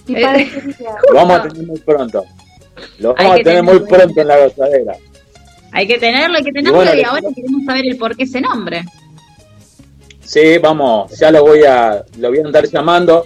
Lo 0.07 1.15
vamos 1.15 1.40
a 1.40 1.48
tener 1.48 1.68
muy 1.68 1.80
pronto. 1.80 2.26
Lo 2.99 3.14
vamos 3.15 3.40
a 3.40 3.44
tener 3.44 3.64
muy 3.64 3.80
pronto 3.80 4.22
en 4.22 4.27
la 4.27 4.40
gozadera. 4.45 4.94
Hay 5.74 5.88
que 5.88 5.98
tenerlo, 5.98 6.38
hay 6.38 6.44
que 6.44 6.52
tenerlo 6.52 6.78
bueno, 6.78 6.94
y 6.94 7.04
ahora 7.04 7.22
queremos 7.36 7.66
saber 7.66 7.86
el 7.86 7.98
por 7.98 8.16
qué 8.16 8.24
ese 8.24 8.40
nombre. 8.40 8.84
Sí, 10.22 10.58
vamos, 10.60 11.12
ya 11.20 11.32
lo 11.32 11.44
voy 11.44 11.64
a, 11.64 12.04
lo 12.18 12.30
voy 12.30 12.40
a 12.40 12.45
andar 12.45 12.68
llamando. 12.68 13.26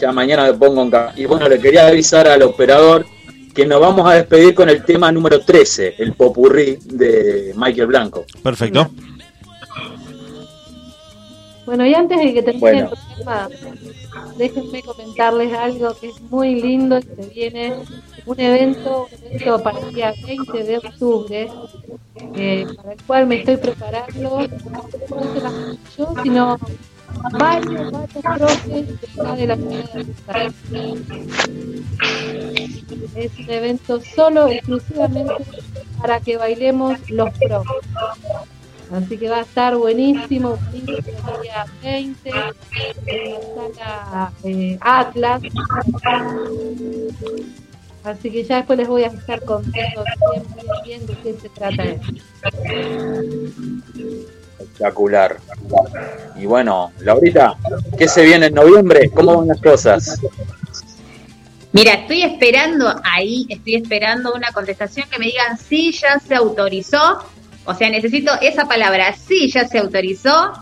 Ya 0.00 0.12
mañana 0.12 0.44
me 0.44 0.54
pongo 0.54 0.82
en 0.82 0.92
Y 1.16 1.24
bueno, 1.24 1.48
le 1.48 1.58
quería 1.58 1.88
avisar 1.88 2.28
al 2.28 2.42
operador 2.42 3.06
que 3.54 3.66
nos 3.66 3.80
vamos 3.80 4.08
a 4.08 4.14
despedir 4.14 4.54
con 4.54 4.68
el 4.68 4.84
tema 4.84 5.10
número 5.10 5.40
13, 5.40 5.96
el 5.98 6.12
popurrí 6.12 6.78
de 6.84 7.52
Michael 7.56 7.86
Blanco. 7.86 8.24
Perfecto. 8.42 8.90
Bueno, 11.66 11.86
y 11.86 11.94
antes 11.94 12.18
de 12.18 12.34
que 12.34 12.42
termine 12.42 12.60
Bueno. 12.60 12.90
el 12.90 13.14
programa, 13.24 13.48
déjenme 14.36 14.82
comentarles 14.82 15.52
algo 15.52 15.94
que 16.00 16.08
es 16.08 16.20
muy 16.22 16.60
lindo 16.60 17.00
se 17.00 17.26
viene 17.34 17.74
un 18.26 18.40
evento, 18.40 19.08
un 19.10 19.30
evento 19.30 19.62
para 19.62 19.78
el 19.80 19.94
día 19.94 20.14
20 20.26 20.64
de 20.64 20.78
octubre, 20.78 21.48
eh, 22.34 22.66
para 22.76 22.92
el 22.92 23.02
cual 23.04 23.26
me 23.26 23.40
estoy 23.40 23.56
preparando, 23.56 24.48
no 25.10 25.74
yo, 25.96 26.14
sino 26.22 26.58
varios, 27.32 27.92
varios 27.92 28.24
profes 28.38 29.00
de 29.00 29.20
acá 29.20 29.36
de 29.36 29.46
la 29.46 29.56
ciudad 29.56 30.04
de. 30.70 31.02
Es 33.14 33.38
un 33.38 33.50
evento 33.50 34.00
solo, 34.00 34.48
exclusivamente 34.48 35.34
para 36.00 36.20
que 36.20 36.36
bailemos 36.36 36.98
los 37.10 37.30
pros. 37.38 37.66
Así 38.92 39.16
que 39.18 39.28
va 39.28 39.38
a 39.38 39.42
estar 39.42 39.76
buenísimo, 39.76 40.56
buenísimo 40.56 41.34
el 41.36 41.42
día 41.42 41.64
20 41.82 42.30
en 43.06 43.32
la 43.56 43.74
sala 43.76 44.32
eh, 44.42 44.78
Atlas. 44.80 45.42
Así 48.02 48.30
que 48.30 48.44
ya 48.44 48.56
después 48.56 48.78
les 48.78 48.88
voy 48.88 49.04
a 49.04 49.08
estar 49.08 49.44
contando 49.44 50.04
bien, 50.32 50.44
bien, 50.54 50.66
bien 50.84 51.06
de 51.06 51.14
qué 51.22 51.34
se 51.40 51.48
trata 51.50 51.84
esto. 51.84 52.12
Espectacular. 54.58 55.36
Y 56.36 56.46
bueno, 56.46 56.92
Laurita, 57.00 57.56
¿qué 57.96 58.08
se 58.08 58.24
viene 58.24 58.46
en 58.46 58.54
noviembre? 58.54 59.10
¿Cómo 59.10 59.36
van 59.36 59.48
las 59.48 59.60
cosas? 59.60 60.20
Mira, 61.72 61.92
estoy 61.94 62.22
esperando 62.22 62.92
ahí, 63.04 63.46
estoy 63.48 63.76
esperando 63.76 64.32
una 64.34 64.50
contestación 64.50 65.08
que 65.08 65.18
me 65.20 65.26
digan 65.26 65.56
si 65.56 65.92
ya 65.92 66.18
se 66.18 66.34
autorizó 66.34 67.20
O 67.64 67.74
sea, 67.74 67.90
necesito 67.90 68.32
esa 68.40 68.66
palabra. 68.66 69.12
Sí, 69.14 69.50
ya 69.50 69.66
se 69.68 69.78
autorizó. 69.78 70.52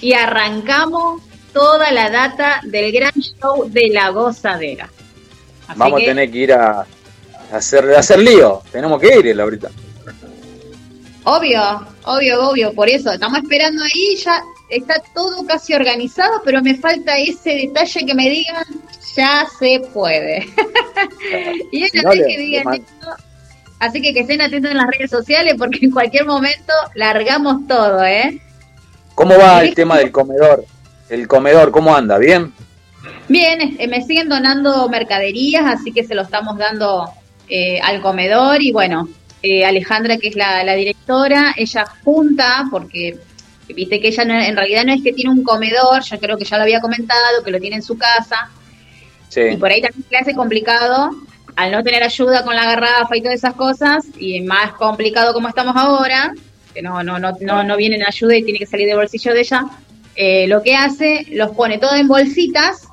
Y 0.00 0.12
arrancamos 0.14 1.22
toda 1.52 1.90
la 1.92 2.08
data 2.10 2.60
del 2.64 2.92
gran 2.92 3.12
show 3.12 3.68
de 3.68 3.88
la 3.92 4.08
gozadera. 4.10 4.88
Así 5.68 5.78
Vamos 5.78 5.98
que- 6.00 6.06
a 6.06 6.08
tener 6.08 6.30
que 6.30 6.38
ir 6.38 6.52
a, 6.52 6.86
hacer, 7.52 7.94
a 7.94 7.98
hacer 7.98 8.18
lío. 8.20 8.62
Tenemos 8.72 9.00
que 9.00 9.18
ir, 9.18 9.36
Laurita. 9.36 9.70
Obvio, 11.24 11.60
obvio, 12.04 12.48
obvio, 12.48 12.72
por 12.74 12.88
eso 12.88 13.12
estamos 13.12 13.38
esperando 13.40 13.82
ahí, 13.84 14.16
ya 14.16 14.42
está 14.70 14.94
todo 15.14 15.44
casi 15.46 15.74
organizado, 15.74 16.40
pero 16.44 16.62
me 16.62 16.74
falta 16.76 17.18
ese 17.18 17.50
detalle 17.56 18.06
que 18.06 18.14
me 18.14 18.30
digan, 18.30 18.64
ya 19.16 19.46
se 19.58 19.80
puede. 19.92 20.46
y 21.72 21.84
es 21.84 21.94
No 22.02 22.08
así 22.10 22.18
le- 22.20 22.26
que 22.26 22.38
digan 22.38 22.74
esto. 22.74 23.08
Así 23.80 24.00
que 24.02 24.12
que 24.14 24.20
estén 24.20 24.40
atentos 24.42 24.70
en 24.70 24.76
las 24.76 24.86
redes 24.86 25.10
sociales 25.10 25.54
porque 25.58 25.78
en 25.82 25.90
cualquier 25.90 26.26
momento 26.26 26.72
largamos 26.94 27.66
todo, 27.66 28.04
¿eh? 28.04 28.38
¿Cómo 29.14 29.36
va 29.38 29.62
el 29.62 29.74
tema 29.74 29.98
del 29.98 30.12
comedor? 30.12 30.64
El 31.08 31.26
comedor, 31.26 31.70
¿cómo 31.72 31.94
anda? 31.94 32.18
¿Bien? 32.18 32.52
Bien, 33.28 33.76
eh, 33.78 33.88
me 33.88 34.02
siguen 34.02 34.28
donando 34.28 34.88
mercaderías, 34.88 35.64
así 35.66 35.92
que 35.92 36.04
se 36.04 36.14
lo 36.14 36.22
estamos 36.22 36.56
dando 36.58 37.08
eh, 37.48 37.80
al 37.80 38.00
comedor 38.00 38.62
y 38.62 38.70
bueno, 38.70 39.08
eh, 39.42 39.64
Alejandra, 39.64 40.18
que 40.18 40.28
es 40.28 40.36
la, 40.36 40.62
la 40.62 40.74
directora, 40.74 41.54
ella 41.56 41.84
junta, 42.04 42.64
porque 42.70 43.18
viste 43.74 43.98
que 44.00 44.08
ella 44.08 44.24
no- 44.24 44.38
en 44.40 44.56
realidad 44.56 44.84
no 44.84 44.92
es 44.92 45.02
que 45.02 45.12
tiene 45.12 45.30
un 45.30 45.42
comedor, 45.42 46.02
yo 46.02 46.18
creo 46.20 46.36
que 46.36 46.44
ya 46.44 46.56
lo 46.58 46.64
había 46.64 46.80
comentado, 46.80 47.42
que 47.44 47.50
lo 47.50 47.58
tiene 47.58 47.76
en 47.76 47.82
su 47.82 47.96
casa, 47.96 48.50
y 49.30 49.32
Sí. 49.32 49.56
por 49.58 49.70
ahí 49.70 49.80
también 49.80 50.02
se 50.04 50.10
le 50.10 50.18
hace 50.18 50.34
complicado 50.34 51.10
al 51.56 51.72
no 51.72 51.82
tener 51.82 52.02
ayuda 52.02 52.44
con 52.44 52.54
la 52.54 52.64
garrafa 52.64 53.16
y 53.16 53.22
todas 53.22 53.36
esas 53.36 53.54
cosas, 53.54 54.04
y 54.18 54.40
más 54.42 54.72
complicado 54.72 55.32
como 55.32 55.48
estamos 55.48 55.76
ahora, 55.76 56.32
que 56.72 56.82
no, 56.82 57.02
no, 57.02 57.18
no, 57.18 57.32
no, 57.40 57.64
no 57.64 57.76
viene 57.76 57.96
en 57.96 58.06
ayuda 58.06 58.36
y 58.36 58.42
tiene 58.42 58.58
que 58.58 58.66
salir 58.66 58.86
del 58.86 58.96
bolsillo 58.96 59.32
de 59.32 59.40
ella, 59.40 59.64
eh, 60.16 60.46
lo 60.48 60.62
que 60.62 60.74
hace, 60.76 61.26
los 61.30 61.50
pone 61.52 61.78
todo 61.78 61.94
en 61.94 62.08
bolsitas 62.08 62.88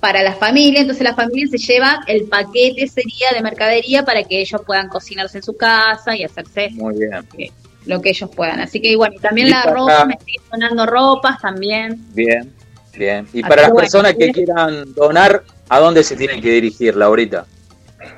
para 0.00 0.22
la 0.22 0.34
familia, 0.34 0.80
entonces 0.80 1.04
la 1.04 1.14
familia 1.14 1.46
se 1.48 1.58
lleva 1.58 2.00
el 2.06 2.24
paquete 2.24 2.86
sería 2.86 3.32
de 3.32 3.42
mercadería 3.42 4.04
para 4.04 4.22
que 4.22 4.40
ellos 4.40 4.60
puedan 4.66 4.88
cocinarse 4.88 5.38
en 5.38 5.44
su 5.44 5.56
casa 5.56 6.16
y 6.16 6.24
hacerse 6.24 6.70
Muy 6.72 6.94
bien. 6.98 7.52
lo 7.86 8.00
que 8.00 8.10
ellos 8.10 8.30
puedan. 8.34 8.60
Así 8.60 8.80
que 8.80 8.94
bueno, 8.96 9.16
y 9.16 9.20
también 9.20 9.48
Y 9.48 9.50
la 9.50 9.62
ropa, 9.64 10.04
me 10.04 10.18
siguen 10.24 10.42
donando 10.50 10.86
ropas 10.86 11.40
también. 11.40 12.04
Bien, 12.14 12.52
bien. 12.96 13.26
Y 13.32 13.40
Así 13.40 13.42
para 13.42 13.62
las 13.62 13.70
bueno, 13.70 13.82
personas 13.82 14.14
que 14.14 14.32
quieran 14.32 14.94
donar, 14.94 15.42
¿a 15.68 15.80
dónde 15.80 16.04
se 16.04 16.16
tienen 16.16 16.40
que 16.40 16.50
dirigir, 16.50 16.94
Laurita? 16.94 17.46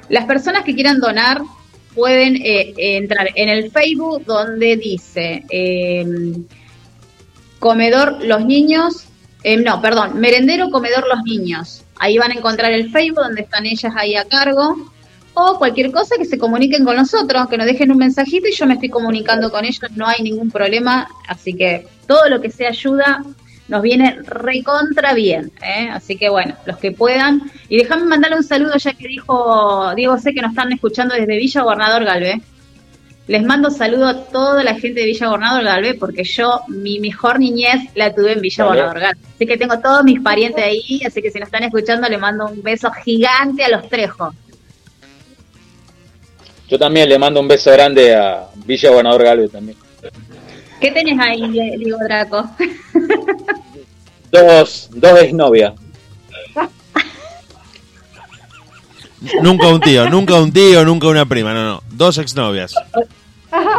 Las 0.09 0.25
personas 0.25 0.65
que 0.65 0.75
quieran 0.75 1.01
donar 1.01 1.41
pueden 1.95 2.37
eh, 2.37 2.75
entrar 2.77 3.29
en 3.35 3.49
el 3.49 3.71
Facebook 3.71 4.25
donde 4.25 4.77
dice 4.77 5.45
eh, 5.51 6.07
Comedor 7.59 8.25
Los 8.25 8.45
Niños, 8.45 9.07
eh, 9.43 9.57
no, 9.57 9.81
perdón, 9.81 10.19
Merendero 10.19 10.71
Comedor 10.71 11.07
Los 11.09 11.23
Niños. 11.25 11.83
Ahí 11.99 12.19
van 12.19 12.31
a 12.31 12.35
encontrar 12.35 12.73
el 12.73 12.91
Facebook 12.91 13.25
donde 13.25 13.43
están 13.43 13.67
ellas 13.67 13.93
ahí 13.97 14.15
a 14.15 14.25
cargo. 14.25 14.77
O 15.35 15.57
cualquier 15.57 15.93
cosa 15.93 16.17
que 16.17 16.25
se 16.25 16.37
comuniquen 16.37 16.85
con 16.85 16.97
nosotros, 16.97 17.49
que 17.49 17.57
nos 17.57 17.67
dejen 17.67 17.93
un 17.93 17.99
mensajito 17.99 18.49
y 18.49 18.53
yo 18.53 18.67
me 18.67 18.75
estoy 18.75 18.89
comunicando 18.89 19.53
con 19.53 19.65
ellos, 19.65 19.81
no 19.95 20.07
hay 20.07 20.23
ningún 20.23 20.51
problema. 20.51 21.09
Así 21.29 21.55
que 21.55 21.87
todo 22.09 22.29
lo 22.29 22.41
que 22.41 22.51
sea 22.51 22.71
ayuda 22.71 23.23
nos 23.69 23.83
viene 23.83 24.19
recontra 24.25 25.15
bien. 25.15 25.53
¿eh? 25.63 25.89
Así 25.93 26.17
que 26.17 26.29
bueno, 26.29 26.57
los 26.67 26.79
que 26.79 26.91
puedan. 26.93 27.43
Y 27.69 27.77
déjame 27.77 28.05
mandarle 28.05 28.39
un 28.39 28.45
saludo 28.45 28.77
ya 28.77 28.93
que 28.95 29.09
dijo 29.09 29.95
Diego, 29.95 30.19
sé 30.19 30.35
que 30.35 30.41
nos 30.41 30.51
están 30.51 30.73
escuchando 30.73 31.15
desde 31.15 31.37
Villa 31.37 31.63
Gobernador 31.63 32.05
Galvez. 32.05 32.43
Les 33.27 33.45
mando 33.45 33.71
saludo 33.71 34.09
a 34.09 34.25
toda 34.25 34.65
la 34.65 34.75
gente 34.75 35.01
de 35.01 35.07
Villa 35.07 35.27
Gobernador 35.27 35.63
Galvez 35.63 35.97
porque 36.01 36.25
yo 36.25 36.63
mi 36.69 36.99
mejor 36.99 37.39
niñez 37.39 37.91
la 37.95 38.15
tuve 38.15 38.33
en 38.33 38.41
Villa 38.41 38.65
Vale. 38.65 38.81
Gobernador 38.81 39.01
Galvez. 39.03 39.25
Así 39.35 39.47
que 39.47 39.59
tengo 39.59 39.79
todos 39.81 40.03
mis 40.03 40.21
parientes 40.21 40.65
ahí, 40.65 41.03
así 41.07 41.21
que 41.21 41.31
si 41.31 41.39
nos 41.39 41.49
están 41.49 41.65
escuchando 41.65 42.09
les 42.09 42.19
mando 42.19 42.47
un 42.47 42.63
beso 42.63 42.91
gigante 42.91 43.65
a 43.65 43.69
los 43.69 43.89
Trejos. 43.89 44.35
Yo 46.69 46.79
también 46.79 47.09
le 47.09 47.19
mando 47.19 47.41
un 47.41 47.49
beso 47.49 47.71
grande 47.71 48.15
a 48.15 48.47
Villa 48.65 48.91
Gobernador 48.91 49.25
Galvez 49.25 49.51
también. 49.51 49.77
¿Qué 50.81 50.91
tenés 50.93 51.19
ahí, 51.19 51.49
Diego 51.51 51.99
Draco? 52.05 52.49
Dos, 54.31 54.89
dos 54.93 55.21
exnovias. 55.21 55.75
Nunca 59.43 59.67
un 59.69 59.81
tío, 59.81 60.09
nunca 60.09 60.35
un 60.35 60.53
tío, 60.53 60.85
nunca 60.85 61.09
una 61.09 61.27
prima, 61.27 61.53
no, 61.53 61.65
no. 61.65 61.83
Dos 61.91 62.19
exnovias. 62.19 62.75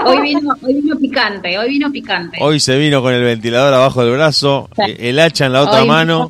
Hoy 0.06 0.22
vino, 0.22 0.56
hoy 0.62 0.74
vino 0.74 0.98
picante, 0.98 1.58
hoy 1.58 1.70
vino 1.70 1.92
picante. 1.92 2.38
Hoy 2.42 2.60
se 2.60 2.78
vino 2.78 3.02
con 3.02 3.14
el 3.14 3.24
ventilador 3.24 3.74
abajo 3.74 4.04
del 4.04 4.14
brazo, 4.14 4.70
eh, 4.86 4.98
el 5.00 5.20
hacha 5.20 5.46
en 5.46 5.54
la 5.54 5.62
otra 5.62 5.82
Hoy 5.82 5.88
mano. 5.88 6.30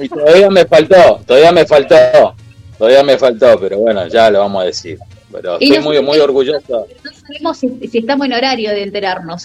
Y 0.00 0.08
todavía 0.08 0.50
me 0.50 0.66
faltó, 0.66 1.20
todavía 1.26 1.52
me 1.52 1.64
faltó. 1.64 1.96
Todavía 2.78 3.02
me 3.02 3.16
faltó, 3.16 3.58
pero 3.58 3.78
bueno, 3.78 4.06
ya 4.08 4.30
lo 4.30 4.40
vamos 4.40 4.62
a 4.62 4.66
decir. 4.66 4.98
Pero 5.32 5.56
Y 5.60 5.72
estoy 5.72 5.82
muy, 5.82 6.02
muy 6.02 6.18
orgulloso. 6.18 6.86
No 7.04 7.10
sabemos 7.12 7.56
si, 7.56 7.88
si 7.88 7.98
estamos 7.98 8.26
en 8.26 8.34
horario 8.34 8.70
de 8.70 8.82
enterarnos. 8.82 9.44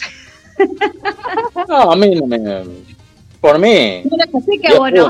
No, 1.68 1.91
a 1.91 1.95
mí 1.95 2.14
no 2.15 2.27
me... 2.27 2.38
Por 3.41 3.57
mí, 3.59 4.03
sé 4.45 4.59
que 4.61 4.77
bueno. 4.77 5.09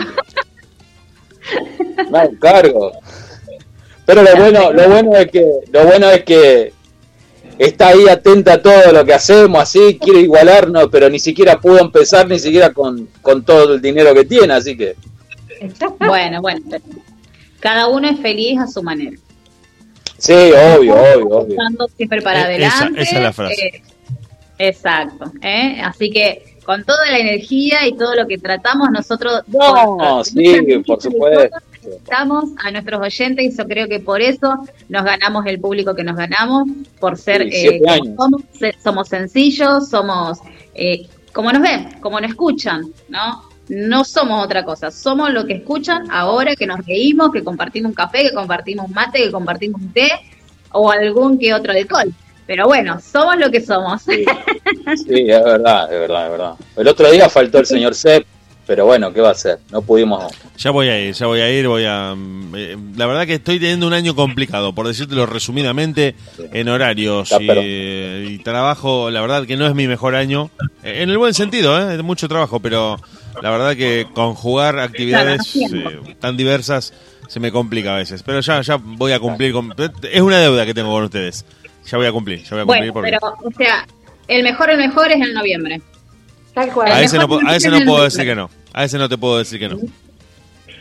me 2.10 2.18
hago 2.20 2.32
cargo. 2.40 2.92
Pero 4.06 4.24
lo 4.24 4.36
bueno, 4.36 4.72
lo 4.74 4.90
bueno 4.90 5.16
es 5.18 5.28
que, 5.32 5.46
lo 5.72 5.86
bueno 5.86 6.10
es 6.10 6.24
que 6.24 6.74
está 7.58 7.90
ahí 7.90 8.08
atenta 8.08 8.54
a 8.54 8.62
todo 8.62 8.92
lo 8.92 9.06
que 9.06 9.14
hacemos, 9.14 9.62
así 9.62 9.98
quiere 10.00 10.22
igualarnos, 10.22 10.88
pero 10.92 11.10
ni 11.10 11.20
siquiera 11.20 11.60
pudo 11.60 11.80
empezar 11.80 12.28
ni 12.28 12.40
siquiera 12.40 12.72
con, 12.74 13.08
con 13.22 13.44
todo 13.44 13.74
el 13.76 13.82
dinero 13.82 14.14
que 14.14 14.26
tiene, 14.26 14.54
así 14.54 14.76
que 14.76 14.96
Bueno, 16.00 16.42
bueno. 16.42 16.62
pero 16.70 16.84
Cada 17.60 17.88
uno 17.88 18.10
es 18.10 18.20
feliz 18.20 18.60
a 18.60 18.68
su 18.68 18.82
manera. 18.82 19.16
sí, 20.18 20.34
obvio, 20.34 20.96
obvio, 20.96 21.28
obvio. 21.28 21.50
Estando 21.50 21.88
siempre 21.96 22.22
para 22.22 22.52
Eh, 22.52 22.58
esa- 22.66 22.78
adelante. 22.78 23.02
esa 23.04 23.16
es 23.18 23.22
la 23.24 23.34
frase. 23.34 23.66
eh, 23.66 23.82
exacto. 24.58 25.32
¿eh? 25.42 25.80
Así 25.84 26.10
que 26.10 26.51
con 26.66 26.84
toda 26.84 27.10
la 27.10 27.20
energía 27.20 27.88
y 27.88 27.96
todo 27.96 28.16
lo 28.16 28.28
que 28.28 28.38
tratamos 28.38 28.90
nosotros. 28.92 29.42
No, 29.48 30.24
sí, 30.24 30.58
por 30.86 31.02
supuesto. 31.02 31.58
Estamos 31.84 32.46
a 32.64 32.70
nuestros 32.70 33.02
oyentes 33.02 33.46
y 33.46 33.58
yo 33.58 33.66
creo 33.66 33.88
que 33.88 34.00
por 34.00 34.22
eso 34.22 34.56
nos 34.88 35.04
ganamos 35.04 35.46
el 35.48 35.60
público 35.60 35.96
que 35.96 36.04
nos 36.04 36.16
ganamos, 36.16 36.68
por 37.00 37.18
ser 37.18 37.50
Sí, 37.52 37.82
eh, 38.62 38.74
somos 38.84 39.08
sencillos, 39.08 39.90
somos 39.90 40.40
eh, 40.76 41.08
como 41.34 41.52
nos 41.52 41.62
ven, 41.62 42.00
como 42.00 42.20
nos 42.20 42.30
escuchan, 42.30 42.84
¿no? 43.10 43.50
No 43.70 44.04
somos 44.04 44.44
otra 44.44 44.64
cosa, 44.64 44.92
somos 44.92 45.32
lo 45.32 45.46
que 45.46 45.54
escuchan 45.54 46.06
ahora 46.12 46.56
que 46.56 46.68
nos 46.68 46.86
reímos, 46.86 47.32
que 47.32 47.44
compartimos 47.44 47.90
un 47.90 47.96
café, 47.96 48.24
que 48.24 48.34
compartimos 48.34 48.88
un 48.88 48.94
mate, 48.94 49.24
que 49.24 49.32
compartimos 49.32 49.82
un 49.82 49.94
té 49.94 50.10
o 50.74 50.92
algún 50.92 51.40
que 51.40 51.54
otro 51.54 51.72
alcohol. 51.72 52.14
Pero 52.46 52.68
bueno, 52.68 53.00
somos 53.00 53.38
lo 53.38 53.50
que 53.50 53.62
somos. 53.62 54.02
Sí, 54.02 54.26
sí, 54.96 55.26
es 55.28 55.44
verdad, 55.44 55.92
es 55.94 56.00
verdad, 56.00 56.26
es 56.26 56.32
verdad. 56.32 56.54
El 56.78 56.88
otro 56.88 57.12
día 57.12 57.30
faltó 57.30 57.60
el 57.60 57.66
señor 57.66 57.96
Sepp, 57.96 58.26
pero 58.72 58.86
bueno, 58.86 59.12
¿qué 59.12 59.22
va 59.22 59.30
a 59.30 59.32
hacer? 59.32 59.60
No 59.72 59.82
pudimos. 59.82 60.32
Ya 60.58 60.72
voy 60.72 60.88
a 60.88 61.00
ir, 61.00 61.14
ya 61.14 61.26
voy 61.26 61.42
a 61.42 61.52
ir, 61.52 61.68
voy 61.68 61.84
a... 61.86 62.16
eh, 62.56 62.78
la 62.96 63.06
verdad 63.06 63.26
que 63.26 63.34
estoy 63.36 63.60
teniendo 63.60 63.88
un 63.88 63.94
año 63.94 64.16
complicado, 64.16 64.74
por 64.74 64.88
decírtelo 64.88 65.26
resumidamente, 65.26 66.16
en 66.38 66.70
horarios 66.70 67.32
Está, 67.32 67.44
y, 67.44 68.40
trabajo, 68.46 69.10
la 69.10 69.20
verdad 69.22 69.46
que 69.46 69.58
no 69.58 69.66
es 69.68 69.76
mi 69.76 69.88
mejor 69.88 70.16
año, 70.16 70.52
eh, 70.84 71.02
en 71.02 71.10
el 71.10 71.18
buen 71.18 71.34
sentido, 71.34 71.78
¿eh? 71.78 71.98
de 71.98 72.04
mucho 72.04 72.28
trabajo, 72.28 72.60
pero 72.60 72.98
la 73.42 73.50
verdad 73.50 73.76
que 73.76 74.08
conjugar 74.14 74.80
actividades 74.80 75.54
eh, 75.56 76.16
tan 76.20 76.38
diversas 76.38 76.94
se 77.28 77.40
me 77.40 77.52
complica 77.52 77.96
a 77.96 77.98
veces, 77.98 78.24
pero 78.24 78.42
ya, 78.42 78.62
ya 78.62 78.78
voy 78.82 79.12
a 79.12 79.20
cumplir, 79.20 79.54
con, 79.54 79.74
es 80.10 80.22
una 80.22 80.38
deuda 80.38 80.66
que 80.66 80.74
tengo 80.74 80.92
con 80.92 81.04
ustedes, 81.04 81.46
ya 81.86 81.98
voy 81.98 82.08
a 82.08 82.12
cumplir, 82.12 82.44
ya 82.44 82.52
voy 82.52 82.60
a 82.62 82.66
cumplir 82.66 82.92
Bueno, 82.92 82.94
porque... 82.94 83.12
pero, 83.12 83.36
o 83.44 83.52
sea, 83.58 83.86
el 84.28 84.44
mejor, 84.44 84.70
el 84.70 84.78
mejor 84.78 85.12
es 85.12 85.22
en 85.22 85.34
noviembre. 85.34 85.82
Tal 86.54 86.72
cual. 86.74 86.92
A 86.92 87.00
el 87.00 87.06
ese, 87.06 87.18
no, 87.18 87.28
a 87.48 87.56
ese 87.56 87.68
es 87.68 87.74
no 87.74 87.80
puedo 87.80 87.80
noviembre. 87.86 88.04
decir 88.04 88.26
que 88.26 88.36
no. 88.36 88.50
A 88.74 88.84
ese 88.86 88.98
no 88.98 89.10
te 89.10 89.18
puedo 89.18 89.38
decir 89.38 89.60
que 89.60 89.70
no. 89.70 89.78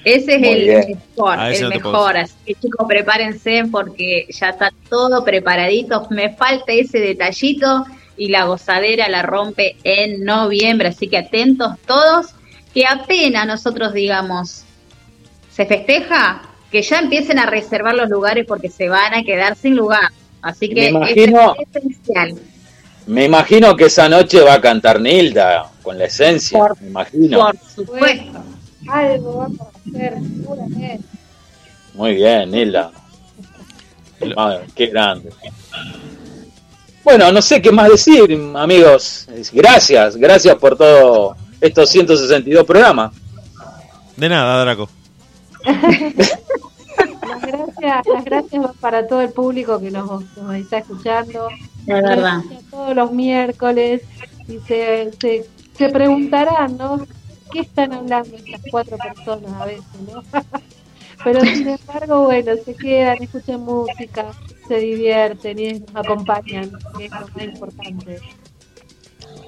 Ese 0.05 0.35
es 0.35 0.41
Muy 0.41 0.49
el 0.49 0.63
bien. 0.63 0.99
mejor, 1.17 1.39
el 1.41 1.63
no 1.63 1.69
mejor. 1.69 2.17
Así 2.17 2.35
que 2.47 2.55
chicos, 2.55 2.87
prepárense 2.89 3.65
porque 3.71 4.27
ya 4.31 4.49
está 4.51 4.71
todo 4.89 5.23
preparadito. 5.25 6.07
Me 6.11 6.31
falta 6.35 6.73
ese 6.73 6.99
detallito 7.01 7.85
y 8.17 8.29
la 8.29 8.45
gozadera 8.45 9.09
la 9.09 9.23
rompe 9.23 9.77
en 9.85 10.25
noviembre. 10.25 10.89
Así 10.89 11.09
que 11.09 11.19
atentos 11.19 11.75
todos, 11.87 12.29
que 12.73 12.85
apenas 12.87 13.47
nosotros 13.47 13.93
digamos 13.93 14.63
se 15.51 15.67
festeja, 15.67 16.43
que 16.73 16.81
ya 16.83 17.01
empiecen 17.01 17.39
a 17.39 17.45
reservar 17.47 17.95
los 17.95 18.09
lugares 18.09 18.47
porque 18.47 18.71
se 18.71 18.89
van 18.89 19.13
a 19.13 19.23
quedar 19.23 19.55
sin 19.57 19.77
lugar. 19.77 20.11
Así 20.41 20.69
Me 20.69 20.75
que 20.75 20.89
imagino- 20.89 21.55
es 21.59 21.77
esencial. 21.77 22.35
Me 23.11 23.25
imagino 23.25 23.77
que 23.77 23.87
esa 23.87 24.09
noche 24.09 24.41
va 24.41 24.55
a 24.55 24.61
cantar 24.61 25.01
Nilda 25.01 25.69
con 25.83 25.99
la 25.99 26.05
esencia, 26.05 26.61
me 26.81 26.91
imagino. 26.91 27.41
Por 27.41 27.57
supuesto. 27.59 28.45
Algo 28.89 29.37
vamos 29.37 29.61
a 29.61 29.89
hacer, 29.89 30.15
seguramente. 30.15 31.01
Muy 31.95 32.15
bien, 32.15 32.53
Nilda. 32.53 32.93
Madre, 34.37 34.67
qué 34.77 34.87
grande. 34.87 35.31
Bueno, 37.03 37.33
no 37.33 37.43
sé 37.43 37.61
qué 37.61 37.73
más 37.73 37.91
decir, 37.91 38.41
amigos. 38.55 39.27
Gracias, 39.53 40.17
gracias 40.17 40.55
por 40.55 40.79
todo 40.79 41.35
estos 41.61 41.91
162 41.91 42.65
programas. 42.65 43.13
De 44.17 44.29
nada, 44.29 44.61
Draco. 44.63 44.89
Las 47.29 47.43
gracias, 47.43 48.07
las 48.07 48.25
gracias 48.25 48.67
para 48.81 49.07
todo 49.07 49.23
el 49.23 49.31
público 49.31 49.81
que 49.81 49.91
nos, 49.91 50.25
nos 50.37 50.55
está 50.55 50.79
escuchando. 50.79 51.49
Verdad. 51.87 52.41
Todos 52.71 52.95
los 52.97 53.13
miércoles. 53.13 54.03
Y 54.49 54.59
se, 54.61 55.11
se, 55.21 55.45
se 55.77 55.89
preguntarán, 55.91 56.77
¿no? 56.77 57.07
¿Qué 57.53 57.61
están 57.61 57.93
hablando 57.93 58.37
estas 58.37 58.61
cuatro 58.71 58.97
personas 58.99 59.53
a 59.61 59.65
veces, 59.67 59.85
no? 60.13 60.23
Pero 61.25 61.41
sin 61.43 61.69
embargo, 61.69 62.25
bueno, 62.25 62.53
se 62.65 62.75
quedan, 62.75 63.23
escuchan 63.23 63.61
música, 63.61 64.27
se 64.67 64.77
divierten 64.79 65.59
y 65.59 65.73
nos 65.81 65.97
acompañan, 65.97 66.71
que 66.97 67.05
es 67.07 67.11
lo 67.13 67.29
más 67.29 67.45
importante. 67.45 68.19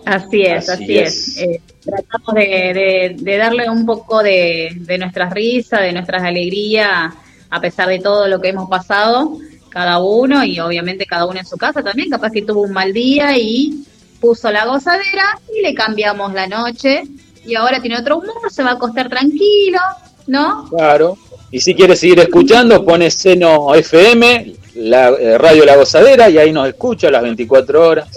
Así 0.05 0.43
es, 0.43 0.69
Así 0.69 0.83
así, 0.85 0.99
es. 0.99 1.29
es. 1.29 1.39
Eh, 1.39 1.61
tratamos 1.85 2.35
de, 2.35 2.41
de- 2.75 3.17
de 3.19 3.37
darle 3.39 3.71
un 3.71 3.87
poco 3.87 4.23
de, 4.23 4.73
de 4.81 4.99
nuestras 4.99 5.33
risas, 5.33 5.81
de 5.81 5.93
nuestras 5.93 6.23
alegrías, 6.23 7.15
a 7.51 7.61
pesar 7.61 7.89
de 7.89 8.01
todo 8.01 8.27
lo 8.29 8.41
que 8.41 8.49
hemos 8.49 8.69
pasado, 8.69 9.39
cada 9.73 10.01
uno, 10.01 10.45
y 10.45 10.61
obviamente 10.61 11.07
cada 11.07 11.27
uno 11.27 11.41
en 11.41 11.47
su 11.47 11.57
casa 11.57 11.83
también, 11.83 12.11
capaz 12.11 12.31
que 12.31 12.43
tuvo 12.43 12.63
un 12.63 12.73
mal 12.73 12.93
día 12.93 13.37
y 13.39 13.85
puso 14.21 14.53
la 14.53 14.67
gozadera 14.67 15.41
y 15.57 15.63
le 15.63 15.75
cambiamos 15.75 16.33
la 16.33 16.47
noche, 16.47 17.03
y 17.45 17.55
ahora 17.55 17.81
tiene 17.81 17.99
otro 17.99 18.19
humor, 18.19 18.51
se 18.51 18.63
va 18.63 18.71
a 18.71 18.75
acostar 18.75 19.09
tranquilo, 19.09 19.79
¿no? 20.27 20.69
Claro. 20.69 21.17
Y 21.51 21.61
si 21.61 21.75
quieres 21.75 22.01
seguir 22.01 22.21
escuchando, 22.21 22.85
pones 22.85 23.15
Seno 23.15 23.75
FM, 23.75 24.55
la 24.77 25.09
eh, 25.09 25.39
Radio 25.39 25.65
La 25.65 25.77
Gozadera, 25.77 26.31
y 26.31 26.39
ahí 26.39 26.53
nos 26.53 26.69
escucha 26.69 27.11
las 27.11 27.23
24 27.23 27.89
horas. 27.89 28.09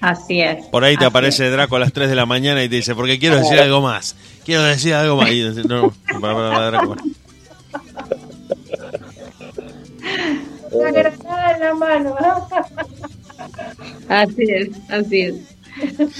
Así 0.00 0.40
es. 0.40 0.66
Por 0.66 0.84
ahí 0.84 0.96
te 0.96 1.04
aparece 1.04 1.48
Draco 1.50 1.76
a 1.76 1.78
las 1.78 1.92
3 1.92 2.08
de 2.08 2.16
la 2.16 2.26
mañana 2.26 2.64
y 2.64 2.68
te 2.68 2.76
dice, 2.76 2.94
porque 2.94 3.18
quiero 3.18 3.36
decir 3.36 3.58
algo 3.58 3.80
más. 3.80 4.16
Quiero 4.44 4.64
decir 4.64 4.94
algo 4.94 5.16
más. 5.16 5.30
Y 5.30 5.48
dice, 5.48 5.68
no, 5.68 5.82
no, 5.82 6.20
para, 6.20 6.34
para, 6.34 6.50
para, 6.50 6.70
Draco. 6.70 6.96
La 10.74 10.90
granada 10.90 11.52
en 11.54 11.60
la 11.60 11.74
mano. 11.74 12.16
Así 14.08 14.42
es, 14.48 14.68
así 14.88 15.20
es. 15.22 15.34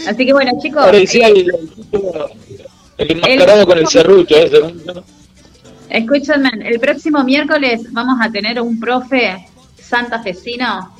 Así 0.08 0.26
que 0.26 0.32
bueno, 0.32 0.52
chicos. 0.60 0.84
Parecía 0.84 1.28
eh, 1.28 1.32
el, 1.32 1.50
el 2.98 3.10
enmascarado 3.12 3.66
con 3.66 3.78
el 3.78 3.86
serrucho 3.86 4.36
ese. 4.36 4.60
¿no? 4.60 5.04
Escúchame, 5.88 6.50
el 6.64 6.80
próximo 6.80 7.22
miércoles 7.22 7.82
vamos 7.92 8.18
a 8.20 8.30
tener 8.30 8.60
un 8.60 8.80
profe 8.80 9.46
santafesino 9.78 10.94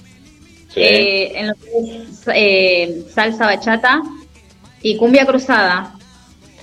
Sí. 0.72 0.80
eh, 0.80 1.32
en 1.38 1.48
lo 1.48 1.54
que 1.54 2.02
es 2.02 2.22
eh, 2.34 3.04
salsa 3.14 3.44
bachata 3.46 4.00
y 4.82 4.96
cumbia 4.96 5.26
cruzada. 5.26 5.94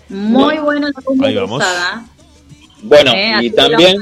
Muy 0.09 0.57
bueno 0.57 0.87
la 0.87 1.01
cumbia 1.03 1.27
Ahí 1.29 1.35
vamos. 1.35 1.59
cruzada. 1.59 2.05
Bueno, 2.81 3.11
Eh, 3.13 3.33
y 3.41 3.49
también 3.51 3.97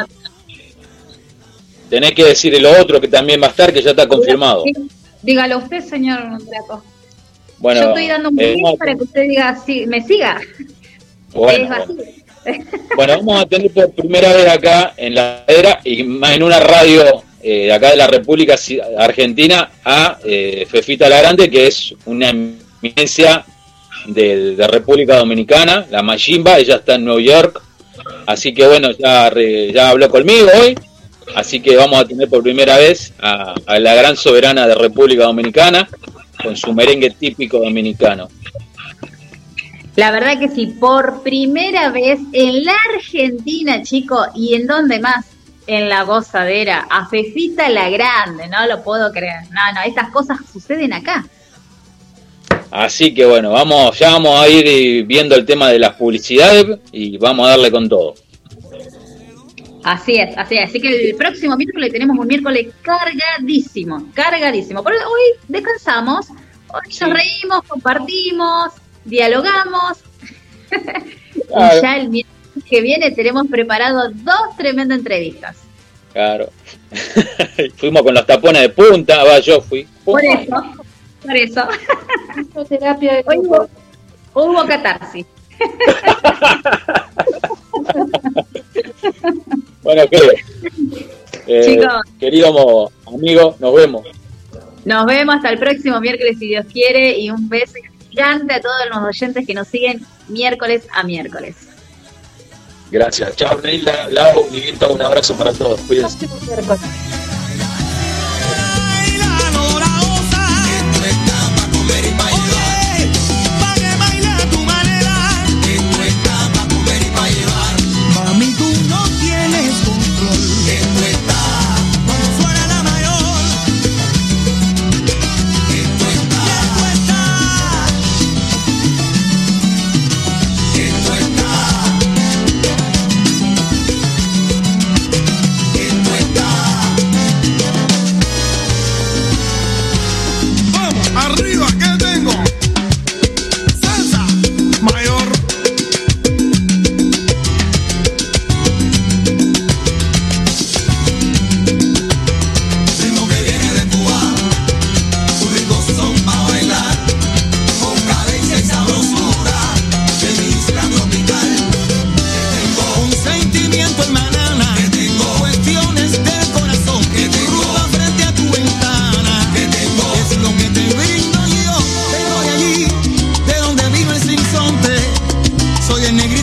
tenés 1.90 2.12
que 2.14 2.24
decir 2.26 2.54
el 2.56 2.66
otro 2.66 3.00
que 3.02 3.08
también 3.08 3.42
va 3.42 3.48
a 3.48 3.50
estar, 3.50 3.72
que 3.74 3.82
ya 3.82 3.92
está 3.92 4.08
confirmado. 4.08 4.64
Dígalo 5.22 5.58
usted, 5.60 5.84
señor 5.84 6.20
Draco. 6.46 6.84
Bueno, 7.60 7.82
Yo 7.82 7.88
estoy 7.90 8.08
dando 8.08 8.30
un 8.30 8.40
eh, 8.40 8.56
para 8.78 8.96
que 8.96 9.04
usted 9.04 9.22
diga, 9.24 9.58
sí, 9.66 9.86
me 9.88 10.02
siga. 10.06 10.40
bueno, 12.96 13.18
vamos 13.18 13.42
a 13.42 13.46
tener 13.46 13.72
por 13.72 13.92
primera 13.92 14.34
vez 14.34 14.48
acá 14.48 14.94
en 14.98 15.16
la 15.16 15.44
era 15.48 15.80
y 15.84 16.04
más 16.04 16.36
en 16.36 16.44
una 16.44 16.60
radio 16.60 17.24
eh, 17.42 17.72
acá 17.72 17.92
de 17.92 17.98
la 17.98 18.08
República 18.08 18.56
Argentina 18.98 19.70
a 19.84 20.18
eh, 20.24 20.66
Fefita 20.70 21.10
La 21.10 21.20
Grande, 21.22 21.50
que 21.50 21.68
es 21.68 21.94
una 22.06 22.30
eminencia 22.30 23.46
de, 24.08 24.56
de 24.56 24.68
República 24.68 25.18
Dominicana, 25.18 25.86
la 25.90 26.02
Mayimba, 26.02 26.58
ella 26.60 26.76
está 26.78 26.96
en 26.96 27.06
Nueva 27.06 27.22
York, 27.22 27.62
así 28.26 28.54
que 28.54 28.66
bueno, 28.68 28.92
ya, 28.92 29.30
re- 29.30 29.72
ya 29.74 29.90
habló 29.90 30.10
conmigo 30.10 30.48
hoy, 30.62 30.78
así 31.36 31.60
que 31.60 31.76
vamos 31.76 32.00
a 32.00 32.08
tener 32.08 32.30
por 32.30 32.44
primera 32.44 32.78
vez 32.78 33.14
a, 33.20 33.56
a 33.66 33.80
la 33.80 33.96
gran 33.96 34.16
soberana 34.16 34.68
de 34.68 34.76
República 34.76 35.24
Dominicana 35.24 35.88
con 36.42 36.56
su 36.56 36.74
merengue 36.74 37.12
típico 37.12 37.60
dominicano. 37.60 38.30
La 39.96 40.12
verdad 40.12 40.40
que 40.40 40.50
sí, 40.50 40.68
por 40.68 41.24
primera 41.24 41.90
vez 41.90 42.20
en 42.32 42.64
la 42.64 42.76
Argentina, 42.94 43.82
chicos, 43.82 44.28
y 44.36 44.54
en 44.54 44.68
dónde 44.68 45.00
más, 45.00 45.26
en 45.66 45.90
la 45.90 46.04
gozadera, 46.04 46.88
a 46.88 47.08
Fefita 47.08 47.68
la 47.70 47.90
Grande, 47.90 48.48
no 48.48 48.68
lo 48.68 48.84
puedo 48.84 49.12
creer. 49.12 49.42
No, 49.50 49.74
no, 49.74 49.82
estas 49.88 50.12
cosas 50.12 50.38
suceden 50.54 50.94
acá. 50.94 51.26
Así 52.70 53.12
que 53.14 53.26
bueno, 53.26 53.52
vamos, 53.52 53.98
ya 53.98 54.12
vamos 54.12 54.40
a 54.40 54.48
ir 54.48 55.06
viendo 55.06 55.36
el 55.36 55.46
tema 55.48 55.70
de 55.70 55.80
las 55.80 55.94
publicidades 55.96 56.78
y 56.92 57.18
vamos 57.18 57.48
a 57.48 57.52
darle 57.52 57.72
con 57.72 57.90
todo. 57.90 58.14
Así 59.88 60.18
es, 60.18 60.38
así 60.38 60.58
es. 60.58 60.70
Así 60.70 60.82
que 60.82 61.12
el 61.12 61.16
próximo 61.16 61.56
miércoles 61.56 61.94
tenemos 61.94 62.18
un 62.18 62.28
miércoles 62.28 62.68
cargadísimo, 62.82 64.10
cargadísimo. 64.14 64.84
Por 64.84 64.92
hoy 64.92 65.22
descansamos, 65.48 66.28
hoy 66.30 66.94
nos 67.00 67.14
reímos, 67.14 67.62
compartimos, 67.68 68.74
dialogamos. 69.06 70.00
Claro. 71.48 71.78
y 71.78 71.82
ya 71.82 71.98
el 71.98 72.10
miércoles 72.10 72.64
que 72.68 72.82
viene 72.82 73.12
tenemos 73.12 73.48
preparado 73.48 74.10
dos 74.10 74.58
tremendas 74.58 74.98
entrevistas. 74.98 75.56
Claro. 76.12 76.50
Fuimos 77.78 78.02
con 78.02 78.14
los 78.14 78.26
tapones 78.26 78.64
de 78.64 78.70
punta, 78.70 79.24
va, 79.24 79.40
yo 79.40 79.62
fui. 79.62 79.88
Por 80.04 80.26
eso, 80.26 80.76
por 81.22 81.38
eso. 81.38 81.68
terapia 82.68 83.18
de 83.18 83.24
Hoy 83.28 83.38
hubo, 83.38 83.70
hubo 84.34 84.66
catarsis. 84.66 85.26
Bueno, 89.88 90.04
¿qué? 90.12 90.20
Eh, 91.48 91.62
Chicos. 91.64 92.02
querido 92.20 92.92
amigo, 93.06 93.56
nos 93.58 93.74
vemos. 93.74 94.06
Nos 94.84 95.06
vemos 95.06 95.36
hasta 95.36 95.50
el 95.50 95.58
próximo 95.58 96.02
miércoles 96.02 96.36
si 96.38 96.48
Dios 96.48 96.66
quiere 96.70 97.18
y 97.18 97.30
un 97.30 97.48
beso 97.48 97.76
gigante 98.10 98.54
a 98.54 98.60
todos 98.60 98.76
los 98.94 99.02
oyentes 99.02 99.48
que 99.48 99.54
nos 99.54 99.70
siguen 99.70 100.06
miércoles 100.28 100.86
a 100.92 101.04
miércoles. 101.04 101.56
Gracias. 102.92 103.38
Chao, 103.38 103.62
Neila, 103.62 104.10
Lau, 104.10 104.50
Miguelito, 104.52 104.92
un 104.92 105.02
abrazo 105.02 105.38
para 105.38 105.54
todos. 105.54 105.80
Cuídense. 105.88 106.28